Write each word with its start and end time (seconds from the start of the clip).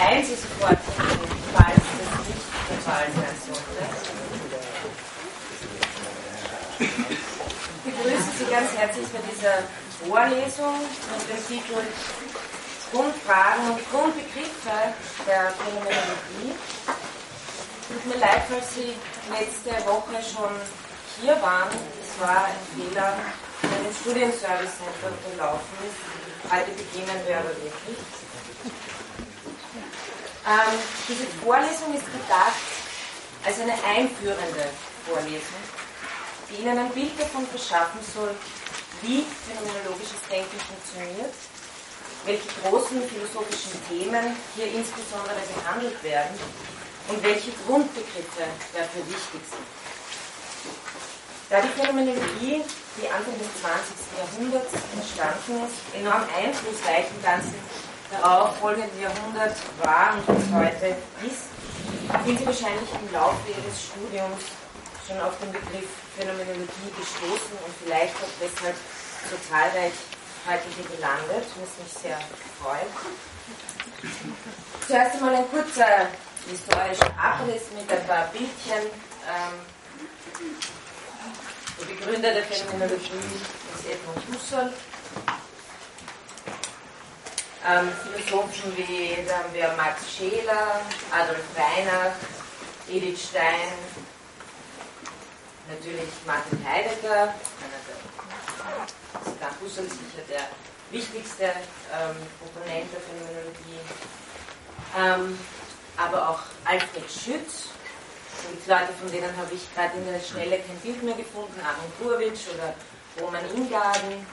schreien 0.00 0.24
Sie 0.24 0.34
sofort 0.34 0.78
hin, 0.96 1.20
falls 1.54 1.84
das 1.98 2.12
nicht 2.26 2.46
der 2.70 2.78
Fall 2.78 3.06
sein 3.14 3.36
sollte. 3.46 3.82
Ich 7.84 7.94
begrüße 7.94 8.30
Sie 8.38 8.44
ganz 8.50 8.72
herzlich 8.76 9.06
bei 9.08 9.20
dieser 9.30 9.58
Vorlesung 10.00 10.80
mit 10.80 11.28
dem 11.28 11.42
Titel 11.46 11.80
Grundfragen 12.92 13.70
und 13.70 13.90
Grundbegriffe 13.90 14.78
der 15.26 15.52
Phänomenologie. 15.52 16.56
Tut 17.88 18.06
mir 18.06 18.18
leid, 18.18 18.42
falls 18.48 18.74
Sie 18.74 18.94
letzte 19.30 19.70
Woche 19.86 20.16
schon 20.24 20.54
hier 21.20 21.40
waren. 21.42 21.68
Es 22.02 22.20
war 22.20 22.46
ein 22.46 22.60
Fehler, 22.74 23.14
der 23.62 23.78
den 23.84 23.94
Studienservice 23.94 24.80
nicht 24.80 25.00
unterlaufen 25.04 25.76
ist. 25.84 26.50
Heute 26.50 26.70
beginnen 26.72 27.20
wir 27.26 27.38
aber 27.38 27.50
wirklich. 27.50 27.98
Ähm, 30.50 30.82
diese 31.06 31.30
Vorlesung 31.46 31.94
ist 31.94 32.10
gedacht 32.10 32.58
als 33.46 33.60
eine 33.60 33.78
einführende 33.86 34.66
Vorlesung, 35.06 35.62
die 36.50 36.62
Ihnen 36.62 36.76
ein 36.76 36.90
Bild 36.90 37.14
davon 37.14 37.46
verschaffen 37.46 38.00
soll, 38.02 38.34
wie 39.02 39.22
phänomenologisches 39.46 40.18
Denken 40.26 40.58
funktioniert, 40.58 41.30
welche 42.26 42.50
großen 42.66 42.98
philosophischen 42.98 43.78
Themen 43.86 44.34
hier 44.58 44.66
insbesondere 44.74 45.38
behandelt 45.54 46.02
werden 46.02 46.34
und 47.06 47.22
welche 47.22 47.54
Grundbegriffe 47.62 48.50
dafür 48.74 49.06
wichtig 49.06 49.42
sind. 49.46 49.70
Da 51.46 51.62
die 51.62 51.74
Phänomenologie, 51.78 52.66
die 52.98 53.06
Anfang 53.06 53.38
des 53.38 53.54
20. 53.62 54.18
Jahrhunderts 54.18 54.74
entstanden 54.98 55.62
ist, 55.62 55.78
enorm 55.94 56.26
einflussreich 56.34 57.06
im 57.14 57.22
ganzen 57.22 57.54
darauf 58.10 58.56
folgenden 58.58 59.00
Jahrhundert 59.00 59.56
war 59.82 60.14
und 60.14 60.26
bis 60.26 60.50
heute 60.52 60.96
ist, 61.22 61.46
sind 62.26 62.38
Sie 62.38 62.46
wahrscheinlich 62.46 62.90
im 62.90 63.12
Laufe 63.12 63.38
Ihres 63.48 63.86
Studiums 63.86 64.42
schon 65.06 65.20
auf 65.20 65.38
den 65.38 65.52
Begriff 65.52 65.86
Phänomenologie 66.16 66.90
gestoßen 66.98 67.54
und 67.64 67.72
vielleicht 67.82 68.14
auch 68.16 68.34
deshalb 68.42 68.74
so 69.30 69.36
zahlreich 69.48 69.94
heute 70.46 70.66
hier 70.74 70.96
gelandet, 70.96 71.46
was 71.54 71.70
mich 71.78 71.92
sehr 72.02 72.18
freut. 72.58 72.90
Zuerst 74.86 75.14
einmal 75.16 75.34
ein 75.36 75.50
kurzer 75.50 76.08
historischer 76.48 77.12
Abriss 77.16 77.70
mit 77.78 77.90
ein 77.92 78.06
paar 78.06 78.26
Bildchen. 78.32 78.90
Ähm, 79.28 79.54
der 81.78 81.86
Begründer 81.86 82.32
der 82.32 82.44
Phänomenologie 82.44 83.38
ist 83.74 83.86
Edmund 83.86 84.22
Husserl 84.28 84.72
ähm, 87.66 87.92
Philosophen 88.02 88.76
wie 88.76 89.16
da 89.26 89.38
haben 89.38 89.52
wir 89.52 89.72
Max 89.76 90.02
Scheler, 90.10 90.80
Adolf 91.12 91.44
Reinach, 91.56 92.14
Edith 92.88 93.28
Stein, 93.28 93.72
natürlich 95.68 96.10
Martin 96.26 96.64
Heidegger, 96.64 97.22
einer 97.22 97.80
der, 97.86 99.36
nach 99.40 99.60
Husserl 99.60 99.84
sicher 99.84 100.24
der 100.28 100.48
wichtigste 100.90 101.44
ähm, 101.44 102.16
Proponent 102.40 102.88
der 102.92 103.00
Phänomenologie, 103.00 103.80
ähm, 104.98 105.38
aber 105.96 106.30
auch 106.30 106.40
Alfred 106.64 107.10
Schütz, 107.10 107.70
und 108.48 108.66
Leute, 108.66 108.92
von 108.98 109.10
denen 109.12 109.36
habe 109.36 109.52
ich 109.54 109.62
gerade 109.74 109.96
in 109.98 110.06
der 110.06 110.20
Schnelle 110.20 110.58
kein 110.60 110.76
Bild 110.78 111.02
mehr 111.02 111.14
gefunden, 111.14 111.60
Aaron 111.60 111.92
Kurwitsch 112.00 112.48
oder 112.54 112.74
Roman 113.20 113.44
Ingarden, 113.54 114.26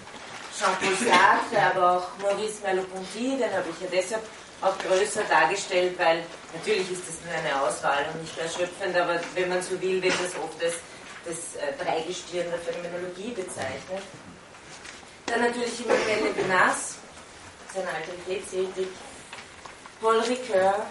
Jean-Paul 0.58 0.95
Sartre, 0.95 1.75
aber 1.75 1.97
auch 1.97 2.08
Maurice 2.22 2.61
Merleau-Ponty, 2.63 3.38
den 3.38 3.53
habe 3.53 3.69
ich 3.69 3.80
ja 3.81 3.88
deshalb 3.91 4.23
auch 4.61 4.75
größer 4.80 5.23
dargestellt, 5.30 5.97
weil 6.00 6.23
natürlich 6.52 6.91
ist 6.91 7.03
das 7.08 7.17
nur 7.23 7.33
eine 7.33 7.61
Auswahl 7.61 8.05
und 8.11 8.22
nicht 8.22 8.38
erschöpfend, 8.38 8.97
aber 8.97 9.19
wenn 9.35 9.50
man 9.50 9.61
so 9.61 9.80
will, 9.80 10.02
wird 10.02 10.16
das 10.16 10.33
oft 10.41 10.59
das, 10.59 10.73
das 11.25 11.61
äh, 11.61 11.73
Dreigestirn 11.78 12.47
der 12.50 12.59
Phänomenologie 12.59 13.31
bezeichnet. 13.31 14.01
Dann 15.28 15.41
natürlich 15.41 15.79
Emmanuel 15.85 16.34
Levinas, 16.34 16.96
seine 17.73 17.90
Alteritätsethik, 17.90 18.90
Paul 20.01 20.19
Ricoeur, 20.22 20.88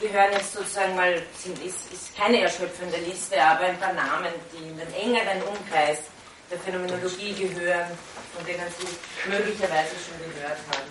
wir 0.00 0.12
hören 0.12 0.32
jetzt 0.32 0.52
sozusagen 0.52 0.96
mal, 0.96 1.22
sind, 1.38 1.62
ist, 1.64 1.92
ist 1.92 2.16
keine 2.16 2.42
erschöpfende 2.42 2.98
Liste, 2.98 3.42
aber 3.42 3.64
ein 3.64 3.78
paar 3.78 3.92
Namen, 3.92 4.32
die 4.52 4.68
in 4.68 4.76
den 4.76 4.92
engeren 4.94 5.42
Umkreis 5.42 6.00
der 6.50 6.58
Phänomenologie 6.58 7.32
gehören, 7.34 7.86
von 8.34 8.44
denen 8.46 8.66
Sie 8.78 9.28
möglicherweise 9.28 9.94
schon 9.98 10.18
gehört 10.32 10.58
haben. 10.70 10.88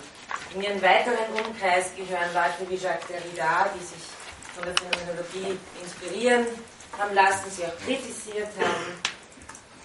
In 0.54 0.62
Ihren 0.62 0.82
weiteren 0.82 1.30
Umkreis 1.34 1.94
gehören 1.96 2.32
Leute 2.34 2.68
wie 2.68 2.76
Jacques 2.76 3.06
Derrida, 3.06 3.70
die 3.74 3.84
sich 3.84 4.04
von 4.54 4.64
der 4.64 4.74
Phänomenologie 4.74 5.58
inspirieren 5.82 6.46
haben 6.98 7.14
lassen, 7.14 7.50
sie 7.50 7.64
auch 7.64 7.76
kritisiert 7.84 8.48
haben. 8.58 9.00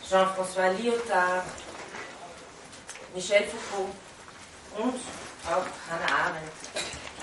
Jean-François 0.08 0.72
Lyotard, 0.78 1.46
Michel 3.14 3.44
Foucault 3.46 3.90
und 4.78 5.00
auch 5.46 5.66
Hannah 5.90 6.26
Arendt. 6.26 6.52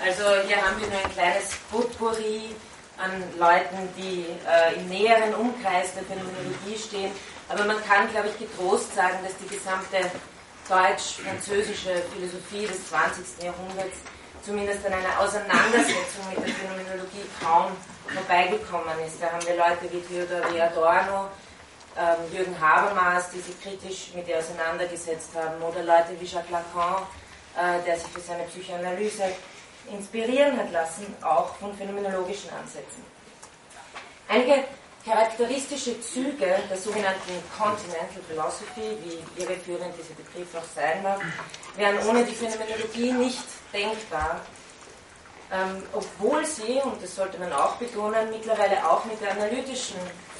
Also 0.03 0.47
hier 0.47 0.57
haben 0.57 0.79
wir 0.81 0.87
nur 0.87 0.97
ein 0.97 1.11
kleines 1.13 1.51
Potpourri 1.71 2.55
an 2.97 3.23
Leuten, 3.37 3.89
die 3.97 4.25
äh, 4.47 4.75
im 4.75 4.89
näheren 4.89 5.33
Umkreis 5.35 5.93
der 5.93 6.03
Phänomenologie 6.03 6.77
stehen 6.77 7.11
aber 7.49 7.65
man 7.65 7.83
kann, 7.83 8.09
glaube 8.09 8.29
ich, 8.29 8.39
getrost 8.39 8.95
sagen, 8.95 9.17
dass 9.23 9.35
die 9.37 9.53
gesamte 9.53 9.97
deutsch-französische 10.67 12.03
Philosophie 12.13 12.65
des 12.67 12.87
20. 12.89 13.43
Jahrhunderts 13.43 13.97
zumindest 14.45 14.85
an 14.85 14.93
einer 14.93 15.19
Auseinandersetzung 15.19 16.23
mit 16.29 16.45
der 16.45 16.53
Phänomenologie 16.53 17.25
kaum 17.41 17.71
vorbeigekommen 18.13 18.99
ist. 19.05 19.21
Da 19.21 19.31
haben 19.31 19.45
wir 19.45 19.55
Leute 19.55 19.91
wie 19.91 20.01
Theodor 20.01 20.51
W. 20.51 20.61
Adorno, 20.61 21.29
ähm, 21.97 22.33
Jürgen 22.33 22.59
Habermas, 22.59 23.29
die 23.31 23.39
sich 23.39 23.61
kritisch 23.61 24.11
mit 24.15 24.27
ihr 24.27 24.39
auseinandergesetzt 24.39 25.31
haben, 25.35 25.61
oder 25.61 25.83
Leute 25.83 26.19
wie 26.19 26.25
Jacques 26.25 26.51
Lacan, 26.51 27.03
äh, 27.55 27.83
der 27.85 27.97
sich 27.97 28.09
für 28.09 28.19
seine 28.19 28.43
Psychoanalyse 28.43 29.23
inspirieren 29.91 30.57
hat 30.57 30.71
lassen, 30.71 31.13
auch 31.21 31.55
von 31.55 31.75
phänomenologischen 31.75 32.49
Ansätzen. 32.51 33.03
Einige 34.27 34.63
Charakteristische 35.05 35.99
Züge 35.99 36.59
der 36.69 36.77
sogenannten 36.77 37.33
Continental 37.57 38.23
Philosophy, 38.25 38.97
wie 39.03 39.41
irreführend 39.41 39.93
dieser 39.97 40.13
Begriff 40.13 40.55
auch 40.55 40.63
sein 40.73 41.03
mag, 41.03 41.19
wären 41.75 41.97
ohne 42.07 42.23
die 42.23 42.33
Phänomenologie 42.33 43.11
nicht 43.11 43.43
denkbar, 43.73 44.39
ähm, 45.51 45.83
obwohl 45.91 46.45
sie, 46.45 46.79
und 46.85 47.03
das 47.03 47.17
sollte 47.17 47.37
man 47.37 47.51
auch 47.51 47.75
betonen, 47.75 48.29
mittlerweile 48.29 48.89
auch 48.89 49.03
mit 49.03 49.19
der 49.19 49.31
analytischen 49.31 49.97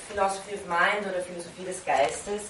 Philosophy 0.07 0.55
of 0.55 0.65
Mind 0.65 1.05
oder 1.11 1.21
Philosophie 1.21 1.65
des 1.65 1.83
Geistes 1.83 2.43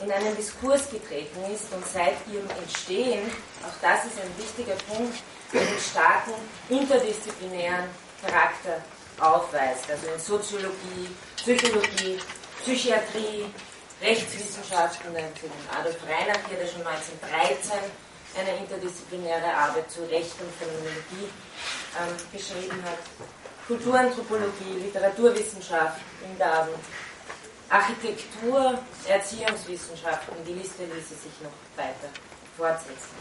in 0.00 0.12
einen 0.12 0.36
Diskurs 0.36 0.88
getreten 0.88 1.52
ist 1.52 1.72
und 1.72 1.84
seit 1.84 2.14
ihrem 2.32 2.48
Entstehen, 2.62 3.28
auch 3.66 3.74
das 3.82 4.04
ist 4.04 4.20
ein 4.20 4.30
wichtiger 4.38 4.76
Punkt, 4.86 5.18
einen 5.52 5.80
starken 5.80 6.34
interdisziplinären 6.68 7.86
Charakter 8.24 8.82
aufweist, 9.18 9.90
also 9.90 10.06
in 10.14 10.20
Soziologie, 10.20 11.08
Psychologie, 11.46 12.18
Psychiatrie, 12.60 13.46
Rechtswissenschaften, 14.02 15.14
Adolf 15.14 15.96
Reinach 16.02 16.42
hier, 16.48 16.58
der 16.58 16.66
schon 16.66 16.84
1913 16.84 17.78
eine 18.36 18.58
interdisziplinäre 18.58 19.54
Arbeit 19.54 19.88
zu 19.88 20.02
Recht 20.10 20.34
und 20.40 20.50
Phänomenologie 20.58 21.30
ähm, 22.02 22.16
geschrieben 22.32 22.82
hat, 22.82 22.98
Kulturanthropologie, 23.68 24.74
Literaturwissenschaft, 24.86 26.00
Ingaben, 26.28 26.74
Architektur, 27.68 28.80
Erziehungswissenschaften, 29.06 30.34
die 30.44 30.54
Liste 30.54 30.82
ließe 30.82 31.14
sich 31.14 31.38
noch 31.44 31.54
weiter 31.76 32.10
fortsetzen. 32.56 33.14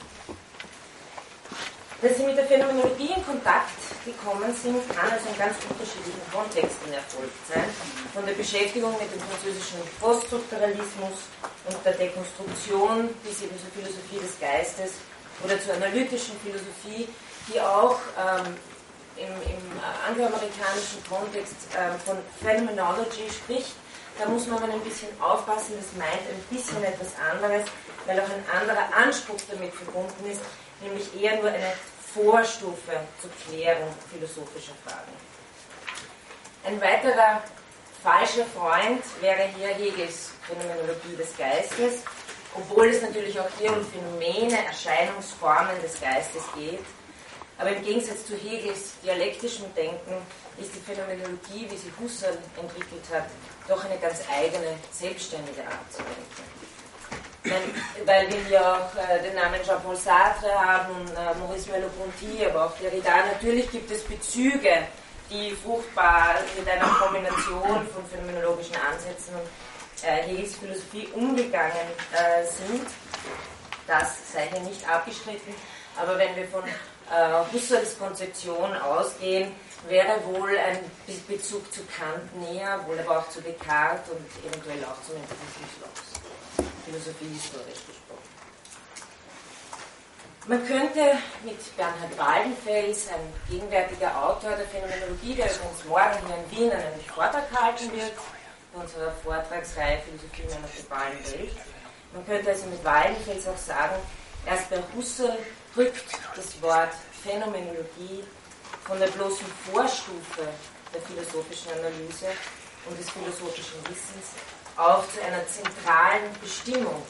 Dass 2.06 2.18
sie 2.18 2.24
mit 2.24 2.38
der 2.38 2.46
Phänomenologie 2.46 3.18
in 3.18 3.26
Kontakt 3.26 3.82
gekommen 4.06 4.54
sind, 4.54 4.78
kann 4.94 5.10
also 5.10 5.26
in 5.26 5.38
ganz 5.42 5.58
unterschiedlichen 5.66 6.22
Kontexten 6.30 6.94
erfolgt 6.94 7.34
sein. 7.50 7.66
Von 8.14 8.24
der 8.30 8.38
Beschäftigung 8.38 8.94
mit 9.02 9.10
dem 9.10 9.18
französischen 9.26 9.82
Poststrukturalismus 9.98 11.26
und 11.66 11.82
der 11.82 11.98
Dekonstruktion 11.98 13.10
bis 13.26 13.42
eben 13.42 13.58
zur 13.58 13.74
Philosophie 13.74 14.22
des 14.22 14.38
Geistes 14.38 15.02
oder 15.42 15.58
zur 15.58 15.82
analytischen 15.82 16.38
Philosophie, 16.46 17.10
die 17.50 17.58
auch 17.58 17.98
ähm, 18.22 18.54
im, 19.18 19.34
im 19.42 19.66
angloamerikanischen 20.06 21.02
Kontext 21.10 21.58
äh, 21.74 21.98
von 22.06 22.22
Phenomenology 22.38 23.26
spricht. 23.34 23.74
Da 24.22 24.30
muss 24.30 24.46
man 24.46 24.62
ein 24.62 24.86
bisschen 24.86 25.10
aufpassen, 25.18 25.74
das 25.74 25.90
meint 25.98 26.22
ein 26.22 26.42
bisschen 26.54 26.84
etwas 26.86 27.18
anderes, 27.18 27.66
weil 28.06 28.22
auch 28.22 28.30
ein 28.30 28.46
anderer 28.54 28.94
Anspruch 28.94 29.42
damit 29.50 29.74
verbunden 29.74 30.30
ist, 30.30 30.46
nämlich 30.86 31.10
eher 31.20 31.42
nur 31.42 31.50
eine 31.50 31.74
Vorstufe 32.16 32.94
zur 33.20 33.30
Klärung 33.46 33.94
philosophischer 34.10 34.72
Fragen. 34.86 35.12
Ein 36.64 36.80
weiterer 36.80 37.44
falscher 38.02 38.46
Freund 38.46 39.04
wäre 39.20 39.50
hier 39.58 39.68
Hegels 39.68 40.32
Phänomenologie 40.48 41.18
des 41.18 41.36
Geistes, 41.36 42.04
obwohl 42.56 42.88
es 42.88 43.02
natürlich 43.02 43.38
auch 43.38 43.50
hier 43.60 43.74
um 43.74 43.86
Phänomene, 43.86 44.66
Erscheinungsformen 44.66 45.82
des 45.82 46.00
Geistes 46.00 46.44
geht. 46.56 46.86
Aber 47.58 47.72
im 47.72 47.84
Gegensatz 47.84 48.26
zu 48.26 48.38
Hegels 48.38 48.94
dialektischem 49.04 49.66
Denken 49.76 50.16
ist 50.58 50.72
die 50.74 50.80
Phänomenologie, 50.80 51.68
wie 51.70 51.78
sie 51.78 51.92
Husserl 52.00 52.38
entwickelt 52.56 53.04
hat, 53.14 53.26
doch 53.68 53.84
eine 53.84 53.98
ganz 53.98 54.22
eigene, 54.32 54.78
selbstständige 54.90 55.64
Art 55.64 55.92
zu 55.92 55.98
denken. 55.98 56.55
Weil 58.06 58.30
wir 58.30 58.40
hier 58.48 58.62
auch 58.62 58.96
äh, 58.96 59.22
den 59.22 59.36
Namen 59.36 59.62
Jean-Paul 59.64 59.96
Sartre 59.96 60.52
haben 60.54 60.94
und 60.96 61.10
äh, 61.10 61.36
Maurice 61.40 61.70
Merleau-Ponty, 61.70 62.46
aber 62.46 62.66
auch 62.66 62.78
Derrida. 62.78 63.12
Natürlich 63.34 63.70
gibt 63.72 63.92
es 63.92 64.04
Bezüge, 64.04 64.88
die 65.30 65.56
fruchtbar 65.56 66.36
mit 66.58 66.68
einer 66.68 66.86
Kombination 66.86 67.88
von 67.94 68.06
phänomenologischen 68.12 68.76
Ansätzen 68.76 69.36
und 69.36 70.08
äh, 70.08 70.24
Hegels 70.24 70.56
Philosophie 70.56 71.08
umgegangen 71.14 71.88
äh, 72.14 72.46
sind. 72.46 72.88
Das 73.88 74.34
sei 74.34 74.48
hier 74.52 74.62
nicht 74.62 74.88
abgestritten. 74.88 75.54
Aber 75.98 76.18
wenn 76.18 76.36
wir 76.36 76.48
von 76.48 76.64
äh, 76.64 77.54
Husserls 77.54 77.98
Konzeption 77.98 78.76
ausgehen, 78.76 79.52
wäre 79.88 80.24
wohl 80.26 80.58
ein 80.58 80.80
Bezug 81.28 81.72
zu 81.72 81.82
Kant 81.86 82.52
näher, 82.52 82.80
wohl 82.88 83.00
aber 83.00 83.20
auch 83.20 83.30
zu 83.30 83.42
Descartes 83.42 84.12
und 84.12 84.50
eventuell 84.50 84.84
auch 84.86 85.02
zum 85.06 85.16
Empirismus 85.16 86.15
Philosophie 86.86 87.34
historisch 87.34 87.82
gesprochen. 87.88 88.36
Man 90.48 90.64
könnte 90.68 91.18
mit 91.44 91.58
Bernhard 91.76 92.16
Waldenfels, 92.20 93.08
ein 93.08 93.34
gegenwärtiger 93.50 94.16
Autor 94.24 94.52
der 94.52 94.68
Phänomenologie, 94.68 95.34
der 95.34 95.48
übrigens 95.48 95.86
morgen 95.88 96.28
hier 96.28 96.36
in 96.36 96.52
Wien 96.52 96.72
einen 96.72 97.02
Vortrag 97.02 97.50
halten 97.52 97.92
wird, 97.92 98.14
in 98.74 98.82
unserer 98.82 99.12
Vortragsreihe 99.24 100.04
Philosophie 100.04 100.44
in 100.44 100.52
einer 100.54 100.68
globalen 100.68 101.18
Welt. 101.32 101.58
Man 102.14 102.26
könnte 102.28 102.50
also 102.52 102.68
mit 102.68 102.84
Waldenfels 102.84 103.48
auch 103.48 103.58
sagen, 103.58 103.96
erst 104.46 104.70
bei 104.70 104.78
Husserl 104.96 105.36
rückt 105.76 106.06
das 106.36 106.62
Wort 106.62 106.94
Phänomenologie 107.24 108.24
von 108.84 109.00
der 109.00 109.08
bloßen 109.08 109.48
Vorstufe 109.74 110.48
der 110.94 111.02
philosophischen 111.02 111.72
Analyse 111.72 112.28
und 112.88 113.00
des 113.00 113.10
philosophischen 113.10 113.82
Wissens 113.90 114.38
auf 114.78 115.14
zu 115.14 115.22
einer 115.24 115.46
zentralen 115.48 116.32
Bestimmung 116.42 117.02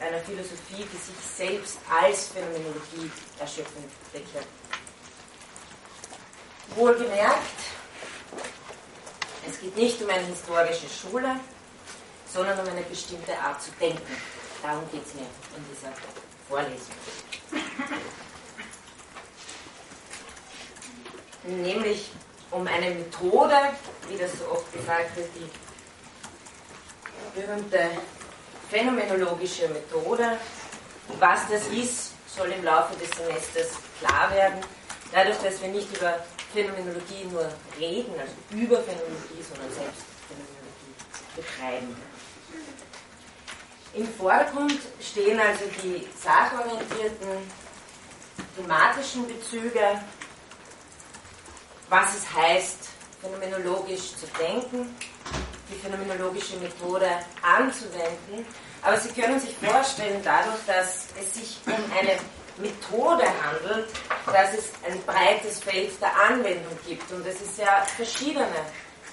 einer 0.00 0.18
Philosophie, 0.18 0.84
die 0.92 0.96
sich 0.96 1.16
selbst 1.36 1.78
als 1.90 2.28
Phänomenologie 2.28 3.10
erschöpfend 3.38 3.90
deklariert. 4.12 4.46
Wohlgemerkt, 6.74 7.40
es 9.48 9.60
geht 9.60 9.76
nicht 9.76 10.02
um 10.02 10.10
eine 10.10 10.26
historische 10.26 10.86
Schule, 10.88 11.36
sondern 12.30 12.58
um 12.58 12.68
eine 12.68 12.82
bestimmte 12.82 13.38
Art 13.38 13.62
zu 13.62 13.70
denken. 13.80 14.16
Darum 14.62 14.90
geht 14.90 15.06
es 15.06 15.14
mir 15.14 15.22
in 15.22 15.64
dieser 15.70 15.92
Vorlesung 16.48 16.94
nämlich 21.46 22.10
um 22.50 22.66
eine 22.66 22.90
Methode, 22.90 23.56
wie 24.08 24.16
das 24.16 24.38
so 24.38 24.50
oft 24.50 24.72
gesagt 24.72 25.16
wird, 25.16 25.28
die 25.34 25.48
berühmte 27.34 27.90
phänomenologische 28.70 29.68
Methode. 29.68 30.38
Was 31.18 31.48
das 31.48 31.66
ist, 31.68 32.12
soll 32.26 32.48
im 32.48 32.64
Laufe 32.64 32.96
des 32.96 33.10
Semesters 33.10 33.70
klar 34.00 34.30
werden. 34.32 34.60
Dadurch, 35.12 35.36
dass 35.38 35.60
wir 35.62 35.68
nicht 35.68 35.96
über 35.96 36.24
Phänomenologie 36.52 37.24
nur 37.30 37.48
reden, 37.78 38.12
also 38.18 38.32
über 38.50 38.78
Phänomenologie, 38.82 39.42
sondern 39.48 39.70
selbst 39.72 40.02
Phänomenologie 40.28 41.36
betreiben. 41.36 41.96
Im 43.94 44.08
Vordergrund 44.14 44.78
stehen 45.00 45.40
also 45.40 45.64
die 45.82 46.06
sachorientierten 46.20 47.50
thematischen 48.56 49.26
Bezüge 49.26 50.00
was 51.88 52.16
es 52.16 52.34
heißt, 52.34 52.88
phänomenologisch 53.20 54.16
zu 54.16 54.26
denken, 54.38 54.94
die 55.68 55.74
phänomenologische 55.74 56.56
Methode 56.56 57.08
anzuwenden. 57.42 58.46
Aber 58.82 58.96
Sie 58.98 59.08
können 59.20 59.40
sich 59.40 59.54
vorstellen, 59.56 60.20
dadurch, 60.22 60.64
dass 60.66 61.06
es 61.20 61.34
sich 61.34 61.58
um 61.66 61.74
eine 61.98 62.18
Methode 62.58 63.24
handelt, 63.24 63.88
dass 64.26 64.54
es 64.54 64.72
ein 64.86 65.00
breites 65.04 65.60
Feld 65.60 66.00
der 66.00 66.12
Anwendung 66.16 66.78
gibt 66.86 67.10
und 67.12 67.26
dass 67.26 67.40
es 67.40 67.56
ja 67.58 67.84
verschiedene 67.96 68.46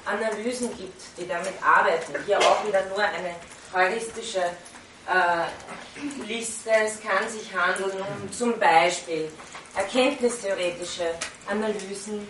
Analysen 0.06 0.76
gibt, 0.78 1.02
die 1.18 1.28
damit 1.28 1.54
arbeiten. 1.62 2.14
Hier 2.26 2.40
auch 2.40 2.66
wieder 2.66 2.86
nur 2.88 3.00
eine 3.00 3.36
heuristische 3.74 4.40
äh, 4.40 6.26
Liste. 6.28 6.70
Es 6.72 7.02
kann 7.02 7.28
sich 7.30 7.54
handeln 7.54 7.92
um 8.02 8.32
zum 8.32 8.58
Beispiel 8.60 9.32
erkenntnistheoretische 9.76 11.16
Analysen 11.48 12.28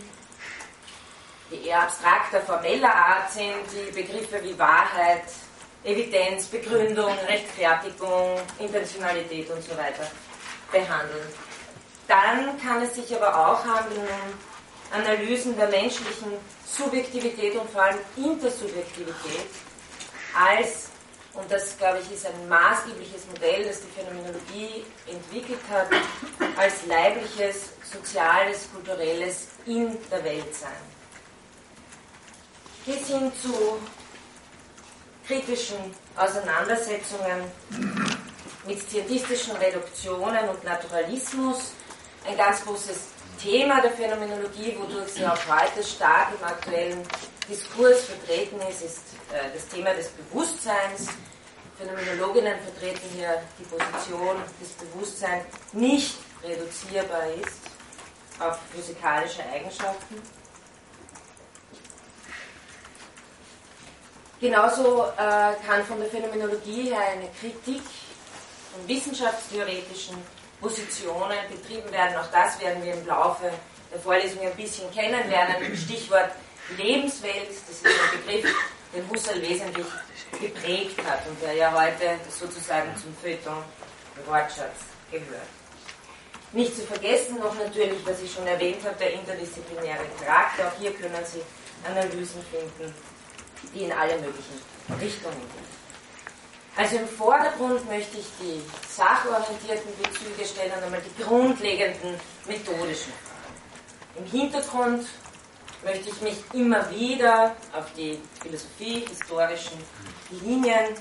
die 1.54 1.68
eher 1.68 1.84
abstrakter, 1.84 2.42
formeller 2.42 2.94
Art 2.94 3.32
sind, 3.32 3.66
die 3.72 3.92
Begriffe 3.92 4.44
wie 4.44 4.58
Wahrheit, 4.58 5.24
Evidenz, 5.84 6.46
Begründung, 6.48 7.14
Rechtfertigung, 7.28 8.40
Intentionalität 8.60 9.50
und 9.50 9.64
so 9.64 9.72
weiter 9.72 10.10
behandeln. 10.72 11.28
Dann 12.08 12.60
kann 12.60 12.82
es 12.82 12.96
sich 12.96 13.16
aber 13.16 13.36
auch 13.36 13.64
handeln 13.66 14.02
um 14.02 14.98
Analysen 14.98 15.58
der 15.58 15.70
menschlichen 15.70 16.34
Subjektivität 16.66 17.56
und 17.56 17.70
vor 17.70 17.84
allem 17.84 18.00
Intersubjektivität 18.16 19.50
als, 20.36 20.90
und 21.34 21.52
das 21.52 21.78
glaube 21.78 22.00
ich 22.00 22.12
ist 22.16 22.26
ein 22.26 22.48
maßgebliches 22.48 23.26
Modell, 23.28 23.66
das 23.66 23.82
die 23.82 24.00
Phänomenologie 24.00 24.86
entwickelt 25.08 25.62
hat, 25.70 25.88
als 26.58 26.86
leibliches, 26.86 27.70
soziales, 27.84 28.70
kulturelles 28.72 29.48
in 29.66 29.98
der 30.12 30.24
Welt 30.24 30.54
sein 30.56 30.93
bis 32.86 33.08
hin 33.08 33.32
zu 33.42 33.80
kritischen 35.26 35.78
Auseinandersetzungen 36.16 37.52
mit 38.66 38.90
scientistischen 38.90 39.56
Reduktionen 39.56 40.50
und 40.50 40.64
Naturalismus. 40.64 41.72
Ein 42.28 42.38
ganz 42.38 42.64
großes 42.64 42.98
Thema 43.42 43.82
der 43.82 43.92
Phänomenologie, 43.92 44.78
wodurch 44.80 45.10
sie 45.10 45.26
auch 45.26 45.38
heute 45.48 45.84
stark 45.84 46.30
im 46.40 46.46
aktuellen 46.46 47.02
Diskurs 47.50 48.04
vertreten 48.06 48.60
ist, 48.70 48.82
ist 48.84 49.02
äh, 49.34 49.52
das 49.54 49.68
Thema 49.68 49.94
des 49.94 50.10
Bewusstseins. 50.10 51.08
Phänomenologinnen 51.78 52.56
vertreten 52.62 53.10
hier 53.16 53.42
die 53.60 53.64
Position, 53.64 54.38
dass 54.60 54.70
Bewusstsein 54.88 55.42
nicht 55.74 56.16
reduzierbar 56.44 57.28
ist 57.42 57.60
auf 58.40 58.60
physikalische 58.74 59.44
Eigenschaften. 59.52 60.22
Genauso 64.44 65.06
äh, 65.06 65.56
kann 65.66 65.86
von 65.88 66.02
der 66.02 66.10
Phänomenologie 66.10 66.90
her 66.90 67.00
eine 67.14 67.30
Kritik 67.40 67.82
von 68.74 68.86
wissenschaftstheoretischen 68.86 70.18
Positionen 70.60 71.38
betrieben 71.50 71.90
werden. 71.94 72.18
Auch 72.18 72.30
das 72.30 72.60
werden 72.60 72.84
wir 72.84 72.94
im 72.94 73.08
Laufe 73.08 73.50
der 73.90 74.00
Vorlesung 74.02 74.42
ein 74.42 74.54
bisschen 74.58 74.92
kennenlernen. 74.92 75.78
Stichwort 75.78 76.32
Lebenswelt, 76.76 77.52
das 77.52 77.70
ist 77.70 77.86
ein 77.86 78.20
Begriff, 78.20 78.54
den 78.94 79.10
Husserl 79.10 79.42
wesentlich 79.42 79.88
geprägt 80.38 81.00
hat 81.08 81.26
und 81.26 81.42
der 81.42 81.54
ja 81.54 81.72
heute 81.72 82.20
sozusagen 82.30 82.94
zum 83.02 83.16
Feuilleton 83.22 83.64
Wortschatz 84.26 84.92
gehört. 85.10 85.48
Nicht 86.52 86.76
zu 86.76 86.82
vergessen 86.82 87.40
noch 87.40 87.56
natürlich, 87.56 88.06
was 88.06 88.22
ich 88.22 88.34
schon 88.34 88.46
erwähnt 88.46 88.84
habe, 88.84 88.96
der 89.00 89.14
interdisziplinäre 89.14 90.04
Charakter. 90.20 90.68
Auch 90.68 90.78
hier 90.82 90.92
können 90.92 91.24
Sie 91.24 91.42
Analysen 91.88 92.44
finden 92.52 92.94
die 93.74 93.84
in 93.84 93.92
alle 93.92 94.16
möglichen 94.16 94.62
Richtungen 95.00 95.40
gehen. 95.40 95.74
Also 96.76 96.98
im 96.98 97.08
Vordergrund 97.08 97.88
möchte 97.88 98.18
ich 98.18 98.26
die 98.40 98.62
sachorientierten 98.90 99.92
Bezüge 100.02 100.46
stellen 100.46 100.72
und 100.78 100.84
einmal 100.84 101.02
die 101.02 101.24
grundlegenden 101.24 102.20
methodischen 102.48 103.14
Fragen. 103.14 103.44
Im 104.16 104.26
Hintergrund 104.26 105.08
möchte 105.84 106.10
ich 106.10 106.22
mich 106.22 106.44
immer 106.54 106.90
wieder 106.90 107.56
auf 107.74 107.86
die 107.96 108.20
Philosophie, 108.42 109.06
historischen 109.08 109.78
Linien 110.42 110.96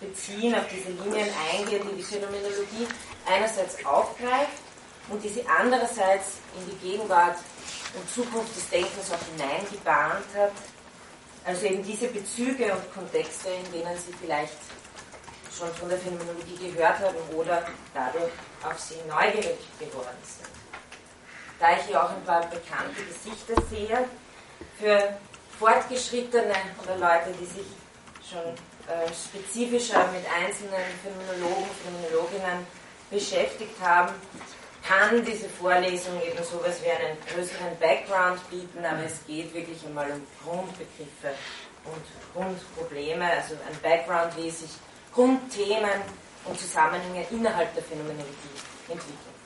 beziehen, 0.00 0.54
auf 0.54 0.64
diese 0.68 0.90
Linien 0.90 1.28
eingehen, 1.52 1.86
die 1.90 1.96
die 1.96 2.02
Phänomenologie 2.02 2.86
einerseits 3.26 3.84
aufgreift 3.84 4.62
und 5.10 5.22
die 5.22 5.28
sie 5.28 5.44
andererseits 5.46 6.38
in 6.58 6.70
die 6.70 6.88
Gegenwart 6.88 7.36
und 7.94 8.10
Zukunft 8.10 8.56
des 8.56 8.68
Denkens 8.70 9.10
auch 9.12 9.36
hineingebahnt 9.36 10.26
hat, 10.36 10.52
also 11.44 11.66
eben 11.66 11.82
diese 11.82 12.08
Bezüge 12.08 12.72
und 12.72 12.94
Kontexte, 12.94 13.48
in 13.50 13.72
denen 13.72 13.96
Sie 13.96 14.12
vielleicht 14.20 14.58
schon 15.56 15.68
von 15.74 15.88
der 15.88 15.98
Phänomenologie 15.98 16.70
gehört 16.72 16.98
haben 17.00 17.16
oder 17.34 17.66
dadurch 17.94 18.32
auf 18.62 18.78
Sie 18.78 18.96
neugierig 19.08 19.58
geworden 19.78 20.18
sind. 20.22 20.48
Da 21.58 21.72
ich 21.76 21.84
hier 21.88 22.02
auch 22.02 22.10
ein 22.10 22.24
paar 22.24 22.42
bekannte 22.42 23.02
Gesichter 23.02 23.60
sehe, 23.68 24.04
für 24.78 25.18
Fortgeschrittene 25.58 26.54
oder 26.82 26.96
Leute, 26.96 27.36
die 27.40 27.46
sich 27.46 27.66
schon 28.28 28.54
äh, 28.86 29.08
spezifischer 29.12 30.06
mit 30.12 30.24
einzelnen 30.30 30.86
Phänomenologen, 31.02 31.66
Phänomenologinnen 31.84 32.66
beschäftigt 33.10 33.74
haben, 33.80 34.14
kann 34.88 35.22
diese 35.22 35.48
Vorlesung 35.50 36.20
eben 36.22 36.42
sowas 36.42 36.80
wie 36.82 36.90
einen 36.90 37.18
größeren 37.30 37.78
Background 37.78 38.40
bieten, 38.48 38.82
aber 38.84 39.04
es 39.04 39.20
geht 39.26 39.52
wirklich 39.52 39.84
einmal 39.84 40.10
um 40.10 40.26
Grundbegriffe 40.42 41.36
und 41.84 42.02
Grundprobleme, 42.34 43.24
also 43.24 43.54
ein 43.54 43.78
Background, 43.82 44.34
wie 44.38 44.50
sich 44.50 44.70
Grundthemen 45.12 46.00
und 46.46 46.58
Zusammenhänge 46.58 47.26
innerhalb 47.30 47.74
der 47.74 47.82
Phänomenologie 47.82 48.56
entwickeln. 48.88 49.38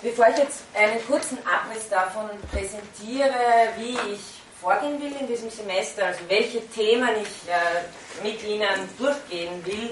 Bevor 0.00 0.28
ich 0.28 0.38
jetzt 0.38 0.62
einen 0.74 1.04
kurzen 1.04 1.38
Abriss 1.44 1.88
davon 1.88 2.30
präsentiere, 2.52 3.34
wie 3.78 3.98
ich 4.12 4.20
vorgehen 4.60 5.02
will 5.02 5.12
in 5.18 5.26
diesem 5.26 5.50
Semester, 5.50 6.06
also 6.06 6.20
welche 6.28 6.64
Themen 6.68 7.10
ich 7.20 7.50
äh, 7.50 8.22
mit 8.22 8.44
Ihnen 8.44 8.88
durchgehen 8.96 9.64
will, 9.66 9.90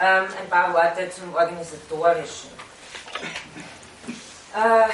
ähm, 0.00 0.26
ein 0.38 0.48
paar 0.50 0.74
Worte 0.74 1.08
zum 1.10 1.34
Organisatorischen. 1.34 2.57
Äh, 4.54 4.88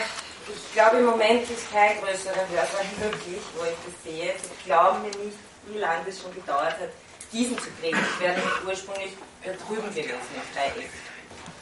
ich 0.49 0.73
glaube, 0.75 0.99
im 0.99 1.07
Moment 1.07 1.49
ist 1.49 1.73
kein 1.73 2.01
größerer 2.01 2.49
Hörsaal 2.49 2.85
möglich, 3.01 3.41
wo 3.57 3.65
ich 3.65 3.77
das 3.87 4.05
sehe. 4.05 4.35
Sie 4.39 4.65
glauben 4.67 5.03
mir 5.03 5.17
nicht, 5.25 5.39
wie 5.67 5.79
lange 5.79 6.05
das 6.05 6.21
schon 6.21 6.35
gedauert 6.35 6.79
hat, 6.81 6.91
diesen 7.33 7.59
zu 7.59 7.71
kriegen. 7.81 7.99
Ich 7.99 8.21
wäre 8.21 8.41
ursprünglich 8.67 9.13
da 9.45 9.53
drüben 9.53 9.89
gewesen, 9.91 10.11
auf 10.13 10.55
3 10.55 10.83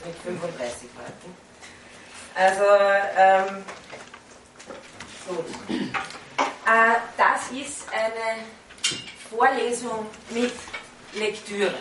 mit 0.06 0.16
35 0.24 0.88
Leuten. 0.96 1.36
Also, 2.34 2.64
ähm, 3.16 3.64
gut. 5.28 5.46
Äh, 6.66 6.94
das 7.16 7.50
ist 7.50 7.86
eine 7.92 8.44
Vorlesung 9.30 10.06
mit 10.30 10.54
Lektüre, 11.12 11.74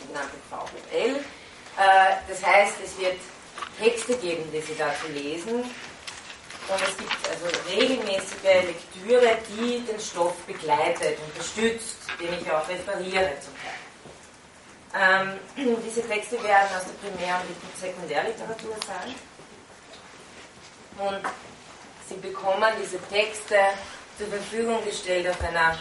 sogenannte 0.00 0.36
VWL. 0.48 1.16
Äh, 1.16 2.14
das 2.28 2.44
heißt, 2.44 2.76
es 2.84 2.98
wird 2.98 3.18
Texte 3.78 4.16
geben, 4.16 4.50
die 4.52 4.60
Sie 4.60 4.76
da 4.76 4.92
zu 4.94 5.10
lesen. 5.12 5.64
Und 6.66 6.80
es 6.80 6.96
gibt 6.96 7.28
also 7.28 7.46
regelmäßige 7.68 8.42
Lektüre, 8.42 9.36
die 9.50 9.80
den 9.80 10.00
Stoff 10.00 10.34
begleitet, 10.46 11.18
unterstützt, 11.28 11.96
den 12.18 12.32
ich 12.40 12.50
auch 12.50 12.66
referiere 12.66 13.32
zum 13.40 13.52
Teil. 13.60 15.38
Ähm, 15.56 15.76
diese 15.86 16.06
Texte 16.08 16.42
werden 16.42 16.68
aus 16.74 16.84
der 16.84 17.08
Primär- 17.08 17.40
und 17.40 17.80
Sekundärliteratur 17.80 18.76
sein. 18.86 19.14
Und 20.98 21.22
Sie 22.08 22.16
bekommen 22.16 22.72
diese 22.82 22.98
Texte 23.08 23.56
zur 24.18 24.28
Verfügung 24.28 24.84
gestellt 24.84 25.28
auf 25.28 25.40
einer 25.42 25.76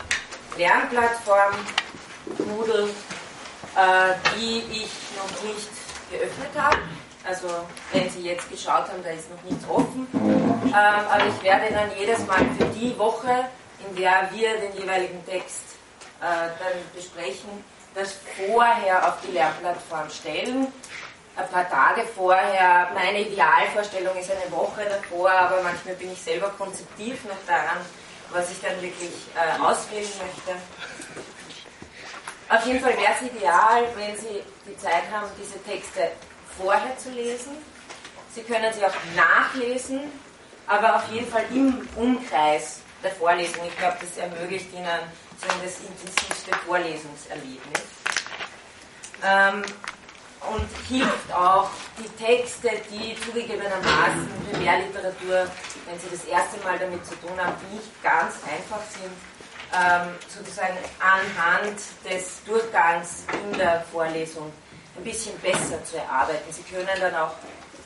Lernplattform, 0.58 1.54
Moodle, 2.40 2.90
äh, 3.76 4.14
die 4.36 4.64
ich 4.72 4.92
noch 5.18 5.44
nicht 5.44 5.70
geöffnet 6.10 6.50
habe. 6.58 6.78
Also 7.26 7.48
wenn 7.94 8.10
Sie 8.10 8.22
jetzt 8.22 8.50
geschaut 8.50 8.90
haben, 8.90 9.02
da 9.04 9.12
ist 9.12 9.30
noch 9.32 9.42
nichts 9.44 9.68
offen. 9.70 10.08
Ähm, 10.14 10.74
aber 10.74 11.26
ich 11.28 11.42
werde 11.44 11.74
dann 11.74 11.90
jedes 11.98 12.26
Mal 12.28 12.46
für 12.58 12.66
die 12.66 12.98
Woche, 12.98 13.46
in 13.88 13.96
der 13.96 14.30
wir 14.32 14.58
den 14.58 14.78
jeweiligen 14.78 15.26
Text 15.26 15.64
äh, 16.20 16.26
dann 16.60 16.80
besprechen, 16.94 17.64
das 17.96 18.16
vorher 18.38 19.08
auf 19.08 19.16
die 19.26 19.32
Lernplattform 19.32 20.10
stellen. 20.10 20.68
Ein 21.36 21.50
paar 21.50 21.70
Tage 21.70 22.02
vorher, 22.16 22.90
meine 22.94 23.22
Idealvorstellung 23.22 24.16
ist 24.18 24.30
eine 24.32 24.52
Woche 24.52 24.86
davor, 24.86 25.32
aber 25.32 25.62
manchmal 25.64 25.96
bin 25.96 26.12
ich 26.12 26.22
selber 26.22 26.50
konzeptiv 26.58 27.24
noch 27.26 27.38
daran, 27.48 27.80
was 28.32 28.52
ich 28.52 28.62
dann 28.62 28.80
wirklich 28.82 29.14
äh, 29.36 29.62
auswählen 29.62 30.10
möchte. 30.20 30.60
Auf 32.50 32.66
jeden 32.66 32.82
Fall 32.82 32.94
wäre 32.98 33.14
es 33.20 33.32
ideal, 33.32 33.84
wenn 33.96 34.16
Sie 34.18 34.44
die 34.68 34.78
Zeit 34.78 35.04
haben, 35.12 35.28
diese 35.40 35.62
Texte 35.64 36.12
vorher 36.58 36.98
zu 36.98 37.12
lesen. 37.12 37.52
Sie 38.34 38.42
können 38.42 38.74
sie 38.74 38.86
auch 38.86 38.94
nachlesen, 39.16 40.02
aber 40.68 40.96
auf 40.96 41.12
jeden 41.12 41.28
Fall 41.28 41.46
im 41.52 41.88
Umkreis 41.96 42.80
der 43.04 43.12
Vorlesung. 43.12 43.66
Ich 43.68 43.78
glaube, 43.78 43.98
das 44.00 44.18
ermöglicht 44.18 44.74
Ihnen 44.74 45.00
so 45.40 45.48
das 45.64 45.80
intensivste 45.80 46.52
Vorlesungserlebnis. 46.66 47.84
Ähm, 49.24 49.64
und 50.50 50.68
hilft 50.90 51.32
auch 51.32 51.70
die 51.98 52.24
Texte, 52.24 52.70
die 52.92 53.16
zugegebenermaßen 53.26 54.28
Primärliteratur, 54.52 55.48
wenn 55.86 56.00
Sie 56.00 56.10
das 56.12 56.26
erste 56.26 56.60
Mal 56.64 56.78
damit 56.78 57.06
zu 57.06 57.16
tun 57.16 57.38
haben, 57.38 57.56
nicht 57.72 58.04
ganz 58.04 58.36
einfach 58.52 58.82
sind, 58.90 59.14
ähm, 59.74 60.14
sozusagen 60.28 60.78
anhand 61.00 61.80
des 62.04 62.44
Durchgangs 62.44 63.24
in 63.32 63.58
der 63.58 63.86
Vorlesung 63.92 64.52
ein 64.96 65.04
bisschen 65.04 65.38
besser 65.40 65.84
zu 65.84 65.98
erarbeiten. 65.98 66.52
Sie 66.52 66.64
können 66.64 66.88
dann 67.00 67.16
auch 67.16 67.34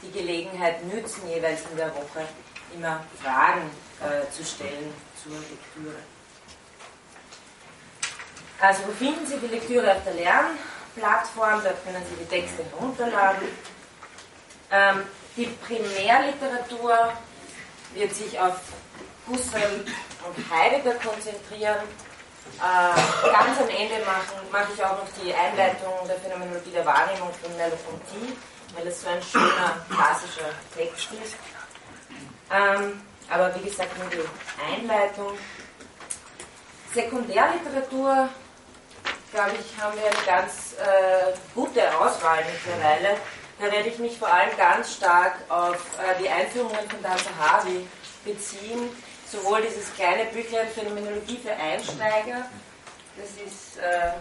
die 0.01 0.11
Gelegenheit 0.11 0.83
nützen, 0.85 1.27
jeweils 1.27 1.61
in 1.71 1.77
der 1.77 1.93
Woche 1.95 2.27
immer 2.75 3.03
Fragen 3.21 3.69
äh, 4.01 4.29
zu 4.31 4.43
stellen 4.43 4.93
zur 5.21 5.33
Lektüre. 5.33 5.95
Also 8.59 8.81
wo 8.87 8.91
finden 8.91 9.25
Sie 9.25 9.37
die 9.37 9.47
Lektüre 9.47 9.91
auf 9.95 10.03
der 10.03 10.13
Lernplattform? 10.13 11.61
Dort 11.63 11.83
können 11.85 12.03
Sie 12.09 12.15
die 12.15 12.25
Texte 12.25 12.63
herunterladen. 12.71 13.47
Ähm, 14.71 15.03
die 15.35 15.45
Primärliteratur 15.45 17.13
wird 17.93 18.15
sich 18.15 18.39
auf 18.39 18.59
Husserl 19.27 19.85
und 20.25 20.51
Heidegger 20.51 20.95
konzentrieren. 20.95 21.77
Äh, 22.57 23.31
ganz 23.31 23.59
am 23.59 23.69
Ende 23.69 24.03
mache 24.05 24.41
mach 24.51 24.67
ich 24.73 24.83
auch 24.83 24.97
noch 24.97 25.07
die 25.21 25.33
Einleitung 25.33 25.93
der 26.07 26.17
Phänomenologie 26.17 26.71
der 26.71 26.85
Wahrnehmung 26.85 27.29
von 27.41 27.55
Merleau-Ponty, 27.55 28.35
weil 28.75 28.87
es 28.87 29.01
so 29.01 29.09
ein 29.09 29.21
schöner, 29.21 29.77
klassischer 29.89 30.49
Text 30.75 31.07
ist. 31.23 31.35
Ähm, 32.51 33.01
aber 33.29 33.53
wie 33.55 33.69
gesagt, 33.69 33.97
nur 33.99 34.09
die 34.09 34.23
Einleitung. 34.73 35.37
Sekundärliteratur, 36.93 38.29
glaube 39.31 39.51
ich, 39.59 39.83
haben 39.83 39.95
wir 39.97 40.05
eine 40.05 40.25
ganz 40.25 40.73
äh, 40.73 41.33
gute 41.53 41.95
Auswahl 41.95 42.43
mittlerweile. 42.45 43.17
Da 43.59 43.71
werde 43.71 43.89
ich 43.89 43.99
mich 43.99 44.17
vor 44.17 44.31
allem 44.31 44.55
ganz 44.57 44.93
stark 44.95 45.35
auf 45.49 45.75
äh, 45.75 46.21
die 46.21 46.29
Einführungen 46.29 46.89
von 46.89 47.03
Dan 47.03 47.17
Zahavi 47.17 47.87
beziehen 48.23 48.89
sowohl 49.31 49.61
dieses 49.61 49.93
kleine 49.95 50.25
Büchlein 50.25 50.67
Phänomenologie 50.69 51.37
für 51.37 51.53
Einsteiger, 51.53 52.49
das 53.17 53.31
ist 53.45 53.77
äh, 53.77 54.11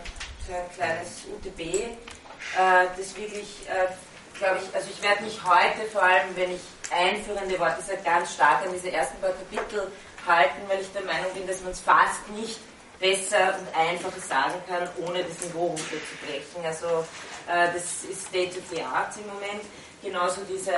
so 0.46 0.54
ein 0.54 0.70
kleines 0.74 1.24
UTB, 1.32 1.60
äh, 1.60 2.86
das 2.96 3.16
wirklich, 3.16 3.66
äh, 3.68 3.92
glaube 4.38 4.58
ich, 4.62 4.74
also 4.74 4.88
ich 4.90 5.02
werde 5.02 5.24
mich 5.24 5.38
heute 5.44 5.88
vor 5.92 6.02
allem, 6.02 6.34
wenn 6.34 6.52
ich 6.52 6.60
einführende 6.90 7.58
Worte 7.58 7.82
sage, 7.82 7.98
ganz 8.04 8.34
stark 8.34 8.64
an 8.64 8.72
diese 8.72 8.90
ersten 8.90 9.20
paar 9.20 9.30
Kapitel 9.30 9.90
halten, 10.26 10.60
weil 10.68 10.80
ich 10.80 10.92
der 10.92 11.02
Meinung 11.02 11.32
bin, 11.34 11.46
dass 11.46 11.60
man 11.62 11.72
es 11.72 11.80
fast 11.80 12.28
nicht 12.30 12.60
besser 12.98 13.58
und 13.58 13.76
einfacher 13.76 14.20
sagen 14.20 14.54
kann, 14.66 14.88
ohne 15.06 15.22
das 15.22 15.40
Niveau 15.40 15.66
runterzubrechen. 15.66 16.64
Also 16.64 17.06
äh, 17.48 17.72
das 17.72 18.04
ist 18.10 18.28
State 18.28 18.58
of 18.58 18.64
the 18.70 18.82
Art 18.82 19.14
im 19.16 19.26
Moment. 19.26 19.62
Genauso 20.02 20.42
diese 20.48 20.72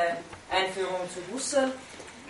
Einführung 0.51 1.09
zu 1.13 1.21
Husserl 1.33 1.73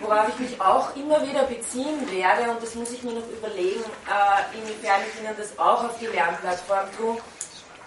worauf 0.01 0.29
ich 0.29 0.39
mich 0.39 0.61
auch 0.61 0.95
immer 0.97 1.27
wieder 1.27 1.45
beziehen 1.45 2.11
werde, 2.11 2.51
und 2.51 2.63
das 2.63 2.75
muss 2.75 2.91
ich 2.93 3.03
mir 3.03 3.13
noch 3.13 3.29
überlegen, 3.29 3.85
äh, 4.07 4.59
inwiefern 4.59 5.01
ich 5.09 5.21
Ihnen 5.21 5.37
das 5.37 5.59
auch 5.59 5.85
auf 5.85 5.99
die 5.99 6.07
Lernplattform 6.07 6.87
tue, 6.97 7.19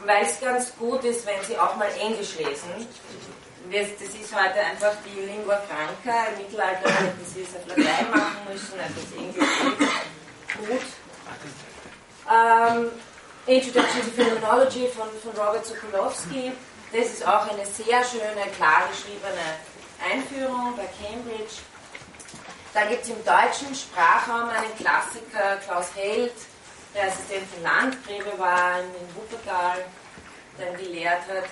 weil 0.05 0.25
es 0.25 0.39
ganz 0.39 0.75
gut 0.77 1.03
ist, 1.03 1.25
wenn 1.25 1.41
Sie 1.43 1.57
auch 1.57 1.75
mal 1.75 1.89
Englisch 1.99 2.37
lesen. 2.37 2.87
Das 3.71 3.87
ist 3.87 4.35
heute 4.35 4.59
einfach 4.59 4.93
die 5.05 5.21
Lingua 5.21 5.61
Franca. 5.69 6.27
Im 6.29 6.43
Mittelalter 6.43 6.89
hätten 6.89 7.25
Sie 7.25 7.43
es 7.43 7.55
auf 7.55 7.67
Latein 7.67 8.09
machen 8.09 8.37
müssen, 8.51 8.73
also 8.79 8.95
das 9.01 9.11
Englisch 9.17 9.49
gut. 10.57 10.81
Ähm, 12.29 12.91
Introduction 13.45 14.01
to 14.01 14.11
Phenomenology 14.11 14.87
von, 14.89 15.07
von 15.23 15.31
Robert 15.41 15.65
Sokolowski. 15.65 16.51
Das 16.91 17.05
ist 17.05 17.25
auch 17.25 17.49
eine 17.49 17.65
sehr 17.65 18.03
schöne, 18.03 18.51
klar 18.57 18.89
geschriebene 18.91 19.55
Einführung 20.11 20.75
bei 20.75 20.87
Cambridge. 21.01 21.61
Dann 22.73 22.87
gibt 22.87 23.03
es 23.03 23.09
im 23.09 23.23
deutschen 23.25 23.75
Sprachraum 23.75 24.49
einen 24.49 24.75
Klassiker, 24.77 25.57
Klaus 25.65 25.87
Held, 25.93 26.31
der 26.95 27.07
Assistent 27.07 27.43
von 27.53 27.63
Landgräbe 27.63 28.37
war 28.37 28.79
in 28.79 29.15
Wuppertal, 29.15 29.85
dann 30.57 30.77
gelehrt 30.77 31.21
hat. 31.27 31.43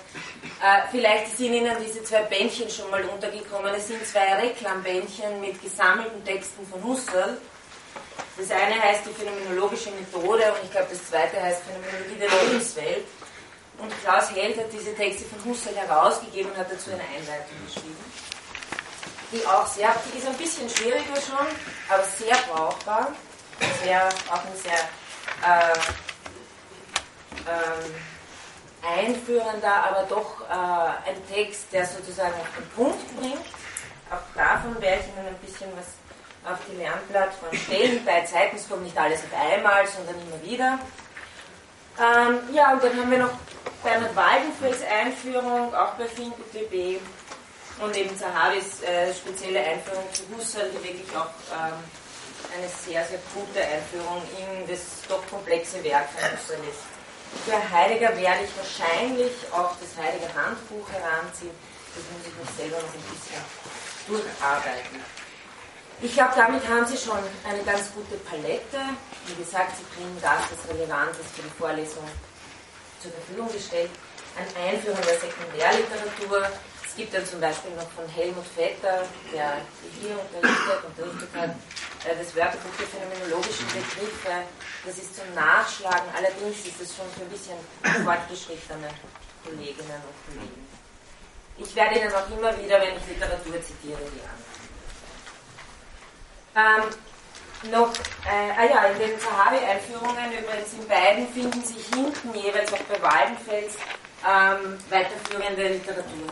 Äh, 0.62 0.88
vielleicht 0.90 1.36
sind 1.36 1.52
Ihnen 1.52 1.76
diese 1.84 2.02
zwei 2.04 2.22
Bändchen 2.22 2.70
schon 2.70 2.90
mal 2.90 3.02
untergekommen. 3.04 3.74
Es 3.74 3.88
sind 3.88 4.06
zwei 4.06 4.34
Reklambändchen 4.34 5.40
mit 5.40 5.60
gesammelten 5.62 6.24
Texten 6.24 6.66
von 6.66 6.82
Husserl. 6.84 7.36
Das 8.38 8.50
eine 8.50 8.80
heißt 8.80 9.02
die 9.06 9.12
phänomenologische 9.12 9.90
Methode 9.90 10.52
und 10.52 10.64
ich 10.64 10.70
glaube 10.70 10.88
das 10.90 11.06
zweite 11.06 11.42
heißt 11.42 11.62
Phänomenologie 11.64 12.18
der 12.18 12.28
Lebenswelt. 12.44 13.04
Und 13.78 13.92
Klaus 14.02 14.30
Held 14.34 14.58
hat 14.58 14.72
diese 14.72 14.94
Texte 14.94 15.24
von 15.24 15.44
Husserl 15.44 15.74
herausgegeben 15.74 16.50
und 16.50 16.58
hat 16.58 16.70
dazu 16.70 16.90
eine 16.90 17.02
Einleitung 17.02 17.56
geschrieben 17.66 18.39
die 19.32 19.46
auch 19.46 19.66
sehr, 19.66 19.94
die 20.12 20.18
ist 20.18 20.26
ein 20.26 20.34
bisschen 20.34 20.68
schwieriger 20.68 21.20
schon, 21.20 21.46
aber 21.88 22.04
sehr 22.04 22.36
brauchbar, 22.52 23.12
sehr, 23.82 24.08
auch 24.30 24.44
eine 24.44 24.56
sehr 24.56 24.80
äh, 25.46 25.78
ähm, 27.46 27.94
einführender, 28.82 29.84
aber 29.84 30.02
doch 30.08 30.40
äh, 30.48 31.10
ein 31.10 31.28
Text, 31.28 31.72
der 31.72 31.86
sozusagen 31.86 32.34
auf 32.34 32.48
den 32.56 32.68
Punkt 32.70 33.16
bringt. 33.16 33.46
Auch 34.10 34.34
davon 34.34 34.80
werde 34.80 35.02
ich 35.02 35.08
Ihnen 35.08 35.28
ein 35.28 35.38
bisschen 35.38 35.70
was 35.76 36.50
auf 36.50 36.58
die 36.68 36.76
Lernplattform 36.76 37.54
stellen. 37.54 38.04
Bei 38.04 38.22
Zeiten 38.22 38.56
kommt 38.68 38.82
nicht 38.82 38.98
alles 38.98 39.20
auf 39.20 39.38
einmal, 39.38 39.86
sondern 39.86 40.16
immer 40.16 40.42
wieder. 40.42 40.78
Ähm, 41.98 42.54
ja, 42.54 42.72
und 42.72 42.82
dann 42.82 42.98
haben 42.98 43.10
wir 43.10 43.18
noch 43.18 43.32
Bernhard 43.82 44.16
Waldenfels 44.16 44.78
Einführung, 44.82 45.74
auch 45.74 45.94
bei 45.94 46.06
FinDB. 46.06 46.98
Und 47.80 47.96
eben 47.96 48.16
Zahavis 48.16 48.82
äh, 48.82 49.14
spezielle 49.14 49.60
Einführung 49.60 50.04
zu 50.12 50.22
Husserl, 50.36 50.70
die 50.70 50.84
wirklich 50.84 51.16
auch 51.16 51.32
ähm, 51.50 51.80
eine 52.54 52.68
sehr, 52.68 53.04
sehr 53.06 53.18
gute 53.32 53.60
Einführung 53.60 54.22
in 54.36 54.68
das 54.68 55.00
doch 55.08 55.26
komplexe 55.30 55.82
Werk 55.84 56.08
von 56.10 56.30
Husserl 56.30 56.60
ist. 56.68 56.84
Für 57.46 57.56
Heidegger 57.56 58.16
werde 58.18 58.44
ich 58.44 58.50
wahrscheinlich 58.56 59.32
auch 59.52 59.72
das 59.80 59.96
Heidegger 59.96 60.34
Handbuch 60.34 60.84
heranziehen. 60.92 61.54
Das 61.94 62.04
muss 62.12 62.26
ich 62.26 62.34
mich 62.36 62.50
selber 62.58 62.82
noch 62.82 62.92
ein 62.92 63.06
bisschen 63.10 63.42
durcharbeiten. 64.06 65.00
Ich 66.02 66.14
glaube, 66.14 66.32
damit 66.34 66.66
haben 66.66 66.86
Sie 66.86 66.96
schon 66.96 67.18
eine 67.44 67.62
ganz 67.62 67.92
gute 67.92 68.16
Palette. 68.24 68.80
Wie 69.26 69.34
gesagt, 69.34 69.76
Sie 69.76 69.84
kriegen 69.94 70.16
das, 70.20 70.42
was 70.48 70.74
relevant 70.74 71.12
ist 71.20 71.36
für 71.36 71.42
die 71.42 71.54
Vorlesung 71.58 72.04
zur 73.02 73.12
Verfügung 73.12 73.52
gestellt. 73.52 73.90
Eine 74.36 74.68
Einführung 74.68 75.00
der 75.02 75.18
Sekundärliteratur. 75.20 76.48
Es 77.00 77.08
gibt 77.08 77.16
dann 77.16 77.24
zum 77.24 77.40
Beispiel 77.40 77.70
noch 77.80 77.88
von 77.96 78.06
Helmut 78.12 78.44
Vetter, 78.44 79.08
der 79.32 79.56
hier 79.98 80.20
unterrichtet, 80.20 80.84
unterrichtet 80.84 81.30
hat, 81.32 81.48
äh, 82.04 82.12
das 82.12 82.36
Wörterbuch 82.36 82.76
der 82.76 82.88
phänomenologischen 82.92 83.64
Begriffe. 83.68 84.44
Das 84.84 84.98
ist 84.98 85.16
zum 85.16 85.24
Nachschlagen. 85.34 86.12
Allerdings 86.14 86.60
ist 86.60 86.78
es 86.78 86.94
schon 86.94 87.08
für 87.16 87.22
ein 87.24 87.32
bisschen 87.32 87.56
fortgeschrittene 88.04 88.92
Kolleginnen 89.42 89.96
und 89.96 90.16
Kollegen. 90.28 90.68
Ich 91.56 91.74
werde 91.74 92.00
Ihnen 92.00 92.12
auch 92.12 92.28
immer 92.28 92.52
wieder, 92.60 92.78
wenn 92.82 92.94
ich 92.94 93.06
Literatur 93.08 93.56
zitiere, 93.64 94.04
die 94.12 94.20
an. 96.60 96.84
Ähm, 96.84 96.84
noch, 97.72 97.94
äh, 98.28 98.60
ah 98.60 98.68
ja, 98.68 98.84
in 98.92 98.98
den 98.98 99.18
Sahabi-Einführungen 99.18 100.36
übrigens 100.36 100.74
in 100.76 100.86
beiden 100.86 101.32
finden 101.32 101.64
sich 101.64 101.86
hinten 101.96 102.34
jeweils 102.34 102.70
auch 102.74 102.84
bei 102.92 103.00
Waldenfels 103.00 103.80
ähm, 104.20 104.76
weiterführende 104.90 105.68
Literatur. 105.68 106.28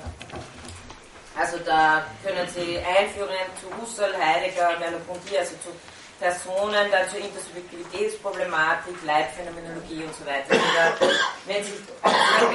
Also 1.38 1.58
da 1.58 2.06
können 2.24 2.48
Sie 2.48 2.78
Einführungen 2.78 3.48
zu 3.60 3.66
Husserl, 3.80 4.12
Heidegger, 4.16 4.78
Merleau-Ponty, 4.78 5.38
also 5.38 5.52
zu 5.62 5.70
Personen, 6.18 6.90
dann 6.90 7.08
zur 7.08 7.20
Intersubjektivitätsproblematik, 7.20 8.96
Leitphänomenologie 9.06 10.02
und 10.02 10.14
so 10.14 10.26
weiter. 10.26 10.50
Also 10.50 11.14
wenn 11.46 11.62
Sie 11.64 11.78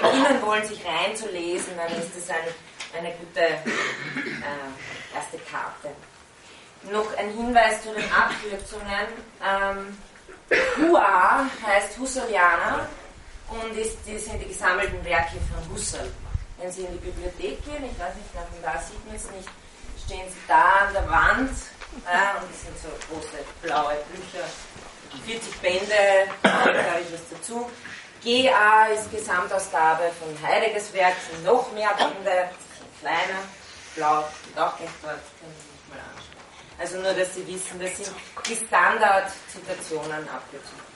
beginnen 0.01 0.41
wollen, 0.41 0.65
sich 0.65 0.81
reinzulesen, 0.85 1.77
dann 1.77 1.87
ist 1.97 2.11
das 2.15 2.29
ein, 2.29 2.99
eine 2.99 3.13
gute 3.15 3.39
äh, 3.39 5.15
erste 5.15 5.37
Karte 5.49 5.89
noch 6.91 7.15
ein 7.17 7.29
Hinweis 7.31 7.81
zu 7.81 7.93
den 7.93 8.11
Abkürzungen. 8.11 9.07
Ähm, 9.41 9.97
HUA 10.77 11.45
heißt 11.65 11.97
Husserlianer 11.97 12.87
und 13.49 13.77
ist, 13.77 13.97
die 14.05 14.17
sind 14.17 14.41
die 14.41 14.47
gesammelten 14.47 15.03
Werke 15.05 15.37
von 15.51 15.73
Husserl. 15.73 16.11
Wenn 16.63 16.71
Sie 16.71 16.83
in 16.83 16.93
die 16.93 17.11
Bibliothek 17.11 17.65
gehen, 17.65 17.83
ich 17.83 17.99
weiß 17.99 18.15
nicht, 18.15 18.29
da 18.63 18.79
sieht 18.79 19.05
man 19.05 19.15
es 19.17 19.29
nicht, 19.31 19.49
stehen 20.05 20.29
Sie 20.29 20.39
da 20.47 20.87
an 20.87 20.93
der 20.93 21.09
Wand 21.09 21.49
äh, 22.07 22.39
und 22.39 22.49
das 22.49 22.61
sind 22.63 22.79
so 22.79 22.87
große 23.09 23.43
blaue 23.61 23.97
Bücher. 24.07 24.47
40 25.25 25.55
Bände, 25.59 26.31
da 26.41 26.99
ich 27.01 27.11
was 27.11 27.27
dazu. 27.31 27.69
GA 28.23 28.85
ist 28.85 29.11
Gesamtausgabe 29.11 30.09
von 30.17 30.47
Heideggers 30.47 30.93
Werk, 30.93 31.15
sind 31.29 31.43
noch 31.43 31.69
mehr 31.73 31.93
Bände, 31.97 32.49
kleiner, 33.01 33.43
blau, 33.97 34.19
und 34.19 34.57
auch 34.57 34.77
gleich 34.77 34.89
dort, 35.01 35.19
können 35.41 35.53
Sie 35.57 35.67
sich 35.67 35.89
mal 35.89 35.99
anschauen. 35.99 36.79
Also 36.79 36.97
nur, 36.99 37.13
dass 37.13 37.35
Sie 37.35 37.45
wissen, 37.45 37.77
das 37.77 37.97
sind 37.97 38.15
die 38.47 38.65
Standardzitationen 38.65 40.29
Abkürzungen. 40.29 40.93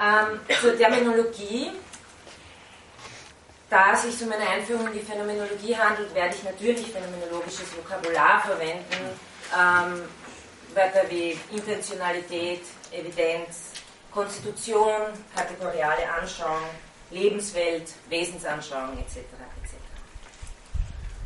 Ähm, 0.00 0.40
zur 0.60 0.76
Terminologie. 0.76 1.70
Da 3.70 3.94
es 3.94 4.02
sich 4.02 4.22
um 4.22 4.32
eine 4.32 4.46
Einführung 4.46 4.86
in 4.88 4.92
die 4.92 5.00
Phänomenologie 5.00 5.76
handelt, 5.76 6.14
werde 6.14 6.34
ich 6.34 6.42
natürlich 6.42 6.92
phänomenologisches 6.92 7.74
Vokabular 7.76 8.42
verwenden. 8.42 9.18
Ähm, 9.56 10.02
Wörter 10.74 11.08
wie 11.08 11.38
Intentionalität, 11.50 12.62
Evidenz, 12.90 13.72
Konstitution, 14.10 15.12
kategoriale 15.34 16.10
Anschauung, 16.20 16.68
Lebenswelt, 17.10 17.92
Wesensanschauung 18.08 18.98
etc. 18.98 19.18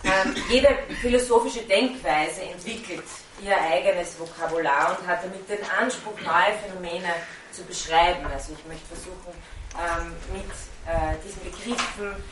Ähm, 0.07 0.37
jede 0.49 0.69
philosophische 1.01 1.63
Denkweise 1.63 2.43
entwickelt 2.43 3.03
ihr 3.43 3.61
eigenes 3.61 4.19
Vokabular 4.19 4.97
und 4.99 5.07
hat 5.07 5.25
damit 5.25 5.49
den 5.49 5.59
Anspruch, 5.79 6.15
neue 6.21 6.57
Phänomene 6.63 7.13
zu 7.51 7.65
beschreiben. 7.65 8.25
Also 8.33 8.53
ich 8.53 8.65
möchte 8.67 8.87
versuchen, 8.87 9.35
ähm, 9.75 10.15
mit 10.33 10.51
äh, 10.87 11.17
diesen 11.25 11.43
Begriffen 11.43 12.23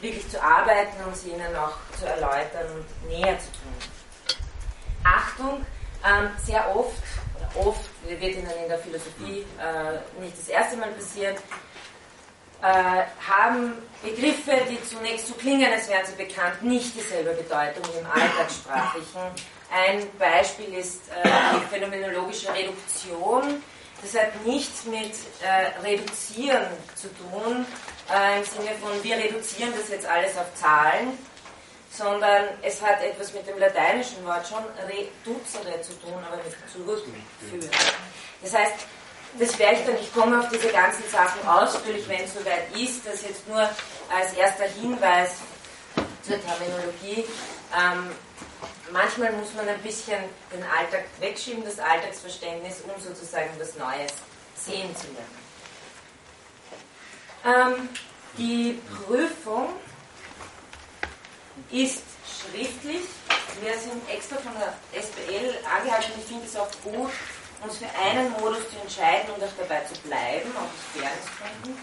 wirklich 0.00 0.28
zu 0.28 0.40
arbeiten 0.40 1.02
und 1.04 1.16
sie 1.16 1.30
ihnen 1.30 1.56
auch 1.56 1.76
zu 1.98 2.06
erläutern 2.06 2.66
und 2.76 3.08
näher 3.08 3.36
zu 3.38 3.46
tun. 3.46 3.74
Achtung, 5.02 5.66
ähm, 6.06 6.30
sehr 6.44 6.74
oft, 6.74 7.02
oder 7.36 7.66
oft, 7.66 7.90
wird 8.06 8.22
Ihnen 8.22 8.50
in 8.62 8.68
der 8.68 8.78
Philosophie 8.78 9.44
äh, 9.58 10.20
nicht 10.20 10.38
das 10.38 10.48
erste 10.48 10.76
Mal 10.76 10.90
passieren, 10.92 11.36
haben 12.64 13.72
Begriffe, 14.02 14.52
die 14.70 14.82
zunächst 14.88 15.28
so 15.28 15.34
klingen, 15.34 15.72
als 15.72 15.88
wären 15.88 16.04
sie 16.04 16.14
bekannt, 16.14 16.62
nicht 16.62 16.94
dieselbe 16.94 17.32
Bedeutung 17.32 17.84
im 17.98 18.06
Alltagssprachlichen. 18.06 19.20
Ein 19.70 20.06
Beispiel 20.18 20.74
ist 20.74 21.00
äh, 21.08 21.28
die 21.54 21.66
phänomenologische 21.74 22.48
Reduktion. 22.54 23.62
Das 24.02 24.14
hat 24.14 24.44
nichts 24.44 24.84
mit 24.84 25.12
äh, 25.42 25.80
Reduzieren 25.82 26.66
zu 26.94 27.08
tun, 27.14 27.64
äh, 28.14 28.38
im 28.38 28.44
Sinne 28.44 28.70
von 28.80 29.02
wir 29.02 29.16
reduzieren 29.16 29.72
das 29.76 29.88
jetzt 29.88 30.06
alles 30.06 30.36
auf 30.36 30.54
Zahlen, 30.54 31.18
sondern 31.90 32.44
es 32.62 32.82
hat 32.82 33.02
etwas 33.02 33.32
mit 33.32 33.48
dem 33.48 33.58
lateinischen 33.58 34.24
Wort 34.26 34.46
schon 34.46 34.62
reducere 34.86 35.80
zu 35.80 35.92
tun, 36.00 36.22
aber 36.26 36.36
mit 36.36 36.54
zurückführen. 36.70 37.70
Das 38.42 38.54
heißt, 38.54 38.74
das 39.38 39.58
werde 39.58 39.76
ich 39.76 39.86
dann, 39.86 39.96
ich 39.96 40.12
komme 40.14 40.40
auf 40.40 40.48
diese 40.48 40.68
ganzen 40.68 41.02
Sachen 41.10 41.46
ausführlich, 41.46 42.06
wenn 42.08 42.24
es 42.24 42.34
soweit 42.34 42.70
ist. 42.76 43.06
Das 43.06 43.22
jetzt 43.22 43.48
nur 43.48 43.60
als 43.60 44.32
erster 44.36 44.64
Hinweis 44.64 45.30
zur 46.22 46.36
Terminologie. 46.40 47.24
Ähm, 47.76 48.10
manchmal 48.92 49.32
muss 49.32 49.52
man 49.54 49.68
ein 49.68 49.80
bisschen 49.80 50.22
den 50.52 50.62
Alltag 50.62 51.04
wegschieben, 51.18 51.64
das 51.64 51.78
Alltagsverständnis, 51.78 52.82
um 52.82 53.02
sozusagen 53.02 53.50
was 53.58 53.74
Neues 53.76 54.12
sehen 54.56 54.94
zu 54.96 55.06
lernen. 55.12 55.44
Ähm, 57.76 57.88
die 58.38 58.80
Prüfung 59.06 59.68
ist 61.70 62.02
schriftlich. 62.24 63.02
Wir 63.60 63.78
sind 63.78 64.08
extra 64.08 64.36
von 64.36 64.52
der 64.58 64.74
SBL 65.00 65.54
angehalten. 65.76 66.12
Ich 66.18 66.24
finde 66.24 66.46
es 66.46 66.56
auch 66.56 66.70
gut, 66.82 67.10
uns 67.64 67.78
für 67.78 67.88
einen 67.98 68.30
Modus 68.32 68.68
zu 68.70 68.76
entscheiden 68.80 69.32
und 69.34 69.42
auch 69.42 69.56
dabei 69.58 69.80
zu 69.84 69.98
bleiben, 70.02 70.52
auch 70.56 70.68
aus 70.68 70.84
Fairnessgründen. 70.92 71.80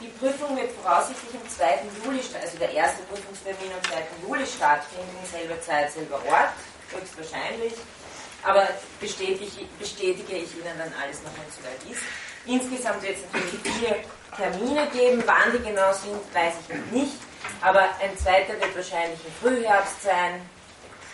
Die 0.00 0.08
Prüfung 0.18 0.56
wird 0.56 0.72
voraussichtlich 0.72 1.34
am 1.34 1.48
2. 1.48 1.82
Juli, 2.04 2.20
also 2.40 2.58
der 2.58 2.70
erste 2.70 3.02
Prüfungstermin 3.04 3.70
am 3.74 3.82
2. 3.84 4.26
Juli 4.26 4.46
stattfinden, 4.46 5.18
selber 5.30 5.60
Zeit, 5.60 5.92
selber 5.92 6.16
Ort, 6.26 6.54
höchstwahrscheinlich. 6.90 7.74
Aber 8.42 8.68
bestätige, 9.00 9.66
bestätige 9.78 10.36
ich 10.36 10.54
Ihnen 10.54 10.76
dann 10.78 10.92
alles 11.00 11.22
noch, 11.22 11.32
wenn 11.36 11.48
es 11.48 11.56
soweit 11.56 11.82
ist. 11.90 12.02
Insgesamt 12.46 13.02
wird 13.02 13.16
es 13.16 13.24
natürlich 13.32 13.78
vier 13.78 13.96
Termine 14.36 14.86
geben. 14.88 15.22
Wann 15.26 15.52
die 15.52 15.62
genau 15.62 15.92
sind, 15.92 16.20
weiß 16.34 16.54
ich 16.60 16.76
noch 16.76 16.86
nicht. 16.92 17.16
Aber 17.62 17.82
ein 18.00 18.16
zweiter 18.18 18.60
wird 18.60 18.76
wahrscheinlich 18.76 19.18
im 19.24 19.32
Frühherbst 19.40 20.02
sein, 20.02 20.42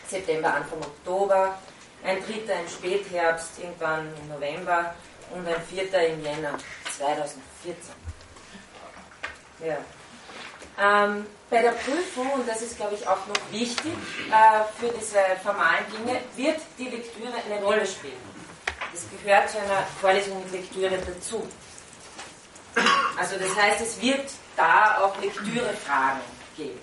September, 0.09 0.55
Anfang 0.55 0.81
Oktober 0.81 1.57
ein 2.05 2.23
dritter 2.25 2.61
im 2.61 2.69
Spätherbst, 2.69 3.59
irgendwann 3.59 4.09
im 4.23 4.29
November 4.29 4.95
und 5.31 5.47
ein 5.47 5.63
vierter 5.63 6.07
im 6.07 6.23
Jänner 6.23 6.59
2014. 6.97 7.95
Ja. 9.65 9.77
Ähm, 10.79 11.27
bei 11.51 11.63
der 11.63 11.73
Prüfung, 11.73 12.31
und 12.33 12.49
das 12.49 12.63
ist 12.63 12.77
glaube 12.77 12.95
ich 12.95 13.07
auch 13.07 13.27
noch 13.27 13.53
wichtig 13.53 13.93
äh, 14.31 14.65
für 14.79 14.93
diese 14.99 15.19
formalen 15.43 15.85
Dinge, 15.93 16.21
wird 16.37 16.61
die 16.79 16.89
Lektüre 16.89 17.35
eine 17.45 17.63
Rolle 17.63 17.87
spielen. 17.87 18.41
Das 18.93 19.05
gehört 19.23 19.51
zu 19.51 19.59
einer 19.59 19.87
Vorlesung 20.01 20.43
mit 20.45 20.53
Lektüre 20.53 20.99
dazu. 20.99 21.47
Also 23.19 23.37
das 23.37 23.55
heißt, 23.55 23.81
es 23.81 24.01
wird 24.01 24.31
da 24.57 24.99
auch 25.03 25.21
Lektürefragen 25.21 26.21
geben. 26.57 26.81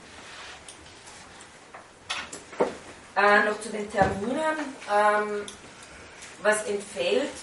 Äh, 3.18 3.46
noch 3.46 3.60
zu 3.60 3.70
den 3.70 3.92
Terminen. 3.92 4.76
Ähm, 4.94 5.46
was 6.44 6.64
entfällt, 6.66 7.34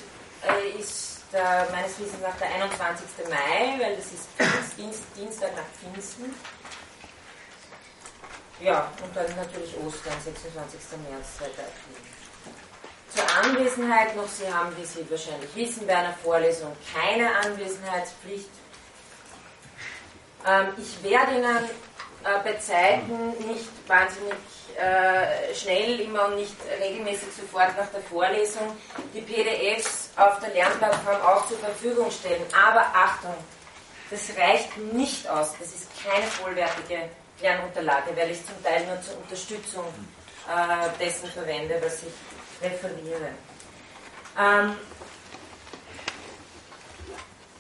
äh, 0.47 0.79
ist 0.79 1.23
der, 1.33 1.67
meines 1.73 1.99
Wissens 1.99 2.23
nach 2.23 2.37
der 2.37 2.47
21. 2.47 3.29
Mai, 3.29 3.81
weil 3.81 3.97
das 3.97 4.07
ist 4.07 4.29
Pfingst, 4.39 4.79
Dienst, 4.79 5.03
Dienstag 5.17 5.51
nach 5.57 5.65
Pfingsten. 5.77 6.33
Ja, 8.61 8.93
und 9.03 9.17
dann 9.17 9.27
natürlich 9.35 9.75
Ostern, 9.85 10.15
26. 10.25 10.81
März 11.11 11.39
2004. 11.39 11.67
Zur 13.13 13.37
Anwesenheit 13.43 14.15
noch, 14.15 14.29
Sie 14.29 14.53
haben, 14.53 14.77
wie 14.77 14.85
Sie 14.85 15.05
wahrscheinlich 15.11 15.51
wissen, 15.57 15.89
bei 15.89 15.97
einer 15.97 16.15
Vorlesung 16.15 16.77
keine 16.95 17.35
Anwesenheitspflicht. 17.37 18.51
Ähm, 20.47 20.69
ich 20.79 21.03
werde 21.03 21.35
Ihnen 21.35 21.69
äh, 22.25 22.43
bei 22.43 22.55
Zeiten 22.55 23.31
nicht 23.47 23.69
wahnsinnig 23.87 24.35
äh, 24.77 25.55
schnell 25.55 26.01
immer 26.01 26.27
und 26.27 26.37
nicht 26.37 26.57
regelmäßig 26.81 27.29
sofort 27.41 27.77
nach 27.77 27.89
der 27.89 28.01
Vorlesung 28.01 28.77
die 29.13 29.21
PDFs 29.21 30.11
auf 30.17 30.41
der 30.41 30.51
Lernplattform 30.51 31.21
auch 31.23 31.47
zur 31.47 31.59
Verfügung 31.59 32.11
stellen. 32.11 32.43
Aber 32.53 32.81
Achtung, 32.81 33.35
das 34.11 34.31
reicht 34.37 34.77
nicht 34.77 35.29
aus. 35.29 35.55
Das 35.59 35.69
ist 35.69 35.89
keine 36.03 36.25
vollwertige 36.25 37.09
Lernunterlage, 37.41 38.17
weil 38.17 38.31
ich 38.31 38.45
zum 38.45 38.61
Teil 38.63 38.87
nur 38.87 39.01
zur 39.03 39.17
Unterstützung 39.19 39.85
äh, 40.49 41.05
dessen 41.05 41.29
verwende, 41.29 41.81
was 41.83 42.03
ich 42.03 42.65
referiere. 42.65 43.29
Ähm, 44.39 44.77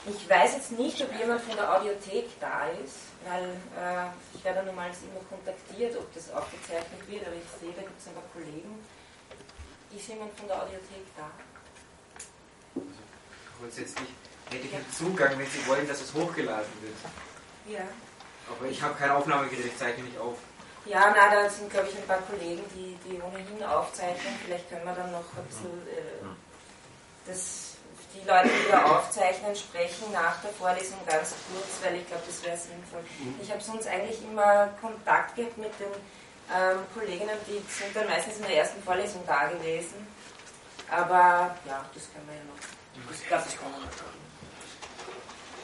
ich 0.06 0.28
weiß 0.28 0.54
jetzt 0.54 0.72
nicht, 0.72 1.00
ob 1.02 1.18
jemand 1.18 1.40
von 1.42 1.56
der 1.56 1.76
Audiothek 1.76 2.28
da 2.40 2.66
ist, 2.84 3.13
weil 3.24 3.44
äh, 3.44 4.08
ich 4.34 4.44
werde 4.44 4.64
normalerweise 4.64 5.06
immer 5.06 5.24
kontaktiert, 5.28 5.96
ob 5.96 6.12
das 6.14 6.32
aufgezeichnet 6.32 7.00
wird, 7.08 7.26
aber 7.26 7.36
ich 7.36 7.48
sehe, 7.60 7.72
da 7.72 7.82
gibt 7.82 8.00
es 8.00 8.08
ein 8.08 8.14
paar 8.14 8.30
Kollegen. 8.32 8.84
Ist 9.94 10.08
jemand 10.08 10.36
von 10.38 10.48
der 10.48 10.62
Audiothek 10.62 11.06
da? 11.16 11.30
Grundsätzlich 13.58 14.08
hätte 14.50 14.66
ich 14.66 14.74
einen 14.74 14.92
Zugang, 14.92 15.38
wenn 15.38 15.46
Sie 15.46 15.66
wollen, 15.66 15.86
dass 15.86 16.00
es 16.00 16.12
hochgeladen 16.12 16.72
wird. 16.82 17.78
Ja. 17.78 17.86
Aber 18.50 18.68
ich 18.68 18.82
habe 18.82 18.94
kein 18.94 19.10
Aufnahmegerät, 19.10 19.66
ich 19.66 19.78
zeichne 19.78 20.04
nicht 20.04 20.18
auf. 20.18 20.36
Ja, 20.86 21.14
na, 21.16 21.30
da 21.34 21.48
sind, 21.48 21.70
glaube 21.70 21.88
ich, 21.88 21.96
ein 21.96 22.06
paar 22.06 22.20
Kollegen, 22.22 22.62
die, 22.74 22.98
die 23.08 23.20
ohnehin 23.22 23.62
aufzeichnen. 23.64 24.34
Vielleicht 24.44 24.68
können 24.68 24.84
wir 24.84 24.92
dann 24.92 25.12
noch 25.12 25.24
ein 25.34 25.44
bisschen 25.46 25.88
äh, 25.88 26.26
das 27.26 27.63
die 28.14 28.26
Leute, 28.28 28.48
die 28.48 28.70
da 28.70 28.84
aufzeichnen, 28.84 29.54
sprechen 29.56 30.12
nach 30.12 30.40
der 30.40 30.50
Vorlesung 30.52 30.98
ganz 31.06 31.34
kurz, 31.50 31.82
weil 31.82 31.96
ich 31.96 32.06
glaube, 32.06 32.22
das 32.26 32.42
wäre 32.44 32.56
sinnvoll. 32.56 33.02
Mhm. 33.18 33.40
Ich 33.42 33.50
habe 33.50 33.60
sonst 33.60 33.86
eigentlich 33.86 34.22
immer 34.22 34.68
Kontakt 34.80 35.34
gehabt 35.36 35.58
mit 35.58 35.72
den 35.80 35.92
ähm, 36.54 36.78
Kolleginnen, 36.94 37.38
die 37.46 37.62
sind 37.68 37.94
dann 37.94 38.06
meistens 38.06 38.36
in 38.36 38.42
der 38.42 38.56
ersten 38.58 38.82
Vorlesung 38.82 39.22
da 39.26 39.48
gewesen. 39.48 40.06
Aber 40.90 41.56
ja, 41.66 41.84
das 41.92 42.12
können 42.12 42.28
wir 42.28 42.36
ja 42.36 42.44
noch. 42.44 43.10
Ich 43.10 43.26
glaube, 43.26 43.44
das 43.44 43.56
kommen 43.56 43.74
wir 43.74 43.80
noch. 43.80 43.90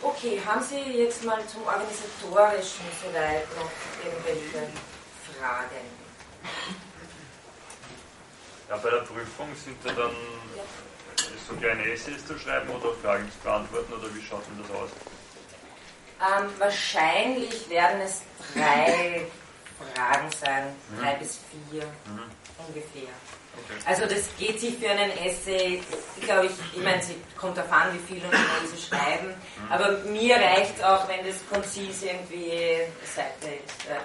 Okay, 0.03 0.41
haben 0.45 0.63
Sie 0.63 0.81
jetzt 0.81 1.23
mal 1.25 1.47
zum 1.47 1.63
Organisatorischen 1.63 2.87
soweit 3.05 3.47
noch 3.55 3.71
irgendwelche 4.03 4.67
Fragen? 5.29 5.87
Ja, 8.69 8.77
bei 8.77 8.91
der 8.91 8.99
Prüfung 8.99 9.55
sind 9.55 9.77
ja 9.85 9.93
dann 9.93 10.15
ja 10.57 10.63
so 11.49 11.55
kleine 11.57 11.85
Essays 11.85 12.27
zu 12.27 12.39
schreiben 12.39 12.71
oder 12.71 12.95
Fragen 13.03 13.31
zu 13.31 13.39
beantworten 13.39 13.93
oder 13.93 14.15
wie 14.15 14.23
schaut 14.23 14.43
denn 14.47 14.63
das 14.63 14.71
aus? 14.77 14.91
Ähm, 16.21 16.51
wahrscheinlich 16.59 17.69
werden 17.71 18.01
es 18.03 18.23
drei 18.55 19.27
Fragen 19.95 20.31
sein, 20.39 20.65
mhm. 20.91 21.01
drei 21.01 21.15
bis 21.15 21.41
vier 21.51 21.85
mhm. 21.85 22.31
ungefähr. 22.67 23.09
Okay. 23.57 23.79
Also 23.85 24.07
das 24.07 24.29
geht 24.39 24.61
sich 24.61 24.77
für 24.79 24.91
einen 24.91 25.11
Essay, 25.19 25.83
glaube 26.21 26.47
ich, 26.47 26.53
ich 26.77 26.83
meine, 26.83 27.03
sie 27.03 27.17
kommt 27.37 27.57
darauf 27.57 27.73
an, 27.73 27.95
wie 27.95 28.15
viel 28.15 28.25
und 28.25 28.31
schnell 28.31 28.69
sie 28.75 28.83
schreiben, 28.87 29.29
mhm. 29.29 29.73
aber 29.73 29.91
mir 30.05 30.37
reicht 30.37 30.77
es 30.79 30.85
auch, 30.85 31.09
wenn 31.09 31.27
das 31.27 31.37
konzis 31.51 32.03
irgendwie 32.03 32.53
eine 32.53 32.87
Seite 33.05 33.55
ist. 33.65 33.89
Ja. 33.89 34.01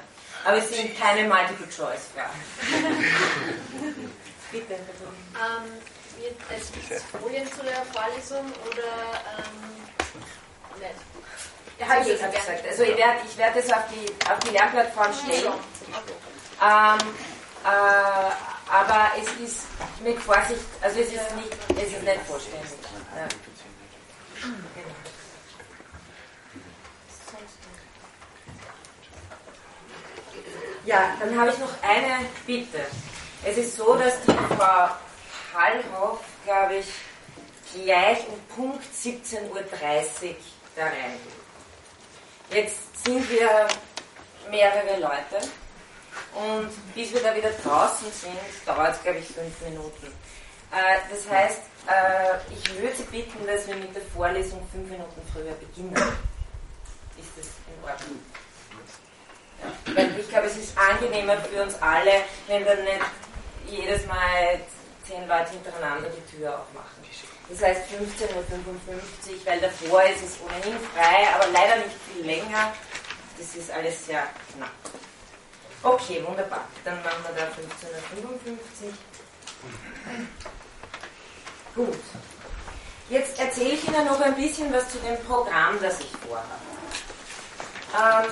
Aber 0.45 0.57
es 0.57 0.69
sind 0.69 0.97
keine 0.99 1.27
Multiple-Choice-Fragen. 1.27 2.39
Bitte. 4.51 4.73
Ähm, 4.73 5.71
wird 6.17 6.35
es 6.49 7.03
Folien 7.03 7.47
zu 7.51 7.63
der 7.63 7.83
Vorlesung 7.93 8.45
oder 8.67 8.91
ähm, 9.37 10.79
nicht? 10.79 11.15
Ja, 11.79 11.87
habe 11.87 12.09
ich, 12.09 12.23
hab 12.23 12.33
gesagt. 12.33 12.67
Also 12.67 12.83
ich 12.83 12.97
werde 12.97 13.19
ich 13.27 13.37
werd 13.37 13.55
das 13.55 13.71
auf 13.71 13.83
die, 13.91 14.29
auf 14.29 14.39
die 14.39 14.49
Lernplattform 14.49 15.13
stellen. 15.13 15.53
Ähm, 16.61 16.99
äh, 17.63 18.31
aber 18.71 19.11
es 19.19 19.27
ist 19.47 19.67
mit 20.01 20.19
Vorsicht, 20.19 20.61
also 20.81 20.99
es 20.99 21.07
ist 21.07 21.35
nicht, 21.35 21.51
es 21.69 21.91
ist 21.91 22.03
nicht 22.03 22.21
vollständig. 22.27 22.71
Ja. 23.15 23.27
Ja, 30.85 31.13
dann 31.19 31.39
habe 31.39 31.49
ich 31.49 31.57
noch 31.57 31.71
eine 31.81 32.25
Bitte. 32.45 32.85
Es 33.43 33.57
ist 33.57 33.75
so, 33.75 33.95
dass 33.95 34.21
die 34.21 34.55
Frau 34.55 34.89
Hallhoff, 35.55 36.19
glaube 36.43 36.75
ich, 36.75 36.85
gleich 37.73 38.19
um 38.27 38.39
Punkt 38.55 38.83
17.30 38.83 39.49
Uhr 39.49 39.63
da 40.75 40.83
reingeht. 40.83 41.19
Jetzt 42.51 43.05
sind 43.05 43.29
wir 43.29 43.67
mehrere 44.51 44.99
Leute 44.99 45.47
und 46.33 46.69
bis 46.93 47.13
wir 47.13 47.23
da 47.23 47.35
wieder 47.35 47.51
draußen 47.51 48.11
sind, 48.11 48.37
dauert 48.65 48.95
es, 48.95 49.03
glaube 49.03 49.19
ich, 49.19 49.27
fünf 49.27 49.61
Minuten. 49.61 50.07
Äh, 50.71 50.97
das 51.09 51.29
heißt, 51.29 51.61
äh, 51.87 52.53
ich 52.53 52.77
würde 52.77 52.95
Sie 52.95 53.03
bitten, 53.03 53.47
dass 53.47 53.67
wir 53.67 53.75
mit 53.75 53.95
der 53.95 54.01
Vorlesung 54.13 54.67
fünf 54.71 54.89
Minuten 54.89 55.21
früher 55.31 55.53
beginnen. 55.53 55.95
Ist 57.17 57.31
das 57.37 57.47
in 57.67 57.83
Ordnung? 57.83 58.19
Ja. 59.63 59.95
Weil 59.95 60.19
ich 60.19 60.29
glaube, 60.29 60.47
es 60.47 60.57
ist 60.57 60.77
angenehmer 60.77 61.37
für 61.37 61.63
uns 61.63 61.81
alle, 61.81 62.23
wenn 62.47 62.65
wir 62.65 62.75
nicht 62.75 63.01
jedes 63.67 64.05
Mal 64.05 64.59
zehn 65.07 65.27
Leute 65.27 65.51
hintereinander 65.51 66.09
die 66.09 66.35
Tür 66.35 66.59
aufmachen. 66.59 67.03
Das 67.49 67.61
heißt 67.61 67.81
15.55 67.91 68.27
Uhr, 68.27 69.45
weil 69.45 69.59
davor 69.59 70.03
ist 70.03 70.23
es 70.23 70.37
ohnehin 70.43 70.79
frei, 70.93 71.27
aber 71.35 71.47
leider 71.51 71.77
nicht 71.77 71.95
viel 72.11 72.25
länger. 72.25 72.73
Das 73.37 73.55
ist 73.55 73.71
alles 73.71 74.05
sehr 74.05 74.23
knapp. 74.53 74.69
Okay, 75.83 76.23
wunderbar. 76.25 76.67
Dann 76.83 77.01
machen 77.03 77.23
wir 77.27 77.35
da 77.35 77.47
15.55 77.47 78.87
Uhr. 81.77 81.85
Gut. 81.85 81.99
Jetzt 83.09 83.39
erzähle 83.39 83.73
ich 83.73 83.87
Ihnen 83.87 84.05
noch 84.05 84.19
ein 84.19 84.35
bisschen 84.35 84.73
was 84.73 84.89
zu 84.89 84.97
dem 84.97 85.17
Programm, 85.25 85.79
das 85.79 85.99
ich 85.99 86.11
vorhabe. 86.27 86.47
Ähm, 87.93 88.31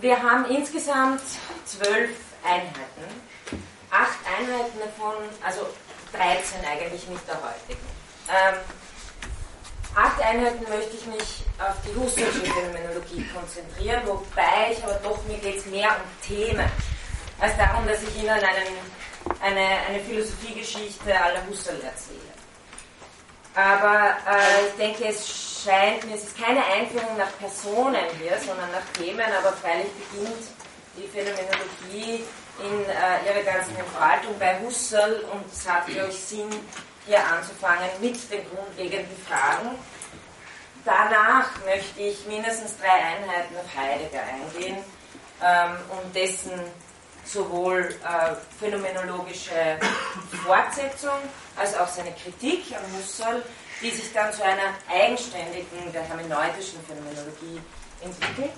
wir 0.00 0.22
haben 0.22 0.46
insgesamt 0.46 1.20
zwölf 1.76 2.10
Einheiten. 2.44 3.08
Acht 3.90 4.18
Einheiten 4.26 4.78
davon, 4.78 5.14
also 5.44 5.66
13 6.12 6.64
eigentlich 6.64 7.06
mit 7.08 7.20
der 7.28 7.36
heutigen. 7.36 7.86
Ähm, 8.28 8.54
acht 9.94 10.20
Einheiten 10.20 10.64
möchte 10.68 10.96
ich 10.96 11.06
mich 11.06 11.44
auf 11.58 11.76
die 11.86 11.94
Husserlsche 11.98 12.40
Phänomenologie 12.40 13.26
konzentrieren, 13.32 14.02
wobei 14.06 14.72
ich 14.72 14.82
aber 14.82 14.94
doch, 15.02 15.22
mir 15.24 15.38
geht 15.38 15.58
es 15.58 15.66
mehr 15.66 15.90
um 15.90 16.26
Themen, 16.26 16.68
als 17.40 17.56
darum, 17.56 17.86
dass 17.86 18.02
ich 18.02 18.22
Ihnen 18.22 18.30
einen, 18.30 18.74
eine, 19.40 19.66
eine 19.88 20.00
Philosophiegeschichte 20.00 21.20
aller 21.20 21.46
Husserl 21.46 21.80
erzähle. 21.80 22.20
Aber 23.54 24.16
äh, 24.28 24.66
ich 24.68 24.74
denke, 24.76 25.04
es 25.06 25.62
scheint 25.64 26.04
mir, 26.04 26.16
es 26.16 26.24
ist 26.24 26.40
keine 26.40 26.64
Einführung 26.64 27.16
nach 27.16 27.30
Personen 27.38 28.04
hier, 28.20 28.36
sondern 28.44 28.70
nach 28.72 28.84
Themen, 28.98 29.26
aber 29.38 29.52
freilich 29.52 29.86
beginnt 30.10 30.48
die 30.96 31.08
Phänomenologie 31.08 32.24
in 32.60 32.84
äh, 32.84 33.26
ihrer 33.26 33.44
ganzen 33.44 33.76
Entfaltung 33.76 34.38
bei 34.38 34.58
Husserl 34.60 35.24
und 35.32 35.44
es 35.52 35.68
hat, 35.68 35.86
glaube 35.86 36.10
ich, 36.10 36.18
Sinn, 36.18 36.48
hier 37.06 37.18
anzufangen 37.26 37.88
mit 38.00 38.30
den 38.30 38.42
grundlegenden 38.48 39.16
Fragen. 39.26 39.76
Danach 40.84 41.48
möchte 41.64 42.00
ich 42.00 42.26
mindestens 42.26 42.76
drei 42.78 42.92
Einheiten 42.92 43.56
auf 43.56 43.76
Heidegger 43.76 44.20
eingehen 44.22 44.78
ähm, 45.42 45.76
und 45.90 46.14
dessen 46.14 46.52
sowohl 47.24 47.80
äh, 47.80 48.34
phänomenologische 48.58 49.78
Fortsetzung 50.44 51.18
als 51.56 51.76
auch 51.76 51.88
seine 51.88 52.12
Kritik 52.12 52.64
an 52.76 52.82
Husserl, 52.98 53.42
die 53.80 53.90
sich 53.90 54.12
dann 54.12 54.32
zu 54.32 54.44
einer 54.44 54.74
eigenständigen, 54.90 55.92
der 55.92 56.02
hermeneutischen 56.02 56.78
Phänomenologie 56.86 57.60
entwickelt. 58.02 58.52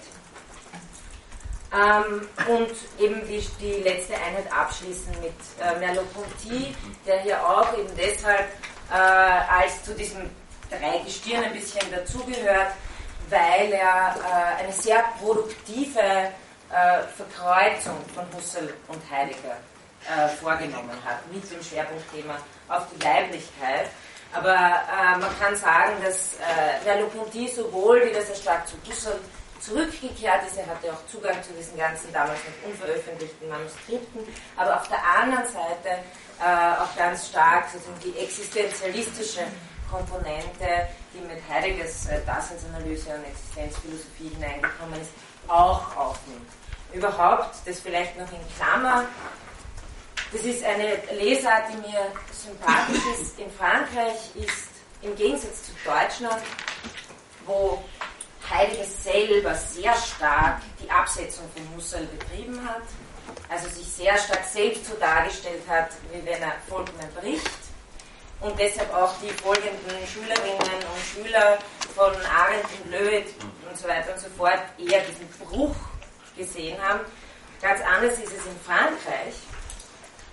Ähm, 1.73 2.29
und 2.47 3.03
eben 3.03 3.27
die, 3.27 3.45
die 3.61 3.83
letzte 3.83 4.15
Einheit 4.15 4.51
abschließen 4.53 5.13
mit 5.21 5.35
äh, 5.61 5.79
Merleau-Ponty, 5.79 6.75
der 7.05 7.21
hier 7.21 7.45
auch 7.45 7.77
eben 7.77 7.91
deshalb 7.97 8.47
äh, 8.91 8.95
als 8.95 9.83
zu 9.83 9.93
diesem 9.95 10.31
Dreigestirn 10.71 11.45
ein 11.45 11.53
bisschen 11.53 11.91
dazugehört, 11.91 12.73
weil 13.29 13.73
er 13.73 14.15
äh, 14.17 14.63
eine 14.63 14.73
sehr 14.73 15.05
produktive 15.19 16.01
äh, 16.01 17.03
Verkreuzung 17.17 17.97
von 18.15 18.25
Husserl 18.37 18.73
und 18.87 19.03
Heidegger 19.11 19.57
äh, 20.09 20.29
vorgenommen 20.29 20.97
hat, 21.05 21.27
mit 21.33 21.51
dem 21.51 21.63
Schwerpunktthema 21.63 22.37
auf 22.69 22.85
die 22.95 23.05
Weiblichkeit. 23.05 23.89
Aber 24.33 24.55
äh, 24.55 25.19
man 25.19 25.39
kann 25.41 25.57
sagen, 25.57 25.95
dass 26.05 26.35
äh, 26.35 26.85
Merleau-Ponty 26.85 27.49
sowohl 27.49 28.05
wieder 28.07 28.23
sehr 28.23 28.37
stark 28.37 28.69
zu 28.69 28.77
Husserl 28.89 29.19
zurückgekehrt 29.61 30.47
ist, 30.47 30.57
er 30.59 30.67
hatte 30.67 30.93
auch 30.93 31.07
Zugang 31.11 31.43
zu 31.43 31.53
diesen 31.53 31.77
ganzen 31.77 32.13
damals 32.13 32.39
noch 32.45 32.71
unveröffentlichten 32.71 33.49
Manuskripten, 33.49 34.23
aber 34.57 34.77
auf 34.77 34.89
der 34.89 35.03
anderen 35.03 35.47
Seite 35.47 36.03
äh, 36.41 36.83
auch 36.83 36.95
ganz 36.97 37.29
stark 37.29 37.69
sozusagen 37.73 38.01
die 38.05 38.19
existenzialistische 38.19 39.45
Komponente, 39.91 40.89
die 41.15 41.21
mit 41.27 41.39
Heideggers 41.49 42.07
äh, 42.07 42.21
Daseinsanalyse 42.27 43.11
und 43.11 43.25
Existenzphilosophie 43.25 44.29
hineingekommen 44.35 45.01
ist, 45.01 45.11
auch 45.49 45.97
aufnimmt. 45.97 46.49
Überhaupt, 46.93 47.57
das 47.65 47.81
vielleicht 47.81 48.19
noch 48.19 48.31
in 48.33 48.41
Klammer, 48.57 49.05
das 50.33 50.43
ist 50.43 50.65
eine 50.65 50.97
Lesart, 51.19 51.65
die 51.73 51.77
mir 51.89 52.13
sympathisch 52.33 53.03
ist. 53.21 53.39
In 53.39 53.51
Frankreich 53.51 54.35
ist 54.35 54.69
im 55.03 55.15
Gegensatz 55.15 55.65
zu 55.65 55.73
Deutschland, 55.85 56.43
wo 57.47 57.83
Heidegger 58.51 58.85
selber 58.85 59.55
sehr 59.55 59.95
stark 59.95 60.61
die 60.83 60.91
Absetzung 60.91 61.45
von 61.55 61.77
Husserl 61.77 62.07
betrieben 62.07 62.67
hat, 62.69 62.83
also 63.49 63.69
sich 63.69 63.87
sehr 63.87 64.17
stark 64.19 64.45
selbst 64.45 64.87
so 64.87 64.95
dargestellt 64.95 65.63
hat, 65.69 65.91
wie 66.13 66.25
wenn 66.25 66.43
er 66.43 66.53
vollkommen 66.69 67.09
bricht 67.21 67.51
und 68.41 68.59
deshalb 68.59 68.93
auch 68.95 69.15
die 69.21 69.31
folgenden 69.31 70.07
Schülerinnen 70.07 70.59
und 70.61 71.25
Schüler 71.25 71.59
von 71.95 72.13
Arendt 72.27 72.67
und 72.85 72.91
Löwit 72.91 73.29
und 73.69 73.77
so 73.77 73.89
weiter 73.89 74.13
und 74.13 74.21
so 74.21 74.29
fort 74.37 74.61
eher 74.79 75.01
diesen 75.01 75.29
Bruch 75.41 75.75
gesehen 76.37 76.77
haben. 76.83 77.01
Ganz 77.63 77.81
anders 77.81 78.19
ist 78.19 78.33
es 78.33 78.47
in 78.47 78.61
Frankreich, 78.65 79.35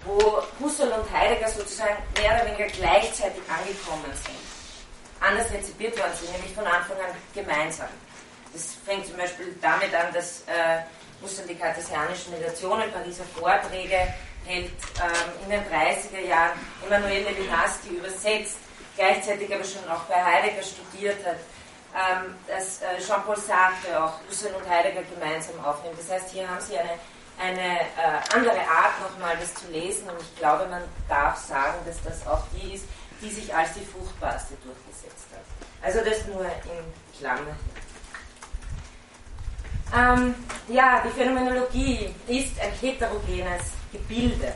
wo 0.04 0.43
Husserl 0.60 0.91
und 0.91 1.12
Heidegger 1.12 1.47
sozusagen 1.47 1.97
mehr 2.19 2.36
oder 2.36 2.45
weniger 2.45 2.67
gleichzeitig 2.67 3.41
angekommen 3.47 4.12
sind. 4.13 4.36
Anders 5.21 5.49
rezipiert 5.52 5.97
worden 5.97 6.12
sind, 6.19 6.34
nämlich 6.34 6.54
von 6.54 6.67
Anfang 6.67 6.97
an 6.97 7.15
gemeinsam. 7.34 7.88
Das 8.54 8.76
fängt 8.86 9.08
zum 9.08 9.18
Beispiel 9.18 9.56
damit 9.62 9.94
an, 9.94 10.13
dass 10.13 10.42
äh, 10.42 10.84
Husserl 11.22 11.48
die 11.48 11.56
kartesianischen 11.56 12.34
Negationen, 12.34 12.92
Pariser 12.92 13.24
Vorträge 13.36 14.13
hält 14.46 14.72
ähm, 15.02 15.44
in 15.44 15.50
den 15.50 15.63
30er 15.63 16.28
Jahren, 16.28 16.60
Emanuele 16.86 17.30
Levinas 17.30 17.80
die 17.84 17.96
übersetzt, 17.96 18.58
gleichzeitig 18.96 19.54
aber 19.54 19.63
schon 19.63 19.88
auch 19.89 20.04
bei 20.04 20.22
Heidegger 20.22 20.63
studiert 20.63 21.26
hat, 21.26 21.38
ähm, 21.96 22.36
dass 22.48 22.82
äh, 22.82 23.00
Jean-Paul 23.00 23.38
Sartre 23.38 24.04
auch 24.04 24.20
Husserl 24.28 24.54
und 24.56 24.70
Heidegger 24.70 25.04
gemeinsam 25.04 25.63
aufnimmt. 25.63 25.98
Das 25.98 26.12
heißt, 26.12 26.30
hier 26.32 26.50
haben 26.50 26.62
Sie 26.62 26.78
eine, 26.78 27.00
eine 27.39 27.80
äh, 27.82 28.36
andere 28.36 28.60
Art 28.60 29.00
nochmal 29.02 29.38
das 29.39 29.54
zu 29.56 29.68
lesen 29.72 30.10
und 30.10 30.22
ich 30.22 30.36
glaube, 30.38 30.68
man 30.68 30.84
darf 31.08 31.38
sagen, 31.38 31.78
dass 31.86 32.02
das 32.04 32.28
auch 32.28 32.44
die 32.54 32.76
ist, 32.76 32.86
die 33.22 33.30
sich 33.30 33.54
als 33.56 33.74
die 33.74 33.86
fruchtbarste 33.86 34.56
durchgesetzt 34.63 35.28
hat. 35.32 35.46
Also 35.82 36.00
das 36.00 36.26
nur 36.28 36.44
in 36.44 37.18
Klammer. 37.18 37.56
Ähm, 39.95 40.34
ja, 40.69 41.03
die 41.06 41.10
Phänomenologie 41.10 42.10
ist 42.27 42.60
ein 42.60 42.71
heterogenes 42.82 43.73
Gebilde. 43.91 44.53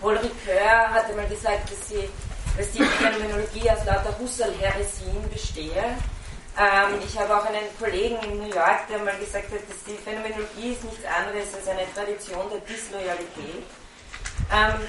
Paul 0.00 0.16
Ricoeur 0.16 0.90
hatte 0.90 1.12
mal 1.14 1.26
gesagt, 1.28 1.70
dass, 1.70 1.88
sie, 1.88 2.08
dass 2.56 2.70
die 2.70 2.82
Phänomenologie 2.82 3.70
aus 3.70 3.84
lauter 3.84 4.16
Husserl-Heresien 4.18 5.28
bestehe. 5.30 5.84
Ähm, 6.58 6.98
ich 7.06 7.18
habe 7.18 7.36
auch 7.36 7.44
einen 7.44 7.68
Kollegen 7.78 8.16
in 8.22 8.38
New 8.38 8.54
York, 8.54 8.88
der 8.88 8.98
mal 9.00 9.16
gesagt 9.18 9.52
hat, 9.52 9.68
dass 9.68 9.84
die 9.86 9.98
Phänomenologie 10.02 10.72
ist 10.72 10.84
nichts 10.84 11.04
anderes 11.04 11.54
als 11.54 11.68
eine 11.68 11.84
Tradition 11.94 12.48
der 12.50 12.60
Disloyalität. 12.60 13.64
Ähm, 14.50 14.80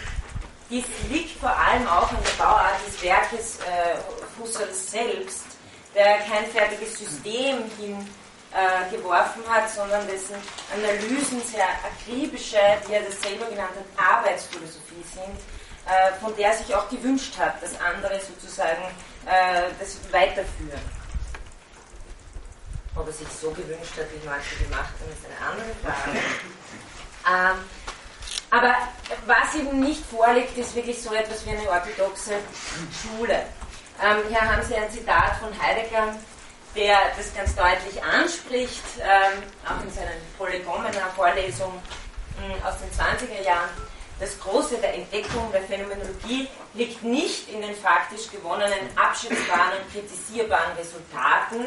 dies 0.69 0.85
liegt 1.09 1.37
vor 1.37 1.53
allem 1.53 1.85
auch 1.87 2.09
an 2.09 2.17
der 2.23 2.43
Bauart 2.43 2.79
des 2.87 3.03
Werkes 3.03 3.59
äh, 3.59 4.39
Husserls 4.39 4.91
selbst, 4.91 5.43
der 5.93 6.19
kein 6.19 6.45
fertiges 6.45 6.97
System 6.97 7.57
hin 7.77 8.07
äh, 8.53 8.95
geworfen 8.95 9.43
hat, 9.47 9.69
sondern 9.69 10.05
dessen 10.07 10.35
Analysen 10.73 11.41
sehr 11.41 11.67
akribische, 11.85 12.59
wie 12.87 12.93
er 12.93 13.03
das 13.03 13.21
selber 13.21 13.45
genannt 13.45 13.71
hat, 13.75 14.17
Arbeitsphilosophie 14.17 15.03
sind, 15.13 15.37
äh, 15.85 16.13
von 16.19 16.35
der 16.35 16.49
er 16.49 16.57
sich 16.57 16.73
auch 16.75 16.89
gewünscht 16.89 17.37
hat, 17.37 17.61
dass 17.61 17.79
andere 17.79 18.19
sozusagen 18.19 18.83
äh, 19.25 19.69
das 19.79 19.97
weiterführen. 20.11 20.81
Ob 22.95 23.07
er 23.07 23.13
sich 23.13 23.27
so 23.29 23.51
gewünscht 23.51 23.97
hat, 23.97 24.07
wie 24.11 24.27
manche 24.27 24.55
gemacht 24.63 24.93
haben, 24.99 25.11
ist 25.11 25.25
eine 25.25 25.49
andere 25.49 25.75
Frage. 25.81 26.17
Ähm, 27.23 27.63
aber 28.49 28.75
was 29.27 29.55
eben 29.55 29.79
nicht 29.79 30.03
vorliegt, 30.05 30.57
ist 30.57 30.75
wirklich 30.75 31.01
so 31.01 31.13
etwas 31.13 31.45
wie 31.45 31.51
eine 31.51 31.69
orthodoxe 31.69 32.33
Schule. 32.91 33.45
Ähm, 34.03 34.17
hier 34.27 34.41
haben 34.41 34.63
Sie 34.63 34.75
ein 34.75 34.91
Zitat 34.91 35.37
von 35.37 35.49
Heidegger, 35.61 36.15
der 36.75 36.97
das 37.17 37.33
ganz 37.33 37.55
deutlich 37.55 38.01
anspricht, 38.03 38.83
ähm, 38.99 39.43
auch 39.65 39.83
in 39.83 39.91
seinen 39.91 40.21
Polygomena-Vorlesungen 40.37 41.81
hm, 42.39 42.63
aus 42.65 42.75
den 42.79 42.91
20er 42.91 43.43
Jahren. 43.43 43.69
Das 44.19 44.39
Große 44.39 44.77
der 44.77 44.93
Entdeckung 44.93 45.51
der 45.51 45.63
Phänomenologie 45.63 46.47
liegt 46.75 47.03
nicht 47.03 47.49
in 47.49 47.61
den 47.61 47.75
faktisch 47.75 48.29
gewonnenen, 48.29 48.95
abschätzbaren 48.95 49.79
und 49.81 49.91
kritisierbaren 49.91 50.73
Resultaten, 50.77 51.65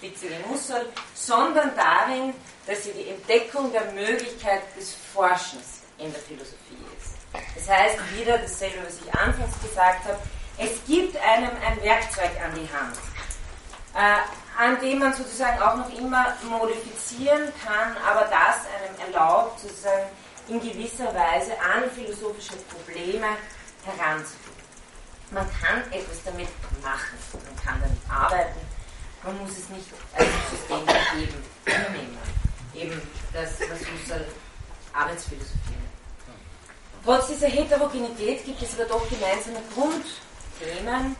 wie 0.00 0.12
Mussel, 0.48 0.86
sondern 1.14 1.72
darin, 1.76 2.34
dass 2.66 2.84
sie 2.84 2.92
die 2.92 3.08
Entdeckung 3.10 3.72
der 3.72 3.84
Möglichkeit 3.92 4.62
des 4.76 4.94
Forschens 5.12 5.82
in 5.98 6.12
der 6.12 6.20
Philosophie 6.22 6.78
ist. 6.96 7.14
Das 7.54 7.68
heißt, 7.68 7.98
wieder 8.16 8.38
dasselbe, 8.38 8.78
was 8.86 9.00
ich 9.04 9.14
anfangs 9.14 9.60
gesagt 9.60 10.04
habe, 10.04 10.18
es 10.58 10.70
gibt 10.86 11.16
einem 11.16 11.50
ein 11.66 11.82
Werkzeug 11.82 12.30
an 12.44 12.54
die 12.54 12.68
Hand, 12.72 12.96
äh, 12.96 13.13
an 13.94 14.80
dem 14.80 14.98
man 14.98 15.14
sozusagen 15.14 15.60
auch 15.62 15.76
noch 15.76 15.98
immer 15.98 16.34
modifizieren 16.48 17.52
kann, 17.64 17.96
aber 18.06 18.22
das 18.22 18.66
einem 18.74 19.12
erlaubt, 19.12 19.60
sozusagen 19.60 20.06
in 20.48 20.60
gewisser 20.60 21.14
Weise 21.14 21.52
an 21.60 21.90
philosophische 21.90 22.56
Probleme 22.56 23.26
heranzugehen. 23.84 24.54
Man 25.30 25.48
kann 25.60 25.80
etwas 25.90 26.22
damit 26.24 26.48
machen, 26.82 27.18
man 27.32 27.64
kann 27.64 27.80
damit 27.80 27.98
arbeiten, 28.08 28.60
man 29.22 29.38
muss 29.38 29.52
es 29.52 29.68
nicht 29.70 29.88
als 30.14 30.28
System 30.50 30.86
geben, 31.16 31.44
annehmen. 31.66 32.18
Eben 32.74 33.00
das, 33.32 33.60
was 33.60 33.80
Husserl 33.80 34.26
Arbeitsphilosophie 34.92 35.70
nennt. 35.70 35.94
Trotz 37.04 37.28
dieser 37.28 37.48
Heterogenität 37.48 38.44
gibt 38.44 38.62
es 38.62 38.78
aber 38.78 38.88
doch 38.88 39.08
gemeinsame 39.08 39.60
Grundthemen, 39.74 41.16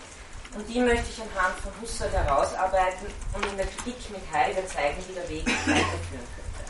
und 0.55 0.69
die 0.69 0.81
möchte 0.81 1.07
ich 1.11 1.21
anhand 1.21 1.59
von 1.61 1.73
Husserl 1.81 2.11
herausarbeiten 2.11 3.07
und 3.33 3.47
in 3.47 3.57
der 3.57 3.67
Kritik 3.67 4.11
mit 4.11 4.23
Heidegger 4.33 4.67
zeigen, 4.67 5.03
wie 5.09 5.15
der 5.15 5.29
Weg 5.29 5.47
weiterführen 5.47 6.29
könnte. 6.35 6.65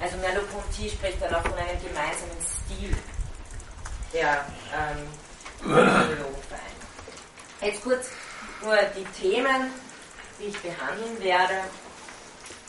Also 0.00 0.16
Merleau-Ponty 0.18 0.90
spricht 0.90 1.20
dann 1.20 1.34
auch 1.34 1.42
von 1.42 1.54
einem 1.54 1.80
gemeinsamen 1.82 2.38
Stil 2.40 2.96
der 4.12 4.46
ähm, 4.74 5.08
Philologen 5.60 6.42
vereint. 6.48 6.78
Jetzt 7.60 7.82
kurz 7.82 8.08
nur 8.62 8.76
die 8.96 9.04
Themen, 9.20 9.72
die 10.38 10.46
ich 10.46 10.58
behandeln 10.60 11.20
werde. 11.20 11.54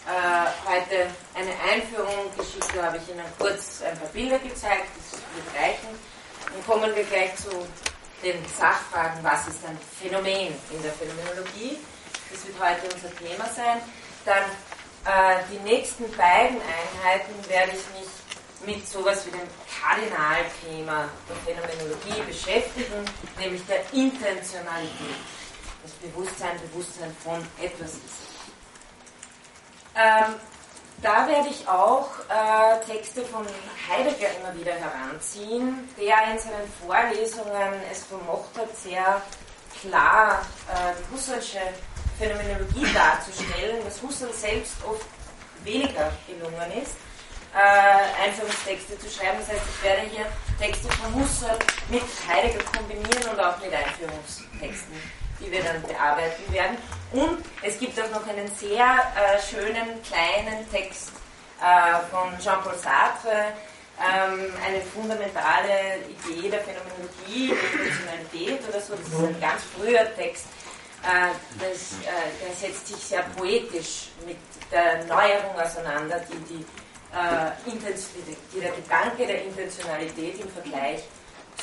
Äh, 0.08 0.69
heute 0.69 1.08
eine 1.36 1.54
Einführung, 1.72 2.36
Geschichte 2.36 2.82
habe 2.82 2.98
ich 2.98 3.08
Ihnen 3.10 3.26
kurz 3.38 3.82
ein 3.84 3.98
paar 3.98 4.10
Bilder 4.10 4.39
gezeigt, 4.39 4.88
das 4.98 5.19
wird 5.22 5.56
reichen. 5.56 5.89
Dann 6.52 6.65
kommen 6.65 6.95
wir 6.95 7.04
gleich 7.04 7.36
zu 7.36 7.50
den 8.23 8.43
Sachfragen, 8.58 9.23
was 9.23 9.47
ist 9.47 9.65
ein 9.65 9.77
Phänomen 9.99 10.53
in 10.71 10.82
der 10.82 10.91
Phänomenologie. 10.93 11.77
Das 12.32 12.45
wird 12.45 12.60
heute 12.60 12.93
unser 12.93 13.15
Thema 13.15 13.45
sein. 13.45 13.82
Dann 14.25 14.43
äh, 15.05 15.43
die 15.51 15.60
nächsten 15.60 16.03
beiden 16.15 16.58
Einheiten 16.62 17.34
werde 17.47 17.71
ich 17.71 17.99
mich 17.99 18.75
mit 18.75 18.88
sowas 18.88 19.25
wie 19.25 19.32
dem 19.32 19.47
Kardinalthema 19.82 21.10
der 21.27 21.36
Phänomenologie 21.45 22.21
beschäftigen, 22.27 23.05
nämlich 23.39 23.65
der 23.65 23.82
Intentionalität. 23.93 25.15
Das 25.82 25.91
Bewusstsein, 25.93 26.60
Bewusstsein 26.69 27.15
von 27.23 27.45
etwas 27.63 27.93
ist. 27.93 28.29
Ähm, 29.95 30.36
da 31.01 31.27
werde 31.27 31.49
ich 31.49 31.67
auch 31.67 32.07
äh, 32.29 32.85
Texte 32.85 33.23
von 33.23 33.45
Heidegger 33.89 34.27
immer 34.39 34.57
wieder 34.59 34.73
heranziehen, 34.73 35.89
der 35.97 36.31
in 36.31 36.39
seinen 36.39 36.71
Vorlesungen 36.85 37.73
es 37.91 38.05
vermocht 38.05 38.57
hat, 38.57 38.75
sehr 38.75 39.21
klar 39.81 40.41
äh, 40.67 40.93
die 40.99 41.15
Husserlsche 41.15 41.59
Phänomenologie 42.17 42.85
darzustellen, 42.93 43.77
was 43.85 44.01
Husserl 44.01 44.33
selbst 44.33 44.73
oft 44.85 45.05
weniger 45.63 46.12
gelungen 46.27 46.83
ist, 46.83 46.95
äh, 47.55 48.25
Einführungstexte 48.25 48.99
zu 48.99 49.09
schreiben. 49.09 49.38
Das 49.39 49.49
heißt, 49.49 49.62
ich 49.77 49.83
werde 49.83 50.01
hier 50.01 50.25
Texte 50.59 50.89
von 50.89 51.15
Husserl 51.15 51.57
mit 51.89 52.03
Heidegger 52.27 52.63
kombinieren 52.65 53.31
und 53.31 53.39
auch 53.39 53.57
mit 53.59 53.73
Einführungstexten 53.73 55.18
die 55.39 55.52
wir 55.52 55.63
dann 55.63 55.82
bearbeiten 55.82 56.52
werden. 56.52 56.78
Und 57.12 57.43
es 57.63 57.80
gibt 57.80 57.99
auch 57.99 58.10
noch 58.12 58.28
einen 58.28 58.47
sehr 58.56 58.86
äh, 58.86 59.39
schönen 59.41 60.02
kleinen 60.04 60.69
Text 60.71 61.12
äh, 61.62 61.99
von 62.12 62.38
Jean-Paul 62.39 62.75
Sartre, 62.75 63.54
ähm, 63.99 64.54
eine 64.65 64.82
fundamentale 64.82 65.99
Idee 66.08 66.49
der 66.49 66.62
Phänomenologie, 66.62 67.49
der 67.49 67.82
Intentionalität 67.82 68.69
oder 68.69 68.80
so. 68.80 68.95
Das 68.95 69.08
ist 69.08 69.19
ein 69.19 69.41
ganz 69.41 69.62
früher 69.75 70.15
Text. 70.15 70.45
Äh, 71.04 71.34
das, 71.60 71.93
äh, 72.04 72.45
der 72.45 72.56
setzt 72.56 72.88
sich 72.88 72.97
sehr 72.97 73.23
poetisch 73.36 74.10
mit 74.25 74.38
der 74.71 75.06
Neuerung 75.06 75.56
auseinander, 75.60 76.21
die, 76.30 76.38
die, 76.54 76.65
äh, 77.12 77.52
die 77.65 78.60
der 78.60 78.71
Gedanke 78.71 79.25
der 79.25 79.43
Intentionalität 79.43 80.39
im 80.39 80.49
Vergleich 80.49 81.04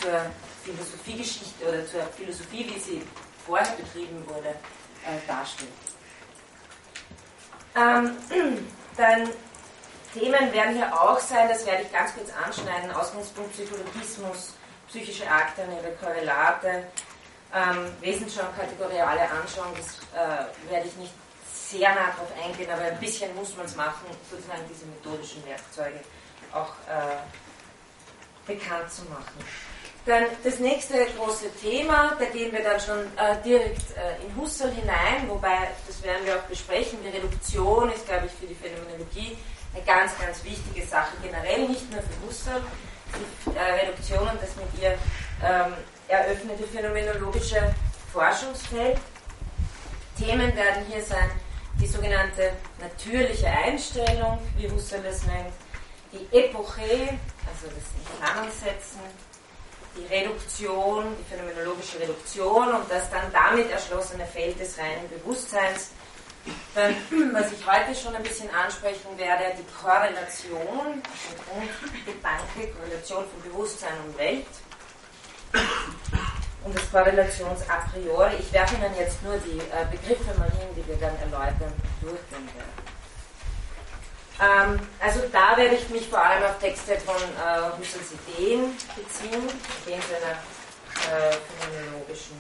zur 0.01 0.27
Philosophiegeschichte 0.65 1.69
oder 1.69 1.87
zur 1.87 2.03
Philosophie, 2.17 2.67
wie 2.75 2.81
sie 2.81 3.03
vorher 3.47 3.77
betrieben 3.77 4.27
wurde, 4.29 4.49
äh, 4.49 5.27
darstellt. 5.27 5.71
Ähm, 7.77 8.17
dann 8.97 9.29
Themen 10.13 10.53
werden 10.53 10.75
hier 10.75 10.93
auch 10.93 11.21
sein, 11.21 11.49
das 11.49 11.67
werde 11.67 11.83
ich 11.83 11.93
ganz 11.93 12.15
kurz 12.15 12.31
anschneiden, 12.45 12.91
Ausgangspunkt 12.91 13.53
Psychologismus, 13.53 14.55
psychische 14.89 15.29
Akte 15.31 15.63
und 15.63 15.73
ihre 15.73 15.93
Korrelate, 15.97 16.87
ähm, 17.55 17.93
Wesensschau 18.01 18.45
kategoriale 18.59 19.29
Anschauung, 19.31 19.75
das 19.77 19.99
äh, 20.15 20.71
werde 20.71 20.89
ich 20.89 20.97
nicht 20.97 21.13
sehr 21.53 21.91
nah 21.91 22.07
darauf 22.07 22.29
eingehen, 22.43 22.71
aber 22.71 22.83
ein 22.83 23.01
bisschen 23.01 23.35
muss 23.35 23.57
man 23.57 23.67
es 23.67 23.77
machen, 23.77 24.07
sozusagen 24.31 24.63
diese 24.71 24.87
methodischen 24.87 25.45
Werkzeuge 25.45 26.01
auch 26.53 26.73
äh, 26.89 27.17
bekannt 28.47 28.91
zu 28.91 29.03
machen. 29.05 29.45
Dann 30.07 30.23
das 30.45 30.61
nächste 30.61 31.05
große 31.19 31.51
Thema, 31.61 32.16
da 32.16 32.27
gehen 32.27 32.53
wir 32.53 32.62
dann 32.62 32.79
schon 32.79 33.01
äh, 33.16 33.42
direkt 33.45 33.90
äh, 33.97 34.25
in 34.25 34.37
Husserl 34.37 34.71
hinein, 34.71 35.29
wobei, 35.29 35.66
das 35.85 36.01
werden 36.05 36.25
wir 36.25 36.37
auch 36.37 36.42
besprechen, 36.42 37.01
die 37.03 37.09
Reduktion 37.09 37.90
ist, 37.90 38.07
glaube 38.07 38.27
ich, 38.27 38.33
für 38.33 38.47
die 38.47 38.55
Phänomenologie 38.55 39.37
eine 39.75 39.85
ganz, 39.85 40.16
ganz 40.16 40.45
wichtige 40.45 40.87
Sache, 40.87 41.11
generell 41.21 41.69
nicht 41.69 41.90
nur 41.90 42.01
für 42.03 42.25
Husserl, 42.25 42.62
die 43.16 43.57
äh, 43.57 43.87
Reduktion 43.87 44.21
und 44.29 44.40
das 44.40 44.55
mit 44.55 44.81
ihr 44.81 44.97
ähm, 45.45 45.73
eröffnete 46.07 46.69
phänomenologische 46.69 47.75
Forschungsfeld. 48.12 48.99
Themen 50.16 50.55
werden 50.55 50.85
hier 50.88 51.03
sein 51.03 51.31
die 51.81 51.87
sogenannte 51.87 52.53
natürliche 52.81 53.49
Einstellung, 53.49 54.38
wie 54.57 54.71
Husserl 54.71 55.05
es 55.05 55.25
nennt, 55.25 55.53
die 56.12 56.37
Epoche, 56.37 57.19
also 57.45 57.66
das 57.66 57.85
Inklammernsetzen, 57.99 59.01
die 59.97 60.15
Reduktion, 60.15 61.17
die 61.19 61.35
phänomenologische 61.35 62.01
Reduktion 62.01 62.75
und 62.75 62.91
das 62.91 63.11
dann 63.11 63.33
damit 63.33 63.71
erschlossene 63.71 64.27
Feld 64.27 64.59
des 64.61 64.79
reinen 64.79 65.09
Bewusstseins. 65.09 65.91
Dann, 66.75 66.95
was 67.33 67.53
ich 67.53 67.67
heute 67.67 67.95
schon 67.95 68.15
ein 68.15 68.23
bisschen 68.23 68.49
ansprechen 68.55 69.17
werde, 69.17 69.45
die 69.59 69.67
Korrelation, 69.83 71.03
also 71.03 71.35
Grundgedanke, 71.51 72.75
Korrelation 72.77 73.25
von 73.25 73.51
Bewusstsein 73.51 73.95
und 74.07 74.19
Welt 74.19 74.47
und 76.65 76.77
das 76.77 76.91
Korrelations 76.91 77.63
a 77.69 77.89
priori. 77.91 78.37
Ich 78.39 78.53
werfe 78.53 78.75
Ihnen 78.77 78.95
jetzt 78.99 79.23
nur 79.23 79.37
die 79.39 79.59
äh, 79.59 79.87
Begriffe 79.91 80.39
mal 80.39 80.51
hin, 80.51 80.69
die 80.77 80.87
wir 80.87 80.97
dann 80.97 81.17
erläutern 81.19 81.73
durchgehen 82.01 82.49
werden. 82.55 82.76
Ähm, 84.38 84.81
also 85.01 85.20
da 85.33 85.57
werde 85.57 85.77
ich 85.77 85.88
mich 85.88 86.09
vor 86.09 86.22
allem 86.22 86.44
auf 86.44 86.59
Texte 86.59 86.99
von 87.01 87.16
äh, 87.16 87.79
Husserls 87.79 88.12
Ideen 88.12 88.77
beziehen, 88.94 89.49
Ideen 89.85 90.03
seiner 90.03 90.37
äh, 91.16 91.37
phänomenologischen, 91.59 92.37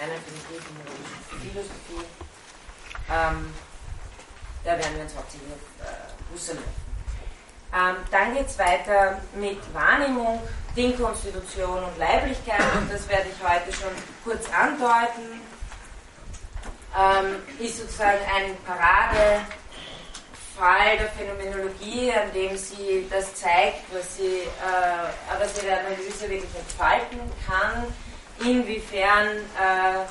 einer 0.00 0.14
phänomenologischen 0.24 1.40
Philosophie. 1.40 2.06
Ähm, 3.10 3.52
da 4.64 4.70
werden 4.70 4.94
wir 4.94 5.02
uns 5.02 5.14
hauptsächlich 5.14 5.52
auf 5.52 5.86
äh, 5.86 6.32
Husserl 6.32 6.58
ähm, 7.74 7.96
Dann 8.10 8.34
geht 8.34 8.46
es 8.46 8.58
weiter 8.58 9.20
mit 9.34 9.58
Wahrnehmung, 9.74 10.40
Dingkonstitution 10.76 11.84
und 11.84 11.98
Leiblichkeit 11.98 12.60
und 12.78 12.90
das 12.90 13.08
werde 13.08 13.28
ich 13.28 13.48
heute 13.48 13.72
schon 13.72 13.92
kurz 14.24 14.46
andeuten. 14.50 15.40
Ähm, 16.98 17.36
ist 17.58 17.78
sozusagen 17.78 18.18
ein 18.34 18.56
Parade 18.66 19.40
Fall 20.62 20.96
der 20.96 21.08
Phänomenologie, 21.08 22.12
an 22.12 22.32
dem 22.32 22.56
sie 22.56 23.08
das 23.10 23.34
zeigt, 23.34 23.82
was 23.92 24.16
sie, 24.16 24.42
äh, 24.42 25.40
was 25.40 25.60
ihre 25.60 25.76
Analyse 25.76 26.30
wirklich 26.30 26.54
entfalten 26.56 27.18
kann, 27.44 27.92
inwiefern 28.38 29.26
äh, 29.58 30.06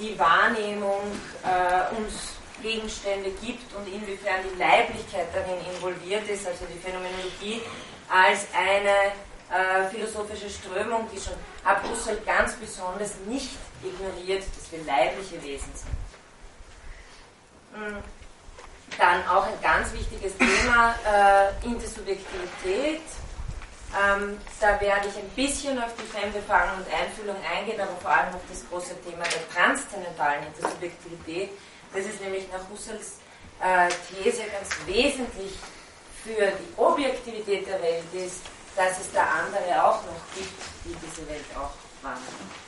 die 0.00 0.18
Wahrnehmung 0.18 1.02
äh, 1.44 1.94
uns 1.94 2.38
Gegenstände 2.62 3.30
gibt 3.44 3.70
und 3.74 3.86
inwiefern 3.86 4.40
die 4.50 4.58
Leiblichkeit 4.58 5.26
darin 5.34 5.60
involviert 5.70 6.26
ist, 6.26 6.46
also 6.46 6.64
die 6.72 6.78
Phänomenologie 6.78 7.60
als 8.08 8.46
eine 8.56 9.12
äh, 9.52 9.90
philosophische 9.90 10.48
Strömung, 10.48 11.06
die 11.14 11.20
schon 11.20 11.34
ab 11.64 11.84
Husserl 11.86 12.16
ganz 12.24 12.54
besonders 12.54 13.16
nicht 13.26 13.50
ignoriert, 13.84 14.42
dass 14.56 14.72
wir 14.72 14.82
leibliche 14.86 15.42
Wesen 15.42 15.70
sind. 15.74 15.92
Hm. 17.74 18.02
Dann 18.98 19.26
auch 19.28 19.46
ein 19.46 19.60
ganz 19.62 19.92
wichtiges 19.92 20.32
Thema, 20.38 20.94
äh, 21.04 21.66
Intersubjektivität. 21.66 23.02
Ähm, 23.92 24.38
da 24.60 24.80
werde 24.80 25.08
ich 25.08 25.16
ein 25.16 25.28
bisschen 25.30 25.78
auf 25.82 25.94
die 25.96 26.06
Fremdbefangen 26.06 26.76
und 26.76 26.86
Einfühlung 26.92 27.36
eingehen, 27.44 27.80
aber 27.80 27.96
vor 28.00 28.10
allem 28.10 28.34
auf 28.34 28.40
das 28.48 28.64
große 28.68 29.00
Thema 29.02 29.24
der 29.24 29.48
transzendentalen 29.54 30.46
Intersubjektivität. 30.46 31.50
Das 31.94 32.04
ist 32.04 32.20
nämlich 32.20 32.50
nach 32.50 32.60
Husserls 32.70 33.18
äh, 33.60 33.88
These 34.08 34.42
ganz 34.52 34.76
wesentlich 34.86 35.52
für 36.22 36.52
die 36.52 36.76
Objektivität 36.76 37.66
der 37.66 37.80
Welt 37.80 38.04
ist, 38.12 38.42
dass 38.74 38.98
es 39.00 39.12
da 39.12 39.24
andere 39.24 39.82
auch 39.82 40.02
noch 40.02 40.20
gibt, 40.34 40.52
die 40.84 40.94
diese 41.06 41.26
Welt 41.28 41.44
auch 41.56 41.70
wahrnehmen. 42.02 42.65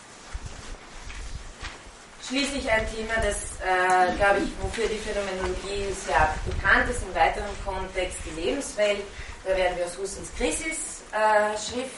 Schließlich 2.28 2.70
ein 2.70 2.84
Thema, 2.94 3.14
das, 3.24 3.56
äh, 3.64 4.14
glaube 4.16 4.40
ich, 4.44 4.50
wofür 4.60 4.86
die 4.86 4.98
Phänomenologie 4.98 5.88
sehr 5.94 6.34
bekannt 6.44 6.90
ist, 6.90 7.02
im 7.02 7.14
weiteren 7.14 7.48
Kontext 7.64 8.18
die 8.26 8.38
Lebenswelt. 8.38 9.00
Da 9.46 9.56
werden 9.56 9.78
wir 9.78 9.86
aus 9.86 9.96
Husserls 9.96 10.28
Krisis-Schrift 10.36 11.88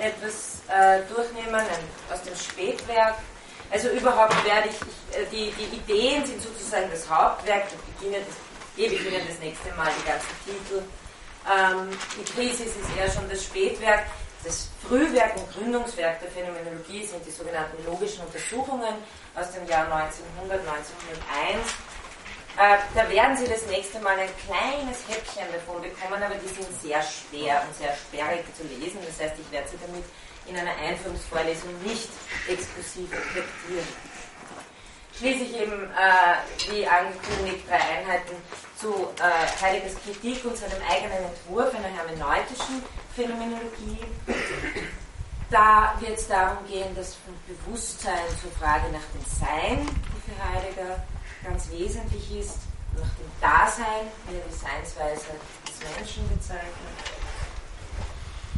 äh, 0.00 0.08
etwas 0.08 0.62
äh, 0.66 0.98
durchnehmen, 1.14 1.62
aus 2.12 2.22
dem 2.22 2.34
Spätwerk. 2.34 3.14
Also 3.70 3.88
überhaupt 3.90 4.34
werde 4.44 4.68
ich, 4.68 5.16
äh, 5.16 5.24
die, 5.30 5.54
die 5.54 5.76
Ideen 5.76 6.26
sind 6.26 6.42
sozusagen 6.42 6.90
das 6.90 7.08
Hauptwerk, 7.08 7.66
ich 7.70 7.94
beginne 7.94 8.24
das, 8.26 8.34
gebe 8.74 8.94
ich 8.94 9.06
Ihnen 9.06 9.28
das 9.28 9.38
nächste 9.38 9.72
Mal 9.76 9.92
die 9.96 10.08
ganzen 10.10 10.34
Titel. 10.44 10.82
Ähm, 11.46 11.96
die 12.18 12.32
Krisis 12.32 12.74
ist 12.74 12.96
eher 12.98 13.08
schon 13.08 13.28
das 13.30 13.44
Spätwerk. 13.44 14.06
Das 14.46 14.68
Frühwerk 14.86 15.36
und 15.36 15.52
Gründungswerk 15.52 16.20
der 16.20 16.30
Phänomenologie 16.30 17.04
sind 17.04 17.26
die 17.26 17.32
sogenannten 17.32 17.84
logischen 17.84 18.24
Untersuchungen 18.24 18.94
aus 19.34 19.50
dem 19.50 19.66
Jahr 19.66 19.90
1900, 19.90 20.60
1901. 20.62 21.74
Äh, 22.54 22.78
da 22.94 23.10
werden 23.10 23.36
Sie 23.36 23.48
das 23.48 23.66
nächste 23.66 23.98
Mal 23.98 24.16
ein 24.16 24.30
kleines 24.46 25.02
Häppchen 25.08 25.50
davon 25.50 25.82
bekommen, 25.82 26.22
aber 26.22 26.36
die 26.36 26.46
sind 26.46 26.68
sehr 26.80 27.02
schwer 27.02 27.60
und 27.66 27.74
sehr 27.74 27.90
sperrig 27.96 28.46
zu 28.54 28.62
lesen. 28.62 29.00
Das 29.04 29.18
heißt, 29.18 29.34
ich 29.34 29.50
werde 29.50 29.66
Sie 29.68 29.78
damit 29.82 30.04
in 30.46 30.56
einer 30.56 30.78
Einführungsvorlesung 30.78 31.82
nicht 31.82 32.08
exklusiv 32.46 33.10
reflektieren. 33.10 33.88
Schließlich 35.18 35.58
eben, 35.58 35.90
äh, 35.90 36.70
wie 36.70 36.86
angekündigt, 36.86 37.66
drei 37.68 37.82
Einheiten 37.98 38.36
zu 38.78 38.92
äh, 39.18 39.62
Heideggers 39.62 39.94
Kritik 40.04 40.44
und 40.44 40.56
seinem 40.56 40.80
eigenen 40.88 41.24
Entwurf 41.24 41.74
einer 41.74 41.88
hermeneutischen 41.88 42.82
Phänomenologie. 43.14 43.98
Da 45.50 45.94
wird 46.00 46.18
es 46.18 46.28
darum 46.28 46.66
gehen, 46.66 46.94
dass 46.94 47.16
Bewusstsein 47.46 48.28
zur 48.40 48.50
Frage 48.52 48.90
nach 48.92 49.06
dem 49.14 49.24
Sein, 49.24 49.86
die 49.86 50.30
für 50.30 50.44
Heidegger 50.44 51.02
ganz 51.44 51.70
wesentlich 51.70 52.40
ist, 52.40 52.58
nach 52.94 53.08
dem 53.14 53.30
Dasein, 53.40 54.10
wie 54.26 54.36
er 54.36 54.42
die 54.42 54.52
Seinsweise 54.52 55.26
des 55.64 55.96
Menschen 55.96 56.28
bezeichnet. 56.28 56.66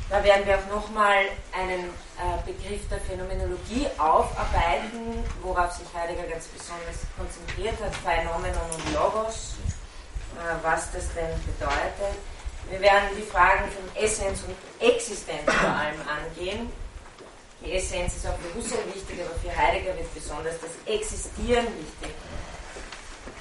Da 0.09 0.24
werden 0.24 0.46
wir 0.46 0.57
auch 0.59 0.66
nochmal 0.74 1.26
einen 1.52 1.90
äh, 2.16 2.40
Begriff 2.46 2.88
der 2.88 2.98
Phänomenologie 3.00 3.87
aufarbeiten, 3.98 5.22
worauf 5.43 5.72
sich 5.72 5.86
Heidegger 5.95 6.22
ganz 6.22 6.47
besonders 6.47 7.05
konzentriert 7.18 7.76
hat, 7.84 7.95
Phänomenon 7.97 8.70
und 8.72 8.95
Logos, 8.95 9.57
was 10.62 10.91
das 10.93 11.12
denn 11.14 11.30
bedeutet. 11.45 12.18
Wir 12.70 12.80
werden 12.80 13.09
die 13.16 13.22
Fragen 13.22 13.64
von 13.70 14.03
Essenz 14.03 14.43
und 14.47 14.55
Existenz 14.86 15.45
vor 15.45 15.70
allem 15.70 16.01
angehen. 16.07 16.70
Die 17.64 17.72
Essenz 17.72 18.16
ist 18.16 18.26
auch 18.26 18.39
für 18.39 18.55
Husserl 18.55 18.84
wichtig, 18.95 19.18
aber 19.24 19.34
für 19.41 19.57
Heidegger 19.57 19.97
wird 19.97 20.12
besonders 20.14 20.55
das 20.61 20.70
Existieren 20.93 21.66
wichtig. 21.66 22.14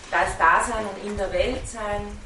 Das 0.10 0.38
Dasein 0.38 0.86
und 0.86 1.06
in 1.06 1.18
der 1.18 1.32
Welt 1.32 1.68
sein 1.68 2.18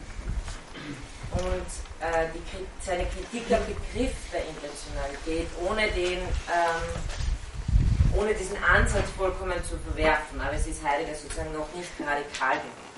und 1.31 1.67
äh, 2.01 2.27
die, 2.33 2.41
seine 2.85 3.05
Kritik 3.05 3.51
am 3.51 3.65
Begriff 3.65 4.13
der 4.31 4.45
Intentionalität, 4.45 5.47
ohne, 5.65 5.87
den, 5.91 6.19
ähm, 6.19 8.15
ohne 8.15 8.33
diesen 8.35 8.61
Ansatz 8.63 9.09
vollkommen 9.17 9.63
zu 9.63 9.77
verwerfen. 9.79 10.39
Aber 10.39 10.53
es 10.53 10.67
ist 10.67 10.83
Heidegger 10.83 11.15
sozusagen 11.15 11.53
noch 11.53 11.73
nicht 11.73 11.89
radikal 11.99 12.57
genug. 12.59 12.90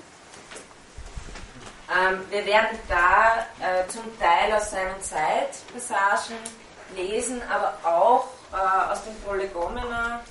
Ähm, 1.91 2.25
wir 2.29 2.45
werden 2.45 2.79
da 2.87 3.45
äh, 3.59 3.87
zum 3.89 4.17
Teil 4.19 4.53
aus 4.53 4.71
Sein 4.71 4.93
und 4.93 5.03
Zeit 5.03 5.49
Passagen 5.73 6.37
lesen, 6.95 7.41
aber 7.49 7.77
auch 7.83 8.27
äh, 8.53 8.91
aus 8.91 9.03
dem 9.03 9.19
Prolegomena. 9.21 10.21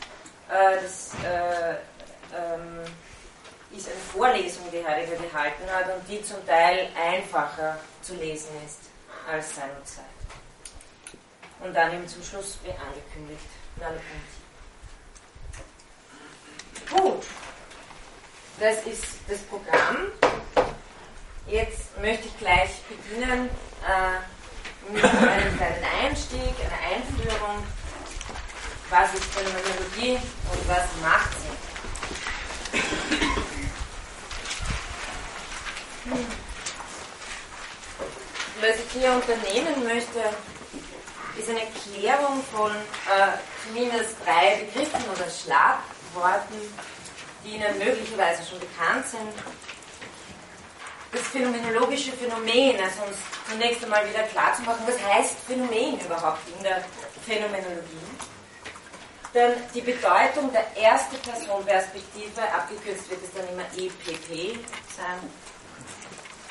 Äh, 0.49 0.83
das 0.83 1.11
äh, 1.25 1.75
ähm, 2.35 2.81
ist 3.77 3.89
eine 3.89 3.97
Vorlesung, 4.13 4.65
die 4.73 4.85
Heidegger 4.85 5.17
gehalten 5.17 5.65
hat 5.71 5.95
und 5.95 6.09
die 6.09 6.23
zum 6.23 6.45
Teil 6.47 6.89
einfacher 6.97 7.79
zu 8.01 8.15
lesen 8.15 8.51
ist 8.67 8.81
als 9.31 9.55
Sein 9.55 9.71
und 9.79 9.87
Zeit. 9.87 10.05
Und 11.61 11.75
dann 11.75 11.93
eben 11.93 12.09
zum 12.09 12.23
Schluss 12.23 12.59
wie 12.65 12.71
angekündigt. 12.71 13.47
Gut, 16.91 17.25
das 18.59 18.85
ist 18.85 19.05
das 19.29 19.39
Programm. 19.43 20.13
Jetzt 21.47 21.99
möchte 22.01 22.29
ich 22.29 22.39
gleich 22.39 22.71
beginnen 22.89 23.51
äh, 23.87 24.93
mit 24.93 25.05
einem 25.05 25.57
kleinen 25.57 25.85
Einstieg, 26.03 26.41
einer 26.41 26.97
Einführung. 26.97 27.67
Was 28.91 29.15
ist 29.15 29.25
Phänomenologie 29.25 30.17
und 30.53 30.69
was 30.69 30.89
macht 31.01 31.31
sie? 31.41 31.53
Was 38.61 38.77
ich 38.77 39.01
hier 39.01 39.13
unternehmen 39.13 39.85
möchte, 39.85 40.21
ist 41.39 41.49
eine 41.49 41.67
Klärung 41.83 42.43
von 42.53 42.71
äh, 42.71 43.39
drei 44.25 44.65
Begriffen 44.65 45.03
oder 45.11 45.29
Schlagworten, 45.29 46.61
die 47.45 47.57
Ihnen 47.57 47.79
möglicherweise 47.79 48.45
schon 48.49 48.61
bekannt 48.61 49.07
sind. 49.07 49.33
Das 51.13 51.21
phänomenologische 51.29 52.13
Phänomen, 52.13 52.81
also 52.81 53.03
uns 53.07 53.19
zunächst 53.51 53.85
einmal 53.85 54.09
wieder 54.09 54.23
klar 54.25 54.55
zu 54.55 54.63
machen, 54.63 54.83
was 54.87 54.99
heißt 55.03 55.37
Phänomen 55.47 56.01
überhaupt 56.01 56.41
in 56.57 56.63
der 56.63 56.83
Phänomenologie. 57.27 57.83
Dann 59.35 59.53
die 59.75 59.81
Bedeutung 59.81 60.53
der 60.53 60.67
erste 60.77 61.17
Person-Perspektive, 61.19 62.43
abgekürzt 62.55 63.09
wird 63.11 63.21
es 63.23 63.33
dann 63.35 63.49
immer 63.49 63.65
EPP 63.77 64.59
sein. 64.97 65.21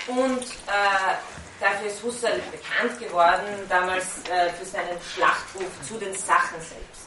Und 0.07 0.43
äh, 0.43 1.15
Dafür 1.61 1.89
ist 1.89 2.01
Husserl 2.01 2.41
bekannt 2.51 2.99
geworden, 2.99 3.45
damals 3.69 4.05
äh, 4.27 4.49
für 4.53 4.65
seinen 4.65 4.99
Schlachtruf 5.13 5.69
zu 5.87 5.93
den 5.99 6.15
Sachen 6.15 6.59
selbst. 6.59 7.05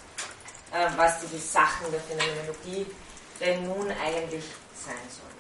Äh, 0.71 0.97
was 0.97 1.21
diese 1.23 1.41
Sachen 1.41 1.91
der 1.91 2.01
Phänomenologie 2.01 2.87
denn 3.41 3.67
nun 3.67 3.91
eigentlich 3.91 4.45
sein 4.77 4.95
sollen. 5.11 5.34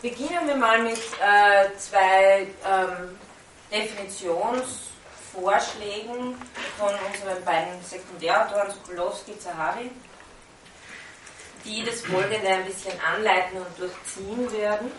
Beginnen 0.00 0.46
wir 0.46 0.54
mal 0.54 0.80
mit 0.80 0.96
äh, 0.96 1.76
zwei 1.76 2.46
ähm, 2.64 3.18
Definitionsvorschlägen 3.72 6.40
von 6.78 6.88
unseren 6.88 7.44
beiden 7.44 7.82
Sekundärautoren, 7.82 8.70
Sokolowski, 8.70 9.36
Zahavi, 9.40 9.90
die 11.64 11.84
das 11.84 12.02
Folgende 12.02 12.46
ein 12.46 12.64
bisschen 12.64 12.92
anleiten 13.00 13.58
und 13.58 13.76
durchziehen 13.76 14.52
werden. 14.52 14.92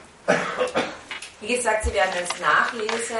Wie 1.39 1.55
gesagt, 1.55 1.85
Sie 1.85 1.93
werden 1.93 2.15
als 2.19 2.37
Nachlese 2.41 3.15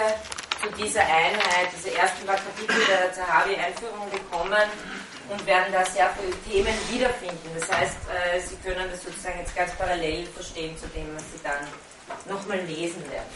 zu 0.61 0.69
dieser 0.77 1.03
Einheit, 1.03 1.69
diese 1.77 1.95
ersten 1.95 2.27
paar 2.27 2.35
Kapitel 2.35 2.85
der 2.87 3.13
Zahavi-Einführung 3.13 4.11
bekommen 4.11 4.69
und 5.29 5.45
werden 5.45 5.71
da 5.71 5.85
sehr 5.85 6.09
viele 6.15 6.35
Themen 6.41 6.75
wiederfinden. 6.89 7.49
Das 7.57 7.71
heißt, 7.71 7.97
äh, 8.09 8.39
Sie 8.39 8.55
können 8.57 8.89
das 8.89 9.03
sozusagen 9.03 9.39
jetzt 9.39 9.55
ganz 9.55 9.71
parallel 9.73 10.25
verstehen 10.27 10.77
zu 10.77 10.87
dem, 10.87 11.15
was 11.15 11.23
Sie 11.33 11.39
dann 11.43 11.67
nochmal 12.25 12.59
lesen 12.61 13.03
werden. 13.09 13.29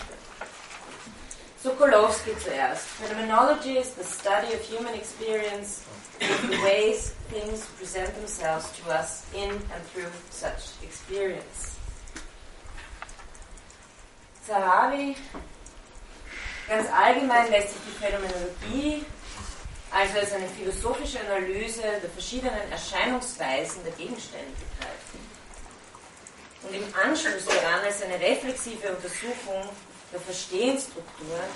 Sokolowski 1.63 2.31
zuerst. 2.39 2.87
Phenomenology 2.99 3.77
is 3.77 3.93
the 3.95 4.03
study 4.03 4.53
of 4.53 4.61
human 4.67 4.93
experience 4.95 5.83
with 6.19 6.41
the 6.49 6.57
ways 6.61 7.13
things 7.29 7.65
present 7.77 8.13
themselves 8.15 8.69
to 8.77 8.91
us 8.91 9.23
in 9.33 9.49
and 9.49 9.83
through 9.93 10.11
such 10.29 10.73
experience. 10.83 11.77
Zahavi. 14.45 15.15
Ganz 16.67 16.89
allgemein 16.91 17.49
lässt 17.49 17.69
sich 17.69 17.81
die 17.87 18.05
Phänomenologie 18.05 19.05
also 19.93 20.19
als 20.19 20.33
eine 20.33 20.47
philosophische 20.47 21.19
Analyse 21.19 21.81
der 21.81 22.09
verschiedenen 22.09 22.71
Erscheinungsweisen 22.71 23.83
der 23.83 23.93
Gegenstände 23.93 24.51
begreifen. 24.57 25.33
Und 26.63 26.73
im 26.73 26.95
Anschluss 26.95 27.45
daran 27.45 27.81
als 27.85 28.01
eine 28.01 28.19
reflexive 28.19 28.89
Untersuchung 28.89 29.69
der 30.11 30.19
Verstehensstrukturen, 30.19 31.49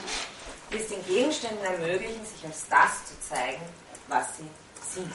die 0.71 0.77
es 0.77 0.89
den 0.89 1.03
Gegenständen 1.05 1.63
ermöglichen, 1.65 2.23
sich 2.25 2.45
als 2.45 2.67
das 2.69 3.05
zu 3.05 3.19
zeigen, 3.27 3.61
was 4.07 4.37
sie 4.37 4.49
sind. 4.93 5.11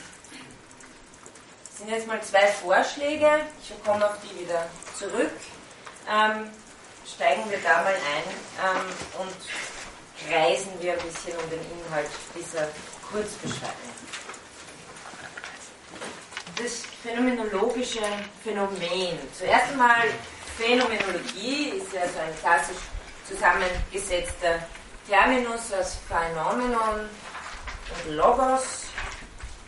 Das 1.68 1.78
sind 1.78 1.90
jetzt 1.90 2.06
mal 2.06 2.22
zwei 2.22 2.46
Vorschläge, 2.48 3.28
ich 3.62 3.84
komme 3.84 4.04
auf 4.04 4.16
die 4.22 4.40
wieder 4.40 4.68
zurück. 4.98 5.30
Ähm, 6.10 6.50
steigen 7.06 7.48
wir 7.50 7.58
da 7.58 7.82
mal 7.82 7.94
ein 7.94 8.76
ähm, 8.76 9.20
und 9.20 10.28
kreisen 10.28 10.70
wir 10.80 10.92
ein 10.92 11.06
bisschen 11.06 11.36
um 11.38 11.50
den 11.50 11.60
Inhalt 11.60 12.10
dieser 12.34 12.68
Kurzbeschreibung. 13.12 13.92
Das 16.56 16.82
phänomenologische 17.02 18.00
Phänomen. 18.42 19.18
Zuerst 19.36 19.70
einmal, 19.70 20.08
Phänomenologie 20.56 21.78
ist 21.78 21.92
ja 21.92 22.08
so 22.08 22.18
ein 22.18 22.34
klassisch 22.40 22.82
zusammengesetzter 23.28 24.66
Terminus 25.08 25.72
aus 25.72 25.98
Phänomenon 26.08 27.08
und 28.06 28.14
Logos, 28.14 28.86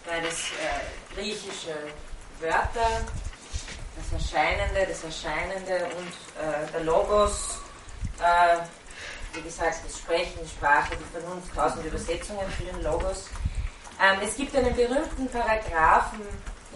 beides 0.07 0.51
äh, 0.53 1.15
griechische 1.15 1.75
Wörter 2.41 3.05
das 3.97 4.23
Erscheinende, 4.23 4.87
das 4.89 5.05
Erscheinende 5.05 5.85
und 5.85 6.43
äh, 6.43 6.73
der 6.73 6.81
Logos, 6.83 7.59
äh, 8.21 8.59
wie 9.35 9.43
gesagt, 9.43 9.79
das 9.85 9.99
Sprechen, 9.99 10.39
die 10.43 10.49
Sprache, 10.49 10.97
die 10.97 11.19
Vernunft, 11.19 11.55
tausend 11.55 11.85
Übersetzungen 11.85 12.49
für 12.57 12.65
den 12.65 12.83
Logos. 12.83 13.29
Ähm, 14.01 14.19
es 14.23 14.37
gibt 14.37 14.55
einen 14.57 14.75
berühmten 14.75 15.29
Paragraphen 15.29 16.21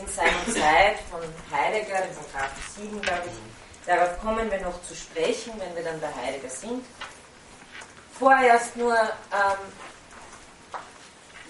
in 0.00 0.06
seiner 0.06 0.44
Zeit 0.46 0.98
von 1.10 1.20
Heidegger, 1.50 2.00
den 2.02 2.14
Paragraphen 2.32 2.62
7, 2.76 3.00
glaube 3.02 3.22
ich. 3.26 3.86
Darauf 3.86 4.20
kommen 4.20 4.50
wir 4.50 4.60
noch 4.60 4.82
zu 4.82 4.94
sprechen, 4.94 5.52
wenn 5.58 5.74
wir 5.74 5.82
dann 5.82 6.00
bei 6.00 6.12
Heidegger 6.14 6.50
sind. 6.50 6.84
Vorerst 8.18 8.76
nur, 8.76 8.94
ähm, 8.94 9.58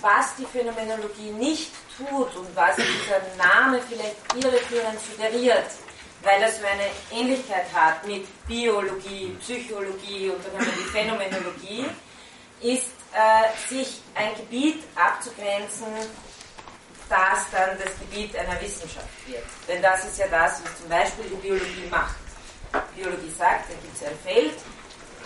was 0.00 0.36
die 0.36 0.46
Phänomenologie 0.46 1.30
nicht 1.30 1.72
tut 1.96 2.36
und 2.36 2.54
was 2.54 2.76
dieser 2.76 3.20
Name 3.36 3.80
vielleicht 3.88 4.16
irreführend 4.34 4.98
suggeriert, 5.00 5.70
weil 6.22 6.42
er 6.42 6.50
so 6.50 6.64
eine 6.64 6.88
Ähnlichkeit 7.12 7.66
hat 7.72 8.06
mit 8.06 8.26
Biologie, 8.46 9.36
Psychologie 9.40 10.30
und 10.30 10.44
dann 10.44 10.54
haben 10.54 10.66
wir 10.66 10.72
die 10.72 10.90
Phänomenologie, 10.90 11.86
ist 12.60 12.90
äh, 13.12 13.68
sich 13.68 14.00
ein 14.14 14.34
Gebiet 14.34 14.82
abzugrenzen, 14.96 15.86
das 17.08 17.50
dann 17.52 17.78
das 17.78 17.98
Gebiet 18.00 18.36
einer 18.36 18.60
Wissenschaft 18.60 19.06
wird. 19.26 19.44
Denn 19.66 19.80
das 19.80 20.04
ist 20.04 20.18
ja 20.18 20.26
das, 20.28 20.62
was 20.64 20.78
zum 20.78 20.88
Beispiel 20.88 21.24
die 21.24 21.36
Biologie 21.36 21.88
macht. 21.90 22.16
Biologie 22.94 23.30
sagt, 23.30 23.70
da 23.70 23.74
gibt 23.74 23.96
es 23.96 24.02
ein 24.02 24.18
Feld 24.24 24.54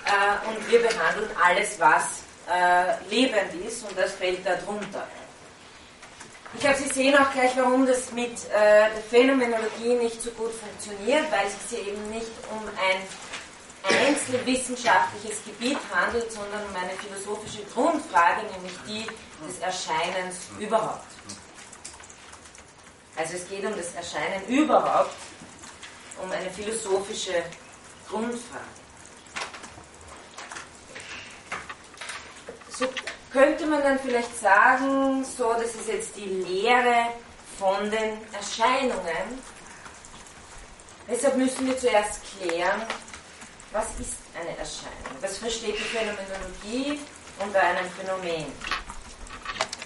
äh, 0.07 0.49
und 0.49 0.71
wir 0.71 0.81
behandeln 0.81 1.31
alles, 1.43 1.81
was 1.81 2.23
äh, 2.49 3.05
lebend 3.09 3.55
ist 3.67 3.83
und 3.89 3.99
das 3.99 4.13
fällt 4.13 4.47
darunter. 4.47 5.07
Ich 6.55 6.61
glaube, 6.61 6.77
Sie 6.77 6.89
sehen 6.89 7.17
auch 7.17 7.33
gleich, 7.33 7.57
warum 7.57 7.87
das 7.87 8.13
mit 8.13 8.33
äh, 8.51 8.91
der 8.91 9.03
Phänomenologie 9.09 9.95
nicht 9.95 10.21
so 10.21 10.31
gut 10.33 10.53
funktioniert, 10.53 11.31
weil 11.31 11.47
es 11.47 11.71
sich 11.71 11.89
eben 11.89 12.11
nicht 12.11 12.31
um 12.51 12.63
ein 12.69 13.03
einzelwissenschaftliches 14.07 15.45
Gebiet 15.45 15.79
handelt, 15.93 16.31
sondern 16.31 16.63
um 16.67 16.77
eine 16.77 16.93
philosophische 16.93 17.65
Grundfrage, 17.75 18.43
nämlich 18.53 18.75
die 18.87 19.07
des 19.47 19.59
Erscheinens 19.59 20.37
überhaupt. 20.59 21.07
Also 23.17 23.35
es 23.37 23.49
geht 23.49 23.65
um 23.65 23.77
das 23.77 23.95
Erscheinen 23.95 24.47
überhaupt, 24.47 25.15
um 26.23 26.31
eine 26.31 26.51
philosophische 26.51 27.43
Grundfrage. 28.09 28.65
So 32.71 32.87
könnte 33.33 33.67
man 33.67 33.83
dann 33.83 33.99
vielleicht 33.99 34.39
sagen, 34.39 35.25
so, 35.25 35.53
das 35.55 35.75
ist 35.75 35.89
jetzt 35.89 36.17
die 36.17 36.27
Lehre 36.27 37.07
von 37.59 37.91
den 37.91 38.19
Erscheinungen. 38.33 39.41
Deshalb 41.09 41.37
müssen 41.37 41.67
wir 41.67 41.79
zuerst 41.79 42.21
klären, 42.39 42.83
was 43.73 43.87
ist 43.99 44.19
eine 44.39 44.57
Erscheinung? 44.57 45.17
Was 45.21 45.39
versteht 45.39 45.77
die 45.79 45.83
Phänomenologie 45.83 47.01
unter 47.39 47.61
einem 47.61 47.91
Phänomen? 47.91 48.53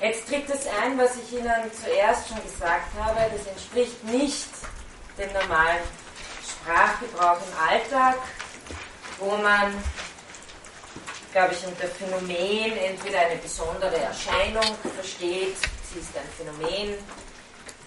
Jetzt 0.00 0.28
tritt 0.28 0.50
es 0.50 0.66
ein, 0.82 0.98
was 0.98 1.12
ich 1.16 1.38
Ihnen 1.38 1.72
zuerst 1.72 2.28
schon 2.28 2.42
gesagt 2.42 2.88
habe, 3.00 3.20
das 3.34 3.46
entspricht 3.46 4.04
nicht 4.04 4.48
dem 5.16 5.32
normalen 5.32 5.82
Sprachgebrauch 6.44 7.38
im 7.38 7.68
Alltag, 7.68 8.16
wo 9.18 9.36
man 9.36 9.72
glaube 11.36 11.52
ich, 11.52 11.66
unter 11.66 11.86
Phänomen 11.86 12.78
entweder 12.78 13.20
eine 13.20 13.36
besondere 13.36 13.94
Erscheinung 13.94 14.64
versteht, 14.96 15.52
sie 15.84 16.00
ist 16.00 16.16
ein 16.16 16.24
Phänomen, 16.32 16.96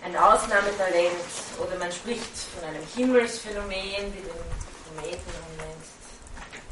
ein 0.06 0.16
Ausnahmetalent, 0.16 1.26
oder 1.58 1.76
man 1.80 1.92
spricht 1.92 2.30
von 2.54 2.70
einem 2.70 2.86
Himmelsphänomen, 2.96 4.14
wie 4.14 4.22
den 4.22 4.38
Kometen 4.86 5.34
man 5.34 5.66
nennt. 5.66 5.86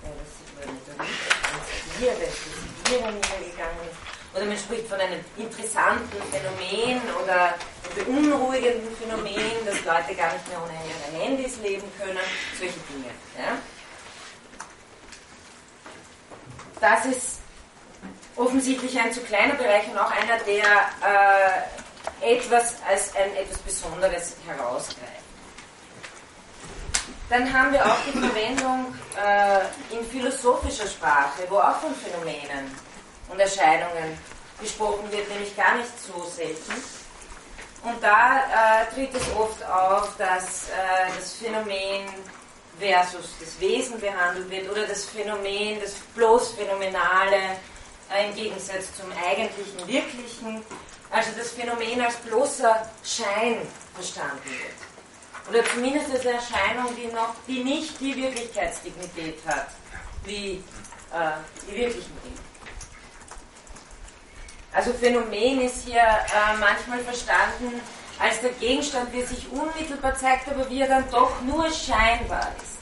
Ja, 0.05 0.13
das 0.21 0.29
sieht 0.37 0.53
man 0.53 0.69
nicht, 0.69 0.85
das 0.85 1.97
hier, 1.97 2.13
das 2.13 2.29
ist 2.45 2.85
hier 2.85 2.99
niedergegangen. 3.09 3.89
Oder 4.35 4.45
man 4.45 4.57
spricht 4.59 4.87
von 4.87 4.99
einem 4.99 5.25
interessanten 5.35 6.21
Phänomen 6.29 7.01
oder 7.23 7.57
beunruhigenden 7.97 8.95
Phänomen, 9.01 9.65
dass 9.65 9.81
Leute 9.81 10.13
gar 10.13 10.29
nicht 10.29 10.47
mehr 10.47 10.61
ohne 10.61 10.77
ihre 10.85 11.25
Handys 11.25 11.57
leben 11.57 11.89
können, 11.97 12.21
solche 12.53 12.77
Dinge. 12.85 13.09
Ja? 13.33 13.57
Das 16.79 17.05
ist 17.05 17.39
offensichtlich 18.35 18.99
ein 18.99 19.11
zu 19.11 19.21
kleiner 19.21 19.55
Bereich 19.55 19.87
und 19.89 19.97
auch 19.97 20.11
einer, 20.11 20.37
der 20.45 20.63
äh, 22.21 22.35
etwas 22.35 22.75
als 22.87 23.15
ein 23.15 23.35
etwas 23.35 23.57
Besonderes 23.59 24.35
herausgreift. 24.45 25.17
Dann 27.29 27.51
haben 27.51 27.73
wir 27.73 27.85
auch 27.85 27.97
die 28.05 28.17
Verwendung 28.17 28.95
äh, 29.21 29.95
in 29.95 30.05
philosophischer 30.05 30.87
Sprache, 30.87 31.43
wo 31.49 31.57
auch 31.57 31.75
von 31.81 31.93
Phänomenen 31.95 32.73
und 33.27 33.39
Erscheinungen 33.39 34.17
gesprochen 34.61 35.11
wird, 35.11 35.27
nämlich 35.29 35.55
gar 35.55 35.75
nicht 35.75 35.89
so 35.99 36.23
selten. 36.23 36.73
Und 37.83 38.01
da 38.01 38.37
äh, 38.37 38.93
tritt 38.93 39.13
es 39.13 39.23
oft 39.37 39.63
auf, 39.65 40.15
dass 40.17 40.69
äh, 40.69 41.11
das 41.17 41.33
Phänomen 41.33 42.07
versus 42.79 43.35
das 43.39 43.59
Wesen 43.59 43.99
behandelt 43.99 44.49
wird 44.49 44.69
oder 44.69 44.85
das 44.85 45.05
Phänomen, 45.05 45.79
das 45.81 45.93
bloß 46.15 46.51
Phänomenale 46.51 47.57
äh, 48.11 48.29
im 48.29 48.35
Gegensatz 48.35 48.95
zum 48.95 49.11
eigentlichen 49.11 49.87
Wirklichen, 49.87 50.63
also 51.09 51.31
das 51.37 51.51
Phänomen 51.51 52.01
als 52.01 52.15
bloßer 52.17 52.89
Schein 53.03 53.57
verstanden 53.93 54.41
wird. 54.45 55.49
Oder 55.49 55.65
zumindest 55.65 56.11
als 56.11 56.25
Erscheinung, 56.25 56.95
die, 56.95 57.07
noch, 57.07 57.33
die 57.47 57.63
nicht 57.63 57.99
die 57.99 58.15
Wirklichkeitsdignität 58.15 59.39
hat, 59.47 59.67
wie 60.25 60.63
äh, 61.13 61.31
die 61.69 61.75
wirklichen 61.75 62.17
Dinge. 62.23 62.37
Also 64.73 64.93
Phänomen 64.93 65.61
ist 65.61 65.85
hier 65.85 66.01
äh, 66.01 66.57
manchmal 66.59 66.99
verstanden 66.99 67.81
als 68.19 68.41
der 68.41 68.51
Gegenstand, 68.51 69.13
der 69.13 69.25
sich 69.25 69.47
unmittelbar 69.51 70.15
zeigt, 70.15 70.49
aber 70.49 70.69
wie 70.69 70.81
er 70.81 70.87
dann 70.87 71.05
doch 71.11 71.41
nur 71.41 71.69
scheinbar 71.71 72.47
ist. 72.57 72.77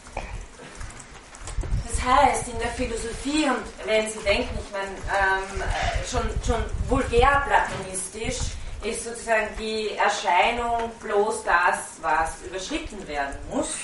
Das 1.87 2.03
heißt, 2.03 2.47
in 2.49 2.59
der 2.59 2.69
Philosophie, 2.69 3.45
und 3.45 3.87
wenn 3.87 4.09
Sie 4.09 4.19
denken, 4.19 4.57
ich 4.63 4.71
meine, 4.71 4.91
ähm, 5.09 5.63
schon, 6.09 6.21
schon 6.45 6.63
vulgär 6.87 7.43
platonistisch, 7.47 8.51
ist 8.83 9.03
sozusagen 9.03 9.47
die 9.57 9.91
Erscheinung 9.97 10.91
bloß 11.01 11.43
das, 11.43 11.97
was 12.01 12.41
überschritten 12.45 13.05
werden 13.07 13.35
muss, 13.49 13.75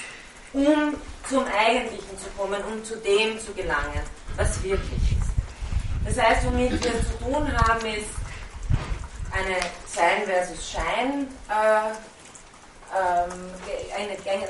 um 0.53 0.95
zum 1.27 1.45
Eigentlichen 1.45 2.17
zu 2.19 2.29
kommen, 2.37 2.61
um 2.65 2.83
zu 2.83 2.97
dem 2.97 3.39
zu 3.39 3.53
gelangen, 3.53 4.03
was 4.35 4.61
wirklich 4.63 5.11
ist. 5.11 5.31
Das 6.05 6.23
heißt, 6.23 6.45
womit 6.45 6.71
wir 6.71 6.91
zu 7.01 7.17
tun 7.23 7.57
haben, 7.57 7.85
ist 7.85 8.09
eine 9.31 9.57
Sein 9.85 10.23
versus 10.25 10.71
Schein, 10.71 11.27
äh, 11.49 11.91
ähm, 12.93 13.31
ein, 13.95 14.09
ein, 14.09 14.43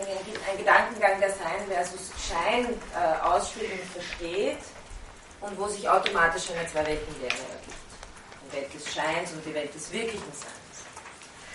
ein, 0.50 0.58
Gedankengang, 0.58 1.20
der 1.20 1.30
Sein 1.30 1.68
versus 1.70 2.12
Schein 2.28 2.66
äh, 2.96 3.22
ausführt 3.24 3.72
und 3.72 4.04
versteht 4.04 4.58
und 5.42 5.60
wo 5.60 5.68
sich 5.68 5.88
automatisch 5.88 6.50
eine 6.52 6.68
Zwei-Welten-Lehre 6.68 7.34
ergibt. 7.34 7.76
Die 8.46 8.56
Welt 8.58 8.74
des 8.74 8.94
Scheins 8.94 9.32
und 9.32 9.46
die 9.46 9.54
Welt 9.54 9.74
des 9.74 9.92
wirklichen 9.92 10.32
Seins. 10.34 10.52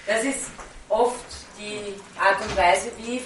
Das 0.07 0.23
ist 0.23 0.51
oft 0.89 1.25
die 1.59 2.01
Art 2.19 2.41
und 2.41 2.57
Weise, 2.57 2.93
wie, 2.99 3.21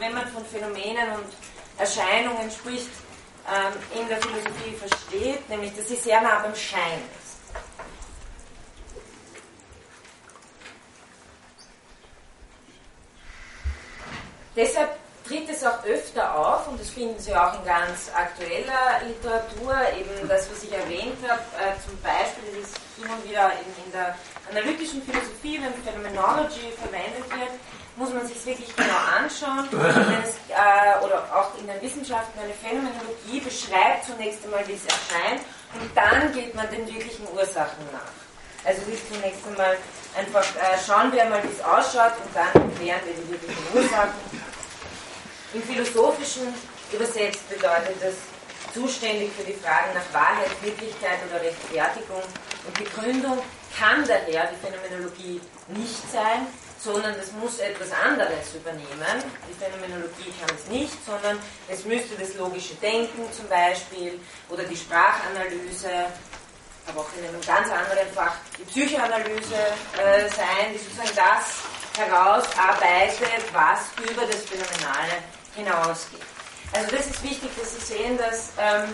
wenn 0.00 0.12
man 0.12 0.26
von 0.28 0.44
Phänomenen 0.44 1.10
und 1.10 1.32
Erscheinungen 1.78 2.50
spricht, 2.50 2.90
ähm, 3.46 4.00
in 4.00 4.08
der 4.08 4.20
Philosophie 4.20 4.74
versteht, 4.76 5.48
nämlich 5.48 5.74
dass 5.76 5.88
sie 5.88 5.96
sehr 5.96 6.20
nah 6.20 6.40
beim 6.40 6.54
Schein 6.54 7.00
ist. 7.16 7.25
Deshalb 14.56 14.96
tritt 15.26 15.48
es 15.50 15.64
auch 15.64 15.84
öfter 15.84 16.34
auf, 16.34 16.68
und 16.68 16.80
das 16.80 16.88
finden 16.90 17.18
Sie 17.18 17.34
auch 17.34 17.58
in 17.58 17.64
ganz 17.66 18.10
aktueller 18.14 19.02
Literatur, 19.06 19.76
eben 19.98 20.28
das, 20.28 20.48
was 20.50 20.62
ich 20.62 20.72
erwähnt 20.72 21.18
habe, 21.28 21.42
äh, 21.60 21.74
zum 21.84 21.98
Beispiel, 22.00 22.62
das 22.62 22.72
hin 22.96 23.10
und 23.12 23.28
wieder 23.28 23.52
in, 23.52 23.84
in 23.84 23.92
der 23.92 24.16
analytischen 24.50 25.02
Philosophie, 25.02 25.60
wenn 25.60 25.74
Phenomenology 25.84 26.72
verwendet 26.80 27.28
wird, 27.28 27.52
muss 27.96 28.12
man 28.12 28.26
sich 28.26 28.44
wirklich 28.46 28.74
genau 28.76 29.00
anschauen. 29.18 29.68
Es, 30.24 30.36
äh, 30.48 31.04
oder 31.04 31.24
auch 31.34 31.58
in 31.58 31.66
den 31.66 31.80
Wissenschaften 31.82 32.38
eine 32.38 32.54
Phänomenologie 32.54 33.40
beschreibt 33.40 34.04
zunächst 34.06 34.44
einmal, 34.44 34.66
wie 34.68 34.74
es 34.74 34.84
erscheint, 34.84 35.42
und 35.74 35.90
dann 35.94 36.32
geht 36.32 36.54
man 36.54 36.70
den 36.70 36.86
wirklichen 36.86 37.26
Ursachen 37.34 37.84
nach. 37.92 38.16
Also 38.64 38.82
ist 38.90 39.12
zunächst 39.12 39.46
einmal 39.46 39.76
einfach, 40.16 40.42
äh, 40.56 40.78
schauen 40.84 41.12
wir 41.12 41.22
einmal, 41.22 41.42
wie 41.44 41.52
es 41.52 41.62
ausschaut, 41.62 42.12
und 42.24 42.34
dann 42.34 42.52
klären 42.76 43.00
wir 43.04 43.14
die 43.14 43.30
wirklichen 43.30 43.66
Ursachen. 43.74 44.45
Im 45.56 45.62
Philosophischen 45.62 46.52
übersetzt 46.92 47.48
bedeutet 47.48 47.96
das 48.02 48.12
zuständig 48.74 49.30
für 49.32 49.42
die 49.42 49.54
Fragen 49.54 49.88
nach 49.94 50.04
Wahrheit, 50.12 50.50
Wirklichkeit 50.60 51.16
oder 51.26 51.40
Rechtfertigung 51.40 52.20
und 52.66 52.74
Begründung 52.76 53.38
kann 53.72 54.06
daher 54.06 54.52
die 54.52 54.60
Phänomenologie 54.60 55.40
nicht 55.68 56.12
sein, 56.12 56.46
sondern 56.78 57.14
es 57.18 57.32
muss 57.32 57.58
etwas 57.60 57.88
anderes 57.90 58.54
übernehmen. 58.54 59.16
Die 59.48 59.56
Phänomenologie 59.56 60.28
kann 60.38 60.54
es 60.54 60.68
nicht, 60.68 60.92
sondern 61.06 61.38
es 61.68 61.86
müsste 61.86 62.16
das 62.20 62.34
logische 62.34 62.74
Denken 62.74 63.24
zum 63.32 63.48
Beispiel 63.48 64.20
oder 64.50 64.62
die 64.64 64.76
Sprachanalyse, 64.76 65.88
aber 66.86 67.00
auch 67.00 67.08
in 67.16 67.28
einem 67.32 67.40
ganz 67.40 67.72
anderen 67.72 68.12
Fach 68.14 68.36
die 68.58 68.64
Psychoanalyse 68.64 69.56
äh, 69.96 70.28
sein, 70.28 70.74
die 70.74 70.78
sozusagen 70.78 71.16
das 71.16 71.64
herausarbeitet, 71.96 73.40
was 73.54 73.88
über 74.04 74.26
das 74.26 74.44
Phänomenale 74.44 75.24
hinausgeht. 75.56 76.20
Also 76.72 76.96
das 76.96 77.06
ist 77.06 77.22
wichtig, 77.22 77.50
dass 77.58 77.74
Sie 77.74 77.94
sehen, 77.94 78.18
dass 78.18 78.52
ähm, 78.58 78.92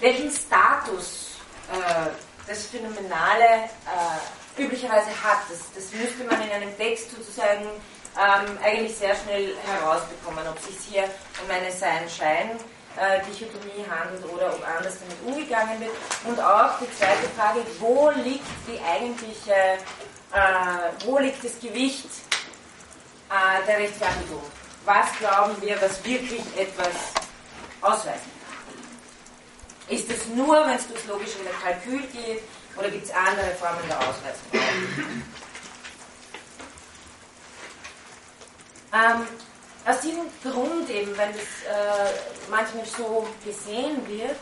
welchen 0.00 0.30
Status 0.30 1.36
äh, 1.72 2.10
das 2.46 2.66
Phänomenale 2.66 3.64
äh, 3.64 4.60
üblicherweise 4.62 5.08
hat. 5.22 5.38
Das, 5.48 5.60
das 5.74 5.90
müsste 5.92 6.24
man 6.24 6.42
in 6.42 6.50
einem 6.50 6.76
Text 6.76 7.10
sozusagen 7.10 7.64
ähm, 8.16 8.58
eigentlich 8.62 8.96
sehr 8.96 9.16
schnell 9.16 9.54
herausbekommen, 9.66 10.46
ob 10.48 10.56
es 10.58 10.66
sich 10.66 10.76
hier 10.92 11.10
um 11.42 11.50
eine 11.50 11.72
Sein-Schein-Dichotomie 11.72 13.84
handelt 13.90 14.24
oder 14.32 14.54
ob 14.54 14.64
anders 14.66 14.98
damit 15.00 15.16
umgegangen 15.26 15.80
wird. 15.80 15.90
Und 16.24 16.38
auch 16.40 16.78
die 16.78 16.88
zweite 16.96 17.28
Frage, 17.36 17.66
wo 17.80 18.10
liegt 18.10 18.46
die 18.68 18.80
eigentliche, 18.80 19.52
äh, 19.52 20.92
wo 21.04 21.18
liegt 21.18 21.44
das 21.44 21.58
Gewicht 21.58 22.06
äh, 23.30 23.66
der 23.66 23.78
Rechtfertigung? 23.78 24.44
Was 24.84 25.06
glauben 25.18 25.60
wir, 25.60 25.80
was 25.80 26.04
wirklich 26.04 26.42
etwas 26.56 26.94
ausweisen 27.80 28.34
ist 29.88 30.10
es 30.10 30.26
nur, 30.28 30.66
wenn 30.66 30.76
es 30.76 30.86
durchs 30.88 31.06
logische 31.06 31.38
Kalkül 31.62 32.00
geht, 32.08 32.42
oder 32.76 32.90
gibt 32.90 33.04
es 33.04 33.10
andere 33.12 33.54
Formen 33.58 33.86
der 33.88 33.98
Ausweisung? 33.98 34.50
ähm, 38.92 39.26
aus 39.86 40.00
diesem 40.00 40.24
Grund 40.42 40.88
eben, 40.90 41.16
wenn 41.16 41.32
das 41.32 41.42
äh, 41.42 42.12
manchmal 42.50 42.86
so 42.86 43.28
gesehen 43.44 44.06
wird, 44.08 44.36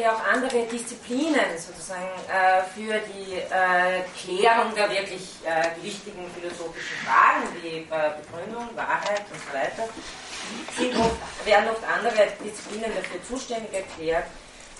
ja 0.00 0.14
auch 0.14 0.24
andere 0.24 0.66
Disziplinen 0.66 1.56
sozusagen 1.56 2.10
äh, 2.28 2.62
für 2.74 3.00
die 3.12 3.34
äh, 3.34 4.02
Klärung 4.16 4.74
der 4.74 4.90
wirklich 4.90 5.38
äh, 5.44 5.82
wichtigen 5.82 6.30
philosophischen 6.34 6.96
Fragen 7.04 7.48
wie 7.62 7.80
Begründung, 7.80 8.68
Wahrheit 8.76 9.24
und 9.30 9.40
so 9.40 9.52
weiter 9.54 9.88
sind 10.76 10.96
oft, 10.96 11.46
werden 11.46 11.68
oft 11.70 11.82
andere 11.84 12.28
Disziplinen 12.42 12.90
dafür 12.94 13.22
zuständig 13.28 13.72
erklärt. 13.72 14.26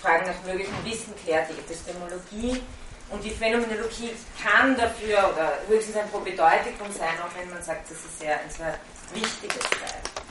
Fragen 0.01 0.27
nach 0.27 0.43
möglichem 0.45 0.75
Wissen 0.83 1.13
klärt 1.23 1.49
die 1.49 1.59
Epistemologie. 1.59 2.61
Und 3.09 3.23
die 3.23 3.29
Phänomenologie 3.29 4.11
kann 4.41 4.75
dafür 4.75 5.31
oder 5.33 5.59
höchstens 5.67 5.97
ein 5.97 6.09
Probedeutikum 6.09 6.91
sein, 6.91 7.13
auch 7.21 7.39
wenn 7.39 7.49
man 7.49 7.61
sagt, 7.61 7.89
das 7.91 7.97
ist 7.97 8.19
sehr, 8.19 8.39
ein 8.39 8.49
sehr 8.49 8.79
wichtiges 9.13 9.59
Teil. 9.59 10.22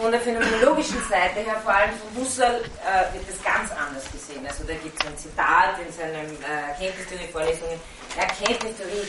Von 0.00 0.12
der 0.12 0.20
phänomenologischen 0.20 1.02
Seite 1.08 1.40
her, 1.40 1.60
vor 1.64 1.74
allem 1.74 1.90
von 1.90 2.22
Husserl, 2.22 2.62
äh, 2.62 3.12
wird 3.12 3.28
das 3.28 3.42
ganz 3.42 3.72
anders 3.72 4.04
gesehen. 4.12 4.46
Also 4.46 4.62
da 4.62 4.74
gibt 4.74 4.94
es 5.00 5.06
ein 5.06 5.18
Zitat 5.18 5.74
in 5.84 5.92
seinen 5.92 6.30
äh, 6.44 6.70
Erkenntnistheorie-Vorlesungen. 6.70 7.80
Erkenntnistheorie 8.16 9.08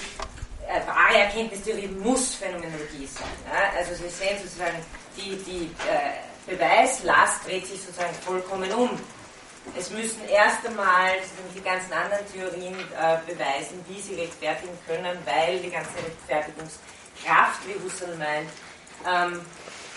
äh, 0.67 0.87
wahre 0.87 1.19
Erkenntnistheorie 1.19 1.87
muss 1.87 2.35
Phänomenologie 2.35 3.05
sein. 3.05 3.27
Ja? 3.45 3.77
Also 3.77 3.93
Sie 3.93 4.09
sehen 4.09 4.37
sozusagen 4.41 4.77
die, 5.17 5.35
die 5.43 5.65
äh, 5.85 6.51
Beweislast 6.51 7.45
dreht 7.45 7.67
sich 7.67 7.81
sozusagen 7.81 8.13
vollkommen 8.25 8.71
um. 8.71 8.89
Es 9.77 9.91
müssen 9.91 10.27
erst 10.27 10.65
einmal 10.65 11.11
die 11.55 11.61
ganzen 11.61 11.93
anderen 11.93 12.25
Theorien 12.33 12.73
äh, 12.73 13.17
beweisen, 13.31 13.83
wie 13.87 14.01
sie 14.01 14.15
rechtfertigen 14.15 14.77
können, 14.87 15.17
weil 15.25 15.59
die 15.59 15.69
ganze 15.69 15.91
Rechtfertigungskraft, 15.97 17.67
wie 17.67 17.83
Husserl 17.83 18.15
meint, 18.15 18.49
ähm, 19.07 19.41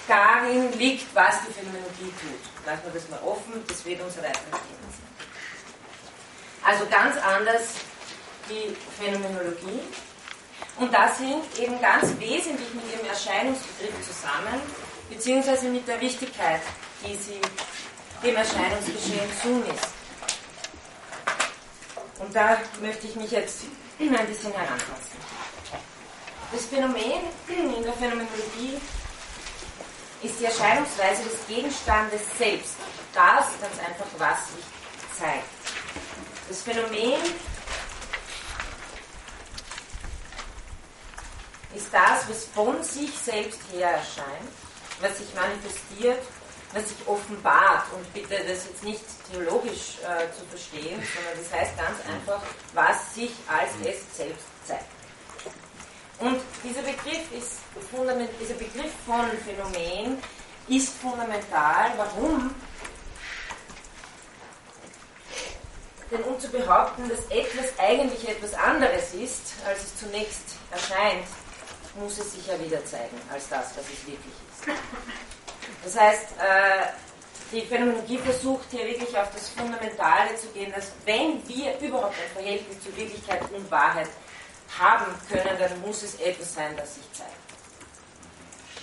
darin 0.08 0.72
liegt, 0.78 1.14
was 1.14 1.36
die 1.46 1.52
Phänomenologie 1.52 2.12
tut. 2.20 2.66
Lassen 2.66 2.82
wir 2.84 2.92
das 2.92 3.08
mal 3.08 3.20
offen, 3.24 3.62
das 3.66 3.84
wird 3.84 4.00
Thema 4.50 4.88
sein. 4.90 5.12
Also 6.64 6.86
ganz 6.86 7.16
anders 7.16 7.74
die 8.48 8.76
Phänomenologie. 9.00 9.80
Und 10.78 10.92
das 10.92 11.18
hängt 11.18 11.58
eben 11.58 11.80
ganz 11.80 12.08
wesentlich 12.18 12.72
mit 12.74 12.84
ihrem 12.92 13.06
Erscheinungsbegriff 13.06 13.94
zusammen, 14.06 14.60
beziehungsweise 15.10 15.68
mit 15.68 15.86
der 15.86 16.00
Wichtigkeit, 16.00 16.60
die 17.04 17.16
sie 17.16 17.40
dem 18.22 18.36
Erscheinungsgeschehen 18.36 19.28
zumisst. 19.42 19.88
Und 22.18 22.34
da 22.34 22.58
möchte 22.80 23.06
ich 23.06 23.16
mich 23.16 23.30
jetzt 23.32 23.62
ein 23.98 24.26
bisschen 24.26 24.52
herantasten. 24.52 25.20
Das 26.52 26.66
Phänomen 26.66 27.22
in 27.48 27.82
der 27.82 27.92
Phänomenologie 27.94 28.80
ist 30.22 30.38
die 30.38 30.44
Erscheinungsweise 30.44 31.24
des 31.24 31.46
Gegenstandes 31.48 32.20
selbst. 32.38 32.74
Das 33.12 33.46
ganz 33.60 33.78
einfach, 33.78 34.06
was 34.18 34.38
sich 34.54 34.64
zeigt. 35.18 35.44
Das 36.48 36.62
Phänomen 36.62 37.20
ist 41.74 41.88
das, 41.92 42.28
was 42.28 42.44
von 42.54 42.82
sich 42.82 43.10
selbst 43.18 43.60
her 43.72 43.90
erscheint, 43.90 44.48
was 45.00 45.18
sich 45.18 45.34
manifestiert, 45.34 46.22
was 46.72 46.88
sich 46.88 46.98
offenbart. 47.06 47.84
Und 47.92 48.12
bitte 48.12 48.44
das 48.46 48.66
jetzt 48.66 48.82
nicht 48.82 49.04
theologisch 49.30 49.98
äh, 50.02 50.30
zu 50.32 50.44
verstehen, 50.50 51.02
sondern 51.14 51.42
das 51.42 51.52
heißt 51.52 51.76
ganz 51.76 51.98
einfach, 52.08 52.42
was 52.74 53.14
sich 53.14 53.32
als 53.48 53.70
es 53.84 54.16
selbst 54.16 54.44
zeigt. 54.66 55.01
Und 56.22 56.40
dieser 56.62 56.82
Begriff, 56.82 57.32
ist 57.36 57.58
dieser 58.40 58.54
Begriff 58.54 58.92
von 59.04 59.26
Phänomen 59.44 60.18
ist 60.68 60.96
fundamental. 60.98 61.90
Warum? 61.96 62.54
Denn 66.12 66.22
um 66.22 66.38
zu 66.38 66.48
behaupten, 66.48 67.08
dass 67.08 67.24
etwas 67.26 67.76
eigentlich 67.76 68.28
etwas 68.28 68.54
anderes 68.54 69.14
ist, 69.14 69.54
als 69.66 69.82
es 69.82 69.98
zunächst 69.98 70.54
erscheint, 70.70 71.26
muss 71.96 72.16
es 72.18 72.34
sich 72.34 72.46
ja 72.46 72.60
wieder 72.60 72.84
zeigen 72.84 73.20
als 73.32 73.48
das, 73.48 73.76
was 73.76 73.84
es 73.84 74.06
wirklich 74.06 74.34
ist. 74.48 74.78
Das 75.82 75.98
heißt, 75.98 76.26
äh, 76.38 76.86
die 77.50 77.62
Phänomenologie 77.62 78.18
versucht 78.18 78.66
hier 78.70 78.86
wirklich 78.86 79.16
auf 79.18 79.28
das 79.34 79.48
Fundamentale 79.48 80.36
zu 80.36 80.46
gehen, 80.48 80.72
dass 80.72 80.92
wenn 81.04 81.42
wir 81.48 81.78
überhaupt 81.80 82.14
ein 82.14 82.42
Verhältnis 82.42 82.80
zu 82.80 82.96
Wirklichkeit 82.96 83.42
und 83.52 83.68
Wahrheit 83.70 84.08
haben 84.78 85.14
können, 85.28 85.58
dann 85.58 85.80
muss 85.80 86.02
es 86.02 86.14
etwas 86.16 86.54
sein, 86.54 86.76
das 86.76 86.94
sich 86.94 87.12
zeigt. 87.12 87.32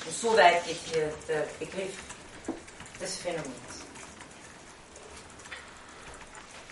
Und 0.05 0.15
so 0.15 0.35
weit 0.37 0.65
geht 0.65 0.79
hier 0.91 1.13
der 1.27 1.45
Begriff 1.59 1.93
des 2.99 3.17
Phänomens. 3.17 3.53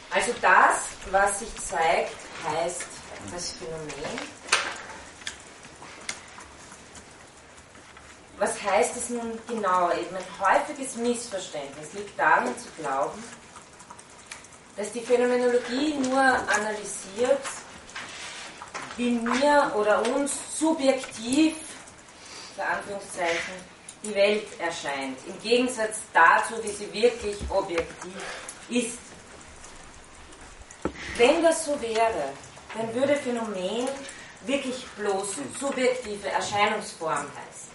Also 0.10 0.34
das, 0.42 0.78
was 1.12 1.40
sich 1.40 1.56
zeigt, 1.56 2.16
heißt 2.44 2.86
das 3.32 3.52
Phänomen. 3.52 4.20
Was 8.40 8.62
heißt 8.62 8.96
es 8.98 9.10
nun 9.10 9.40
genau? 9.48 9.92
Eben 9.92 10.16
ein 10.16 10.40
häufiges 10.40 10.96
Missverständnis 10.96 11.94
liegt 11.94 12.18
darin 12.20 12.58
zu 12.58 12.68
glauben, 12.80 13.24
dass 14.76 14.92
die 14.92 15.02
Phänomenologie 15.02 15.96
nur 15.96 16.22
analysiert, 16.22 17.42
wie 18.98 19.12
mir 19.12 19.72
oder 19.76 20.02
uns 20.16 20.34
subjektiv, 20.58 21.56
für 22.56 22.64
Anführungszeichen, 22.64 23.54
die 24.04 24.14
Welt 24.16 24.48
erscheint, 24.60 25.18
im 25.28 25.40
Gegensatz 25.42 26.00
dazu, 26.14 26.56
wie 26.64 26.70
sie 26.70 26.92
wirklich 26.92 27.38
objektiv 27.50 28.22
ist. 28.70 28.98
Wenn 31.18 31.42
das 31.44 31.66
so 31.66 31.80
wäre, 31.82 32.34
dann 32.76 32.94
würde 32.94 33.16
Phänomen 33.16 33.88
wirklich 34.46 34.86
bloß 34.98 35.36
subjektive 35.60 36.30
Erscheinungsform 36.30 37.26
heißen. 37.26 37.68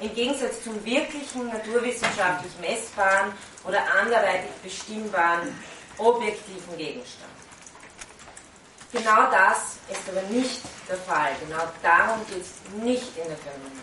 Im 0.00 0.14
Gegensatz 0.14 0.62
zum 0.62 0.84
wirklichen, 0.84 1.48
naturwissenschaftlich 1.48 2.52
messbaren 2.60 3.32
oder 3.64 3.80
anderweitig 4.00 4.50
bestimmbaren 4.62 5.58
objektiven 5.98 6.76
Gegenstand. 6.76 7.33
Genau 8.94 9.28
das 9.28 9.78
ist 9.90 10.08
aber 10.08 10.22
nicht 10.28 10.60
der 10.88 10.96
Fall. 10.98 11.32
Genau 11.40 11.64
darum 11.82 12.24
geht 12.28 12.42
es 12.42 12.52
nicht 12.80 13.18
in 13.18 13.26
der 13.26 13.36
Phänomenologie. 13.38 13.82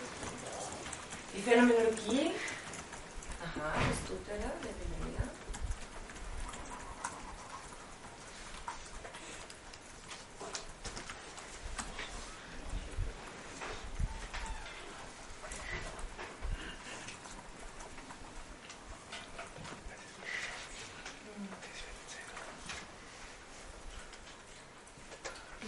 Die 1.36 1.42
Phänomenologie, 1.42 2.30
aha, 3.42 3.74
was 3.74 4.08
tut 4.08 4.26
er 4.30 4.38
da? 4.38 4.50
Der 4.64 4.70
will 4.70 4.92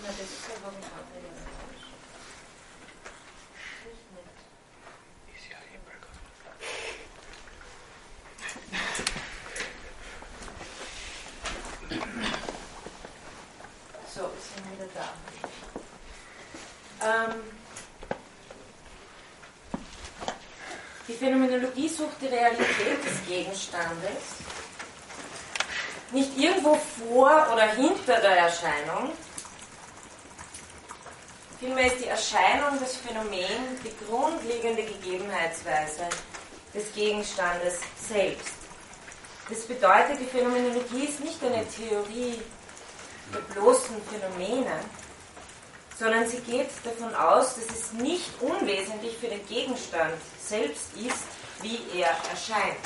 Na, 0.02 0.08
das 0.08 0.18
ist 0.18 0.48
ja 0.48 0.54
warum 0.62 0.76
hat 0.76 1.08
er 1.14 1.22
ja 1.22 1.32
falsch. 1.38 1.86
Nicht 3.86 4.06
nett. 4.12 4.38
So, 14.14 14.22
sind 14.40 14.62
wir 14.68 14.74
wieder 14.76 14.90
da. 14.94 15.06
Ähm, 17.06 17.34
die 21.08 21.14
Phänomenologie 21.14 21.88
sucht 21.88 22.13
die 22.24 22.34
Realität 22.34 23.04
des 23.04 23.26
Gegenstandes. 23.28 24.22
Nicht 26.12 26.36
irgendwo 26.38 26.78
vor 26.98 27.48
oder 27.52 27.66
hinter 27.72 28.20
der 28.20 28.36
Erscheinung, 28.38 29.12
Vielmehr 31.60 31.86
ist 31.86 32.04
die 32.04 32.08
Erscheinung 32.08 32.78
des 32.78 32.96
Phänomens 32.96 33.80
die 33.82 34.04
grundlegende 34.04 34.82
Gegebenheitsweise 34.82 36.02
des 36.74 36.92
Gegenstandes 36.92 37.80
selbst. 38.06 38.52
Das 39.48 39.60
bedeutet, 39.60 40.20
die 40.20 40.26
Phänomenologie 40.26 41.06
ist 41.06 41.20
nicht 41.20 41.42
eine 41.42 41.66
Theorie 41.68 42.38
der 43.32 43.38
bloßen 43.54 43.96
Phänomene, 44.10 44.72
sondern 45.98 46.28
sie 46.28 46.40
geht 46.40 46.68
davon 46.84 47.14
aus, 47.14 47.54
dass 47.54 47.66
es 47.66 47.92
nicht 47.92 48.30
unwesentlich 48.40 49.16
für 49.18 49.28
den 49.28 49.46
Gegenstand 49.46 50.14
selbst 50.40 50.88
ist, 50.96 51.24
wie 51.62 51.78
er 51.98 52.10
erscheint. 52.30 52.78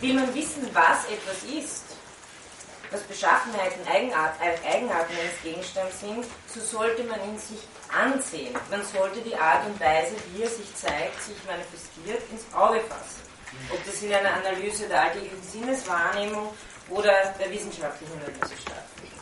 Will 0.00 0.14
man 0.14 0.34
wissen, 0.34 0.68
was 0.72 1.04
etwas 1.04 1.44
ist, 1.44 1.84
was 2.90 3.02
Beschaffenheiten, 3.02 3.86
Eigenart, 3.86 4.34
äh, 4.40 4.76
eines 4.76 5.42
Gegenstands 5.42 6.00
sind, 6.00 6.26
so 6.46 6.60
sollte 6.60 7.04
man 7.04 7.20
ihn 7.24 7.38
sich 7.38 7.60
ansehen. 7.92 8.54
Man 8.70 8.84
sollte 8.84 9.20
die 9.20 9.36
Art 9.36 9.66
und 9.66 9.78
Weise, 9.80 10.14
wie 10.32 10.42
er 10.42 10.50
sich 10.50 10.74
zeigt, 10.74 11.22
sich 11.22 11.36
manifestiert, 11.46 12.22
ins 12.30 12.44
Auge 12.54 12.80
fassen. 12.80 13.22
Ob 13.70 13.84
das 13.86 14.02
in 14.02 14.12
einer 14.12 14.34
Analyse 14.34 14.88
der 14.88 15.02
alltäglichen 15.02 15.42
Sinneswahrnehmung 15.42 16.52
oder 16.90 17.34
der 17.38 17.50
wissenschaftlichen 17.50 18.12
Analyse 18.14 18.60
stattfindet. 18.60 19.21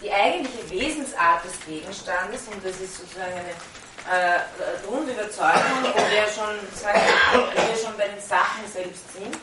Die 0.00 0.12
eigentliche 0.12 0.70
Wesensart 0.70 1.44
des 1.44 1.58
Gegenstandes, 1.66 2.42
und 2.52 2.64
das 2.64 2.80
ist 2.80 2.98
sozusagen 2.98 3.32
eine 3.32 3.50
äh, 4.06 4.86
Grundüberzeugung, 4.86 5.82
wo 5.82 5.98
wir, 5.98 6.24
schon, 6.30 6.54
sagen, 6.72 7.00
wo 7.32 7.68
wir 7.68 7.76
schon 7.76 7.96
bei 7.96 8.06
den 8.06 8.20
Sachen 8.20 8.62
selbst 8.72 9.12
sind, 9.12 9.36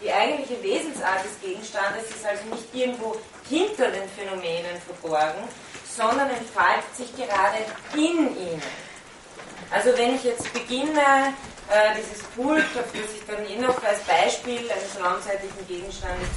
die 0.00 0.12
eigentliche 0.12 0.62
Wesensart 0.62 1.24
des 1.24 1.40
Gegenstandes 1.40 2.04
ist 2.10 2.24
also 2.24 2.44
nicht 2.54 2.72
irgendwo 2.72 3.16
hinter 3.48 3.90
den 3.90 4.08
Phänomenen 4.10 4.80
verborgen, 4.84 5.48
sondern 5.84 6.30
entfaltet 6.30 6.94
sich 6.94 7.16
gerade 7.16 7.58
in 7.94 8.36
ihnen. 8.36 8.62
Also 9.70 9.96
wenn 9.96 10.14
ich 10.14 10.24
jetzt 10.24 10.52
beginne, 10.52 11.34
äh, 11.68 11.96
dieses 11.98 12.22
Pult, 12.36 12.64
auf 12.78 12.92
das 12.92 13.12
ich 13.12 13.26
dann 13.26 13.44
eh 13.46 13.58
noch 13.58 13.82
als 13.82 14.00
Beispiel 14.00 14.70
eines 14.70 15.02
raumzeitlichen 15.02 15.66
Gegenstandes 15.66 16.28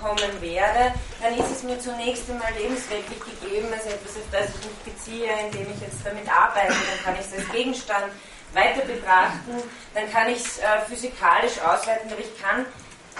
zurückkommen 0.00 0.40
werde, 0.40 0.94
dann 1.20 1.36
ist 1.38 1.50
es 1.50 1.62
mir 1.62 1.78
zunächst 1.78 2.28
einmal 2.30 2.52
lebensweltlich 2.54 3.20
gegeben, 3.20 3.68
also 3.72 3.88
etwas, 3.88 4.16
auf 4.16 4.28
das 4.32 4.48
ich 4.48 4.66
mich 4.66 4.94
beziehe, 4.94 5.30
indem 5.46 5.66
ich 5.74 5.80
jetzt 5.80 6.04
damit 6.04 6.28
arbeite, 6.28 6.68
dann 6.72 7.04
kann 7.04 7.14
ich 7.14 7.26
es 7.26 7.38
als 7.38 7.52
Gegenstand 7.52 8.12
weiter 8.52 8.84
betrachten, 8.84 9.62
dann 9.94 10.10
kann 10.12 10.28
ich 10.28 10.38
es 10.38 10.58
äh, 10.58 10.80
physikalisch 10.88 11.58
ausweiten, 11.60 12.10
aber 12.10 12.20
ich 12.20 12.40
kann, 12.40 12.66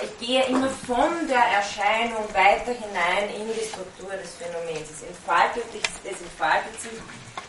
ich 0.03 0.27
gehe 0.27 0.45
immer 0.47 0.69
von 0.87 1.29
der 1.29 1.45
Erscheinung 1.61 2.25
weiter 2.33 2.73
hinein 2.73 3.29
in 3.37 3.47
die 3.47 3.65
Struktur 3.69 4.11
des 4.17 4.35
Phänomens. 4.37 4.89
Es 4.91 5.03
entfaltet, 5.03 5.65
es 6.05 6.21
entfaltet 6.21 6.81
sich 6.81 6.99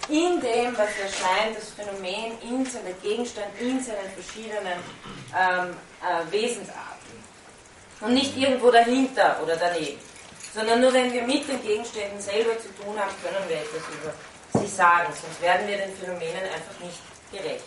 in 0.10 0.42
dem, 0.42 0.78
was 0.78 0.90
erscheint, 1.00 1.56
das 1.56 1.70
Phänomen 1.70 2.38
in 2.42 2.66
seinem 2.66 3.00
Gegenstand, 3.02 3.48
in 3.60 3.82
seinen 3.82 4.12
verschiedenen 4.14 4.80
ähm, 5.34 5.76
äh, 6.02 6.32
Wesensarten. 6.32 7.01
Und 8.02 8.14
nicht 8.14 8.36
irgendwo 8.36 8.72
dahinter 8.72 9.40
oder 9.44 9.56
daneben. 9.56 10.00
Sondern 10.54 10.82
nur 10.82 10.94
wenn 10.94 11.14
wir 11.14 11.22
mit 11.24 11.48
den 11.48 11.62
Gegenständen 11.62 12.20
selber 12.20 12.58
zu 12.60 12.68
tun 12.76 13.00
haben, 13.00 13.12
können 13.24 13.48
wir 13.48 13.58
etwas 13.58 13.84
über 13.94 14.60
sie 14.60 14.68
sagen. 14.68 15.14
Sonst 15.14 15.42
werden 15.42 15.68
wir 15.68 15.78
den 15.78 15.96
Phänomenen 15.96 16.44
einfach 16.44 16.80
nicht 16.84 17.00
gerecht. 17.32 17.64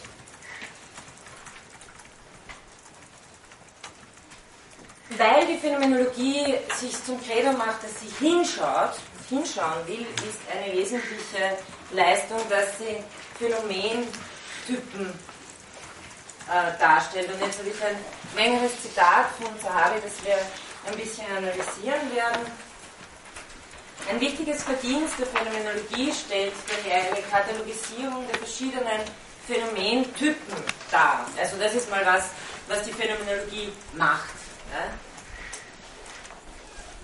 Weil 5.16 5.46
die 5.46 5.58
Phänomenologie 5.58 6.56
sich 6.76 6.92
zum 7.04 7.22
Credo 7.22 7.52
macht, 7.52 7.82
dass 7.84 8.00
sie 8.00 8.24
hinschaut, 8.24 8.94
hinschauen 9.28 9.86
will, 9.86 10.06
ist 10.16 10.40
eine 10.52 10.72
wesentliche 10.74 11.56
Leistung, 11.92 12.40
dass 12.48 12.78
sie 12.78 12.96
Phänomentypen 13.38 15.12
äh, 16.48 16.78
darstellt. 16.78 17.32
Und 17.32 17.40
jetzt 17.40 17.58
habe 17.58 17.68
ich 17.68 17.82
ein 17.82 17.96
längeres 18.36 18.82
Zitat 18.82 19.26
von 19.40 19.58
Zahavi, 19.60 20.00
das 20.02 20.24
wir 20.24 20.36
ein 20.86 20.96
bisschen 20.98 21.26
analysieren 21.36 22.14
werden. 22.14 22.46
Ein 24.10 24.20
wichtiges 24.20 24.62
Verdienst 24.62 25.18
der 25.18 25.26
Phänomenologie 25.26 26.12
stellt 26.12 26.52
daher 26.68 27.10
eine 27.10 27.22
Katalogisierung 27.22 28.26
der 28.28 28.38
verschiedenen 28.38 29.00
Phänomentypen 29.46 30.56
dar. 30.90 31.26
Also 31.38 31.56
das 31.56 31.74
ist 31.74 31.90
mal 31.90 32.04
was, 32.04 32.24
was 32.68 32.82
die 32.82 32.92
Phänomenologie 32.92 33.72
macht. 33.94 34.34
Ja? 34.72 34.90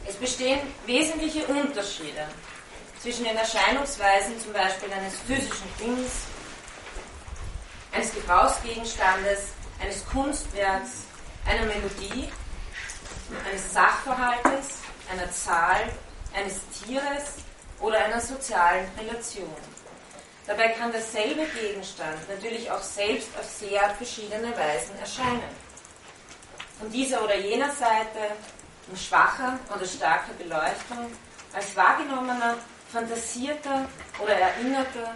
Es 0.07 0.17
bestehen 0.17 0.61
wesentliche 0.87 1.45
Unterschiede 1.47 2.27
zwischen 3.01 3.25
den 3.25 3.37
Erscheinungsweisen 3.37 4.39
zum 4.41 4.53
Beispiel 4.53 4.93
eines 4.93 5.19
physischen 5.27 5.69
Dings, 5.79 6.11
eines 7.93 8.15
Gebrauchsgegenstandes, 8.15 9.53
eines 9.81 10.07
Kunstwerks, 10.07 11.05
einer 11.47 11.67
Melodie, 11.67 12.31
eines 13.49 13.73
Sachverhaltes, 13.73 14.79
einer 15.11 15.31
Zahl, 15.31 15.91
eines 16.35 16.61
Tieres 16.71 17.37
oder 17.81 18.05
einer 18.05 18.21
sozialen 18.21 18.87
Relation. 18.99 19.55
Dabei 20.47 20.69
kann 20.71 20.91
derselbe 20.93 21.47
Gegenstand 21.47 22.29
natürlich 22.29 22.71
auch 22.71 22.83
selbst 22.83 23.29
auf 23.39 23.45
sehr 23.45 23.89
verschiedene 23.91 24.51
Weisen 24.57 24.99
erscheinen. 24.99 25.43
Von 26.79 26.91
dieser 26.91 27.23
oder 27.23 27.37
jener 27.37 27.71
Seite 27.73 28.19
in 28.91 28.97
schwacher 28.97 29.59
oder 29.75 29.87
starker 29.87 30.33
Beleuchtung, 30.39 31.13
als 31.53 31.77
wahrgenommener, 31.77 32.57
fantasierter 32.93 33.87
oder 34.19 34.35
erinnerter, 34.35 35.15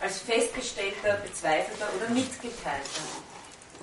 als 0.00 0.20
festgestellter, 0.20 1.14
bezweifelter 1.22 1.88
oder 1.96 2.08
mitgeteilter. 2.08 3.02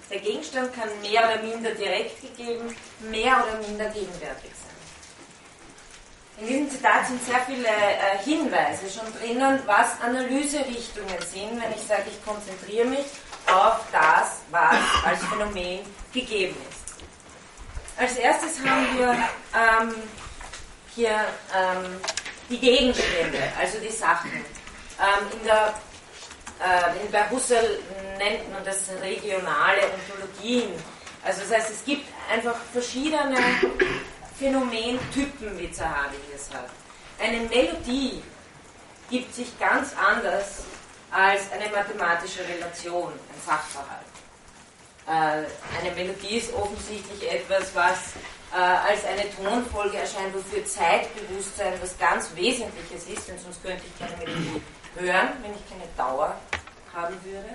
Der 0.10 0.20
Gegenstand 0.20 0.74
kann 0.74 0.90
mehr 1.02 1.26
oder 1.26 1.42
minder 1.44 1.72
direkt 1.72 2.22
gegeben, 2.22 2.76
mehr 3.12 3.44
oder 3.44 3.68
minder 3.68 3.90
gegenwärtig 3.90 4.52
sein. 4.52 4.68
In 6.40 6.48
diesem 6.48 6.70
Zitat 6.70 7.08
sind 7.08 7.26
sehr 7.26 7.40
viele 7.42 7.68
äh, 7.68 8.18
Hinweise 8.24 8.86
schon 8.90 9.12
drinnen, 9.20 9.60
was 9.66 10.00
Analyserichtungen 10.02 11.20
sind, 11.32 11.62
wenn 11.62 11.72
ich 11.76 11.82
sage, 11.88 12.04
ich 12.08 12.24
konzentriere 12.24 12.86
mich 12.86 13.06
auf 13.48 13.80
das, 13.92 14.42
was 14.52 14.78
als 15.04 15.24
Phänomen 15.26 15.80
gegeben 16.14 16.56
ist. 16.70 16.88
Als 18.00 18.16
erstes 18.18 18.60
haben 18.64 18.98
wir 18.98 19.12
ähm, 19.12 19.96
hier 20.96 21.26
ähm, 21.56 22.00
die 22.50 22.60
Gegenstände, 22.60 23.40
also 23.60 23.80
die 23.80 23.92
Sachen. 23.92 24.32
Ähm, 24.32 25.28
in 25.32 25.44
der 25.44 25.74
äh, 26.60 27.12
bei 27.12 27.30
Husserl 27.30 27.80
nennt 28.18 28.52
man 28.52 28.64
das 28.64 28.90
regionale 29.02 29.82
Ontologien. 29.94 30.72
Also 31.24 31.42
das 31.42 31.52
heißt, 31.52 31.72
es 31.72 31.86
gibt 31.86 32.06
einfach 32.32 32.56
verschiedene 32.72 33.38
Phänomentypen, 34.38 35.58
wie 35.58 35.72
Zahavi 35.72 36.16
hier 36.30 36.40
sagt. 36.40 36.72
Eine 37.20 37.40
Melodie 37.42 38.22
gibt 39.10 39.34
sich 39.34 39.58
ganz 39.60 39.94
anders 39.96 40.64
als 41.12 41.52
eine 41.52 41.70
mathematische 41.70 42.42
Relation, 42.48 43.12
ein 43.14 43.42
Sachverhalt. 43.46 44.06
Äh, 45.08 45.48
eine 45.80 45.96
Melodie 45.96 46.38
ist 46.38 46.54
offensichtlich 46.54 47.32
etwas, 47.32 47.74
was 47.74 47.98
äh, 48.54 48.58
als 48.58 49.06
eine 49.06 49.24
Tonfolge 49.36 49.98
erscheint, 49.98 50.34
wofür 50.34 50.66
Zeitbewusstsein 50.66 51.74
was 51.82 51.98
ganz 51.98 52.30
Wesentliches 52.36 53.08
ist, 53.08 53.28
denn 53.28 53.40
sonst 53.40 53.64
könnte 53.64 53.84
ich 53.86 54.00
keine 54.00 54.18
Melodie 54.18 54.62
hören, 55.00 55.30
wenn 55.42 55.52
ich 55.52 55.70
keine 55.70 55.88
Dauer 55.96 56.36
haben 56.94 57.16
würde. 57.24 57.50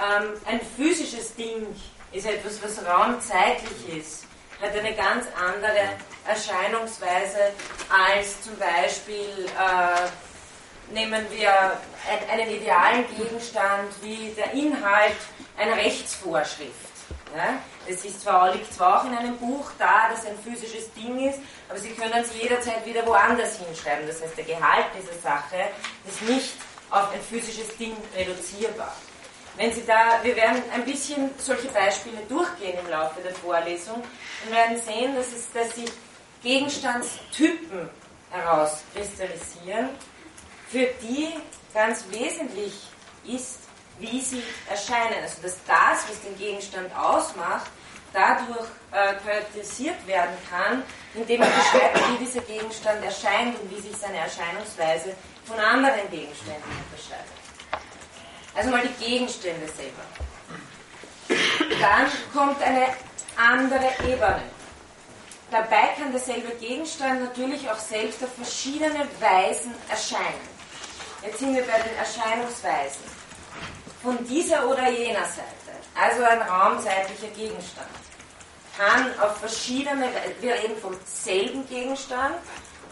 Ähm, 0.00 0.40
ein 0.46 0.60
physisches 0.76 1.34
Ding 1.34 1.66
ist 2.12 2.26
etwas, 2.26 2.62
was 2.62 2.84
raumzeitlich 2.84 3.98
ist, 3.98 4.24
hat 4.60 4.76
eine 4.76 4.94
ganz 4.94 5.26
andere 5.36 5.96
Erscheinungsweise 6.26 7.52
als 7.88 8.42
zum 8.42 8.56
Beispiel, 8.56 9.46
äh, 9.46 10.92
nehmen 10.92 11.24
wir 11.30 11.78
einen 12.30 12.50
idealen 12.50 13.04
Gegenstand 13.16 13.90
wie 14.02 14.32
der 14.36 14.52
Inhalt 14.52 15.16
einer 15.56 15.76
Rechtsvorschrift. 15.76 16.90
Ja? 17.36 17.58
Das 17.88 18.04
ist 18.04 18.20
zwar, 18.20 18.52
liegt 18.54 18.72
zwar 18.72 19.00
auch 19.00 19.06
in 19.06 19.16
einem 19.16 19.36
Buch 19.38 19.70
da, 19.78 20.10
das 20.10 20.26
ein 20.26 20.38
physisches 20.38 20.92
Ding 20.92 21.28
ist, 21.28 21.38
aber 21.68 21.78
Sie 21.78 21.90
können 21.90 22.12
es 22.14 22.34
jederzeit 22.40 22.84
wieder 22.84 23.06
woanders 23.06 23.58
hinschreiben. 23.58 24.06
Das 24.06 24.22
heißt, 24.22 24.36
der 24.36 24.44
Gehalt 24.44 24.86
dieser 24.96 25.18
Sache 25.20 25.70
ist 26.06 26.22
nicht 26.22 26.52
auf 26.90 27.12
ein 27.12 27.20
physisches 27.20 27.76
Ding 27.76 27.96
reduzierbar. 28.16 28.94
Wenn 29.56 29.72
Sie 29.72 29.84
da, 29.84 30.20
wir 30.22 30.36
werden 30.36 30.62
ein 30.72 30.84
bisschen 30.84 31.30
solche 31.38 31.68
Beispiele 31.68 32.18
durchgehen 32.28 32.78
im 32.84 32.90
Laufe 32.90 33.20
der 33.20 33.34
Vorlesung 33.34 34.02
und 34.44 34.52
werden 34.52 34.80
sehen, 34.80 35.14
dass, 35.16 35.32
es, 35.32 35.50
dass 35.52 35.74
sich 35.74 35.90
Gegenstandstypen 36.42 37.88
herauskristallisieren, 38.30 39.90
für 40.68 40.86
die 41.02 41.28
ganz 41.74 42.04
wesentlich 42.10 42.74
ist, 43.24 43.59
wie 44.00 44.20
sie 44.20 44.42
erscheinen. 44.68 45.22
Also 45.22 45.42
dass 45.42 45.56
das, 45.66 46.08
was 46.08 46.20
den 46.22 46.36
Gegenstand 46.38 46.94
ausmacht, 46.96 47.70
dadurch 48.12 48.66
äh, 48.92 49.14
charakterisiert 49.24 50.06
werden 50.06 50.34
kann, 50.50 50.82
indem 51.14 51.40
man 51.40 51.48
beschreibt, 51.48 51.98
wie 52.10 52.24
dieser 52.24 52.40
Gegenstand 52.40 53.04
erscheint 53.04 53.58
und 53.60 53.70
wie 53.70 53.80
sich 53.80 53.96
seine 53.96 54.18
Erscheinungsweise 54.18 55.14
von 55.44 55.58
anderen 55.58 56.10
Gegenständen 56.10 56.62
unterscheidet. 56.90 57.40
Also 58.54 58.70
mal 58.70 58.82
die 58.82 59.04
Gegenstände 59.04 59.68
selber. 59.68 60.02
Dann 61.80 62.06
kommt 62.32 62.60
eine 62.62 62.88
andere 63.36 63.92
Ebene. 64.04 64.42
Dabei 65.50 65.94
kann 65.98 66.12
derselbe 66.12 66.54
Gegenstand 66.56 67.24
natürlich 67.24 67.68
auch 67.68 67.78
selbst 67.78 68.22
auf 68.22 68.32
verschiedene 68.34 69.06
Weisen 69.18 69.74
erscheinen. 69.88 70.48
Jetzt 71.22 71.38
sind 71.38 71.54
wir 71.54 71.62
bei 71.62 71.78
den 71.80 71.96
Erscheinungsweisen. 71.96 73.19
Von 74.02 74.26
dieser 74.26 74.66
oder 74.68 74.88
jener 74.90 75.24
Seite, 75.24 75.72
also 75.94 76.22
ein 76.24 76.42
raumzeitlicher 76.42 77.28
Gegenstand, 77.36 77.88
kann 78.76 79.10
auf 79.20 79.36
verschiedene, 79.38 80.08
wir 80.40 80.54
reden 80.54 80.76
vom 80.80 80.96
selben 81.04 81.68
Gegenstand, 81.68 82.36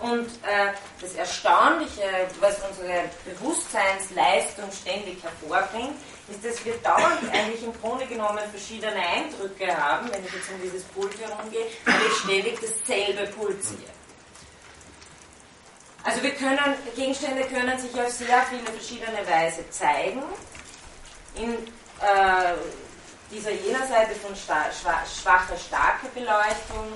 und 0.00 0.26
äh, 0.26 0.72
das 1.00 1.14
Erstaunliche, 1.14 2.02
was 2.40 2.56
unsere 2.70 3.04
Bewusstseinsleistung 3.24 4.70
ständig 4.70 5.18
hervorbringt, 5.22 5.96
ist, 6.28 6.44
dass 6.44 6.64
wir 6.64 6.74
dauernd 6.78 7.18
eigentlich 7.32 7.64
im 7.64 7.72
Grunde 7.80 8.06
genommen 8.06 8.38
verschiedene 8.50 8.94
Eindrücke 8.94 9.76
haben. 9.76 10.08
Wenn 10.12 10.24
ich 10.24 10.32
jetzt 10.32 10.50
um 10.50 10.62
dieses 10.62 10.84
Pult 10.84 11.12
herumgehe, 11.18 11.66
habe 11.86 12.04
ich 12.06 12.16
ständig 12.18 12.58
dasselbe 12.60 13.26
pulsieren. 13.32 13.98
Also 16.04 16.22
wir 16.22 16.30
können, 16.30 16.74
Gegenstände 16.94 17.42
können 17.44 17.78
sich 17.78 17.92
auf 18.00 18.10
sehr 18.10 18.42
viele 18.48 18.66
verschiedene 18.66 19.26
Weise 19.28 19.68
zeigen. 19.70 20.22
In 21.34 21.52
äh, 21.52 22.54
dieser 23.30 23.52
jener 23.52 23.86
Seite 23.86 24.14
von 24.14 24.34
schwacher, 24.34 25.56
starker 25.56 26.08
Beleuchtung. 26.14 26.92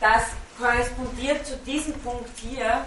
Das 0.00 0.24
korrespondiert 0.58 1.46
zu 1.46 1.56
diesem 1.58 1.94
Punkt 2.00 2.30
hier. 2.38 2.84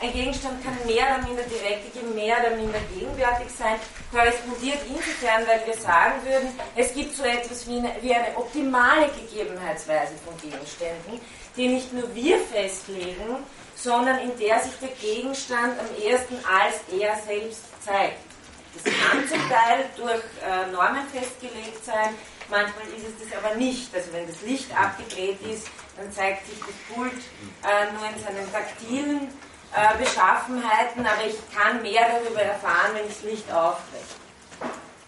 Ein 0.00 0.12
Gegenstand 0.12 0.64
kann 0.64 0.76
mehr 0.84 1.04
oder 1.04 1.28
minder 1.28 1.44
direkt, 1.44 2.14
mehr 2.14 2.36
oder 2.40 2.56
minder 2.56 2.80
gegenwärtig 2.92 3.48
sein, 3.56 3.76
korrespondiert 4.10 4.78
insofern, 4.88 5.46
weil 5.46 5.64
wir 5.64 5.80
sagen 5.80 6.14
würden, 6.24 6.48
es 6.74 6.92
gibt 6.92 7.14
so 7.14 7.22
etwas 7.22 7.68
wie 7.68 7.78
eine, 7.78 7.94
wie 8.00 8.12
eine 8.12 8.36
optimale 8.36 9.08
Gegebenheitsweise 9.10 10.14
von 10.24 10.36
Gegenständen, 10.38 11.20
die 11.56 11.68
nicht 11.68 11.92
nur 11.92 12.12
wir 12.16 12.40
festlegen, 12.40 13.44
sondern 13.76 14.18
in 14.18 14.36
der 14.38 14.58
sich 14.60 14.72
der 14.80 14.88
Gegenstand 14.88 15.78
am 15.78 16.02
ersten 16.04 16.34
als 16.46 16.80
er 16.90 17.16
selbst 17.24 17.62
zeigt. 17.84 18.31
Das 18.74 18.84
kann 18.84 19.28
zum 19.28 19.50
Teil 19.50 19.84
durch 19.96 20.22
äh, 20.42 20.70
Normen 20.72 21.06
festgelegt 21.08 21.84
sein, 21.84 22.14
manchmal 22.48 22.86
ist 22.96 23.06
es 23.06 23.28
das 23.28 23.38
aber 23.44 23.54
nicht. 23.56 23.94
Also 23.94 24.12
wenn 24.12 24.26
das 24.26 24.40
Licht 24.42 24.70
abgedreht 24.76 25.40
ist, 25.42 25.68
dann 25.96 26.10
zeigt 26.12 26.46
sich 26.46 26.58
das 26.58 26.94
Pult 26.94 27.12
äh, 27.12 27.92
nur 27.92 28.06
in 28.08 28.22
seinen 28.22 28.50
taktilen 28.52 29.28
äh, 29.74 29.98
Beschaffenheiten, 29.98 31.06
aber 31.06 31.24
ich 31.26 31.36
kann 31.54 31.82
mehr 31.82 32.06
darüber 32.08 32.42
erfahren, 32.42 32.92
wenn 32.94 33.06
ich 33.06 33.14
das 33.14 33.22
Licht 33.22 33.52
aufbreche. 33.52 34.16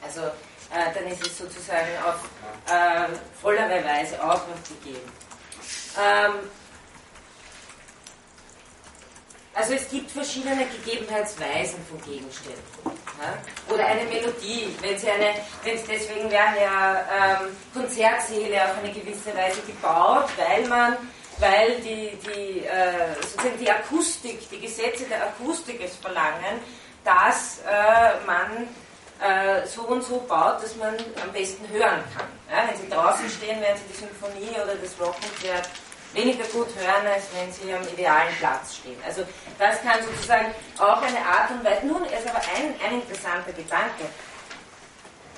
Also 0.02 0.20
äh, 0.20 0.92
dann 0.94 1.06
ist 1.06 1.26
es 1.26 1.38
sozusagen 1.38 1.88
auf 2.04 2.16
äh, 2.66 3.08
vollere 3.40 3.84
Weise 3.84 4.22
auch 4.22 4.46
noch 4.48 4.62
gegeben. 4.68 5.10
Ähm, 5.98 6.50
also 9.54 9.74
es 9.74 9.88
gibt 9.88 10.10
verschiedene 10.10 10.66
Gegebenheitsweisen 10.66 11.78
von 11.86 12.02
Gegenständen. 12.02 12.62
Oder 13.72 13.86
eine 13.86 14.04
Melodie, 14.04 14.74
wenn 14.80 14.98
sie 14.98 15.10
eine, 15.10 15.34
wenn 15.62 15.76
es 15.76 15.84
deswegen 15.84 16.30
werden 16.30 16.54
ja 16.60 17.40
ähm, 17.40 17.56
Konzertsäle 17.72 18.64
auf 18.64 18.78
eine 18.82 18.92
gewisse 18.92 19.34
Weise 19.34 19.62
gebaut, 19.62 20.26
weil 20.36 20.66
man, 20.68 20.96
weil 21.38 21.80
die, 21.80 22.18
die, 22.26 22.66
äh, 22.66 23.14
sozusagen 23.20 23.58
die 23.58 23.70
Akustik, 23.70 24.48
die 24.50 24.60
Gesetze 24.60 25.04
der 25.04 25.24
Akustik 25.24 25.80
es 25.82 25.96
verlangen, 25.96 26.60
dass 27.04 27.60
äh, 27.60 28.26
man 28.26 28.68
äh, 29.20 29.66
so 29.66 29.82
und 29.82 30.02
so 30.02 30.18
baut, 30.28 30.62
dass 30.62 30.76
man 30.76 30.94
am 31.22 31.32
besten 31.32 31.68
hören 31.68 32.02
kann. 32.16 32.28
Ja? 32.50 32.68
Wenn 32.68 32.76
Sie 32.76 32.88
draußen 32.88 33.28
stehen, 33.28 33.60
werden 33.60 33.76
Sie 33.76 33.92
die 33.92 33.98
Symphonie 33.98 34.54
oder 34.62 34.74
das 34.74 34.92
Rockkonzert 35.00 35.68
weniger 36.14 36.44
gut 36.44 36.68
hören, 36.76 37.06
als 37.06 37.24
wenn 37.34 37.52
sie 37.52 37.72
am 37.74 37.82
idealen 37.92 38.34
Platz 38.38 38.76
stehen. 38.76 38.96
Also 39.04 39.22
das 39.58 39.82
kann 39.82 40.02
sozusagen 40.02 40.54
auch 40.78 41.02
eine 41.02 41.18
Art 41.18 41.50
und 41.50 41.64
Weise, 41.64 41.86
nun 41.86 42.04
ist 42.04 42.26
aber 42.26 42.40
ein, 42.56 42.74
ein 42.86 43.00
interessanter 43.00 43.52
Gedanke. 43.52 44.04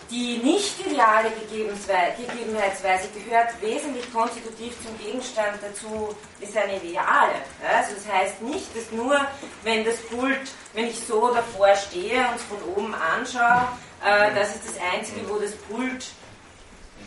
Die 0.09 0.39
nicht 0.39 0.79
ideale 0.87 1.31
Gegebenheitsweise 1.31 3.09
gehört 3.09 3.61
wesentlich 3.61 4.13
konstitutiv 4.13 4.75
zum 4.85 4.97
Gegenstand 4.99 5.59
dazu, 5.61 6.15
ist 6.39 6.57
eine 6.57 6.77
ideale. 6.77 7.35
Also 7.75 7.95
das 7.95 8.07
heißt 8.13 8.41
nicht, 8.43 8.69
dass 8.77 8.93
nur, 8.93 9.27
wenn 9.65 9.85
das 9.85 9.97
Pult, 10.03 10.49
wenn 10.75 10.87
ich 10.87 11.01
so 11.01 11.35
davor 11.35 11.75
stehe 11.75 12.21
und 12.29 12.37
es 12.37 12.43
von 12.45 12.63
oben 12.77 12.95
anschaue, 12.95 13.67
äh, 14.05 14.33
das 14.33 14.55
ist 14.55 14.69
das 14.69 14.95
Einzige, 14.95 15.29
wo 15.29 15.41
das 15.41 15.57
Pult 15.57 16.07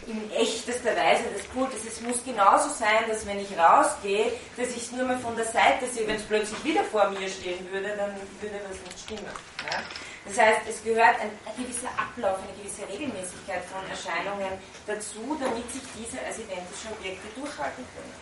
in 0.08 0.32
echtester 0.32 0.95
Weise 0.95 1.24
des 1.36 1.47
Kultes. 1.54 1.86
Es 1.86 2.02
muss 2.02 2.24
genauso 2.24 2.70
sein, 2.70 3.08
dass 3.08 3.26
wenn 3.26 3.39
ich 3.39 3.58
rausgehe, 3.58 4.32
dass 4.58 4.70
ich 4.70 4.84
es 4.84 4.91
nur 4.91 5.06
mal 5.06 5.20
von 5.20 5.36
der 5.36 5.45
Seite 5.45 5.88
sehe. 5.88 6.08
Wenn 6.08 6.16
es 6.16 6.24
plötzlich 6.24 6.64
wieder 6.64 6.84
vor 6.84 7.10
mir 7.10 7.28
stehen 7.28 7.66
würde, 7.72 7.89
dann 7.95 8.14
würde 8.41 8.60
das 8.68 8.78
nicht 8.84 9.00
stimmen. 9.00 9.34
Ja? 9.72 9.80
Das 10.26 10.38
heißt, 10.38 10.62
es 10.70 10.84
gehört 10.84 11.20
ein, 11.22 11.32
ein, 11.45 11.56
gewisser 11.58 11.89
Ablauf, 11.97 12.38
eine 12.43 12.54
gewisse 12.62 12.88
Regelmäßigkeit 12.88 13.64
von 13.66 13.82
Erscheinungen 13.89 14.60
dazu, 14.86 15.38
damit 15.39 15.72
sich 15.72 15.82
diese 15.97 16.20
als 16.26 16.38
identische 16.38 16.91
Objekte 16.91 17.28
durchhalten 17.39 17.86
können. 17.95 18.14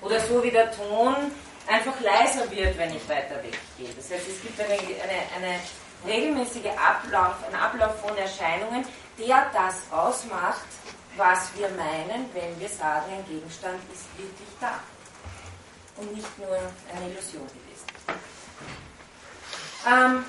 Oder 0.00 0.18
so 0.20 0.42
wie 0.42 0.50
der 0.50 0.72
Ton 0.72 1.30
einfach 1.68 2.00
leiser 2.00 2.50
wird, 2.50 2.76
wenn 2.78 2.96
ich 2.96 3.08
weiter 3.08 3.36
weggehe. 3.36 3.94
Das 3.94 4.10
heißt, 4.10 4.26
es 4.28 4.42
gibt 4.42 4.58
eine, 4.60 4.74
eine, 4.74 5.18
eine 5.36 5.60
regelmäßige 6.06 6.74
Ablauf, 6.76 7.36
einen 7.46 7.54
Ablauf 7.54 8.00
von 8.00 8.16
Erscheinungen, 8.16 8.84
der 9.18 9.46
das 9.52 9.76
ausmacht, 9.90 10.66
was 11.16 11.50
wir 11.56 11.68
meinen, 11.70 12.28
wenn 12.34 12.58
wir 12.58 12.68
sagen, 12.68 13.12
ein 13.12 13.26
Gegenstand 13.26 13.80
ist 13.92 14.06
wirklich 14.16 14.48
da 14.60 14.80
und 15.96 16.14
nicht 16.14 16.38
nur 16.38 16.56
eine 16.94 17.10
Illusion 17.10 17.46
gewesen. 17.46 17.86
Ähm, 19.86 20.24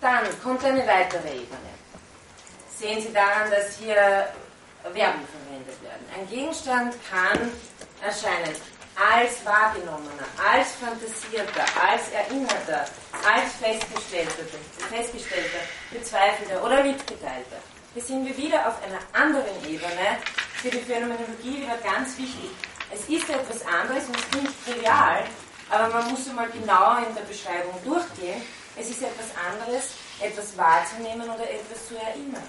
dann 0.00 0.42
kommt 0.42 0.64
eine 0.64 0.86
weitere 0.86 1.28
Ebene. 1.28 1.70
Sehen 2.76 3.02
Sie 3.02 3.12
daran, 3.12 3.50
dass 3.50 3.76
hier 3.76 4.28
Verben 4.82 4.94
verwendet 5.28 5.82
werden. 5.82 6.06
Ein 6.16 6.28
Gegenstand 6.28 6.94
kann 7.10 7.52
erscheinen 8.00 8.56
als 8.96 9.44
wahrgenommener, 9.44 10.26
als 10.36 10.72
fantasierter, 10.72 11.64
als 11.80 12.10
erinnerter, 12.10 12.86
als 13.24 13.52
festgestellter, 13.60 14.44
festgestellter 14.90 15.58
bezweifelter 15.90 16.64
oder 16.64 16.82
mitgeteilter. 16.82 17.58
Hier 17.92 18.02
sind 18.04 18.24
wir 18.24 18.36
wieder 18.36 18.68
auf 18.68 18.76
einer 18.84 19.00
anderen 19.12 19.50
Ebene, 19.68 20.22
für 20.62 20.70
die 20.70 20.78
Phänomenologie 20.78 21.62
wieder 21.62 21.76
ganz 21.82 22.16
wichtig. 22.18 22.50
Es 22.92 23.00
ist 23.08 23.28
etwas 23.28 23.66
anderes 23.66 24.06
und 24.06 24.16
es 24.16 24.22
ist 24.22 24.42
nicht 24.42 24.64
trivial, 24.64 25.24
aber 25.68 25.88
man 25.88 26.10
muss 26.10 26.28
einmal 26.28 26.48
genauer 26.50 27.02
in 27.08 27.12
der 27.16 27.22
Beschreibung 27.22 27.74
durchgehen. 27.82 28.42
Es 28.76 28.90
ist 28.90 29.02
etwas 29.02 29.34
anderes, 29.34 29.94
etwas 30.20 30.56
wahrzunehmen 30.56 31.28
oder 31.28 31.50
etwas 31.50 31.88
zu 31.88 31.96
erinnern. 31.96 32.46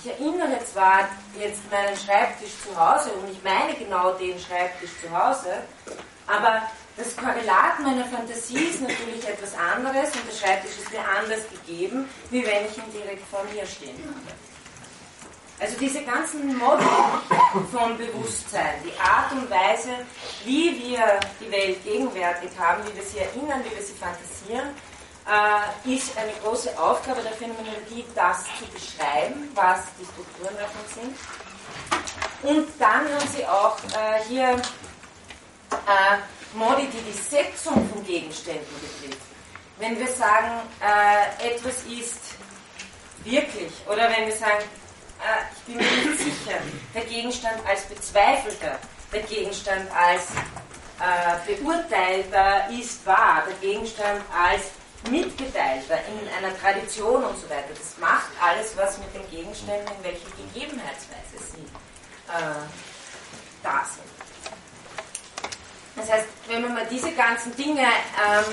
Ich 0.00 0.10
erinnere 0.12 0.64
zwar 0.64 1.08
jetzt 1.36 1.68
meinen 1.68 1.96
Schreibtisch 1.96 2.52
zu 2.62 2.78
Hause 2.78 3.10
und 3.10 3.32
ich 3.32 3.42
meine 3.42 3.74
genau 3.74 4.12
den 4.12 4.38
Schreibtisch 4.38 4.90
zu 5.02 5.10
Hause, 5.10 5.64
aber 6.28 6.62
das 6.96 7.16
Korrelat 7.16 7.80
meiner 7.80 8.04
Fantasie 8.04 8.66
ist 8.70 8.82
natürlich 8.82 9.26
etwas 9.26 9.52
anderes 9.58 10.14
und 10.14 10.28
der 10.30 10.46
Schreibtisch 10.46 10.78
ist 10.78 10.92
mir 10.92 11.02
anders 11.02 11.40
gegeben, 11.50 12.08
wie 12.30 12.46
wenn 12.46 12.66
ich 12.66 12.78
ihn 12.78 12.92
direkt 12.92 13.26
vor 13.28 13.42
mir 13.52 13.66
stehen 13.66 13.98
habe. 14.04 14.43
Also 15.60 15.78
diese 15.78 16.02
ganzen 16.02 16.58
Modi 16.58 16.84
von 17.70 17.96
Bewusstsein, 17.96 18.74
die 18.84 18.98
Art 19.00 19.32
und 19.32 19.48
Weise, 19.48 19.90
wie 20.44 20.76
wir 20.82 21.20
die 21.40 21.50
Welt 21.50 21.82
gegenwärtig 21.84 22.50
haben, 22.58 22.82
wie 22.86 22.96
wir 22.96 23.04
sie 23.04 23.18
erinnern, 23.18 23.62
wie 23.64 23.74
wir 23.74 23.82
sie 23.82 23.94
fantasieren, 23.94 24.74
äh, 25.26 25.94
ist 25.94 26.16
eine 26.18 26.32
große 26.42 26.76
Aufgabe 26.78 27.22
der 27.22 27.32
Phänomenologie, 27.32 28.04
das 28.14 28.44
zu 28.58 28.66
beschreiben, 28.72 29.50
was 29.54 29.80
die 29.98 30.04
Strukturen 30.04 30.54
davon 30.58 30.84
sind. 30.92 31.16
Und 32.42 32.68
dann 32.78 33.08
haben 33.08 33.28
sie 33.34 33.46
auch 33.46 33.78
äh, 33.78 34.22
hier 34.28 34.50
äh, 35.70 36.18
Modi, 36.54 36.88
die 36.88 37.10
die 37.10 37.18
Setzung 37.18 37.88
von 37.90 38.04
Gegenständen 38.04 38.66
betrifft. 38.80 39.22
Wenn 39.78 39.98
wir 39.98 40.08
sagen, 40.08 40.60
äh, 40.80 41.48
etwas 41.48 41.84
ist 41.84 42.20
wirklich, 43.24 43.72
oder 43.86 44.10
wenn 44.10 44.26
wir 44.26 44.36
sagen, 44.36 44.64
ich 45.56 45.62
bin 45.64 45.76
mir 45.76 46.10
nicht 46.10 46.18
sicher, 46.18 46.58
der 46.94 47.04
Gegenstand 47.04 47.56
als 47.66 47.82
Bezweifelter, 47.84 48.78
der 49.12 49.22
Gegenstand 49.22 49.88
als 49.90 50.28
äh, 51.00 51.54
Beurteilter 51.54 52.68
ist 52.70 53.04
wahr, 53.06 53.44
der 53.46 53.54
Gegenstand 53.68 54.20
als 54.32 54.62
Mitgeteilter 55.10 55.98
in 56.08 56.28
einer 56.38 56.58
Tradition 56.58 57.24
und 57.24 57.38
so 57.38 57.48
weiter. 57.50 57.68
Das 57.76 57.98
macht 57.98 58.30
alles 58.40 58.76
was 58.76 58.98
mit 58.98 59.14
den 59.14 59.28
Gegenständen, 59.30 59.86
in 59.98 60.04
welcher 60.04 60.30
Gegebenheitsweise 60.36 61.52
sie 61.52 61.64
äh, 62.32 62.64
da 63.62 63.84
sind. 63.84 64.14
Das 65.96 66.10
heißt, 66.10 66.26
wenn 66.48 66.62
man 66.62 66.74
mal 66.74 66.86
diese 66.90 67.12
ganzen 67.12 67.54
Dinge 67.56 67.82
ähm, 67.82 68.44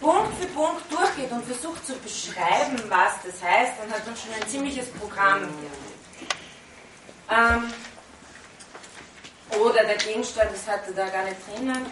Punkt 0.00 0.40
für 0.40 0.46
Punkt 0.48 0.90
durchgeht 0.90 1.30
und 1.30 1.44
versucht 1.44 1.86
zu 1.86 1.94
beschreiben, 1.96 2.82
was 2.88 3.12
das 3.24 3.42
heißt, 3.42 3.72
dann 3.80 3.92
hat 3.92 4.06
man 4.06 4.16
schon 4.16 4.32
ein 4.34 4.48
ziemliches 4.48 4.90
Programm. 4.92 5.48
Ähm, 7.30 7.72
oder 9.60 9.84
der 9.84 9.96
Gegenstand, 9.96 10.50
das 10.52 10.66
hatte 10.66 10.92
da 10.92 11.08
gar 11.08 11.24
nicht 11.24 11.36
drinnen, 11.46 11.86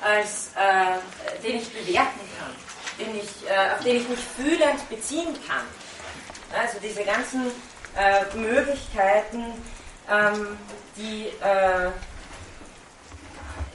als, 0.00 0.50
äh, 0.56 1.42
den 1.42 1.58
ich 1.58 1.68
bewerten 1.68 2.20
kann, 2.38 2.54
den 2.98 3.16
ich, 3.16 3.48
äh, 3.48 3.74
auf 3.74 3.84
den 3.84 3.96
ich 3.96 4.08
mich 4.08 4.20
fühlend 4.36 4.88
beziehen 4.88 5.36
kann. 5.46 5.66
Also 6.58 6.78
diese 6.82 7.04
ganzen 7.04 7.50
äh, 7.96 8.36
Möglichkeiten, 8.36 9.52
ähm, 10.10 10.58
die 10.96 11.26
äh, 11.40 11.90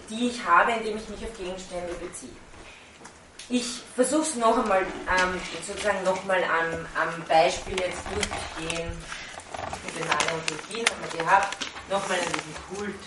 die 0.09 0.27
ich 0.27 0.45
habe, 0.45 0.71
indem 0.71 0.97
ich 0.97 1.09
mich 1.09 1.23
auf 1.23 1.37
Gegenstände 1.37 1.93
beziehe. 1.95 2.31
Ich 3.47 3.83
versuche 3.93 4.23
es 4.23 4.35
noch 4.35 4.57
einmal, 4.57 4.81
ähm, 4.81 5.39
sozusagen 5.65 6.03
nochmal 6.03 6.43
am, 6.43 6.85
am 6.99 7.23
Beispiel 7.27 7.79
jetzt 7.79 8.01
durchzugehen. 8.09 8.91
Mit 9.85 9.95
den 9.95 10.09
Analogien 10.09 10.85
haben 10.87 11.11
wir 11.11 11.19
gehabt, 11.19 11.57
nochmal 11.89 12.17
an 12.17 12.25
diesem 12.25 12.55
Kult. 12.75 12.99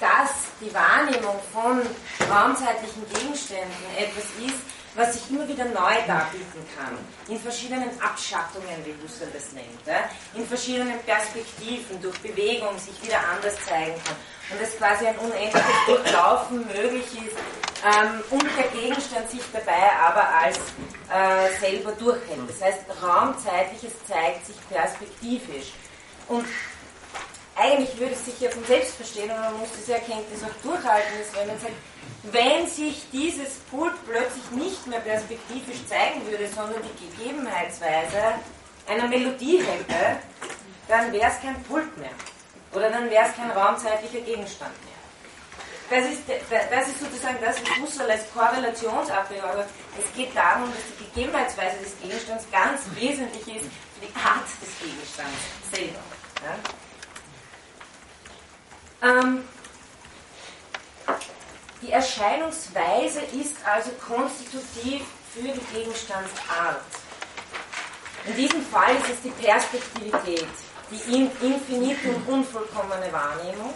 dass 0.00 0.30
die 0.60 0.74
Wahrnehmung 0.74 1.38
von 1.52 1.80
raumzeitlichen 2.28 3.08
Gegenständen 3.14 3.96
etwas 3.96 4.24
ist, 4.44 4.60
was 4.94 5.14
sich 5.14 5.30
immer 5.30 5.48
wieder 5.48 5.64
neu 5.64 5.94
darbieten 6.06 6.62
kann, 6.76 6.98
in 7.28 7.40
verschiedenen 7.40 7.90
Abschattungen, 8.00 8.84
wie 8.84 8.94
Husserl 9.02 9.28
das 9.32 9.52
nennt, 9.52 9.86
ja? 9.86 10.08
in 10.34 10.46
verschiedenen 10.46 10.98
Perspektiven, 11.00 12.00
durch 12.02 12.18
Bewegung 12.18 12.78
sich 12.78 13.02
wieder 13.02 13.18
anders 13.32 13.56
zeigen 13.64 13.94
kann. 14.04 14.16
Und 14.50 14.60
dass 14.60 14.76
quasi 14.76 15.06
ein 15.06 15.16
unendliches 15.16 15.86
Durchlaufen 15.86 16.66
möglich 16.66 17.06
ist 17.06 17.36
ähm, 17.84 18.22
und 18.30 18.44
der 18.56 18.68
Gegenstand 18.68 19.30
sich 19.30 19.42
dabei 19.52 19.90
aber 19.98 20.28
als 20.28 20.58
äh, 20.58 21.58
selber 21.58 21.92
durchhält. 21.92 22.48
Das 22.48 22.60
heißt, 22.60 22.80
raumzeitliches 23.02 23.92
zeigt 24.06 24.46
sich 24.46 24.56
perspektivisch. 24.68 25.72
Und 26.28 26.44
eigentlich 27.56 27.98
würde 27.98 28.12
es 28.12 28.24
sich 28.24 28.40
ja 28.40 28.50
von 28.50 28.64
selbst 28.64 28.96
verstehen 28.96 29.30
und 29.30 29.40
man 29.40 29.58
muss 29.58 29.68
diese 29.78 29.94
Erkenntnis 29.94 30.42
auch 30.42 30.62
durchhalten, 30.62 31.12
dass 31.18 31.40
wenn 31.40 31.48
man 31.48 31.58
sagt, 31.58 31.74
wenn 32.22 32.68
sich 32.68 33.04
dieses 33.10 33.54
Pult 33.70 33.94
plötzlich 34.06 34.48
nicht 34.52 34.86
mehr 34.86 35.00
perspektivisch 35.00 35.84
zeigen 35.88 36.24
würde, 36.26 36.48
sondern 36.48 36.80
die 36.82 37.16
Gegebenheitsweise 37.16 38.34
einer 38.88 39.08
Melodie 39.08 39.58
hätte, 39.58 40.20
dann 40.88 41.12
wäre 41.12 41.30
es 41.30 41.40
kein 41.40 41.60
Pult 41.64 41.96
mehr. 41.98 42.10
Oder 42.72 42.90
dann 42.90 43.10
wäre 43.10 43.26
es 43.28 43.34
kein 43.34 43.50
raumzeitlicher 43.50 44.20
Gegenstand 44.20 44.72
mehr. 44.84 44.92
Das 45.90 46.10
ist, 46.10 46.22
das 46.48 46.88
ist 46.88 47.00
sozusagen 47.00 47.36
das, 47.42 47.56
was 47.60 47.78
Husserl 47.78 48.10
als 48.10 48.32
Korrelationsabwägung, 48.32 49.50
aber 49.50 49.66
es 49.98 50.16
geht 50.16 50.34
darum, 50.34 50.72
dass 50.72 50.82
die 50.98 51.04
Gegebenheitsweise 51.04 51.76
des 51.82 52.00
Gegenstands 52.00 52.46
ganz 52.50 52.80
wesentlich 52.94 53.56
ist 53.56 53.66
für 53.66 54.06
die 54.06 54.14
Art 54.16 54.46
des 54.62 54.70
Gegenstands 54.80 55.38
selber. 55.70 56.00
Ja? 59.02 59.18
Ähm, 59.20 59.44
die 61.82 61.90
Erscheinungsweise 61.90 63.20
ist 63.40 63.56
also 63.64 63.90
konstitutiv 64.06 65.02
für 65.34 65.42
die 65.42 65.74
Gegenstandsart. 65.74 66.84
In 68.24 68.36
diesem 68.36 68.64
Fall 68.66 68.94
ist 68.96 69.10
es 69.10 69.22
die 69.22 69.30
Perspektivität, 69.30 70.46
die 70.90 71.12
infinite 71.14 72.08
und 72.08 72.28
unvollkommene 72.28 73.12
Wahrnehmung, 73.12 73.74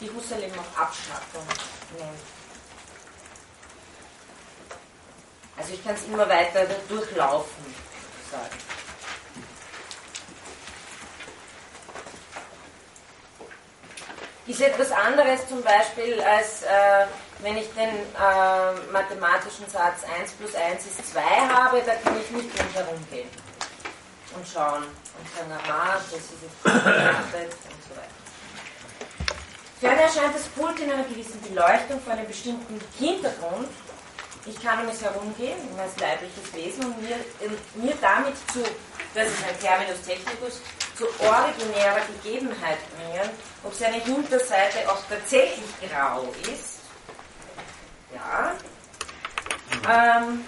die 0.00 0.10
Husserl 0.10 0.42
eben 0.42 0.58
auch 0.58 0.80
Abschattung 0.80 1.44
nennt. 1.98 2.10
Also 5.58 5.74
ich 5.74 5.84
kann 5.84 5.94
es 5.94 6.04
immer 6.04 6.26
weiter 6.26 6.64
durchlaufen, 6.88 7.74
sozusagen. 8.24 8.69
Ist 14.50 14.60
etwas 14.60 14.90
anderes 14.90 15.48
zum 15.48 15.62
Beispiel, 15.62 16.20
als 16.20 16.62
äh, 16.62 17.06
wenn 17.40 17.56
ich 17.56 17.68
den 17.72 17.88
äh, 17.88 18.92
mathematischen 18.92 19.68
Satz 19.68 20.02
1 20.18 20.32
plus 20.32 20.54
1 20.54 20.86
ist 20.86 21.12
2 21.12 21.20
habe, 21.20 21.80
da 21.86 21.94
kann 21.94 22.20
ich 22.20 22.30
nicht 22.30 22.50
rundherum 22.58 22.98
gehen 23.10 23.28
und 24.34 24.46
schauen 24.46 24.82
und 24.82 25.36
sagen, 25.36 25.52
aha, 25.52 26.00
das 26.10 26.20
ist 26.20 26.42
jetzt 26.42 26.62
betrachtet 26.62 27.52
und 27.70 27.82
so 27.88 27.96
weiter. 27.96 28.20
Ferner 29.80 30.02
erscheint 30.02 30.34
das 30.34 30.48
Pult 30.48 30.78
in 30.80 30.90
einer 30.90 31.04
gewissen 31.04 31.40
Beleuchtung 31.42 32.00
vor 32.00 32.12
einem 32.12 32.26
bestimmten 32.26 32.80
Hintergrund. 32.98 33.68
Ich 34.46 34.60
kann 34.62 34.82
um 34.84 34.88
es 34.88 35.02
herumgehen, 35.02 35.58
als 35.78 35.98
leibliches 35.98 36.52
Wesen 36.54 36.84
und 36.84 37.02
mir, 37.02 37.16
mir 37.74 37.94
damit 38.00 38.36
zu, 38.52 38.62
das 39.14 39.28
ist 39.28 39.44
ein 39.46 39.60
Terminus 39.60 40.00
technicus, 40.02 40.60
zu 40.96 41.04
originärer 41.24 42.00
Gegebenheit 42.22 42.78
bringen, 42.96 43.30
ob 43.64 43.74
seine 43.74 43.96
Hinterseite 44.02 44.90
auch 44.90 44.98
tatsächlich 45.08 45.68
grau 45.88 46.32
ist. 46.42 46.80
Ja. 48.14 48.54
Ähm, 49.88 50.44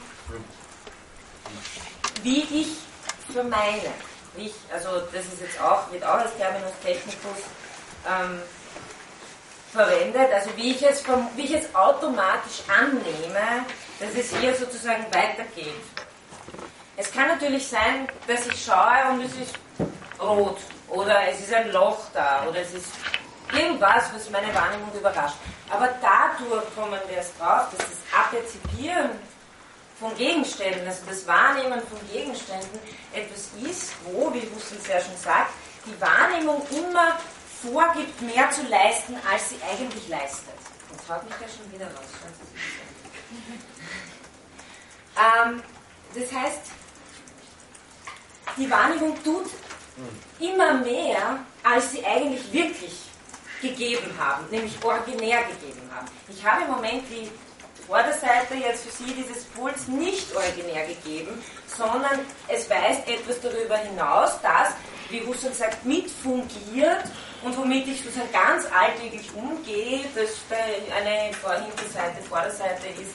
wie 2.23 2.43
ich 2.43 2.69
vermeine. 3.33 3.93
Wie 4.35 4.47
ich, 4.47 4.55
also 4.73 5.01
das 5.13 5.27
ist 5.27 5.41
jetzt 5.41 5.61
auch, 5.61 5.91
wird 5.93 6.05
auch 6.05 6.19
als 6.19 6.37
Terminus 6.37 6.73
technicus 6.83 7.39
ähm, 8.09 8.41
verwendet, 9.73 10.33
also 10.33 10.51
wie 10.57 10.73
ich, 10.73 10.83
es 10.83 11.03
wie 11.37 11.43
ich 11.43 11.55
es 11.55 11.75
automatisch 11.75 12.63
annehme, 12.69 13.65
dass 13.99 14.15
es 14.15 14.37
hier 14.37 14.55
sozusagen 14.55 15.05
weitergeht. 15.13 15.83
Es 16.97 17.11
kann 17.11 17.29
natürlich 17.29 17.67
sein, 17.67 18.07
dass 18.27 18.47
ich 18.47 18.65
schaue 18.65 19.13
und 19.13 19.23
es 19.23 19.33
ist 19.33 19.55
rot 20.21 20.59
oder 20.89 21.27
es 21.29 21.41
ist 21.41 21.55
ein 21.55 21.73
Loch 21.73 21.99
da 22.13 22.45
oder 22.49 22.61
es 22.61 22.75
ist 22.75 22.89
irgendwas, 23.53 24.05
was 24.15 24.29
meine 24.31 24.55
Wahrnehmung 24.55 24.93
überrascht. 24.95 25.37
Aber 25.71 25.89
dadurch 26.03 26.65
kommen 26.75 26.93
wir 27.09 27.17
erst 27.17 27.39
drauf, 27.41 27.69
dass 27.71 27.87
das 27.87 27.99
Aperzipieren 28.15 29.11
von 29.99 30.15
Gegenständen, 30.17 30.87
also 30.87 31.01
das 31.09 31.27
Wahrnehmen 31.27 31.81
von 31.89 31.99
Gegenständen 32.13 32.79
etwas 33.15 33.51
ist, 33.63 33.93
wo, 34.05 34.33
wie 34.35 34.43
Husserl 34.55 34.81
sehr 34.81 35.01
schon 35.01 35.17
sagt, 35.17 35.53
die 35.87 35.99
Wahrnehmung 36.01 36.63
immer 36.71 37.19
vorgibt, 37.63 38.21
mehr 38.23 38.51
zu 38.51 38.63
leisten, 38.63 39.17
als 39.31 39.51
sie 39.51 39.57
eigentlich 39.71 40.09
leistet. 40.09 40.55
Jetzt 40.91 41.09
haut 41.09 41.25
mich 41.25 41.35
da 41.35 41.47
schon 41.49 41.73
wieder 41.73 41.87
raus. 41.87 42.11
ähm, 45.47 45.63
das 46.15 46.33
heißt, 46.33 46.61
die 48.57 48.71
Wahrnehmung 48.71 49.23
tut 49.23 49.47
immer 50.41 50.75
mehr, 50.75 51.39
als 51.63 51.93
sie 51.93 52.05
eigentlich 52.05 52.53
wirklich 52.53 52.99
gegeben 53.61 54.11
haben, 54.19 54.45
nämlich 54.51 54.73
originär 54.83 55.45
gegeben 55.45 55.89
haben. 55.95 56.09
Ich 56.29 56.45
habe 56.45 56.65
im 56.65 56.71
Moment 56.71 57.05
die 57.11 57.31
Vorderseite 57.87 58.55
jetzt 58.55 58.85
für 58.85 58.91
Sie 58.91 59.13
dieses 59.13 59.45
Puls 59.45 59.87
nicht 59.87 60.35
originär 60.35 60.87
gegeben, 60.87 61.43
sondern 61.67 62.21
es 62.49 62.69
weist 62.69 63.07
etwas 63.07 63.41
darüber 63.41 63.77
hinaus, 63.77 64.33
das, 64.43 64.75
wie 65.11 65.25
Husserl 65.25 65.53
sagt, 65.53 65.85
mitfungiert 65.85 67.05
und 67.43 67.57
womit 67.57 67.89
ich 67.89 68.03
sozusagen 68.03 68.33
ganz 68.33 68.67
alltäglich 68.73 69.29
umgehe, 69.35 70.05
dass 70.15 70.31
eine 70.95 71.31
Hinterseite, 71.31 72.23
Vorderseite 72.29 72.87
ist, 72.89 73.13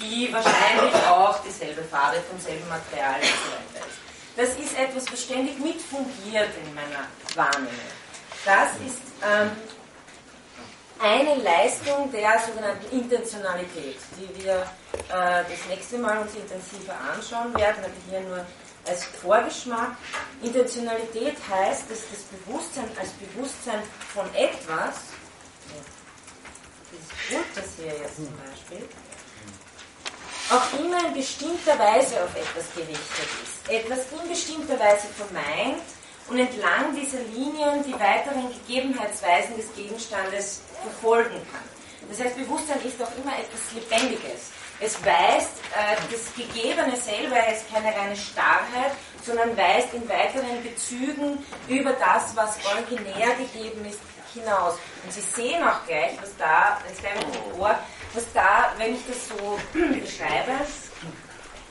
die 0.00 0.32
wahrscheinlich 0.32 0.94
auch 1.08 1.38
dieselbe 1.42 1.82
Farbe 1.82 2.18
vom 2.28 2.38
selben 2.38 2.68
Material 2.68 3.16
und 3.16 3.26
so 3.26 3.78
weiter 3.78 3.86
ist. 3.86 3.98
Das 4.36 4.50
ist 4.58 4.78
etwas, 4.78 5.10
was 5.10 5.22
ständig 5.22 5.58
mitfungiert 5.58 6.50
in 6.62 6.74
meiner 6.74 7.08
Wahrnehmung. 7.34 7.72
Das 8.44 8.70
ist 8.86 9.00
ähm, 9.24 9.50
eine 11.00 11.42
Leistung 11.42 12.10
der 12.12 12.38
sogenannten 12.46 12.94
Intentionalität, 12.94 13.96
die 14.18 14.44
wir 14.44 14.66
äh, 15.08 15.44
das 15.44 15.66
nächste 15.68 15.98
Mal 15.98 16.18
uns 16.18 16.34
intensiver 16.34 16.94
anschauen 17.14 17.54
werden, 17.54 17.84
aber 17.84 17.92
hier 18.10 18.20
nur 18.20 18.44
als 18.86 19.04
Vorgeschmack. 19.04 19.96
Intentionalität 20.42 21.36
heißt, 21.48 21.90
dass 21.90 22.00
das 22.10 22.22
Bewusstsein 22.30 22.88
als 22.98 23.10
Bewusstsein 23.12 23.82
von 24.14 24.26
etwas, 24.34 24.94
dieses 26.92 27.08
Pult, 27.28 27.46
das 27.54 27.64
hier 27.76 27.86
jetzt 27.86 28.16
zum 28.16 28.32
Beispiel, 28.36 28.88
auch 30.50 30.78
immer 30.78 31.08
in 31.08 31.14
bestimmter 31.14 31.78
Weise 31.78 32.22
auf 32.22 32.34
etwas 32.36 32.72
gerichtet 32.74 33.28
ist, 33.42 33.68
etwas 33.68 33.98
in 34.12 34.28
bestimmter 34.28 34.78
Weise 34.78 35.08
vermeint 35.16 35.82
und 36.28 36.38
entlang 36.38 36.94
dieser 36.94 37.18
Linien 37.34 37.82
die 37.84 37.94
weiteren 37.94 38.48
Gegebenheitsweisen 38.66 39.56
des 39.56 39.74
Gegenstandes 39.74 40.60
verfolgen 40.82 41.40
kann. 41.50 42.08
Das 42.08 42.20
heißt, 42.20 42.36
Bewusstsein 42.36 42.80
ist 42.84 43.02
auch 43.02 43.10
immer 43.18 43.36
etwas 43.36 43.72
Lebendiges. 43.74 44.50
Es 44.78 45.02
weist, 45.04 45.58
äh, 45.74 45.96
das 46.10 46.34
Gegebene 46.34 46.96
selber 46.96 47.36
ist 47.50 47.72
keine 47.72 47.94
reine 47.96 48.16
Starrheit, 48.16 48.92
sondern 49.24 49.56
weist 49.56 49.94
in 49.94 50.06
weiteren 50.08 50.62
Bezügen 50.62 51.44
über 51.66 51.92
das, 51.92 52.36
was 52.36 52.58
originär 52.66 53.34
gegeben 53.36 53.84
ist, 53.86 54.00
hinaus. 54.34 54.74
Und 55.02 55.12
Sie 55.12 55.22
sehen 55.22 55.62
auch 55.66 55.84
gleich, 55.86 56.20
was 56.20 56.36
da, 56.36 56.78
jetzt 56.88 57.00
gleich 57.00 57.14
vor, 57.56 57.78
was 58.12 58.32
da, 58.34 58.72
wenn 58.76 58.94
ich 58.94 59.00
das 59.06 59.28
so 59.28 59.58
beschreibe, 59.72 60.52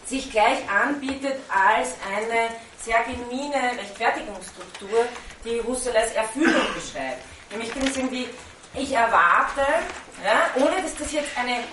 sich 0.06 0.32
gleich 0.32 0.60
anbietet 0.70 1.40
als 1.50 1.96
eine 2.16 2.50
sehr 2.80 3.04
genuine 3.04 3.78
Rechtfertigungsstruktur, 3.80 5.06
die 5.44 5.62
Husserl 5.64 5.98
als 5.98 6.12
Erfüllung 6.14 6.68
beschreibt. 6.74 7.24
Nämlich 7.52 7.72
ich 8.78 8.92
erwarte, 8.92 9.62
ja, 10.24 10.50
ohne 10.56 10.82
dass 10.82 10.96
das 10.96 11.12
jetzt 11.12 11.38
eine 11.38 11.64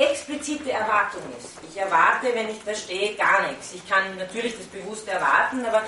explizite 0.00 0.72
Erwartung 0.72 1.22
ist. 1.38 1.50
Ich 1.68 1.76
erwarte, 1.76 2.34
wenn 2.34 2.48
ich 2.48 2.62
da 2.64 2.74
stehe, 2.74 3.14
gar 3.14 3.46
nichts. 3.48 3.74
Ich 3.74 3.88
kann 3.88 4.16
natürlich 4.16 4.56
das 4.56 4.66
bewusst 4.66 5.06
erwarten, 5.08 5.64
aber 5.64 5.82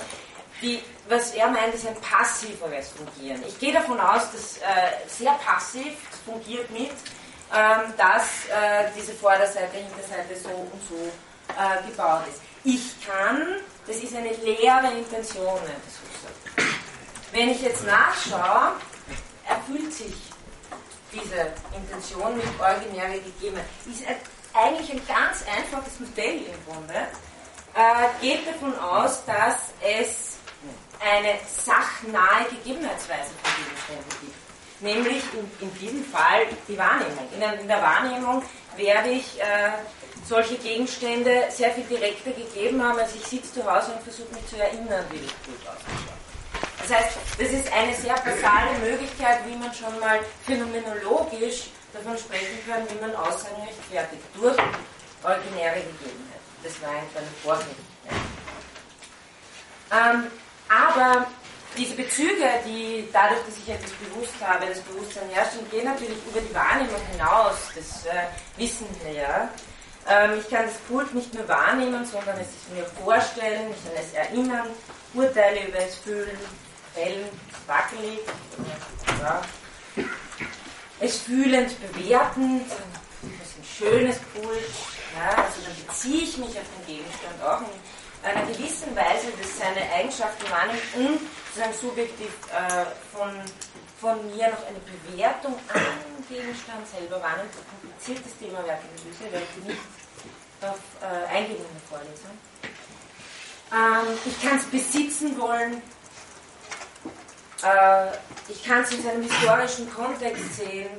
die, 0.61 0.81
was 1.09 1.35
er 1.35 1.49
meint, 1.49 1.75
ist 1.75 1.87
ein 1.87 1.97
passiveres 1.97 2.91
Fungieren. 2.91 3.43
Ich 3.47 3.59
gehe 3.59 3.73
davon 3.73 3.99
aus, 3.99 4.31
dass 4.31 4.59
äh, 4.59 5.09
sehr 5.09 5.33
passiv 5.45 5.95
fungiert 6.25 6.71
mit, 6.71 6.91
ähm, 7.55 7.93
dass 7.97 8.47
äh, 8.47 8.91
diese 8.97 9.13
Vorderseite, 9.13 9.77
Hinterseite 9.77 10.37
so 10.41 10.49
und 10.51 10.83
so 10.89 11.13
äh, 11.59 11.91
gebaut 11.91 12.23
ist. 12.29 12.41
Ich 12.65 13.05
kann, 13.05 13.57
das 13.87 13.97
ist 13.97 14.15
eine 14.15 14.31
leere 14.31 14.93
Intention. 14.97 15.59
Wenn 17.33 17.49
ich 17.49 17.63
jetzt 17.63 17.85
nachschaue, 17.85 18.73
erfüllt 19.49 19.93
sich 19.93 20.32
diese 21.13 21.53
Intention 21.77 22.37
mit 22.37 22.45
originäre 22.61 23.21
Gegebenheit. 23.21 23.67
Ist 23.87 24.05
eigentlich 24.55 24.93
ein 24.93 25.03
ganz 25.07 25.45
einfaches 25.47 26.01
Modell 26.01 26.39
im 26.39 26.67
Grunde. 26.67 26.95
Äh, 27.75 28.21
geht 28.21 28.47
davon 28.47 28.79
aus, 28.79 29.25
dass 29.25 29.73
es 29.81 30.37
eine 31.01 31.35
sachnahe 31.49 32.45
Gegebenheitsweise 32.51 33.31
von 33.43 33.51
Gegenständen 33.57 34.21
gibt. 34.21 34.37
Nämlich 34.81 35.23
in, 35.33 35.69
in 35.69 35.79
diesem 35.79 36.05
Fall 36.05 36.47
die 36.69 36.77
Wahrnehmung. 36.77 37.29
In, 37.35 37.61
in 37.61 37.69
der 37.69 37.83
Wahrnehmung 37.83 38.43
werde 38.77 39.11
ich 39.11 39.41
äh, 39.41 39.73
solche 40.29 40.57
Gegenstände 40.57 41.45
sehr 41.51 41.71
viel 41.73 41.85
direkter 41.85 42.31
gegeben 42.33 42.83
haben, 42.83 42.99
als 42.99 43.15
ich 43.15 43.25
sitze 43.25 43.55
zu 43.55 43.65
Hause 43.65 43.93
und 43.93 44.03
versuche 44.03 44.33
mich 44.35 44.47
zu 44.47 44.57
erinnern, 44.57 45.05
wie 45.11 45.17
ich 45.17 45.35
gut 45.45 45.61
ausschaue. 45.67 46.22
Das 46.79 46.91
heißt, 46.91 47.18
das 47.39 47.49
ist 47.51 47.73
eine 47.73 47.95
sehr 47.95 48.14
basale 48.14 48.79
Möglichkeit, 48.83 49.41
wie 49.47 49.57
man 49.57 49.73
schon 49.73 49.99
mal 50.01 50.20
phänomenologisch 50.45 51.68
davon 51.93 52.16
sprechen 52.18 52.59
kann, 52.66 52.83
wie 52.91 53.01
man 53.01 53.14
Aussagen 53.14 53.62
rechtfertigt, 53.62 54.23
durch 54.35 54.57
originäre 55.23 55.77
Gegebenheiten. 55.77 56.43
Das 56.62 56.81
war 56.83 56.91
einfach 56.91 57.20
eine 57.20 57.29
Vorgrifflichkeit. 57.43 57.93
Ähm, 59.93 60.31
aber 60.68 61.27
diese 61.77 61.95
Bezüge, 61.95 62.45
die 62.66 63.09
dadurch, 63.12 63.41
dass 63.47 63.57
ich 63.57 63.68
etwas 63.68 63.91
bewusst 63.93 64.35
habe, 64.41 64.66
das 64.66 64.81
Bewusstsein 64.81 65.29
herrscht, 65.31 65.53
gehen 65.70 65.85
natürlich 65.85 66.18
über 66.27 66.41
die 66.41 66.55
Wahrnehmung 66.55 67.01
hinaus. 67.12 67.57
Das 67.75 68.07
äh, 68.07 68.27
wissen 68.57 68.87
wir 69.03 69.12
ja. 69.12 69.51
Ähm, 70.09 70.39
ich 70.39 70.51
kann 70.51 70.66
das 70.66 70.75
Kult 70.89 71.14
nicht 71.14 71.33
nur 71.35 71.47
wahrnehmen, 71.49 72.05
sondern 72.05 72.37
es 72.41 72.49
mir 72.75 72.85
vorstellen, 73.05 73.70
ich 73.70 73.85
kann 73.85 74.05
es 74.05 74.12
erinnern, 74.12 74.66
Urteile 75.14 75.68
über 75.68 75.79
es 75.79 75.97
fühlen, 75.97 76.39
fällen, 76.95 77.28
wackelig, 77.66 78.20
ja. 79.20 79.43
es 81.01 81.18
fühlend 81.18 81.74
bewerten, 81.93 82.62
das 82.68 83.49
ist 83.49 83.59
ein 83.59 83.64
schönes 83.64 84.16
Kult, 84.34 84.70
ja, 85.16 85.43
also 85.43 85.61
dann 85.64 85.86
beziehe 85.86 86.22
ich 86.22 86.36
mich 86.38 86.51
auf 86.51 86.66
den 86.78 86.86
Gegenstand 86.86 87.43
auch 87.43 87.61
in 87.61 88.28
einer 88.28 88.47
gewissen 88.47 88.95
Weise, 88.95 89.28
dass 89.40 89.59
seine 89.59 89.80
Eigenschaften 89.93 90.51
wahrnimmt 90.51 90.82
und 90.97 91.20
sozusagen 91.49 91.74
subjektiv 91.74 92.30
äh, 92.53 92.86
von, 93.12 93.30
von 94.01 94.26
mir 94.34 94.49
noch 94.49 94.64
eine 94.66 94.78
Bewertung 95.09 95.55
den 95.74 96.36
Gegenstand 96.36 96.86
selber 96.88 97.20
wahrnimmt. 97.20 97.51
Ein 97.51 97.80
kompliziertes 97.80 98.38
Thema 98.38 98.59
Werkanalyse, 98.64 99.24
werde 99.30 99.47
ich 99.59 99.64
nicht 99.64 99.80
darauf 100.61 100.78
äh, 101.03 101.36
eingehen 101.36 101.59
in 101.59 101.72
der 101.74 101.88
Vorlesung. 101.88 102.38
Ähm, 103.72 104.18
ich 104.24 104.43
kann 104.43 104.59
es 104.59 104.64
besitzen 104.66 105.38
wollen, 105.38 105.82
ich 108.49 108.65
kann 108.65 108.83
es 108.83 108.93
in 108.93 109.03
seinem 109.03 109.23
historischen 109.23 109.93
Kontext 109.93 110.57
sehen 110.57 110.91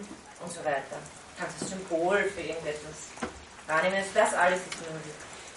und 0.41 0.51
so 0.51 0.59
weiter. 0.63 0.97
Ich 1.33 1.39
kann 1.39 1.47
es 1.55 1.61
als 1.61 1.71
Symbol 1.71 2.23
für 2.23 2.41
irgendetwas 2.41 3.09
wahrnehmen. 3.67 3.95
Also 3.95 4.09
das 4.13 4.33
alles 4.33 4.59
ist 4.59 4.79
möglich. 4.81 5.13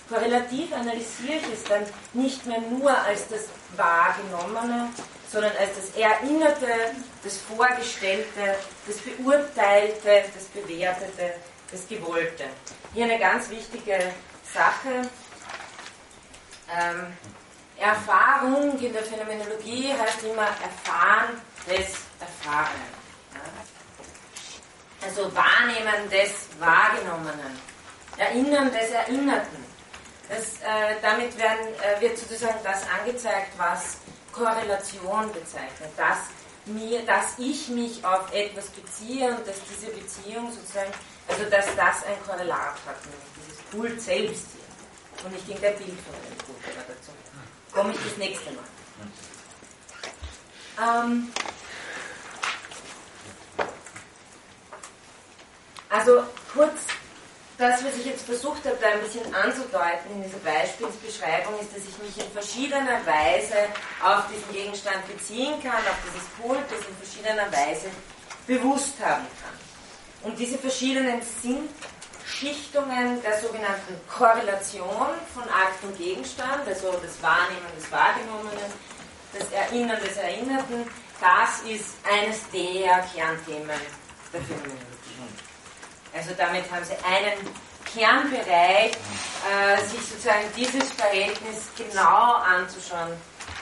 Korrelativ 0.09 0.73
analysiere 0.73 1.39
ich 1.39 1.53
es 1.53 1.65
dann 1.65 1.85
nicht 2.13 2.47
mehr 2.47 2.61
nur 2.61 2.97
als 2.97 3.27
das 3.29 3.47
Wahrgenommene, 3.77 4.89
sondern 5.31 5.53
als 5.57 5.71
das 5.75 6.01
Erinnerte, 6.01 6.95
das 7.25 7.39
Vorgestellte, 7.39 8.57
das 8.87 8.97
Beurteilte, 8.99 10.25
das 10.33 10.45
Bewertete, 10.55 11.35
das 11.73 11.89
Gewollte. 11.89 12.45
Hier 12.95 13.05
eine 13.05 13.19
ganz 13.19 13.51
wichtige 13.51 13.99
Sache. 14.55 15.09
Ähm, 16.73 17.13
Erfahrung 17.79 18.79
in 18.79 18.93
der 18.93 19.03
Phänomenologie 19.03 19.93
heißt 19.93 20.25
immer 20.25 20.47
Erfahren 20.47 21.41
des 21.67 21.95
Erfahrenen. 22.21 22.97
Also 25.03 25.31
Wahrnehmen 25.35 26.11
des 26.11 26.49
Wahrgenommenen. 26.59 27.61
Erinnern 28.17 28.73
des 28.73 28.91
Erinnerten. 28.91 29.65
Das, 30.29 30.57
äh, 30.63 30.97
damit 31.03 31.39
werden, 31.39 31.67
äh, 31.81 32.01
wird 32.01 32.19
sozusagen 32.19 32.59
das 32.65 32.83
angezeigt, 32.99 33.53
was 33.59 33.99
Korrelation 34.33 35.31
bezeichnet. 35.33 35.91
Dass, 35.97 36.19
mir, 36.65 37.05
dass 37.05 37.39
ich 37.39 37.69
mich 37.69 38.05
auf 38.05 38.33
etwas 38.33 38.67
beziehe 38.71 39.29
und 39.29 39.47
dass 39.47 39.57
diese 39.71 39.93
Beziehung 39.93 40.51
sozusagen, 40.51 40.91
also 41.29 41.45
dass 41.45 41.67
das 41.77 42.05
ein 42.05 42.21
Korrelat 42.27 42.75
hat, 42.87 42.99
nämlich 43.05 43.31
dieses 43.37 43.71
Kult 43.71 44.01
selbst 44.01 44.47
hier. 44.53 45.25
Und 45.25 45.33
nicht 45.33 45.49
irgendein 45.49 45.77
Bild 45.77 45.99
von 46.01 46.15
einem 46.15 46.39
Kult 46.45 46.59
dazu. 46.89 47.13
Komme 47.77 47.93
ich 47.93 47.99
das 48.03 48.17
nächste 48.17 48.51
Mal. 48.53 48.65
Ähm, 50.81 51.31
also 55.91 56.23
kurz 56.55 56.73
das, 57.59 57.85
was 57.85 57.95
ich 57.99 58.07
jetzt 58.07 58.25
versucht 58.25 58.65
habe, 58.65 58.79
da 58.81 58.89
ein 58.89 59.01
bisschen 59.01 59.35
anzudeuten 59.35 60.11
in 60.11 60.23
dieser 60.23 60.39
Beispielsbeschreibung, 60.39 61.61
ist, 61.61 61.77
dass 61.77 61.85
ich 61.85 61.99
mich 61.99 62.25
in 62.25 62.33
verschiedener 62.33 63.05
Weise 63.05 63.69
auf 64.03 64.25
diesen 64.29 64.51
Gegenstand 64.55 65.07
beziehen 65.07 65.63
kann, 65.63 65.85
auf 65.85 65.99
dieses 66.09 66.27
Kult, 66.41 66.65
das 66.71 66.81
in 66.89 66.97
verschiedener 66.97 67.53
Weise 67.53 67.89
bewusst 68.47 68.95
haben 69.05 69.27
kann. 69.43 70.31
Und 70.31 70.39
diese 70.39 70.57
verschiedenen 70.57 71.21
Sinnschichtungen 72.27 73.23
der 73.23 73.41
sogenannten 73.41 73.95
Korrelation 74.09 75.15
von 75.33 75.45
Akt 75.45 75.83
und 75.83 75.97
Gegenstand, 75.97 76.67
also 76.67 76.93
das 77.03 77.23
Wahrnehmen 77.23 77.67
des 77.77 77.91
Wahrgenommenen, 77.91 78.73
das 79.33 79.51
Erinnern 79.53 80.01
des 80.01 80.17
Erinnerten, 80.17 80.91
das 81.21 81.61
ist 81.63 81.97
eines 82.05 82.41
der 82.51 83.05
Kernthemen 83.15 83.81
der 84.33 84.41
Phänomenologie. 84.43 84.87
Also 86.15 86.31
damit 86.37 86.71
haben 86.71 86.85
Sie 86.85 86.97
einen 87.05 87.39
Kernbereich, 87.85 88.93
äh, 88.93 89.83
sich 89.87 90.01
sozusagen 90.01 90.45
dieses 90.57 90.91
Verhältnis 90.93 91.69
genau 91.77 92.35
anzuschauen, 92.35 93.13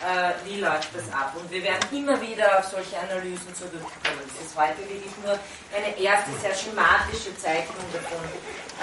äh, 0.04 0.34
wie 0.44 0.60
läuft 0.60 0.94
das 0.94 1.10
ab. 1.12 1.34
Und 1.36 1.50
wir 1.50 1.62
werden 1.62 1.84
immer 1.90 2.20
wieder 2.20 2.58
auf 2.58 2.66
solche 2.66 2.98
Analysen 2.98 3.54
zurückkommen. 3.54 4.20
Das 4.28 4.46
ist 4.46 4.56
heute 4.56 4.78
wirklich 4.80 5.12
nur 5.24 5.38
eine 5.74 5.98
erste 5.98 6.30
sehr 6.40 6.54
schematische 6.54 7.36
Zeichnung 7.38 7.84
davon, 7.92 8.24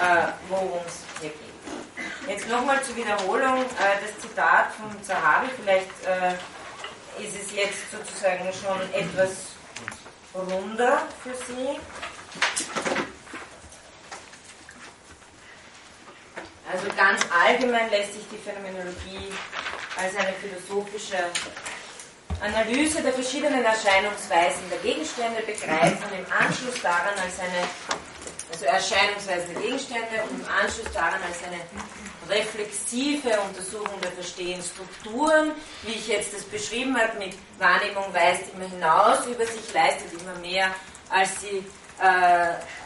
äh, 0.00 0.32
worum 0.48 0.80
es 0.86 1.04
hier 1.20 1.30
geht. 1.30 2.28
Jetzt 2.28 2.48
nochmal 2.48 2.82
zur 2.82 2.96
Wiederholung 2.96 3.62
äh, 3.62 3.98
das 4.02 4.18
Zitat 4.20 4.72
von 4.72 4.90
Zahavi. 5.02 5.48
Vielleicht 5.60 5.90
äh, 6.04 7.22
ist 7.22 7.36
es 7.36 7.54
jetzt 7.54 7.90
sozusagen 7.92 8.50
schon 8.52 8.80
etwas 8.92 9.52
runder 10.34 11.02
für 11.22 11.34
Sie. 11.34 11.78
Also 16.70 16.86
ganz 16.96 17.24
allgemein 17.30 17.90
lässt 17.90 18.14
sich 18.14 18.22
die 18.30 18.38
Phänomenologie 18.38 19.32
als 19.96 20.16
eine 20.16 20.32
philosophische 20.34 21.18
Analyse 22.40 23.02
der 23.02 23.12
verschiedenen 23.12 23.64
Erscheinungsweisen 23.64 24.62
der 24.70 24.78
Gegenstände 24.78 25.42
begreifen 25.42 26.02
und 26.10 26.18
im 26.18 26.26
Anschluss 26.32 26.80
daran 26.82 27.14
als 27.22 27.38
eine, 27.38 27.62
also 28.50 28.64
Erscheinungsweisen 28.64 29.54
der 29.54 29.62
Gegenstände 29.62 30.22
und 30.28 30.40
im 30.40 30.46
Anschluss 30.48 30.90
daran 30.92 31.20
als 31.22 31.38
eine 31.44 31.60
reflexive 32.28 33.38
Untersuchung 33.48 34.00
der 34.00 34.12
Verstehensstrukturen, 34.12 35.52
wie 35.82 35.92
ich 35.92 36.08
jetzt 36.08 36.34
das 36.34 36.42
beschrieben 36.44 36.96
habe, 36.96 37.18
mit 37.18 37.34
Wahrnehmung 37.58 38.12
weist 38.12 38.44
immer 38.54 38.68
hinaus 38.68 39.26
über 39.26 39.46
sich, 39.46 39.72
leistet 39.72 40.12
immer 40.20 40.34
mehr, 40.40 40.74
als 41.10 41.40
sie 41.40 41.64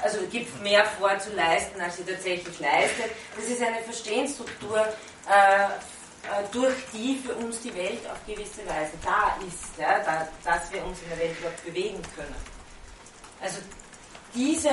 also 0.03 0.19
gibt 0.31 0.62
mehr 0.62 0.85
vor 0.99 1.19
zu 1.19 1.33
leisten, 1.33 1.81
als 1.81 1.97
sie 1.97 2.05
tatsächlich 2.05 2.59
leistet. 2.59 3.11
Das 3.37 3.47
ist 3.47 3.62
eine 3.62 3.81
Verstehensstruktur, 3.83 4.78
äh, 4.78 5.65
äh, 6.27 6.45
durch 6.51 6.74
die 6.93 7.20
für 7.24 7.35
uns 7.35 7.61
die 7.61 7.74
Welt 7.74 8.05
auf 8.11 8.19
gewisse 8.27 8.66
Weise 8.66 8.93
da 9.05 9.37
ist, 9.47 9.78
ja, 9.78 10.01
da, 10.01 10.28
dass 10.45 10.73
wir 10.73 10.85
uns 10.85 11.01
in 11.03 11.09
der 11.11 11.19
Welt 11.19 11.39
überhaupt 11.39 11.65
bewegen 11.65 12.03
können. 12.16 12.35
Also 13.41 13.59
diese, 14.35 14.70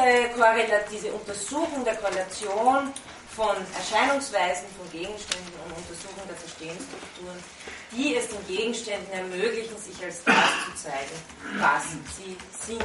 diese 0.91 1.11
Untersuchung 1.13 1.85
der 1.85 1.95
Korrelation 1.95 2.91
von 3.35 3.55
Erscheinungsweisen, 3.77 4.65
von 4.77 4.89
Gegenständen 4.91 5.53
und 5.65 5.77
Untersuchung 5.77 6.27
der 6.27 6.35
Verstehensstrukturen, 6.37 7.43
die 7.91 8.15
es 8.15 8.27
den 8.29 8.45
Gegenständen 8.47 9.11
ermöglichen, 9.11 9.77
sich 9.77 10.03
als 10.03 10.23
das 10.23 10.35
zu 10.65 10.89
zeigen, 10.89 11.17
was 11.59 11.83
sie 12.17 12.37
sind. 12.65 12.83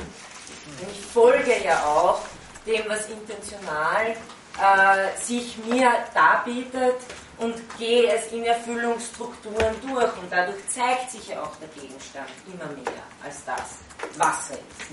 Und 0.68 0.90
ich 0.90 1.00
folge 1.00 1.64
ja 1.64 1.84
auch 1.84 2.20
dem, 2.66 2.82
was 2.88 3.08
intentional 3.08 4.14
äh, 4.60 5.16
sich 5.22 5.56
mir 5.64 5.90
darbietet 6.14 6.96
und 7.38 7.54
gehe 7.78 8.12
es 8.12 8.32
in 8.32 8.44
Erfüllungsstrukturen 8.44 9.74
durch. 9.86 10.16
Und 10.18 10.30
dadurch 10.30 10.66
zeigt 10.68 11.10
sich 11.10 11.28
ja 11.28 11.42
auch 11.42 11.56
der 11.56 11.68
Gegenstand 11.68 12.28
immer 12.46 12.66
mehr 12.66 13.02
als 13.24 13.44
das, 13.44 13.78
was 14.16 14.50
er 14.50 14.56
ist. 14.56 14.88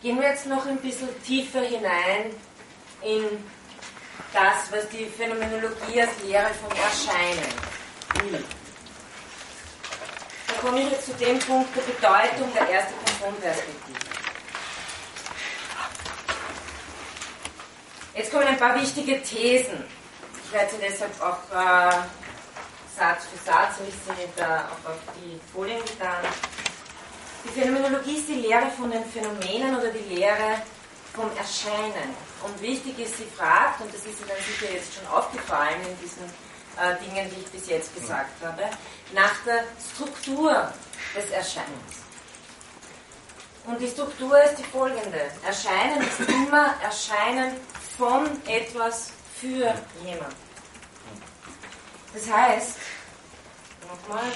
Gehen 0.00 0.20
wir 0.20 0.28
jetzt 0.28 0.46
noch 0.46 0.64
ein 0.66 0.78
bisschen 0.78 1.08
tiefer 1.22 1.60
hinein 1.60 2.30
in 3.02 3.44
das, 4.32 4.70
was 4.70 4.88
die 4.90 5.06
Phänomenologie 5.06 6.02
als 6.02 6.22
Lehre 6.22 6.50
vom 6.54 6.70
Erscheinen 6.70 8.30
will. 8.30 8.44
Jetzt 10.76 11.06
zu 11.06 11.12
dem 11.14 11.38
Punkt 11.38 11.74
der 11.74 11.80
Bedeutung 11.80 12.52
der 12.52 12.68
ersten 12.68 12.94
Personperspektive. 13.04 13.98
Jetzt 18.14 18.30
kommen 18.30 18.46
ein 18.46 18.58
paar 18.58 18.78
wichtige 18.78 19.22
Thesen. 19.22 19.84
Ich 20.44 20.52
werde 20.52 20.70
sie 20.70 20.76
deshalb 20.78 21.18
auch 21.22 21.38
äh, 21.56 21.90
Satz 22.98 23.24
für 23.32 23.38
Satz, 23.46 23.76
ich 23.88 23.94
sie 23.94 24.28
da 24.36 24.68
auch 24.68 24.90
auf 24.90 24.98
die 25.16 25.40
Folien 25.54 25.80
getan. 25.80 26.22
Die 27.44 27.60
Phänomenologie 27.60 28.16
ist 28.18 28.28
die 28.28 28.34
Lehre 28.34 28.70
von 28.70 28.90
den 28.90 29.04
Phänomenen 29.06 29.74
oder 29.74 29.88
die 29.90 30.14
Lehre 30.14 30.60
vom 31.14 31.30
Erscheinen. 31.36 32.14
Und 32.44 32.60
wichtig 32.60 32.98
ist, 32.98 33.16
sie 33.16 33.26
fragt, 33.36 33.80
und 33.80 33.88
das 33.92 34.02
ist 34.02 34.20
Ihnen 34.20 34.36
sicher 34.46 34.72
jetzt 34.72 34.94
schon 34.94 35.06
aufgefallen 35.08 35.80
in 35.88 35.98
diesen 35.98 36.24
äh, 36.80 36.96
Dingen, 37.04 37.30
die 37.30 37.40
ich 37.40 37.48
bis 37.48 37.68
jetzt 37.68 37.94
gesagt 37.94 38.30
habe, 38.44 38.62
nach 39.12 39.34
der 39.44 39.64
Struktur 39.92 40.72
des 41.14 41.30
Erscheinens. 41.30 42.08
Und 43.66 43.80
die 43.80 43.88
Struktur 43.88 44.42
ist 44.42 44.56
die 44.56 44.64
folgende. 44.64 45.30
Erscheinen 45.44 46.00
ist 46.00 46.20
immer 46.20 46.74
Erscheinen 46.82 47.56
von 47.98 48.26
etwas 48.46 49.10
für 49.38 49.74
jemand. 50.04 50.34
Das 52.14 52.30
heißt, 52.30 52.78
nochmal, 53.88 54.32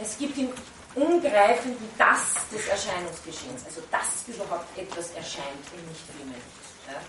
es 0.00 0.16
gibt 0.18 0.38
im 0.38 0.52
Umgreifenden 0.94 1.88
das 1.98 2.34
des 2.52 2.66
Erscheinungsgeschehens, 2.68 3.64
also 3.66 3.82
dass 3.90 4.26
überhaupt 4.28 4.78
etwas 4.78 5.10
erscheint 5.10 5.64
und 5.74 5.88
nicht 5.88 6.02
vielmehr 6.16 6.36
nicht. 6.36 6.46
Ja? 6.86 7.00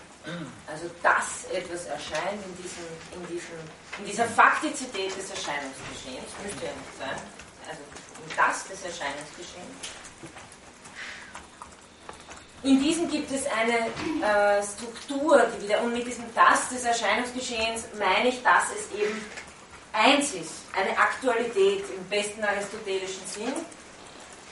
Also 0.66 0.90
dass 1.02 1.44
etwas 1.52 1.86
erscheint 1.86 2.40
in, 2.44 2.56
diesem, 2.62 2.86
in, 3.14 3.26
diesem, 3.28 3.58
in 3.98 4.04
dieser 4.04 4.26
Faktizität 4.26 5.16
des 5.16 5.30
Erscheinungsgeschehens, 5.30 6.30
müsste 6.44 6.66
ja 6.66 6.72
nicht 6.72 6.94
sein, 6.98 7.20
also 7.68 7.82
in 8.24 8.36
das 8.36 8.68
des 8.68 8.82
Erscheinungsgeschehens. 8.84 10.00
In 12.62 12.78
diesem 12.78 13.10
gibt 13.10 13.32
es 13.32 13.46
eine 13.46 13.88
äh, 14.22 14.62
Struktur, 14.62 15.46
die 15.56 15.64
wieder, 15.64 15.80
und 15.80 15.94
mit 15.94 16.06
diesem 16.06 16.24
Das 16.34 16.68
des 16.68 16.84
Erscheinungsgeschehens 16.84 17.86
meine 17.98 18.28
ich, 18.28 18.42
dass 18.42 18.64
es 18.76 19.00
eben 19.00 19.18
eins 19.92 20.34
ist, 20.34 20.52
eine 20.76 20.96
Aktualität 20.96 21.84
im 21.96 22.04
besten 22.08 22.44
aristotelischen 22.44 23.26
Sinn, 23.26 23.54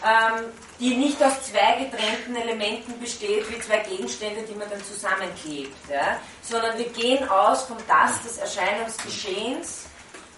ähm, 0.05 0.45
die 0.79 0.97
nicht 0.97 1.23
aus 1.23 1.43
zwei 1.43 1.85
getrennten 1.85 2.37
Elementen 2.37 2.99
besteht, 3.01 3.51
wie 3.51 3.61
zwei 3.61 3.79
Gegenstände, 3.79 4.43
die 4.43 4.55
man 4.55 4.71
dann 4.71 4.83
zusammenklebt, 4.85 5.91
ja? 5.91 6.19
sondern 6.43 6.79
wir 6.79 6.89
gehen 6.91 7.29
aus 7.29 7.65
vom 7.65 7.79
Das 7.89 8.23
des 8.23 8.39
Erscheinungsgeschehens 8.39 9.87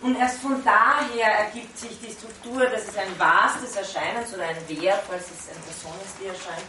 und 0.03 0.17
erst 0.17 0.41
von 0.41 0.65
daher 0.65 1.31
ergibt 1.41 1.79
sich 1.79 1.99
die 2.01 2.13
Struktur, 2.13 2.65
dass 2.67 2.89
es 2.89 2.97
ein 2.97 3.13
Was 3.19 3.61
des 3.61 3.77
Erscheinens 3.77 4.33
oder 4.33 4.45
ein 4.45 4.57
Wer, 4.67 4.97
falls 5.07 5.25
es 5.25 5.51
eine 5.51 5.61
Person 5.61 5.93
ist, 6.05 6.15
die 6.21 6.27
erscheint, 6.27 6.67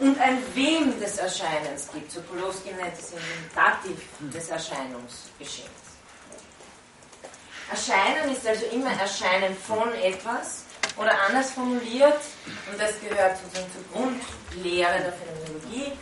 und 0.00 0.20
ein 0.20 0.38
Wem 0.54 1.00
des 1.00 1.16
Erscheinens 1.16 1.88
gibt. 1.92 2.12
So 2.12 2.20
Polowski 2.22 2.70
nennt 2.72 2.98
es 2.98 3.12
im 3.12 3.18
Dativ 3.54 3.98
des 4.32 4.48
Erscheinungsgeschehens. 4.48 5.70
Erscheinen 7.70 8.32
ist 8.32 8.46
also 8.46 8.66
immer 8.66 8.92
Erscheinen 8.92 9.56
von 9.56 9.92
etwas 9.94 10.64
oder 10.98 11.12
anders 11.28 11.52
formuliert, 11.52 12.20
und 12.70 12.80
das 12.80 12.92
gehört 13.00 13.38
sozusagen 13.38 13.72
zur 13.72 13.84
Grundlehre 13.92 15.00
der 15.00 15.12
Phänomenologie, 15.12 15.92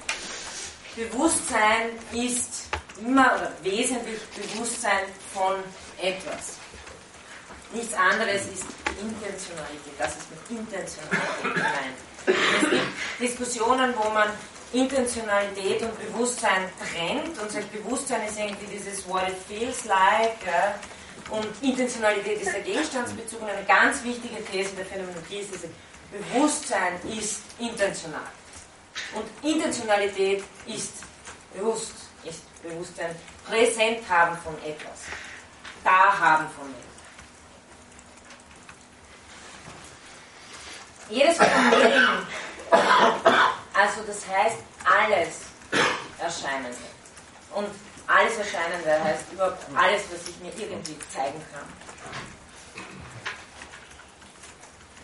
Bewusstsein 0.97 1.91
ist 2.13 2.69
immer 2.99 3.35
oder 3.35 3.53
wesentlich 3.63 4.21
Bewusstsein 4.35 5.05
von 5.35 5.57
etwas. 6.01 6.57
Nichts 7.73 7.93
anderes 7.95 8.43
ist 8.47 8.65
Intentionalität. 8.99 9.93
Das 9.99 10.13
ist 10.17 10.31
mit 10.31 10.59
Intentionalität 10.59 11.43
gemeint. 11.43 11.97
Es 12.27 12.71
gibt 12.71 13.21
Diskussionen, 13.21 13.95
wo 13.97 14.09
man 14.11 14.29
Intentionalität 14.73 15.83
und 15.83 15.99
Bewusstsein 15.99 16.71
trennt 16.79 17.39
und 17.39 17.51
sagt, 17.51 17.71
Bewusstsein 17.73 18.27
ist 18.27 18.39
irgendwie 18.39 18.67
dieses 18.67 19.07
What 19.09 19.29
it 19.29 19.37
feels 19.47 19.85
like. 19.85 20.45
Ja? 20.47 20.75
Und 21.29 21.47
Intentionalität 21.61 22.41
ist 22.41 22.53
der 22.53 22.61
Gegenstandsbezug 22.61 23.43
und 23.43 23.49
eine 23.49 23.65
ganz 23.65 24.03
wichtige 24.05 24.45
These 24.45 24.77
der 24.77 24.87
Phänomenologie 24.87 25.39
ist, 25.39 25.53
diese 25.53 25.69
Bewusstsein 26.13 27.01
ist 27.19 27.43
intentional. 27.59 28.21
Und 29.15 29.25
Intentionalität 29.49 30.45
ist 30.67 30.93
bewusst, 31.53 31.93
ist 32.25 32.43
Bewusstsein 32.63 33.15
präsent 33.45 34.09
haben 34.09 34.37
von 34.39 34.55
etwas, 34.65 35.01
da 35.83 36.19
haben 36.19 36.47
von 36.51 36.67
etwas. 36.67 36.87
Jedes 41.09 41.37
Phänomen, 41.37 42.27
also 43.73 44.03
das 44.07 44.27
heißt 44.29 44.59
alles 44.85 45.41
Erscheinende. 46.19 46.77
Und 47.55 47.69
alles 48.07 48.37
Erscheinende 48.39 49.03
heißt 49.03 49.33
überhaupt 49.33 49.65
alles, 49.75 50.03
was 50.13 50.29
ich 50.29 50.39
mir 50.41 50.53
irgendwie 50.57 50.97
zeigen 51.13 51.41
kann. 51.53 51.67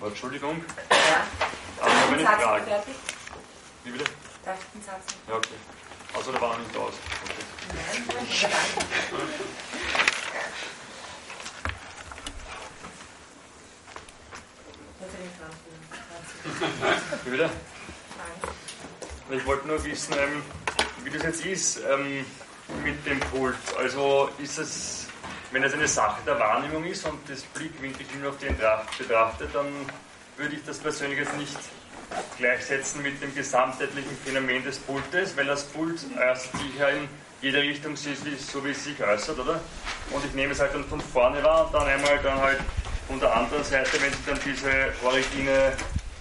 Entschuldigung. 0.08 0.64
Ja. 0.90 1.26
Aber 1.80 1.90
Den 1.90 2.10
meine 2.10 2.22
Satz 2.22 2.42
Frage. 2.42 2.64
fertig? 2.64 2.94
Wie 3.84 3.90
bitte? 3.92 4.04
Darf 4.44 4.58
ich 4.60 4.66
den 4.72 4.82
Satz? 4.82 5.14
Ja, 5.28 5.36
okay. 5.36 5.54
Also, 6.14 6.32
der 6.32 6.40
war 6.40 6.58
noch 6.58 6.58
nicht 6.58 6.76
aus. 6.76 6.94
Okay. 7.24 8.48
Nein. 8.52 9.28
Wie 17.24 17.30
bitte? 17.30 17.50
Ich 19.30 19.46
wollte 19.46 19.66
nur 19.66 19.82
wissen, 19.84 20.14
ähm, 20.18 20.42
wie 21.04 21.10
das 21.10 21.22
jetzt 21.22 21.44
ist 21.46 21.80
ähm, 21.90 22.26
mit 22.84 23.04
dem 23.06 23.20
Pult. 23.20 23.56
Also 23.78 24.30
ist 24.38 24.58
es, 24.58 25.06
wenn 25.50 25.62
es 25.62 25.72
eine 25.74 25.88
Sache 25.88 26.20
der 26.26 26.38
Wahrnehmung 26.38 26.84
ist 26.84 27.06
und 27.06 27.18
das 27.28 27.42
Blickwinkel 27.42 28.06
nur 28.20 28.30
auf 28.30 28.38
den 28.38 28.58
Tracht 28.58 28.96
betrachtet, 28.98 29.50
dann 29.54 29.66
würde 30.36 30.56
ich 30.56 30.64
das 30.64 30.78
persönlich 30.78 31.18
jetzt 31.18 31.36
nicht 31.36 31.56
gleichsetzen 32.38 33.02
mit 33.02 33.22
dem 33.22 33.34
gesamtheitlichen 33.34 34.16
Phänomen 34.24 34.64
des 34.64 34.78
Pultes, 34.78 35.36
weil 35.36 35.46
das 35.46 35.64
Pult 35.64 36.00
äußert 36.16 36.52
sich 36.52 36.78
ja 36.78 36.88
in 36.88 37.08
jede 37.40 37.58
Richtung 37.58 37.96
so 37.96 38.10
wie, 38.10 38.36
so 38.36 38.64
wie 38.64 38.70
es 38.70 38.84
sich 38.84 39.02
äußert, 39.02 39.38
oder? 39.38 39.60
Und 40.10 40.24
ich 40.24 40.32
nehme 40.34 40.52
es 40.52 40.60
halt 40.60 40.74
dann 40.74 40.84
von 40.84 41.00
vorne 41.00 41.42
wahr 41.42 41.66
und 41.66 41.74
dann 41.74 41.86
einmal 41.88 42.18
dann 42.22 42.40
halt 42.40 42.58
von 43.08 43.18
der 43.18 43.34
anderen 43.34 43.64
Seite, 43.64 44.00
wenn 44.00 44.12
sich 44.12 44.24
dann 44.26 44.38
diese 44.44 44.92
origine 45.04 45.72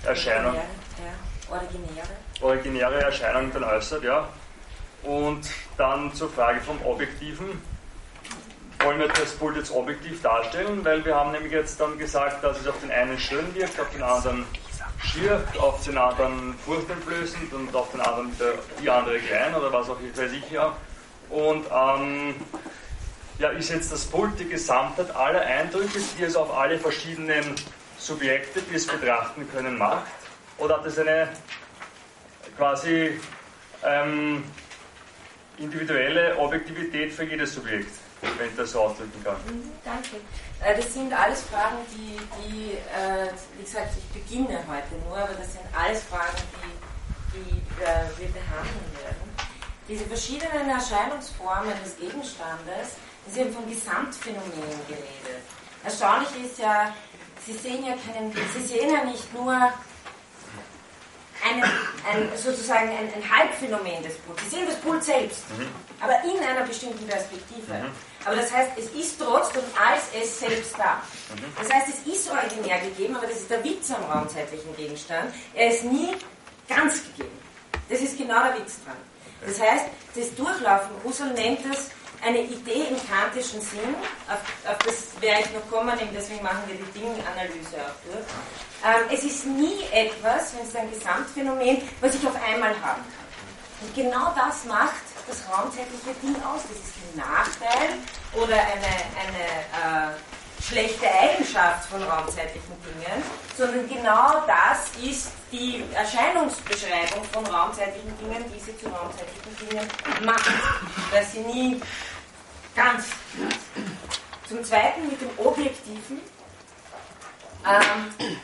Erscheinung 0.04 0.56
Ja, 0.56 0.62
originäre. 1.50 2.08
originäre 2.42 3.02
Erscheinung 3.04 3.52
dann 3.54 3.64
äußert, 3.66 4.04
ja. 4.04 4.28
Und 5.04 5.50
dann 5.78 6.14
zur 6.14 6.30
Frage 6.30 6.62
vom 6.62 6.82
Objektiven. 6.86 7.62
Wollen 8.84 9.00
wir 9.00 9.08
das 9.10 9.34
Pult 9.34 9.58
jetzt 9.58 9.72
objektiv 9.72 10.22
darstellen, 10.22 10.84
weil 10.84 11.06
wir 11.06 11.16
haben 11.16 11.32
nämlich 11.32 11.52
jetzt 11.52 11.80
dann 11.80 12.00
gesagt, 12.00 12.44
dass 12.44 12.60
es 12.60 12.68
auf 12.68 12.80
den 12.82 12.92
einen 12.92 13.20
schön 13.20 13.54
wirkt, 13.54 13.80
auf 13.80 13.90
den 13.92 14.02
anderen 14.02 14.46
schier, 15.04 15.44
auf 15.60 15.84
den 15.84 15.98
anderen 15.98 16.56
furchteinflößend 16.66 17.54
und 17.54 17.76
auf 17.76 17.92
den 17.92 18.02
anderen 18.02 18.36
der, 18.40 18.54
die 18.82 18.90
andere 18.90 19.20
klein 19.20 19.54
oder 19.54 19.72
was 19.72 19.90
auch 19.90 19.98
weiß 20.00 20.32
ich 20.32 20.50
ja. 20.52 20.76
Und 21.30 21.66
ähm, 21.72 22.36
ja, 23.40 23.50
ist 23.50 23.70
jetzt 23.70 23.92
das 23.92 24.06
Pult 24.06 24.40
die 24.40 24.48
Gesamtheit 24.48 25.16
aller 25.16 25.42
Eindrücke, 25.42 26.00
die 26.18 26.24
es 26.24 26.36
auf 26.36 26.56
alle 26.56 26.78
verschiedenen 26.78 27.56
Subjekte, 27.98 28.62
die 28.62 28.76
es 28.76 28.88
betrachten 28.88 29.48
können, 29.52 29.78
macht? 29.78 30.06
Oder 30.58 30.78
hat 30.78 30.86
es 30.86 31.00
eine 31.00 31.30
quasi 32.58 33.20
ähm, 33.84 34.44
individuelle 35.62 36.38
Objektivität 36.38 37.14
für 37.14 37.24
jedes 37.24 37.54
Subjekt, 37.56 37.92
wenn 38.22 38.48
ich 38.50 38.56
das 38.56 38.72
so 38.72 38.82
ausdrücken 38.82 39.24
kann? 39.24 39.36
Mhm, 39.48 39.72
Danke. 39.86 40.18
Äh, 40.64 40.76
Das 40.76 40.94
sind 40.94 41.14
alles 41.14 41.42
Fragen, 41.44 41.78
die, 41.96 42.18
die 42.42 42.72
äh, 42.74 43.28
wie 43.58 43.64
gesagt, 43.64 43.90
ich 43.98 44.22
beginne 44.22 44.60
heute 44.68 44.96
nur, 45.08 45.18
aber 45.18 45.34
das 45.34 45.54
sind 45.54 45.66
alles 45.74 46.04
Fragen, 46.04 46.38
die 46.64 46.92
die 47.34 47.58
äh, 47.82 48.04
wir 48.20 48.28
behandeln 48.28 48.92
werden, 49.02 49.32
diese 49.88 50.06
verschiedenen 50.06 50.70
Erscheinungsformen 50.70 51.72
des 51.82 51.98
Gegenstandes, 51.98 52.96
Sie 53.28 53.40
haben 53.40 53.54
von 53.54 53.70
Gesamtphänomenen 53.70 54.80
geredet. 54.88 55.44
Erstaunlich 55.84 56.30
ist 56.44 56.60
ja, 56.60 56.94
Sie 57.46 57.54
sehen 57.54 57.86
ja 57.86 57.94
keinen, 58.06 58.34
Sie 58.54 58.64
sehen 58.66 58.90
ja 58.94 59.06
nicht 59.06 59.34
nur 59.34 59.54
einen, 61.44 61.64
ein, 61.64 62.38
sozusagen 62.38 62.90
ein, 62.90 63.12
ein, 63.14 63.24
Halbphänomen 63.30 64.04
des 64.04 64.18
Puls. 64.20 64.42
Sie 64.44 64.50
sehen 64.50 64.66
das 64.68 64.78
Pult 64.78 65.04
selbst, 65.04 65.44
mhm. 65.58 65.68
aber 66.00 66.14
in 66.24 66.40
einer 66.44 66.66
bestimmten 66.66 67.06
Perspektive. 67.08 67.74
Mhm. 67.74 67.92
Aber 68.26 68.36
das 68.36 68.54
heißt, 68.54 68.72
es 68.78 68.86
ist 68.92 69.20
trotzdem 69.20 69.64
als 69.76 70.04
es 70.14 70.40
selbst 70.40 70.78
da. 70.78 71.02
Mhm. 71.34 71.44
Das 71.58 71.74
heißt, 71.74 71.88
es 71.90 72.14
ist 72.14 72.30
originär 72.30 72.80
gegeben, 72.80 73.16
aber 73.16 73.28
das 73.28 73.38
ist 73.38 73.50
der 73.50 73.64
Witz 73.64 73.92
am 73.92 74.04
raumzeitlichen 74.04 74.76
Gegenstand. 74.76 75.34
Er 75.54 75.72
ist 75.72 75.84
nie 75.84 76.16
ganz 76.68 77.04
gegeben. 77.04 77.38
Das 77.90 78.02
ist 78.02 78.18
genau 78.18 78.44
der 78.44 78.58
Witz 78.60 78.80
dran. 78.86 78.98
Das 79.46 79.60
heißt, 79.60 79.86
das 80.16 80.36
Durchlaufen, 80.36 80.92
Husserl 81.04 81.34
nennt 81.34 81.60
das 81.70 81.90
eine 82.24 82.42
Idee 82.42 82.86
im 82.90 82.98
kantischen 83.10 83.62
Sinn, 83.62 83.96
auf, 84.28 84.40
auf 84.70 84.78
das 84.86 85.20
werde 85.20 85.42
ich 85.42 85.52
noch 85.54 85.70
kommen, 85.70 85.98
deswegen 86.14 86.44
machen 86.44 86.62
wir 86.68 86.76
die 86.76 87.00
Dinganalyse 87.00 87.78
auch 87.78 87.98
durch. 88.06 88.26
Ähm, 88.84 89.06
es 89.12 89.24
ist 89.24 89.46
nie 89.46 89.84
etwas, 89.92 90.54
wenn 90.56 90.68
es 90.68 90.76
ein 90.76 90.90
Gesamtphänomen, 90.92 91.82
was 92.00 92.16
ich 92.16 92.26
auf 92.26 92.36
einmal 92.36 92.72
haben 92.82 93.02
kann. 93.02 93.22
Und 93.82 93.96
genau 93.96 94.34
das 94.36 94.66
macht 94.66 95.02
das 95.28 95.44
raumzeitliche 95.50 96.14
Ding 96.22 96.36
aus. 96.44 96.62
Das 96.64 96.78
ist 96.78 96.94
kein 96.98 97.30
Nachteil 97.30 97.90
oder 98.34 98.56
eine, 98.56 98.92
eine 99.22 100.14
äh, 100.14 100.64
schlechte 100.64 101.06
Eigenschaft 101.12 101.90
von 101.90 102.02
raumzeitlichen 102.04 102.76
Dingen, 102.84 103.24
sondern 103.58 103.88
genau 103.88 104.44
das 104.46 104.90
ist 105.04 105.32
die 105.52 105.84
Erscheinungsbeschreibung 105.94 107.24
von 107.32 107.46
raumzeitlichen 107.46 108.18
Dingen, 108.20 108.46
die 108.54 108.60
sie 108.60 108.78
zu 108.78 108.88
raumzeitlichen 108.88 109.68
Dingen 109.68 109.88
macht, 110.24 110.50
dass 111.12 111.32
sie 111.34 111.40
nie 111.40 111.82
ganz. 112.76 113.06
Zum 114.48 114.64
Zweiten 114.66 115.08
mit 115.08 115.22
dem 115.22 115.30
Objektiven. 115.38 116.20
Ähm, 117.66 118.38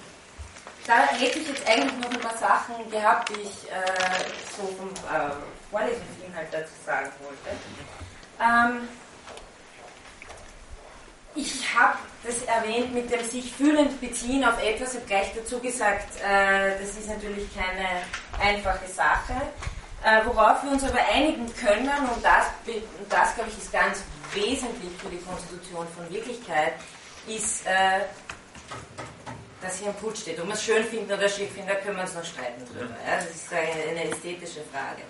da 0.88 1.08
hätte 1.08 1.40
ich 1.40 1.48
jetzt 1.50 1.68
eigentlich 1.68 2.00
noch 2.00 2.10
ein 2.10 2.20
paar 2.22 2.38
Sachen 2.38 2.90
gehabt, 2.90 3.30
die 3.30 3.42
ich 3.42 3.70
äh, 3.70 4.24
so 4.56 4.68
vom 4.78 4.90
äh, 4.90 5.32
Vorlesungsinhalt 5.70 6.48
dazu 6.52 6.72
sagen 6.86 7.12
wollte. 7.22 7.58
Ähm, 8.40 8.88
ich 11.36 11.78
habe 11.78 11.98
das 12.24 12.42
erwähnt 12.44 12.94
mit 12.94 13.12
dem 13.12 13.24
sich 13.30 13.52
fühlend 13.54 14.00
beziehen 14.02 14.44
auf 14.44 14.62
etwas, 14.64 14.96
habe 14.96 15.06
gleich 15.06 15.34
dazu 15.36 15.60
gesagt, 15.60 16.16
äh, 16.22 16.80
das 16.80 16.98
ist 16.98 17.08
natürlich 17.08 17.48
keine 17.54 18.04
einfache 18.42 18.88
Sache. 18.88 19.34
Äh, 20.04 20.26
worauf 20.26 20.64
wir 20.64 20.72
uns 20.72 20.84
aber 20.84 21.00
einigen 21.14 21.54
können, 21.56 21.90
und 22.14 22.24
das, 22.24 22.46
und 22.66 23.12
das 23.12 23.36
glaube 23.36 23.50
ich 23.50 23.58
ist 23.58 23.74
ganz 23.74 24.04
wesentlich 24.34 24.92
für 25.02 25.10
die 25.10 25.18
Konstitution 25.18 25.88
von 25.96 26.10
Wirklichkeit, 26.10 26.74
ist, 27.28 27.66
äh, 27.66 28.06
dass 29.62 29.80
hier 29.80 29.90
ein 29.90 29.96
Putsch 29.96 30.22
steht. 30.22 30.40
Ob 30.40 30.48
wir 30.48 30.54
es 30.54 30.64
schön 30.64 30.84
finden 30.84 31.12
oder 31.12 31.28
schick 31.28 31.52
finden, 31.52 31.70
da 31.70 31.76
können 31.76 31.96
wir 31.96 32.04
uns 32.04 32.14
noch 32.14 32.26
streiten 32.26 32.64
drüber. 32.66 32.96
Ja? 33.06 33.16
Das 33.16 33.30
ist 33.30 33.52
eine 33.52 34.12
ästhetische 34.12 34.62
Frage. 34.72 35.02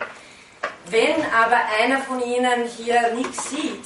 Wenn 0.89 1.21
aber 1.33 1.59
einer 1.79 1.99
von 2.01 2.21
Ihnen 2.21 2.65
hier 2.65 3.13
nichts 3.13 3.49
sieht, 3.49 3.85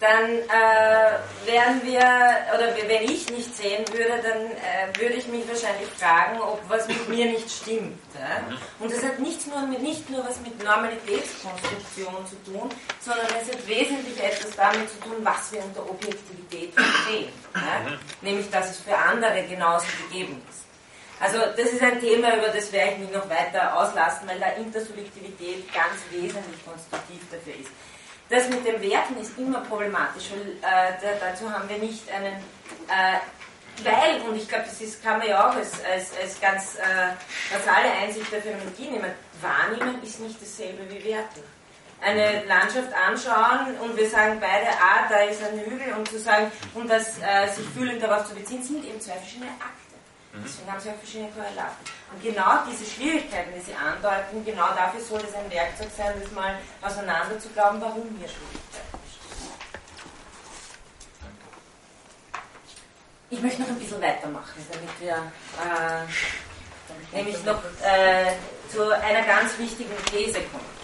dann 0.00 0.30
äh, 0.30 1.18
wären 1.44 1.82
wir, 1.82 1.98
oder 1.98 2.72
wenn 2.86 3.02
ich 3.02 3.28
nicht 3.30 3.56
sehen 3.56 3.84
würde, 3.92 4.22
dann 4.22 4.42
äh, 4.52 4.96
würde 4.96 5.14
ich 5.14 5.26
mich 5.26 5.48
wahrscheinlich 5.48 5.88
fragen, 5.98 6.40
ob 6.40 6.60
was 6.68 6.86
mit 6.86 7.08
mir 7.08 7.26
nicht 7.26 7.50
stimmt. 7.50 7.98
Ja? 8.14 8.56
Und 8.78 8.92
das 8.92 9.02
hat 9.02 9.18
nichts 9.18 9.46
nur 9.46 9.60
mit, 9.62 9.82
nicht 9.82 10.08
nur 10.08 10.24
was 10.24 10.40
mit 10.40 10.62
Normalitätskonstruktion 10.62 12.26
zu 12.28 12.36
tun, 12.50 12.68
sondern 13.00 13.26
es 13.42 13.52
hat 13.52 13.66
wesentlich 13.66 14.22
etwas 14.22 14.54
damit 14.54 14.88
zu 14.88 15.00
tun, 15.00 15.16
was 15.22 15.50
wir 15.50 15.64
unter 15.64 15.90
Objektivität 15.90 16.74
verstehen. 16.74 17.32
Ja? 17.54 17.98
Nämlich, 18.22 18.48
dass 18.50 18.70
es 18.70 18.78
für 18.78 18.96
andere 18.96 19.42
genauso 19.48 19.86
gegeben 20.08 20.40
ist. 20.48 20.58
Also 21.20 21.38
das 21.56 21.72
ist 21.72 21.82
ein 21.82 22.00
Thema, 22.00 22.36
über 22.36 22.48
das 22.48 22.70
werde 22.70 22.92
ich 22.92 22.98
mich 22.98 23.10
noch 23.10 23.28
weiter 23.28 23.76
auslassen, 23.76 24.28
weil 24.28 24.38
da 24.38 24.50
Intersubjektivität 24.50 25.72
ganz 25.74 25.98
wesentlich 26.12 26.64
konstruktiv 26.64 27.20
dafür 27.32 27.54
ist. 27.54 27.70
Das 28.30 28.48
mit 28.48 28.66
dem 28.66 28.80
Werten 28.82 29.16
ist 29.20 29.38
immer 29.38 29.60
problematisch, 29.60 30.30
weil 30.30 30.52
äh, 30.60 30.92
da, 31.00 31.28
dazu 31.28 31.50
haben 31.50 31.68
wir 31.68 31.78
nicht 31.78 32.10
einen, 32.10 32.34
äh, 32.88 33.18
weil, 33.82 34.20
und 34.28 34.36
ich 34.36 34.48
glaube, 34.48 34.64
das 34.64 34.80
ist, 34.80 35.02
kann 35.02 35.18
man 35.18 35.28
ja 35.28 35.48
auch 35.48 35.54
als, 35.54 35.72
als, 35.84 36.10
als 36.20 36.40
ganz 36.40 36.74
äh, 36.76 37.14
basale 37.52 37.90
Einsicht 37.92 38.30
der 38.30 38.42
Phänomenologie 38.42 38.90
nehmen, 38.90 39.12
wahrnehmen 39.40 40.02
ist 40.02 40.20
nicht 40.20 40.40
dasselbe 40.42 40.90
wie 40.90 41.04
werten. 41.04 41.42
Eine 42.00 42.44
Landschaft 42.44 42.92
anschauen 42.92 43.76
und 43.80 43.96
wir 43.96 44.08
sagen 44.08 44.38
beide, 44.40 44.68
ah, 44.70 45.08
da 45.08 45.20
ist 45.24 45.42
ein 45.42 45.58
Hügel 45.60 45.94
und 45.94 46.08
zu 46.08 46.18
sagen, 46.18 46.50
und 46.74 46.88
das 46.88 47.18
äh, 47.18 47.48
sich 47.48 47.66
fühlend 47.70 48.02
darauf 48.02 48.28
zu 48.28 48.34
beziehen, 48.34 48.62
sind 48.62 48.84
eben 48.84 49.00
zwei 49.00 49.14
verschiedene 49.14 49.50
Akte. 49.52 49.87
Mhm. 50.32 50.42
Deswegen 50.44 50.72
haben 50.72 50.80
sie 50.80 50.90
auch 50.90 50.96
verschiedene 50.96 51.30
Korrelaten. 51.32 51.84
Und 52.12 52.22
genau 52.22 52.64
diese 52.70 52.84
Schwierigkeiten, 52.84 53.52
die 53.54 53.60
sie 53.60 53.74
andeuten, 53.74 54.44
genau 54.44 54.68
dafür 54.74 55.00
soll 55.00 55.20
es 55.20 55.34
ein 55.34 55.50
Werkzeug 55.50 55.88
sein, 55.96 56.12
das 56.20 56.30
mal 56.32 56.58
auseinander 56.82 57.38
zu 57.38 57.48
glauben, 57.50 57.80
warum 57.80 58.02
hier 58.18 58.28
Schwierigkeiten 58.28 58.98
bestehen. 59.04 59.28
Ich 63.30 63.40
möchte 63.42 63.62
noch 63.62 63.68
ein 63.68 63.78
bisschen 63.78 64.00
weitermachen, 64.00 64.66
damit 64.70 65.00
wir 65.00 65.32
äh, 65.62 67.16
nämlich 67.16 67.44
noch 67.44 67.62
äh, 67.82 68.32
zu 68.70 68.90
einer 68.90 69.22
ganz 69.22 69.58
wichtigen 69.58 69.94
These 70.10 70.40
kommen. 70.52 70.78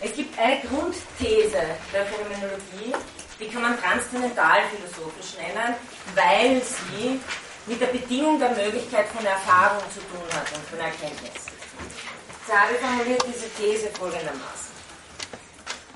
Es 0.00 0.14
gibt 0.14 0.38
eine 0.38 0.60
Grundthese 0.60 1.60
der 1.92 2.06
Phänomenologie, 2.06 2.94
die 3.38 3.48
kann 3.48 3.62
man 3.62 3.80
transzendental 3.80 4.62
philosophisch 4.70 5.36
nennen, 5.38 5.74
weil 6.14 6.62
sie 6.62 7.20
mit 7.66 7.80
der 7.80 7.86
Bedingung 7.86 8.38
der 8.38 8.50
Möglichkeit 8.50 9.06
von 9.08 9.24
Erfahrung 9.24 9.82
zu 9.92 10.00
tun 10.00 10.26
hat 10.32 10.46
und 10.54 10.64
von 10.68 10.78
Erkenntnis. 10.80 11.46
Zare 12.46 12.74
formuliert 12.80 13.22
diese 13.26 13.48
These 13.54 13.88
folgendermaßen. 13.98 14.72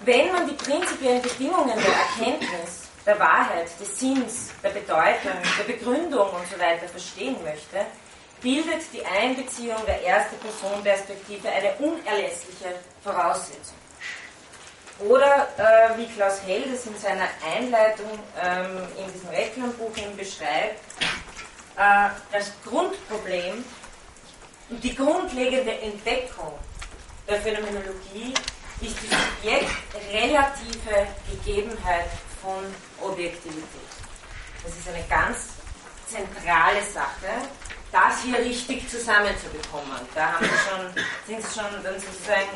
Wenn 0.05 0.32
man 0.32 0.48
die 0.48 0.55
prinzipiellen 0.55 1.23
Bedingungen 1.23 1.77
der 1.77 1.94
Erkenntnis, 1.94 2.89
der 3.06 3.19
Wahrheit, 3.19 3.69
des 3.81 3.98
Sinns, 3.98 4.51
der 4.62 4.70
Bedeutung, 4.70 5.32
der 5.59 5.64
Begründung 5.64 6.28
und 6.31 6.47
so 6.51 6.59
weiter 6.59 6.89
verstehen 6.89 7.36
möchte, 7.43 7.86
bildet 8.40 8.82
die 8.93 9.05
Einbeziehung 9.05 9.78
der 9.86 10.05
ersten 10.05 10.36
Personenperspektive 10.39 11.48
eine 11.48 11.73
unerlässliche 11.74 12.74
Voraussetzung. 13.02 13.81
Oder 14.98 15.48
äh, 15.56 15.98
wie 15.98 16.06
Klaus 16.06 16.43
Held 16.47 16.66
es 16.73 16.86
in 16.86 16.97
seiner 16.97 17.28
Einleitung 17.56 18.10
ähm, 18.40 18.78
in 18.98 19.12
diesem 19.12 19.28
Reklambuch 19.31 19.90
beschreibt, 20.16 20.81
äh, 21.77 22.09
das 22.31 22.52
Grundproblem 22.64 23.64
und 24.70 24.85
die 24.85 24.94
grundlegende 24.94 25.73
Entdeckung 25.81 26.52
der 27.28 27.40
Phänomenologie 27.40 28.35
ist 28.81 28.97
die 29.02 29.09
subjektrelative 29.09 31.06
Gegebenheit 31.31 32.10
von 32.40 32.64
Objektivität. 33.01 33.66
Das 34.62 34.77
ist 34.77 34.89
eine 34.89 35.05
ganz 35.09 35.48
zentrale 36.06 36.82
Sache, 36.82 37.48
das 37.90 38.23
hier 38.23 38.39
richtig 38.39 38.89
zusammenzubekommen. 38.89 40.01
Da 40.14 40.32
haben 40.32 40.47
wir 40.47 40.59
schon, 40.59 41.05
sind 41.27 41.47
Sie 41.47 41.60
schon 41.60 41.82
dann 41.82 41.98
sozusagen 42.01 42.48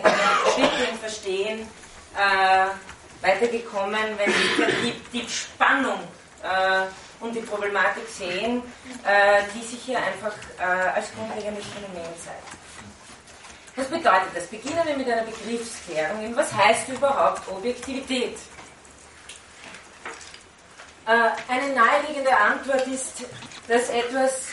Schritte 0.55 0.91
im 0.91 0.99
Verstehen 0.99 1.69
äh, 2.17 3.25
weitergekommen, 3.27 4.19
wenn 4.19 4.33
Sie 4.33 4.93
die, 5.13 5.21
die 5.21 5.29
Spannung 5.29 6.01
äh, 6.43 6.87
und 7.21 7.35
die 7.35 7.41
Problematik 7.41 8.09
sehen, 8.09 8.63
äh, 9.05 9.43
die 9.55 9.63
sich 9.63 9.83
hier 9.83 9.99
einfach 9.99 10.35
äh, 10.59 10.63
als 10.63 11.13
grundlegendes 11.15 11.65
Phänomen 11.67 12.11
zeigt. 12.25 12.57
Was 13.77 13.87
bedeutet 13.89 14.35
das? 14.35 14.47
Beginnen 14.47 14.81
wir 14.87 14.97
mit 14.97 15.09
einer 15.09 15.23
Begriffsklärung. 15.23 16.35
Was 16.35 16.53
heißt 16.53 16.89
überhaupt 16.89 17.47
Objektivität? 17.49 18.39
Äh, 21.07 21.53
eine 21.53 21.75
naheliegende 21.75 22.37
Antwort 22.37 22.87
ist, 22.87 23.25
dass 23.69 23.91
etwas 23.91 24.47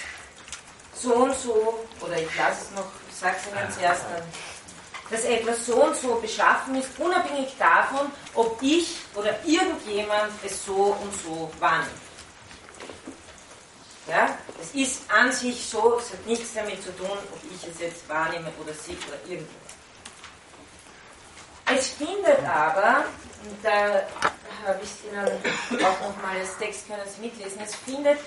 so 0.93 1.15
und 1.15 1.35
so, 1.35 1.85
oder 2.01 2.17
ich 2.17 2.35
lasse 2.37 2.65
es 2.65 2.71
noch, 2.71 2.85
ich 3.09 3.15
sage 3.15 3.35
es 3.37 3.47
Ihnen 3.47 3.71
zuerst 3.71 4.03
dann, 4.03 4.23
dass 5.13 5.25
etwas 5.25 5.63
so 5.67 5.75
und 5.75 5.95
so 5.95 6.15
beschaffen 6.15 6.73
ist, 6.73 6.89
unabhängig 6.97 7.55
davon, 7.59 8.11
ob 8.33 8.57
ich 8.63 8.95
oder 9.13 9.35
irgendjemand 9.45 10.31
es 10.43 10.65
so 10.65 10.97
und 10.99 11.13
so 11.23 11.51
wahrnimmt. 11.59 11.91
Ja, 14.07 14.35
es 14.59 14.73
ist 14.73 15.03
an 15.11 15.31
sich 15.31 15.63
so, 15.65 15.99
es 15.99 16.11
hat 16.11 16.25
nichts 16.25 16.55
damit 16.55 16.83
zu 16.83 16.91
tun, 16.97 17.11
ob 17.11 17.39
ich 17.43 17.71
es 17.71 17.79
jetzt 17.79 18.09
wahrnehme 18.09 18.51
oder 18.59 18.73
Sie 18.73 18.97
oder 19.07 19.17
irgendjemand. 19.19 19.49
Es 21.67 21.89
findet 21.89 22.43
aber, 22.45 23.05
da 23.61 24.07
habe 24.65 24.79
ich 24.81 25.11
Ihnen 25.11 25.85
auch 25.85 26.09
nochmal 26.09 26.39
als 26.39 26.57
Text 26.57 26.87
können 26.87 27.03
Sie 27.07 27.21
mitlesen. 27.21 27.61
Es 27.63 27.75
findet 27.75 28.17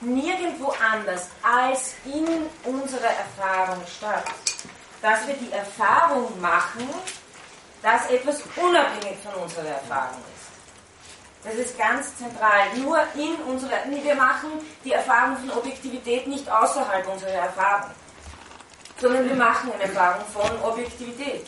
nirgendwo 0.00 0.72
anders 0.92 1.28
als 1.42 1.94
in 2.04 2.46
unserer 2.64 3.10
Erfahrung 3.10 3.82
statt, 3.98 4.24
dass 5.06 5.24
wir 5.28 5.34
die 5.34 5.52
Erfahrung 5.52 6.40
machen, 6.40 6.88
dass 7.80 8.10
etwas 8.10 8.42
unabhängig 8.56 9.16
von 9.22 9.40
unserer 9.40 9.68
Erfahrung 9.68 10.18
ist. 10.34 11.44
Das 11.44 11.54
ist 11.54 11.78
ganz 11.78 12.16
zentral. 12.18 12.74
Nur 12.74 12.98
in 13.14 13.36
unserer, 13.46 13.84
wir 13.88 14.14
machen 14.16 14.50
die 14.82 14.90
Erfahrung 14.90 15.36
von 15.36 15.58
Objektivität 15.58 16.26
nicht 16.26 16.50
außerhalb 16.50 17.06
unserer 17.06 17.30
Erfahrung, 17.30 17.92
sondern 19.00 19.28
wir 19.28 19.36
machen 19.36 19.70
eine 19.74 19.84
Erfahrung 19.84 20.24
von 20.32 20.60
Objektivität. 20.62 21.46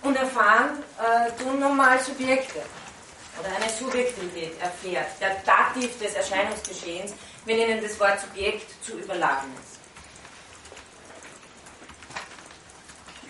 Und 0.00 0.16
erfahren 0.16 0.82
äh, 0.98 1.30
tun 1.42 1.60
normal 1.60 2.00
Subjekte 2.00 2.62
oder 3.38 3.54
eine 3.54 3.70
Subjektivität 3.70 4.58
erfährt, 4.62 5.08
der 5.20 5.36
Dativ 5.44 5.98
des 5.98 6.14
Erscheinungsgeschehens, 6.14 7.12
wenn 7.44 7.58
Ihnen 7.58 7.82
das 7.82 8.00
Wort 8.00 8.18
Subjekt 8.18 8.82
zu 8.82 8.92
überladen 8.92 9.52
ist. 9.62 9.75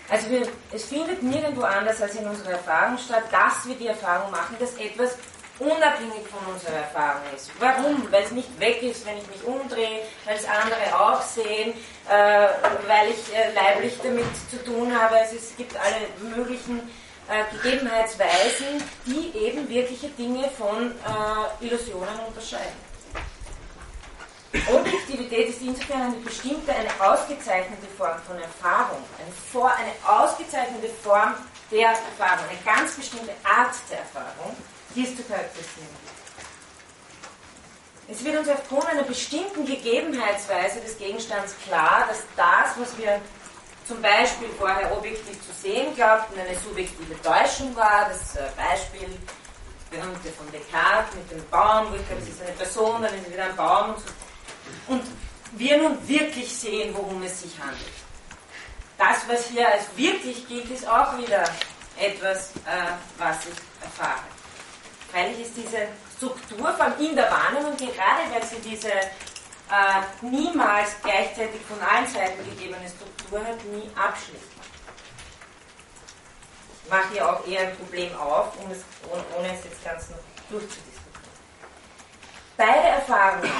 Also 0.09 0.29
wir, 0.29 0.47
es 0.71 0.85
findet 0.85 1.21
nirgendwo 1.21 1.63
anders 1.63 2.01
als 2.01 2.15
in 2.15 2.25
unserer 2.25 2.51
Erfahrung 2.51 2.97
statt, 2.97 3.23
dass 3.31 3.67
wir 3.67 3.75
die 3.75 3.87
Erfahrung 3.87 4.31
machen, 4.31 4.55
dass 4.59 4.73
etwas 4.75 5.17
unabhängig 5.59 6.27
von 6.29 6.53
unserer 6.53 6.77
Erfahrung 6.77 7.23
ist. 7.35 7.51
Warum? 7.59 8.09
Weil 8.11 8.23
es 8.23 8.31
nicht 8.31 8.59
weg 8.59 8.81
ist, 8.83 9.05
wenn 9.05 9.17
ich 9.17 9.27
mich 9.27 9.43
umdrehe, 9.43 10.01
weil 10.25 10.37
es 10.37 10.45
andere 10.45 10.99
auch 10.99 11.21
sehen, 11.21 11.73
äh, 12.09 12.47
weil 12.87 13.09
ich 13.09 13.35
äh, 13.35 13.53
leiblich 13.53 13.97
damit 14.01 14.25
zu 14.49 14.63
tun 14.63 14.97
habe. 14.97 15.15
Also 15.15 15.35
es 15.35 15.55
gibt 15.57 15.75
alle 15.75 16.35
möglichen 16.35 16.79
äh, 17.27 17.43
Gegebenheitsweisen, 17.55 18.83
die 19.05 19.37
eben 19.37 19.67
wirkliche 19.67 20.07
Dinge 20.09 20.49
von 20.57 20.91
äh, 20.91 21.65
Illusionen 21.65 22.19
unterscheiden. 22.27 22.86
Objektivität 24.67 25.49
ist 25.49 25.61
insofern 25.61 26.01
eine 26.01 26.15
bestimmte, 26.17 26.73
eine 26.73 26.89
ausgezeichnete 26.99 27.87
Form 27.97 28.17
von 28.25 28.37
Erfahrung, 28.39 29.03
eine, 29.19 29.31
vor, 29.51 29.71
eine 29.71 29.91
ausgezeichnete 30.05 30.89
Form 31.03 31.33
der 31.71 31.89
Erfahrung, 31.89 32.45
eine 32.49 32.59
ganz 32.65 32.95
bestimmte 32.95 33.33
Art 33.43 33.75
der 33.89 33.99
Erfahrung, 33.99 34.55
die 34.95 35.03
es 35.03 35.15
zu 35.15 35.23
charakterisieren 35.23 35.87
Es 38.07 38.23
wird 38.23 38.37
uns 38.37 38.49
aufgrund 38.49 38.87
einer 38.87 39.03
bestimmten 39.03 39.65
Gegebenheitsweise 39.65 40.79
des 40.79 40.97
Gegenstands 40.97 41.55
klar, 41.65 42.05
dass 42.07 42.23
das, 42.35 42.79
was 42.79 42.97
wir 42.97 43.21
zum 43.87 44.01
Beispiel 44.01 44.49
vorher 44.57 44.91
objektiv 44.97 45.39
zu 45.45 45.53
sehen 45.61 45.95
glaubten, 45.95 46.39
eine 46.39 46.57
subjektive 46.59 47.21
Täuschung 47.21 47.75
war. 47.75 48.09
Das 48.09 48.35
äh, 48.35 48.43
Beispiel 48.57 49.07
berühmte 49.89 50.29
von 50.37 50.51
Descartes 50.51 51.15
mit 51.15 51.31
dem 51.31 51.49
Baum, 51.49 51.91
wo 51.91 51.95
ich 51.95 52.05
glaube, 52.07 52.21
es 52.21 52.29
ist 52.29 52.41
eine 52.41 52.51
Person, 52.51 53.01
dann 53.01 53.13
ist 53.13 53.25
es 53.25 53.33
wieder 53.33 53.45
ein 53.45 53.55
Baum 53.55 53.91
und 53.91 53.99
so 53.99 54.07
und 54.87 55.03
wir 55.53 55.77
nun 55.77 56.07
wirklich 56.07 56.53
sehen, 56.53 56.93
worum 56.95 57.23
es 57.23 57.41
sich 57.41 57.57
handelt. 57.59 57.79
Das, 58.97 59.17
was 59.27 59.47
hier 59.49 59.67
als 59.67 59.85
wirklich 59.95 60.47
gilt, 60.47 60.69
ist 60.71 60.87
auch 60.87 61.17
wieder 61.17 61.43
etwas, 61.97 62.51
äh, 62.65 62.93
was 63.17 63.37
ich 63.45 63.83
erfahre. 63.83 64.23
Freilich 65.11 65.39
ist 65.45 65.55
diese 65.55 65.87
Struktur 66.17 66.73
von 66.73 67.05
in 67.05 67.15
der 67.15 67.29
Wahrnehmung, 67.31 67.77
gerade 67.77 68.31
weil 68.31 68.43
sie 68.43 68.69
diese 68.69 68.89
äh, 68.89 70.01
niemals 70.21 70.91
gleichzeitig 71.03 71.61
von 71.67 71.79
allen 71.81 72.07
Seiten 72.07 72.43
gegebene 72.49 72.87
Struktur 72.89 73.39
hat, 73.39 73.63
nie 73.65 73.89
abschließt. 73.95 74.43
Ich 76.83 76.89
mache 76.89 77.09
hier 77.11 77.29
auch 77.29 77.45
eher 77.45 77.67
ein 77.67 77.75
Problem 77.77 78.15
auf, 78.17 78.57
um 78.59 78.71
es, 78.71 78.79
ohne 79.37 79.53
es 79.53 79.65
jetzt 79.65 79.83
ganz 79.83 80.09
noch 80.09 80.17
durchzudiskutieren. 80.49 80.96
Beide 82.57 82.87
Erfahrungen, 82.87 83.51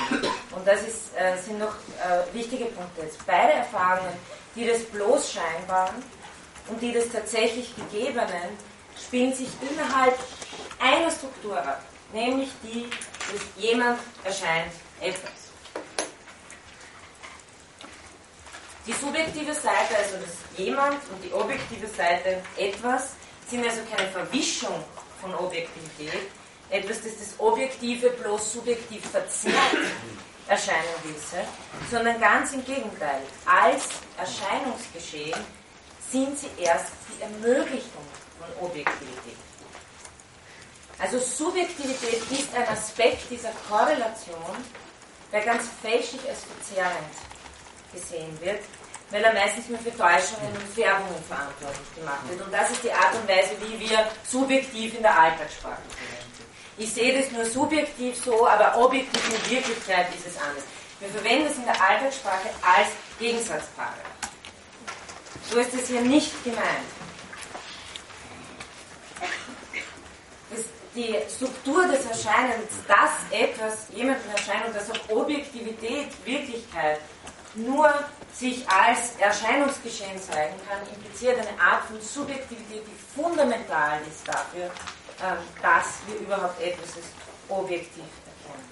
und 0.55 0.67
das 0.67 0.81
ist, 0.81 1.15
äh, 1.15 1.37
sind 1.37 1.59
noch 1.59 1.75
äh, 1.75 2.33
wichtige 2.33 2.65
Punkte 2.65 3.03
jetzt, 3.03 3.23
beide 3.27 3.53
Erfahrungen, 3.53 4.13
die 4.55 4.65
des 4.65 4.85
bloß 4.85 5.33
Scheinbaren 5.33 6.03
und 6.67 6.81
die 6.81 6.91
des 6.91 7.11
tatsächlich 7.11 7.75
Gegebenen, 7.75 8.57
spielen 8.99 9.33
sich 9.35 9.49
innerhalb 9.69 10.17
einer 10.79 11.11
Struktur 11.11 11.59
ab, 11.59 11.83
nämlich 12.11 12.49
die, 12.63 12.89
dass 13.31 13.63
jemand 13.63 13.99
erscheint 14.23 14.71
etwas. 14.99 15.31
Die 18.87 18.93
subjektive 18.93 19.53
Seite, 19.53 19.95
also 19.95 20.15
das 20.15 20.57
jemand, 20.57 20.95
und 21.11 21.23
die 21.23 21.31
objektive 21.33 21.87
Seite 21.87 22.41
etwas, 22.57 23.11
sind 23.47 23.63
also 23.63 23.81
keine 23.95 24.09
Verwischung 24.09 24.83
von 25.21 25.35
Objektivität, 25.35 26.31
etwas, 26.69 27.01
das 27.03 27.17
das 27.17 27.39
Objektive 27.39 28.09
bloß 28.09 28.53
subjektiv 28.53 29.05
verzerrt 29.09 29.53
erscheinen 30.47 30.95
ließe, 31.03 31.43
sondern 31.91 32.19
ganz 32.19 32.53
im 32.53 32.63
Gegenteil. 32.63 33.21
Als 33.45 33.89
Erscheinungsgeschehen 34.17 35.39
sind 36.11 36.37
sie 36.39 36.49
erst 36.57 36.91
die 37.09 37.21
Ermöglichung 37.21 38.05
von 38.39 38.67
Objektivität. 38.67 39.37
Also 40.99 41.19
Subjektivität 41.19 42.21
ist 42.31 42.55
ein 42.55 42.67
Aspekt 42.69 43.29
dieser 43.29 43.51
Korrelation, 43.69 44.55
der 45.31 45.41
ganz 45.41 45.65
fälschlich 45.81 46.21
als 46.27 46.39
verzerrend 46.43 47.13
gesehen 47.93 48.37
wird, 48.41 48.61
weil 49.11 49.23
er 49.23 49.33
meistens 49.33 49.69
nur 49.69 49.79
für 49.79 49.91
Täuschungen 49.91 50.51
und 50.53 50.73
Färbungen 50.73 51.23
verantwortlich 51.27 51.95
gemacht 51.95 52.27
wird. 52.29 52.41
Und 52.41 52.51
das 52.51 52.71
ist 52.71 52.83
die 52.83 52.91
Art 52.91 53.13
und 53.13 53.27
Weise, 53.27 53.51
wie 53.61 53.79
wir 53.79 54.07
subjektiv 54.23 54.95
in 54.95 55.01
der 55.03 55.19
Alltagssprache 55.19 55.81
verwenden. 55.89 56.36
Ich 56.79 56.93
sehe 56.93 57.19
das 57.19 57.31
nur 57.31 57.43
subjektiv 57.43 58.15
so, 58.23 58.47
aber 58.47 58.77
objektiv 58.77 59.21
in 59.25 59.51
Wirklichkeit 59.51 60.13
ist 60.15 60.27
es 60.27 60.39
anders. 60.39 60.63
Wir 60.99 61.09
verwenden 61.09 61.47
es 61.47 61.57
in 61.57 61.63
der 61.63 61.81
Alltagssprache 61.81 62.49
als 62.61 62.89
Gegensatzpaare. 63.17 63.97
So 65.49 65.57
ist 65.57 65.73
es 65.73 65.87
hier 65.87 66.01
nicht 66.01 66.31
gemeint. 66.43 66.67
Das, 70.51 70.65
die 70.93 71.15
Struktur 71.35 71.87
des 71.87 72.05
Erscheinens, 72.05 72.71
dass 72.87 73.11
etwas 73.31 73.87
jemandem 73.95 74.29
erscheint 74.31 74.67
und 74.67 74.75
dass 74.75 74.91
auch 74.91 75.09
Objektivität, 75.09 76.09
Wirklichkeit 76.25 76.99
nur 77.55 77.91
sich 78.33 78.69
als 78.69 79.15
Erscheinungsgeschehen 79.19 80.21
zeigen 80.21 80.55
kann, 80.69 80.79
impliziert 80.93 81.39
eine 81.39 81.59
Art 81.59 81.85
von 81.85 81.99
Subjektivität, 81.99 82.83
die 82.85 83.19
fundamental 83.19 83.99
ist 84.07 84.27
dafür, 84.27 84.69
dass 85.61 85.85
wir 86.07 86.19
überhaupt 86.19 86.61
etwas 86.61 86.95
als 86.95 87.05
objektiv 87.49 88.03
erkennen. 88.25 88.65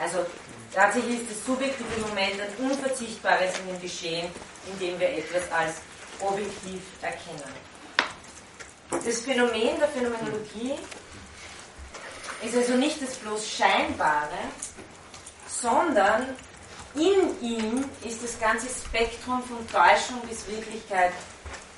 Also 0.00 0.26
tatsächlich 0.74 1.20
ist 1.20 1.30
das 1.30 1.46
subjektive 1.46 2.00
Moment 2.00 2.40
ein 2.40 2.70
unverzichtbares 2.70 3.58
in 3.58 3.68
dem 3.68 3.80
Geschehen, 3.80 4.28
in 4.66 4.78
dem 4.78 4.98
wir 4.98 5.10
etwas 5.10 5.50
als 5.52 5.76
objektiv 6.20 6.80
erkennen. 7.00 7.72
Das 8.90 9.20
Phänomen 9.20 9.78
der 9.78 9.88
Phänomenologie 9.88 10.74
ist 12.42 12.56
also 12.56 12.74
nicht 12.74 13.00
das 13.00 13.14
bloß 13.16 13.48
Scheinbare, 13.48 14.38
sondern 15.48 16.36
in 16.94 17.40
ihm 17.40 17.84
ist 18.04 18.22
das 18.22 18.38
ganze 18.38 18.66
Spektrum 18.68 19.42
von 19.44 19.66
Täuschung 19.68 20.20
bis 20.28 20.46
Wirklichkeit 20.46 21.12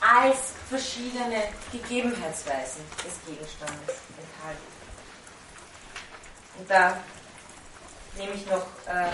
als 0.04 0.52
verschiedene 0.68 1.48
Gegebenheitsweisen 1.72 2.84
des 2.98 3.14
Gegenstandes 3.26 3.96
enthalten. 4.18 4.74
Und 6.58 6.70
da 6.70 7.02
nehme 8.16 8.34
ich 8.34 8.46
noch 8.46 8.66
äh, 8.86 9.10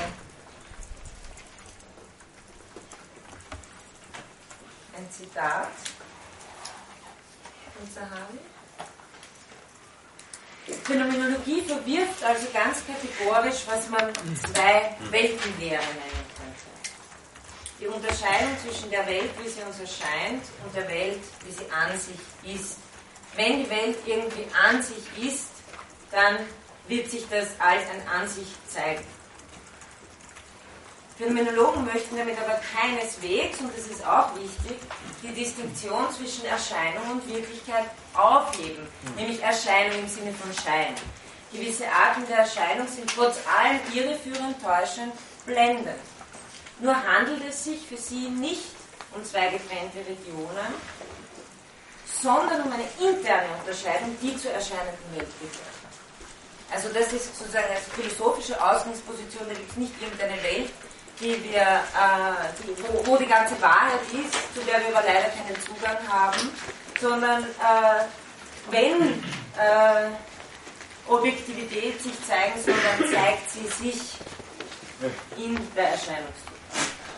ein 4.96 5.10
Zitat 5.10 5.68
von 7.78 7.90
Sahari. 7.94 8.38
Phänomenologie 10.84 11.62
verwirft 11.62 12.22
also 12.24 12.46
ganz 12.52 12.82
kategorisch, 12.86 13.62
was 13.66 13.88
man 13.88 14.12
zwei 14.52 14.96
Weltenlehre 15.10 15.82
nennen 15.82 16.29
die 17.80 17.86
Unterscheidung 17.86 18.56
zwischen 18.62 18.90
der 18.90 19.06
Welt, 19.06 19.30
wie 19.42 19.48
sie 19.48 19.62
uns 19.62 19.80
erscheint, 19.80 20.44
und 20.64 20.74
der 20.74 20.88
Welt, 20.88 21.20
wie 21.46 21.52
sie 21.52 21.70
an 21.70 21.96
sich 21.98 22.54
ist. 22.54 22.76
Wenn 23.34 23.64
die 23.64 23.70
Welt 23.70 23.96
irgendwie 24.04 24.46
an 24.68 24.82
sich 24.82 25.04
ist, 25.26 25.50
dann 26.10 26.38
wird 26.88 27.10
sich 27.10 27.26
das 27.30 27.48
als 27.58 27.82
ein 27.88 28.06
An 28.08 28.28
sich 28.28 28.48
zeigen. 28.68 29.04
Phänomenologen 31.16 31.84
möchten 31.84 32.16
damit 32.16 32.36
aber 32.38 32.60
keineswegs, 32.74 33.60
und 33.60 33.76
das 33.76 33.86
ist 33.86 34.06
auch 34.06 34.34
wichtig, 34.36 34.78
die 35.22 35.32
Distinktion 35.32 36.10
zwischen 36.10 36.46
Erscheinung 36.46 37.10
und 37.12 37.28
Wirklichkeit 37.28 37.84
aufheben, 38.14 38.88
nämlich 39.16 39.42
Erscheinung 39.42 40.00
im 40.00 40.08
Sinne 40.08 40.32
von 40.32 40.50
Schein. 40.52 40.94
Gewisse 41.52 41.84
Arten 41.88 42.26
der 42.26 42.38
Erscheinung 42.38 42.88
sind 42.88 43.12
trotz 43.14 43.36
allem 43.46 43.80
irreführend, 43.92 44.62
täuschend, 44.62 45.12
blendend. 45.44 45.98
Nur 46.80 46.94
handelt 46.94 47.42
es 47.48 47.64
sich 47.64 47.86
für 47.86 47.96
sie 47.96 48.28
nicht 48.28 48.74
um 49.14 49.24
zwei 49.24 49.48
getrennte 49.48 49.98
Regionen, 49.98 50.74
sondern 52.22 52.62
um 52.62 52.72
eine 52.72 52.84
interne 52.98 53.48
Unterscheidung, 53.58 54.16
die 54.22 54.36
zur 54.36 54.52
erscheinenden 54.52 55.16
Welt 55.16 55.28
gehört. 55.40 55.80
Also 56.72 56.88
das 56.90 57.12
ist 57.12 57.36
sozusagen 57.36 57.66
eine 57.66 57.80
philosophische 57.80 58.54
Ausgangsposition, 58.62 59.48
da 59.48 59.54
gibt 59.54 59.70
es 59.70 59.76
nicht 59.76 59.92
irgendeine 60.00 60.40
Welt, 60.42 60.70
die 61.20 61.42
wir, 61.44 61.60
äh, 61.60 62.48
die, 62.62 62.82
wo, 62.82 63.06
wo, 63.06 63.16
die 63.16 63.26
ganze 63.26 63.60
Wahrheit 63.60 64.00
ist, 64.12 64.54
zu 64.54 64.60
der 64.60 64.80
wir 64.80 64.96
aber 64.96 65.06
leider 65.06 65.28
keinen 65.28 65.60
Zugang 65.60 65.98
haben, 66.08 66.50
sondern 67.00 67.42
äh, 67.44 68.04
wenn 68.70 69.22
äh, 69.58 70.10
Objektivität 71.08 72.00
sich 72.00 72.14
zeigen 72.24 72.60
soll, 72.62 72.74
dann 72.74 73.10
zeigt 73.10 73.50
sie 73.50 73.66
sich 73.66 74.00
in 75.36 75.58
der 75.74 75.90
Erscheinungsform. 75.90 76.49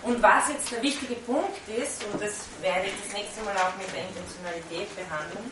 Und 0.03 0.21
was 0.21 0.49
jetzt 0.49 0.71
der 0.73 0.83
wichtige 0.83 1.15
Punkt 1.15 1.63
ist, 1.69 2.03
und 2.13 2.21
das 2.21 2.47
werde 2.61 2.87
ich 2.87 2.95
das 3.05 3.15
nächste 3.15 3.41
Mal 3.43 3.57
auch 3.57 3.75
mit 3.79 3.87
der 3.95 4.03
Intentionalität 4.03 4.91
behandeln, 4.99 5.47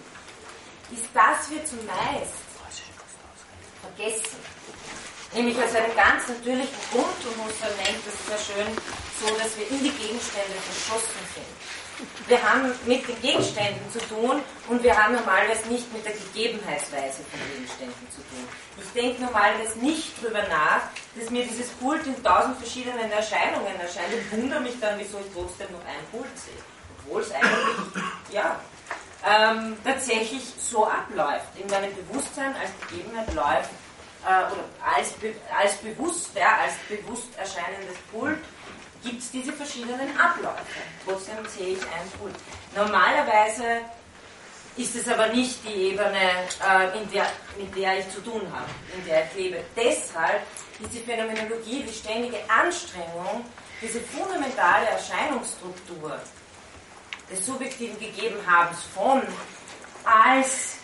ist, 0.90 1.06
dass 1.14 1.46
wir 1.50 1.64
zumeist 1.64 2.34
vergessen, 3.80 4.42
nämlich 5.32 5.56
aus 5.56 5.74
einem 5.74 5.94
ganz 5.94 6.26
natürlichen 6.26 6.80
Grund, 6.90 7.18
und 7.30 7.46
Husserl 7.46 7.70
nennt 7.78 8.02
das 8.02 8.18
sehr 8.26 8.42
schön 8.42 8.70
so, 9.22 9.30
dass 9.38 9.56
wir 9.56 9.70
in 9.70 9.84
die 9.86 9.94
Gegenstände 9.94 10.58
verschossen 10.66 11.22
sind. 11.34 11.69
Wir 12.26 12.42
haben 12.42 12.72
mit 12.86 13.06
den 13.08 13.20
Gegenständen 13.20 13.90
zu 13.92 13.98
tun 14.00 14.40
und 14.68 14.82
wir 14.82 14.96
haben 14.96 15.14
normalerweise 15.14 15.66
nicht 15.68 15.92
mit 15.92 16.04
der 16.04 16.12
Gegebenheitsweise 16.12 17.22
von 17.30 17.40
Gegenständen 17.52 18.06
zu 18.10 18.18
tun. 18.18 18.48
Ich 18.78 18.92
denke 18.92 19.22
normalerweise 19.22 19.78
nicht 19.78 20.12
darüber 20.22 20.42
nach, 20.48 20.82
dass 21.16 21.30
mir 21.30 21.44
dieses 21.44 21.68
Pult 21.72 22.06
in 22.06 22.22
tausend 22.22 22.56
verschiedenen 22.58 23.10
Erscheinungen 23.10 23.78
erscheint 23.80 24.12
und 24.12 24.40
wundere 24.40 24.60
mich 24.60 24.78
dann, 24.80 24.98
wieso 24.98 25.18
ich 25.18 25.32
trotzdem 25.34 25.72
noch 25.72 25.84
ein 25.84 26.04
Pult 26.10 26.38
sehe. 26.38 26.62
Obwohl 26.98 27.22
es 27.22 27.32
eigentlich, 27.32 28.04
ja, 28.32 28.60
ähm, 29.26 29.76
tatsächlich 29.84 30.42
so 30.58 30.86
abläuft. 30.86 31.48
In 31.56 31.66
meinem 31.68 31.94
Bewusstsein 31.94 32.54
als 32.56 32.70
Gegebenheit 32.88 33.32
läuft, 33.34 33.70
äh, 34.24 34.52
oder 34.52 34.64
als, 34.96 35.14
als 35.58 35.76
bewusst, 35.76 36.30
ja, 36.34 36.58
als 36.62 36.74
bewusst 36.88 37.28
erscheinendes 37.36 37.96
Pult 38.12 38.38
gibt 39.02 39.20
es 39.20 39.30
diese 39.30 39.52
verschiedenen 39.52 40.18
Abläufe. 40.18 40.80
Trotzdem 41.04 41.36
sehe 41.46 41.74
ich 41.74 41.82
ein 41.82 42.10
Pult. 42.18 42.34
Normalerweise 42.74 43.80
ist 44.76 44.96
es 44.96 45.08
aber 45.08 45.28
nicht 45.28 45.58
die 45.64 45.92
Ebene, 45.92 46.46
äh, 46.66 46.98
in 46.98 47.10
der, 47.10 47.26
mit 47.58 47.74
der 47.76 47.98
ich 47.98 48.10
zu 48.10 48.20
tun 48.20 48.42
habe, 48.52 48.70
in 48.96 49.04
der 49.04 49.26
ich 49.26 49.34
lebe. 49.34 49.64
Deshalb 49.76 50.42
ist 50.80 50.92
die 50.92 51.00
Phänomenologie 51.00 51.82
die 51.82 51.92
ständige 51.92 52.38
Anstrengung, 52.48 53.44
diese 53.80 54.00
fundamentale 54.00 54.86
Erscheinungsstruktur 54.86 56.18
des 57.30 57.46
subjektiven 57.46 57.98
Gegebenhabens 57.98 58.78
von 58.94 59.22
als 60.04 60.76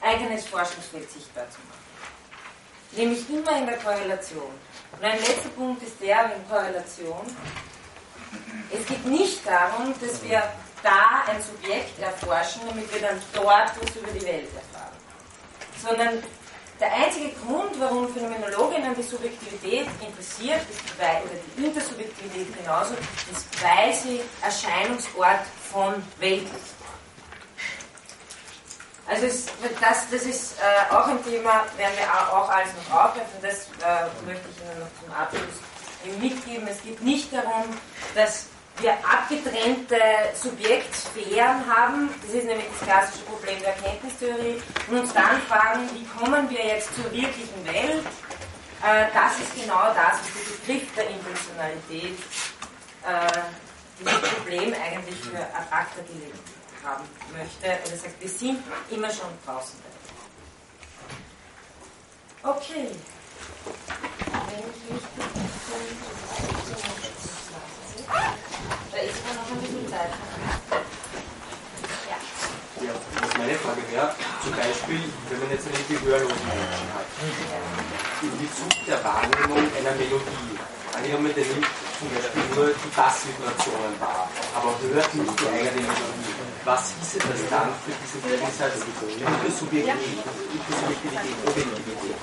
eigenes 0.00 0.46
Forschungsfeld 0.46 1.10
sichtbar 1.10 1.48
zu 1.50 1.58
machen. 1.68 1.80
Nämlich 2.92 3.28
immer 3.30 3.56
in 3.58 3.66
der 3.66 3.78
Korrelation. 3.78 4.50
Und 4.92 5.04
ein 5.04 5.18
letzter 5.18 5.48
Punkt 5.56 5.82
ist 5.82 6.00
der 6.00 6.34
in 6.34 6.48
Korrelation. 6.48 7.26
Es 8.70 8.86
geht 8.86 9.04
nicht 9.06 9.46
darum, 9.46 9.94
dass 10.00 10.22
wir 10.22 10.42
da 10.82 11.24
ein 11.26 11.42
Subjekt 11.42 11.98
erforschen, 12.00 12.62
damit 12.68 12.92
wir 12.92 13.00
dann 13.00 13.20
dort 13.34 13.72
was 13.80 13.96
über 13.96 14.10
die 14.12 14.24
Welt 14.24 14.48
erfahren. 14.54 14.96
Sondern 15.82 16.22
der 16.80 16.92
einzige 16.94 17.30
Grund, 17.44 17.78
warum 17.78 18.08
Phänomenologinnen 18.12 18.94
die 18.94 19.02
Subjektivität 19.02 19.86
interessiert, 20.00 20.60
ist 20.70 20.98
weil, 20.98 21.22
oder 21.24 21.34
die 21.56 21.66
Intersubjektivität 21.66 22.56
genauso, 22.56 22.94
ist, 23.30 23.46
weil 23.62 23.92
sie 23.92 24.20
Erscheinungsort 24.42 25.44
von 25.70 26.02
Welt 26.18 26.44
ist. 26.44 26.79
Also 29.10 29.26
es, 29.26 29.46
das, 29.80 30.08
das 30.08 30.22
ist 30.22 30.54
äh, 30.60 30.94
auch 30.94 31.08
ein 31.08 31.22
Thema, 31.24 31.64
werden 31.76 31.96
wir 31.98 32.32
auch 32.32 32.48
alles 32.48 32.68
noch 32.88 33.06
aufgreifen, 33.06 33.42
das 33.42 33.66
äh, 33.82 34.06
möchte 34.24 34.46
ich 34.48 34.62
Ihnen 34.62 34.78
noch 34.78 35.02
zum 35.02 35.12
Abschluss 35.12 36.20
mitgeben. 36.20 36.68
Es 36.68 36.80
geht 36.80 37.02
nicht 37.02 37.32
darum, 37.32 37.76
dass 38.14 38.46
wir 38.78 38.92
abgetrennte 38.92 39.96
Subjektsphären 40.40 41.66
haben, 41.68 42.08
das 42.24 42.36
ist 42.36 42.46
nämlich 42.46 42.66
das 42.78 42.88
klassische 42.88 43.24
Problem 43.24 43.58
der 43.58 43.74
Erkenntnistheorie, 43.74 44.62
und 44.86 45.00
uns 45.00 45.12
dann 45.12 45.42
fragen, 45.42 45.90
wie 45.92 46.06
kommen 46.06 46.48
wir 46.48 46.64
jetzt 46.64 46.94
zur 46.94 47.10
wirklichen 47.10 47.66
Welt? 47.66 48.06
Äh, 48.86 49.06
das 49.12 49.40
ist 49.40 49.60
genau 49.60 49.92
das, 49.92 50.22
was 50.22 50.30
der 50.38 50.72
Begriff 50.72 50.94
der 50.94 51.10
Intentionalität, 51.10 52.18
äh, 53.02 53.40
dieses 53.98 54.20
Problem 54.20 54.72
eigentlich 54.72 55.18
für 55.20 55.36
ad 55.36 55.66
acta 55.68 56.00
gelegt 56.06 56.59
haben 56.84 57.04
möchte. 57.32 57.66
Er 57.66 57.96
sagt, 57.96 58.20
wir 58.20 58.28
sind 58.28 58.62
immer 58.90 59.10
schon 59.10 59.30
draußen. 59.44 59.78
Okay. 62.42 62.88
Wenn 64.48 64.64
ich 64.70 64.90
mich 64.90 65.02
da 68.90 68.98
ist 68.98 69.22
ja 69.22 69.34
noch 69.34 69.50
ein 69.50 69.60
bisschen 69.60 69.88
Zeit. 69.88 70.10
Ja. 72.08 72.18
Ja, 72.84 72.92
was 73.20 73.38
meine 73.38 73.54
Frage 73.54 73.82
wäre, 73.92 74.14
zum 74.42 74.52
Beispiel, 74.52 75.02
wenn 75.28 75.38
man 75.40 75.50
jetzt 75.50 75.66
einen 75.66 75.84
gehörlosen 75.88 76.48
Menschen 76.48 76.88
hat, 76.94 77.06
in 78.22 78.32
Bezug 78.38 78.72
der 78.86 79.04
Wahrnehmung 79.04 79.70
einer 79.76 79.94
Melodie, 79.94 80.58
angenommen, 80.96 81.32
der 81.34 81.44
nimmt 81.44 81.66
zum 81.98 82.08
Beispiel 82.10 82.42
nur 82.56 82.66
die 82.72 82.90
Bassvibrationen 82.96 84.00
wahr, 84.00 84.28
aber 84.56 84.74
hört 84.80 85.14
nicht 85.14 85.40
die 85.40 85.48
eigene 85.48 85.86
Melodie 85.86 86.29
was 86.64 86.92
hieße 87.00 87.18
das 87.18 87.40
dann 87.48 87.72
für 87.84 87.92
diesen 87.96 88.20
Gegensatz 88.22 88.76
Intersubjektivität, 88.76 90.24
Objektivität? 91.46 92.16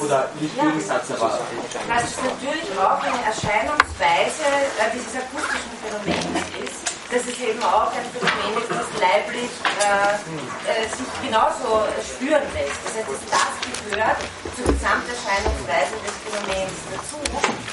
Oder 0.00 0.30
nicht 0.40 0.56
ja. 0.56 0.64
Gegensatz, 0.64 1.10
aber. 1.12 1.38
Das 1.88 2.04
ist 2.04 2.22
natürlich 2.24 2.68
auch 2.78 3.02
eine 3.02 3.22
Erscheinungsweise 3.24 4.46
äh, 4.78 4.90
dieses 4.94 5.14
akustischen 5.14 5.74
Phänomens 5.78 6.48
ist, 6.58 6.80
dass 7.10 7.22
es 7.22 7.38
eben 7.38 7.62
auch 7.62 7.92
ein 7.92 8.06
Phänomen 8.10 8.62
ist, 8.62 8.70
das 8.70 8.90
leiblich 8.98 9.52
äh, 9.78 10.16
äh, 10.66 10.88
sich 10.90 11.10
genauso 11.22 11.86
spüren 12.02 12.42
lässt. 12.54 12.80
Das 12.82 12.98
heißt, 12.98 13.10
das 13.30 13.52
gehört 13.90 14.18
zur 14.56 14.66
Gesamterscheinungsweise 14.74 15.94
des 16.02 16.14
Phänomens 16.24 16.78
dazu. 16.90 17.18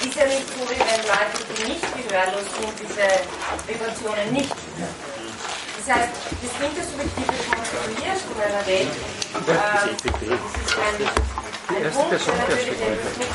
Ist 0.06 0.16
ja 0.16 0.26
nicht 0.26 0.48
so, 0.54 0.62
wie 0.70 0.78
wenn 0.78 1.02
Leute, 1.08 1.38
die 1.50 1.66
nicht 1.72 1.88
gehörlos 1.98 2.46
sind, 2.46 2.74
diese 2.78 3.08
Vibrationen 3.66 4.34
nicht 4.34 4.54
spüren. 4.54 5.07
Das 5.88 5.96
heißt, 5.96 6.20
das 6.44 6.52
intersubjektive 6.68 7.32
Konstruieren 7.48 8.20
von 8.28 8.36
einer 8.44 8.66
Welt, 8.68 8.92
äh, 8.92 9.88
das 9.88 10.12
ist 10.12 10.76
ein, 10.84 11.00
ein 11.72 11.92
Punkt, 11.96 12.12
der 12.12 12.20
natürlich 12.28 12.76
mit 12.76 13.24
äh, 13.24 13.32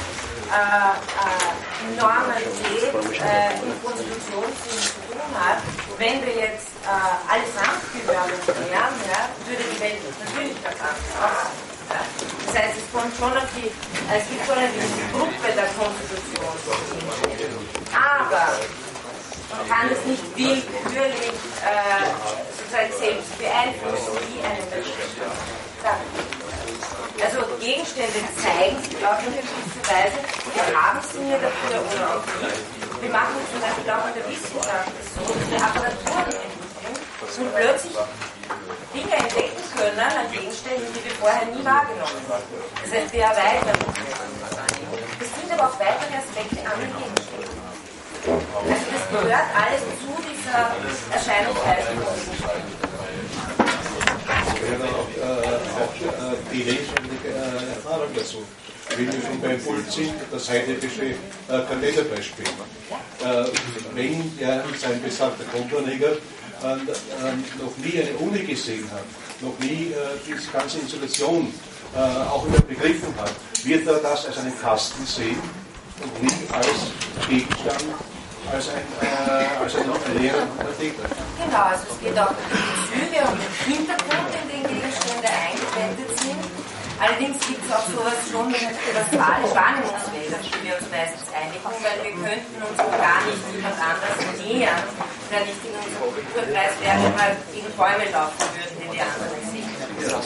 äh, 0.53 1.97
Normalität 1.97 2.93
äh, 2.93 3.57
im 3.57 3.73
Konstitutionssinn 3.81 4.85
zu 4.85 5.01
tun 5.01 5.33
hat. 5.33 5.65
Wenn 5.97 6.21
wir 6.21 6.37
jetzt 6.45 6.77
äh, 6.85 6.93
allesamt 7.25 7.89
gehörlos 7.89 8.45
wären, 8.45 9.01
ja, 9.09 9.33
würde 9.49 9.65
die 9.73 9.81
Welt 9.81 10.05
natürlich 10.21 10.53
ganz 10.61 10.77
anders 10.77 11.09
aussehen. 11.25 11.57
Ja. 11.89 12.05
Das 12.45 12.53
heißt, 12.53 12.77
es 12.85 12.87
kommt 12.93 13.17
schon 13.17 13.33
auf 13.33 13.49
die, 13.57 13.73
es 14.13 14.29
gibt 14.29 14.45
schon 14.45 14.61
eine 14.61 14.77
Gruppe 15.09 15.49
der 15.57 15.73
Konstitution. 15.73 16.53
Aber 17.97 18.61
man 19.53 19.69
kann 19.69 19.87
es 19.93 20.01
nicht 20.07 20.25
willkürlich 20.37 21.37
äh, 21.61 22.09
sozusagen 22.57 22.93
selbst 22.99 23.39
beeinflussen, 23.39 24.17
wie 24.33 24.41
eine 24.41 24.65
Menschen. 24.73 24.93
Also 27.23 27.39
Gegenstände 27.61 28.19
zeigen 28.41 28.79
sich 28.83 28.97
auf 29.05 29.19
eine 29.19 29.37
gewisse 29.37 29.83
Weise. 29.87 30.19
Wir 30.55 30.67
haben 30.75 31.01
Sinne 31.13 31.39
dafür 31.39 31.79
oder 31.79 32.17
auch 32.17 32.27
nicht. 32.41 33.03
Wir 33.03 33.11
machen 33.11 33.37
zum 33.51 33.61
Beispiel 33.61 33.91
auch 33.91 34.07
in 34.09 34.15
der 34.15 34.27
Wissenschaft 34.31 34.91
so, 35.15 35.23
dass 35.27 35.51
wir 35.51 35.59
Apparaturen 35.59 36.33
entwickeln 36.33 36.97
und 37.39 37.55
plötzlich 37.55 37.97
Dinge 38.95 39.15
entdecken 39.17 39.63
können 39.77 39.99
an 40.01 40.31
Gegenständen, 40.31 40.87
die 40.95 41.05
wir 41.05 41.15
vorher 41.19 41.47
nie 41.47 41.65
wahrgenommen 41.65 42.23
haben. 42.29 42.47
Das 42.83 42.91
heißt, 42.93 43.13
wir 43.13 43.23
erweitern 43.23 43.79
uns. 43.87 43.99
Es 45.21 45.31
sind 45.41 45.53
aber 45.53 45.69
auch 45.69 45.79
weitere 45.79 46.15
Aspekte 46.19 46.59
an 46.63 46.79
den 46.81 46.91
Gegenständen. 46.95 47.22
Also 47.22 47.22
das 48.25 49.09
gehört 49.11 49.49
alles 49.55 49.83
zu 50.01 50.13
dieser 50.23 50.77
Erscheinungsweise. 51.13 51.89
auch, 54.83 55.09
auch 55.83 55.93
die 56.53 56.63
lebendige 56.63 57.29
äh, 57.29 57.75
Erfahrung 57.75 58.09
dazu. 58.15 58.39
Wenn 58.97 59.07
wir 59.07 59.21
schon 59.23 59.41
beim 59.41 59.59
Pult 59.61 59.91
sind, 59.91 60.15
das 60.31 60.49
heidnische 60.51 61.03
äh, 61.03 61.15
Kalenderbeispiel. 61.49 62.45
Äh, 62.45 63.45
wenn 63.95 64.39
er 64.39 64.65
sein 64.79 65.03
besagter 65.03 65.45
Kontorneger 65.45 66.13
äh, 66.13 66.77
noch 67.61 67.77
nie 67.79 68.01
eine 68.01 68.17
Uni 68.19 68.41
gesehen 68.45 68.89
hat, 68.93 69.05
noch 69.41 69.59
nie 69.59 69.93
äh, 69.93 69.97
diese 70.27 70.51
ganze 70.51 70.79
Installation 70.79 71.53
äh, 71.95 71.99
auch 71.99 72.47
immer 72.47 72.61
begriffen 72.61 73.15
hat, 73.19 73.33
wird 73.65 73.87
er 73.87 73.95
das 73.95 74.27
als 74.27 74.39
einen 74.39 74.59
Kasten 74.61 75.07
sehen 75.07 75.41
und 76.03 76.23
nicht 76.23 76.53
als 76.53 77.27
Gegenstand 77.29 77.85
als 78.53 78.69
ein, 78.69 78.85
äh, 79.01 79.63
als 79.65 79.75
ein 79.77 79.89
lehrender 80.21 80.73
Täter. 80.79 81.09
Genau, 81.41 81.63
also 81.73 81.85
es 81.89 81.99
geht 82.01 82.19
auch 82.21 82.31
um 82.31 82.37
die 82.53 82.77
Züge 82.93 83.19
und 83.25 83.39
den 83.41 83.55
Hintergrund, 83.65 84.29
in 84.29 84.49
den 84.53 84.65
Gegenstände 84.69 85.29
eingebettet 85.29 86.13
sind. 86.21 86.43
Allerdings 87.01 87.41
gibt 87.49 87.65
es 87.65 87.71
auch 87.73 87.89
sowas 87.89 88.15
schon 88.31 88.47
wie 88.53 88.63
das 88.63 89.09
Wahrnehmungsfeld, 89.11 90.31
auf 90.37 90.45
die 90.45 90.61
wir 90.63 90.77
uns 90.79 90.87
meistens 90.93 91.27
einigen, 91.35 91.65
weil 91.65 91.99
wir 92.05 92.15
könnten 92.15 92.61
uns 92.63 92.79
gar 92.79 93.19
nicht 93.27 93.43
jemand 93.51 93.75
anders 93.75 94.17
nähern, 94.39 94.85
der 95.33 95.41
nicht 95.49 95.63
in 95.67 95.73
unserem 95.73 96.13
Kulturkreis 96.15 96.77
wäre, 96.79 97.03
wenn 97.03 97.17
wir 97.19 97.35
gegen 97.51 97.73
Bäume 97.75 98.07
laufen 98.13 98.47
würden, 98.55 98.77
die 98.79 98.89
die 98.93 99.03
anderen 99.03 99.43
sehen. 99.51 99.67
Ja. 99.99 100.21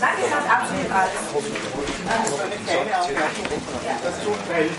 Danke, 0.00 0.22
das 0.26 0.32
hat 0.32 0.46
absolut 0.50 0.90
alles. 0.90 1.22
eine 1.22 2.58
kleine 2.66 2.92
Anmerkung 2.98 3.46
dazu, 4.02 4.30
weil 4.50 4.70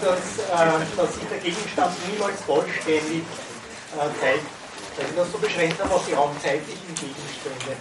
sie 0.00 0.06
das, 0.06 0.18
äh, 0.48 0.96
dass 0.96 1.14
sich 1.14 1.24
der 1.28 1.38
Gegenstand 1.38 1.92
niemals 2.08 2.40
vollständig 2.42 3.22
äh, 3.22 4.08
zeigt, 4.20 4.48
weil 4.96 5.06
sie 5.06 5.16
das 5.16 5.32
so 5.32 5.38
beschränkt 5.38 5.80
haben 5.80 5.92
auf 5.92 6.04
die 6.06 6.14
raumzeitlichen 6.14 6.94
Gegenstände. 6.94 7.76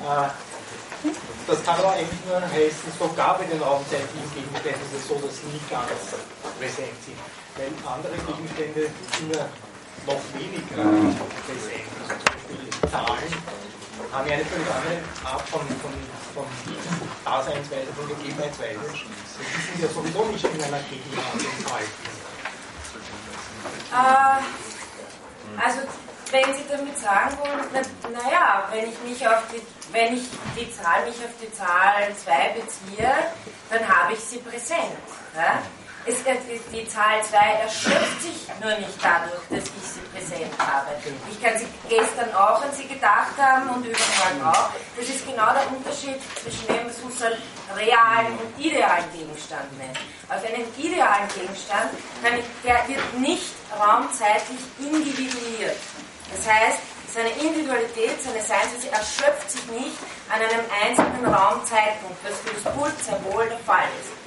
Äh, 0.00 0.28
das 1.46 1.62
kann 1.64 1.78
aber 1.78 1.92
eigentlich 1.92 2.24
nur 2.26 2.40
heißen, 2.42 2.90
sogar 2.98 3.38
bei 3.38 3.44
den 3.44 3.62
raumzeitlichen 3.62 4.28
Gegenständen 4.34 4.82
ist 4.82 4.98
es 4.98 5.08
so, 5.08 5.14
dass 5.14 5.38
sie 5.38 5.46
nicht 5.54 5.70
ganz 5.70 6.18
präsent 6.58 6.98
sind, 7.06 7.18
weil 7.56 7.70
andere 7.86 8.18
Gegenstände 8.18 8.90
sind 9.14 9.36
ja 9.36 9.46
noch 10.06 10.22
weniger 10.34 10.82
präsent. 11.46 11.86
Zum 11.94 12.18
Beispiel 12.18 12.90
Zahlen 12.90 13.67
haben 14.12 14.28
ja 14.28 14.34
eine 14.34 14.44
völlig 14.44 14.66
andere 14.66 14.98
Art 15.24 15.48
von, 15.48 15.60
von, 15.60 15.92
von 16.34 16.46
Daseinsweise, 17.24 17.92
von 17.94 18.08
Gegebenheitsweise. 18.08 18.80
Die 18.80 19.62
sind 19.62 19.82
ja 19.82 19.88
sowieso 19.88 20.24
nicht 20.26 20.44
in 20.44 20.62
einer 20.62 20.80
Gegenwart 20.90 21.34
enthalten. 21.34 22.18
Äh, 23.92 25.62
also 25.62 25.80
wenn 26.30 26.54
Sie 26.54 26.64
damit 26.68 26.98
sagen 26.98 27.38
wollen, 27.38 27.66
na, 27.72 27.80
naja, 28.10 28.68
wenn 28.70 28.90
ich 28.90 28.98
mich 29.04 29.26
auf 29.26 29.42
die, 29.52 29.62
wenn 29.92 30.14
ich 30.14 30.24
die 30.56 30.70
Zahl 30.72 31.04
mich 31.06 31.16
auf 31.24 31.32
die 31.40 31.52
Zahl 31.52 32.14
2 32.24 32.60
beziehe, 32.60 33.12
dann 33.70 33.88
habe 33.88 34.12
ich 34.12 34.20
sie 34.20 34.38
präsent. 34.38 34.98
Ja? 35.34 35.62
Es, 36.08 36.24
die, 36.24 36.60
die 36.72 36.88
Zahl 36.88 37.22
2 37.22 37.36
erschöpft 37.36 38.22
sich 38.22 38.48
nur 38.62 38.72
nicht 38.78 38.96
dadurch, 39.02 39.44
dass 39.50 39.68
ich 39.68 39.84
sie 39.92 40.00
präsent 40.08 40.52
habe. 40.56 40.96
Ich 41.30 41.36
kann 41.42 41.52
sie 41.58 41.68
gestern 41.86 42.32
auch 42.32 42.64
an 42.64 42.72
sie 42.72 42.88
gedacht 42.88 43.36
haben 43.36 43.68
und 43.68 43.84
übermorgen 43.84 44.40
auch. 44.42 44.70
Das 44.96 45.06
ist 45.06 45.26
genau 45.26 45.52
der 45.52 45.68
Unterschied 45.68 46.16
zwischen 46.40 46.66
dem, 46.68 46.88
was 46.88 46.96
Husserl 47.04 47.36
realen 47.76 48.38
und 48.40 48.64
idealen 48.64 49.04
Gegenstand 49.12 49.68
nennt. 49.76 49.98
Auf 50.32 50.40
einen 50.40 50.64
idealen 50.78 51.28
Gegenstand, 51.28 51.92
ich, 52.24 52.44
der 52.64 52.88
wird 52.88 53.18
nicht 53.20 53.52
raumzeitlich 53.76 54.64
individuiert. 54.80 55.76
Das 56.32 56.48
heißt, 56.48 56.78
seine 57.12 57.30
Individualität, 57.36 58.16
seine 58.22 58.40
Seinsweise 58.40 58.88
erschöpft 58.92 59.50
sich 59.50 59.64
nicht 59.68 59.96
an 60.32 60.40
einem 60.40 60.64
einzelnen 60.72 61.34
Raumzeitpunkt, 61.34 62.16
was 62.24 62.40
für 62.40 62.54
das 62.54 62.74
Pult 62.74 62.96
sehr 63.04 63.20
wohl 63.24 63.46
der 63.48 63.58
Fall 63.60 63.88
ist. 64.00 64.17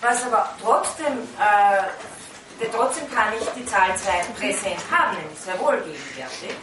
Was 0.00 0.24
aber 0.24 0.50
trotzdem, 0.62 1.18
äh, 1.38 2.66
trotzdem 2.72 3.10
kann 3.12 3.32
ich 3.40 3.48
die 3.56 3.66
Zahl 3.66 3.96
2 3.96 4.10
präsent 4.38 4.80
haben, 4.90 5.16
nämlich 5.16 5.38
sehr 5.38 5.58
wohl 5.58 5.76
gegenwärtig. 5.78 6.56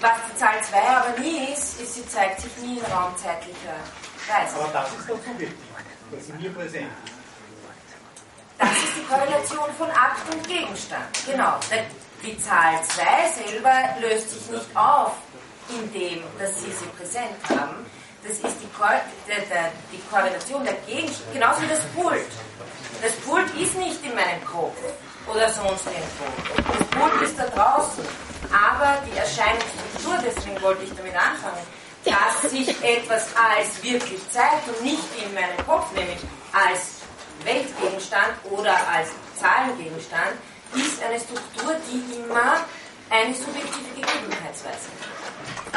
Was 0.00 0.12
die 0.30 0.36
Zahl 0.36 0.62
2 0.62 0.80
aber 0.80 1.18
nie 1.18 1.52
ist, 1.52 1.80
ist, 1.80 1.94
sie 1.94 2.08
zeigt 2.08 2.40
sich 2.40 2.56
nie 2.58 2.78
in 2.78 2.84
raumzeitlicher 2.86 3.78
Weise. 4.28 4.56
Aber 4.56 4.72
das 4.72 4.88
ist 4.90 5.08
doch 5.08 5.16
subjektiv, 5.24 5.54
dass 6.10 6.26
sie 6.26 6.32
mir 6.32 6.50
präsent 6.50 6.90
ist. 7.04 7.18
Das 8.58 8.72
ist 8.72 8.96
die 8.96 9.04
Korrelation 9.04 9.72
von 9.78 9.88
Akt 9.90 10.34
und 10.34 10.46
Gegenstand. 10.46 11.06
Genau. 11.26 11.60
Die 12.24 12.36
Zahl 12.38 12.82
2 12.82 13.04
selber 13.44 13.72
löst 14.00 14.30
sich 14.30 14.50
nicht 14.50 14.76
auf, 14.76 15.12
indem 15.68 16.22
dass 16.38 16.60
Sie 16.60 16.72
sie 16.72 16.88
präsent 16.98 17.38
haben. 17.48 17.86
Das 18.24 18.32
ist 18.32 18.56
die, 18.60 18.66
Ko 18.76 18.84
der, 19.28 19.40
der, 19.46 19.70
die 19.92 20.00
Korrelation 20.10 20.64
der 20.64 20.74
Gegenstände, 20.86 21.32
genauso 21.32 21.62
wie 21.62 21.68
das 21.68 21.80
Pult. 21.94 22.26
Das 23.00 23.12
Pult 23.24 23.46
ist 23.54 23.76
nicht 23.76 24.04
in 24.04 24.14
meinem 24.14 24.44
Kopf 24.44 24.76
oder 25.30 25.48
sonst 25.50 25.86
irgendwo. 25.86 26.26
Das 26.56 26.86
Pult 26.88 27.22
ist 27.22 27.38
da 27.38 27.46
draußen. 27.46 28.04
Aber 28.50 28.98
die 29.06 29.16
Erscheinungsstruktur, 29.16 30.18
deswegen 30.24 30.60
wollte 30.62 30.84
ich 30.84 30.90
damit 30.96 31.14
anfangen, 31.14 31.62
dass 32.04 32.50
sich 32.50 32.68
etwas 32.82 33.28
als 33.36 33.82
wirklich 33.82 34.20
zeigt 34.30 34.66
und 34.68 34.82
nicht 34.82 35.04
in 35.22 35.32
meinem 35.34 35.56
Kopf, 35.66 35.92
nämlich 35.92 36.18
als 36.52 37.02
Weltgegenstand 37.44 38.34
oder 38.50 38.74
als 38.88 39.10
Zahlengegenstand, 39.36 40.34
ist 40.74 41.02
eine 41.02 41.20
Struktur, 41.20 41.76
die 41.86 42.02
immer 42.18 42.64
eine 43.10 43.34
subjektive 43.34 43.94
Gegebenheitsweise 43.94 44.88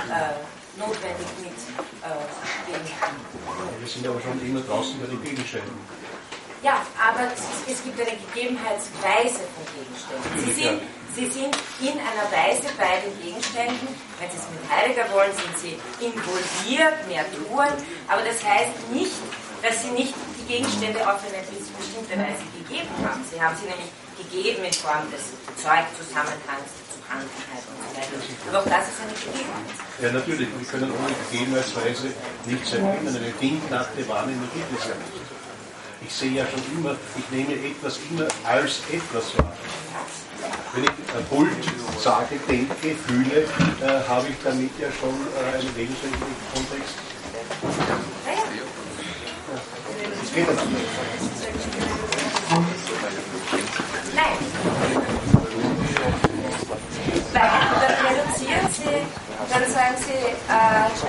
äh, 0.10 0.80
notwendig 0.80 1.28
mit 1.40 1.54
äh, 2.02 2.18
Wir 3.80 3.88
sind 3.88 4.08
aber 4.08 4.22
schon 4.22 4.42
immer 4.46 4.62
draußen 4.62 5.00
bei 5.00 5.08
den 5.08 5.24
Gegenständen. 5.24 5.76
Ja, 6.64 6.86
aber 6.94 7.26
es 7.34 7.84
gibt 7.84 8.00
eine 8.00 8.14
Gegebenheitsweise 8.30 9.42
von 9.50 9.66
Gegenständen. 9.74 10.30
Sie 10.46 10.54
sind, 10.54 10.80
sie 11.16 11.26
sind 11.26 11.56
in 11.82 11.98
einer 11.98 12.30
Weise 12.30 12.70
bei 12.78 13.02
den 13.02 13.18
Gegenständen, 13.18 13.88
wenn 14.22 14.30
Sie 14.30 14.38
es 14.38 14.46
mit 14.54 14.62
Heidegger 14.70 15.10
wollen, 15.10 15.34
sind 15.34 15.58
sie 15.58 15.74
involviert, 16.06 17.02
mehr 17.10 17.26
tun, 17.34 17.66
aber 18.08 18.22
das 18.22 18.46
heißt 18.46 18.78
nicht, 18.94 19.18
dass 19.66 19.82
sie 19.82 19.90
nicht 19.90 20.14
die 20.38 20.46
Gegenstände 20.46 21.02
auf 21.02 21.22
eine 21.26 21.42
bestimmte 21.42 22.14
Weise 22.14 22.46
gegeben 22.54 22.94
haben. 23.10 23.26
Sie 23.26 23.42
haben 23.42 23.58
sie 23.58 23.66
nämlich 23.66 23.90
gegeben 24.22 24.62
in 24.62 24.74
Form 24.74 25.10
des 25.10 25.34
Zeugzusammenhangs, 25.58 26.70
der 26.78 26.86
Zuhandenheit 26.94 27.64
und 27.74 27.78
so 27.82 27.90
weiter. 27.98 28.18
Aber 28.50 28.60
auch 28.62 28.70
das 28.70 28.86
ist 28.86 29.02
eine 29.02 29.14
Gegebenheit. 29.18 29.70
Ja, 30.02 30.10
natürlich, 30.14 30.50
wir 30.54 30.68
können 30.70 30.94
ohne 30.94 31.14
Gegebenheitsweise 31.30 32.14
nicht 32.46 32.66
sein 32.70 32.82
können. 32.86 33.18
Eine 33.18 33.34
dingnackte 33.42 34.02
Wahrnehmung 34.10 34.50
gibt 34.54 34.70
es 34.78 34.86
ja 34.90 34.94
nicht. 34.98 35.31
Ich 36.04 36.14
sehe 36.14 36.32
ja 36.32 36.46
schon 36.48 36.62
immer, 36.78 36.96
ich 37.18 37.30
nehme 37.30 37.54
etwas 37.54 38.00
immer 38.10 38.28
als 38.44 38.82
etwas 38.92 39.38
wahr. 39.38 39.54
Wenn 40.74 40.84
ich 40.86 40.90
äh, 40.90 41.22
Pult 41.30 41.50
sage, 42.00 42.40
denke, 42.48 42.96
fühle, 43.06 43.42
äh, 43.44 44.08
habe 44.08 44.28
ich 44.30 44.36
damit 44.44 44.72
ja 44.80 44.88
schon 45.00 45.10
äh, 45.10 45.60
einen 45.60 45.76
gegenständlichen 45.76 46.36
Kontext. 46.54 46.96
Das 50.22 50.34
geht 50.34 50.48
aber 50.48 50.66
nicht. 50.66 50.86
Nein. 54.16 54.38
Weil 57.34 57.50
dann 57.82 57.96
reduzieren 58.08 58.68
Sie, 58.72 58.98
dann 59.50 59.72
sagen 59.72 59.96
Sie, 60.00 60.22
äh, 60.50 61.02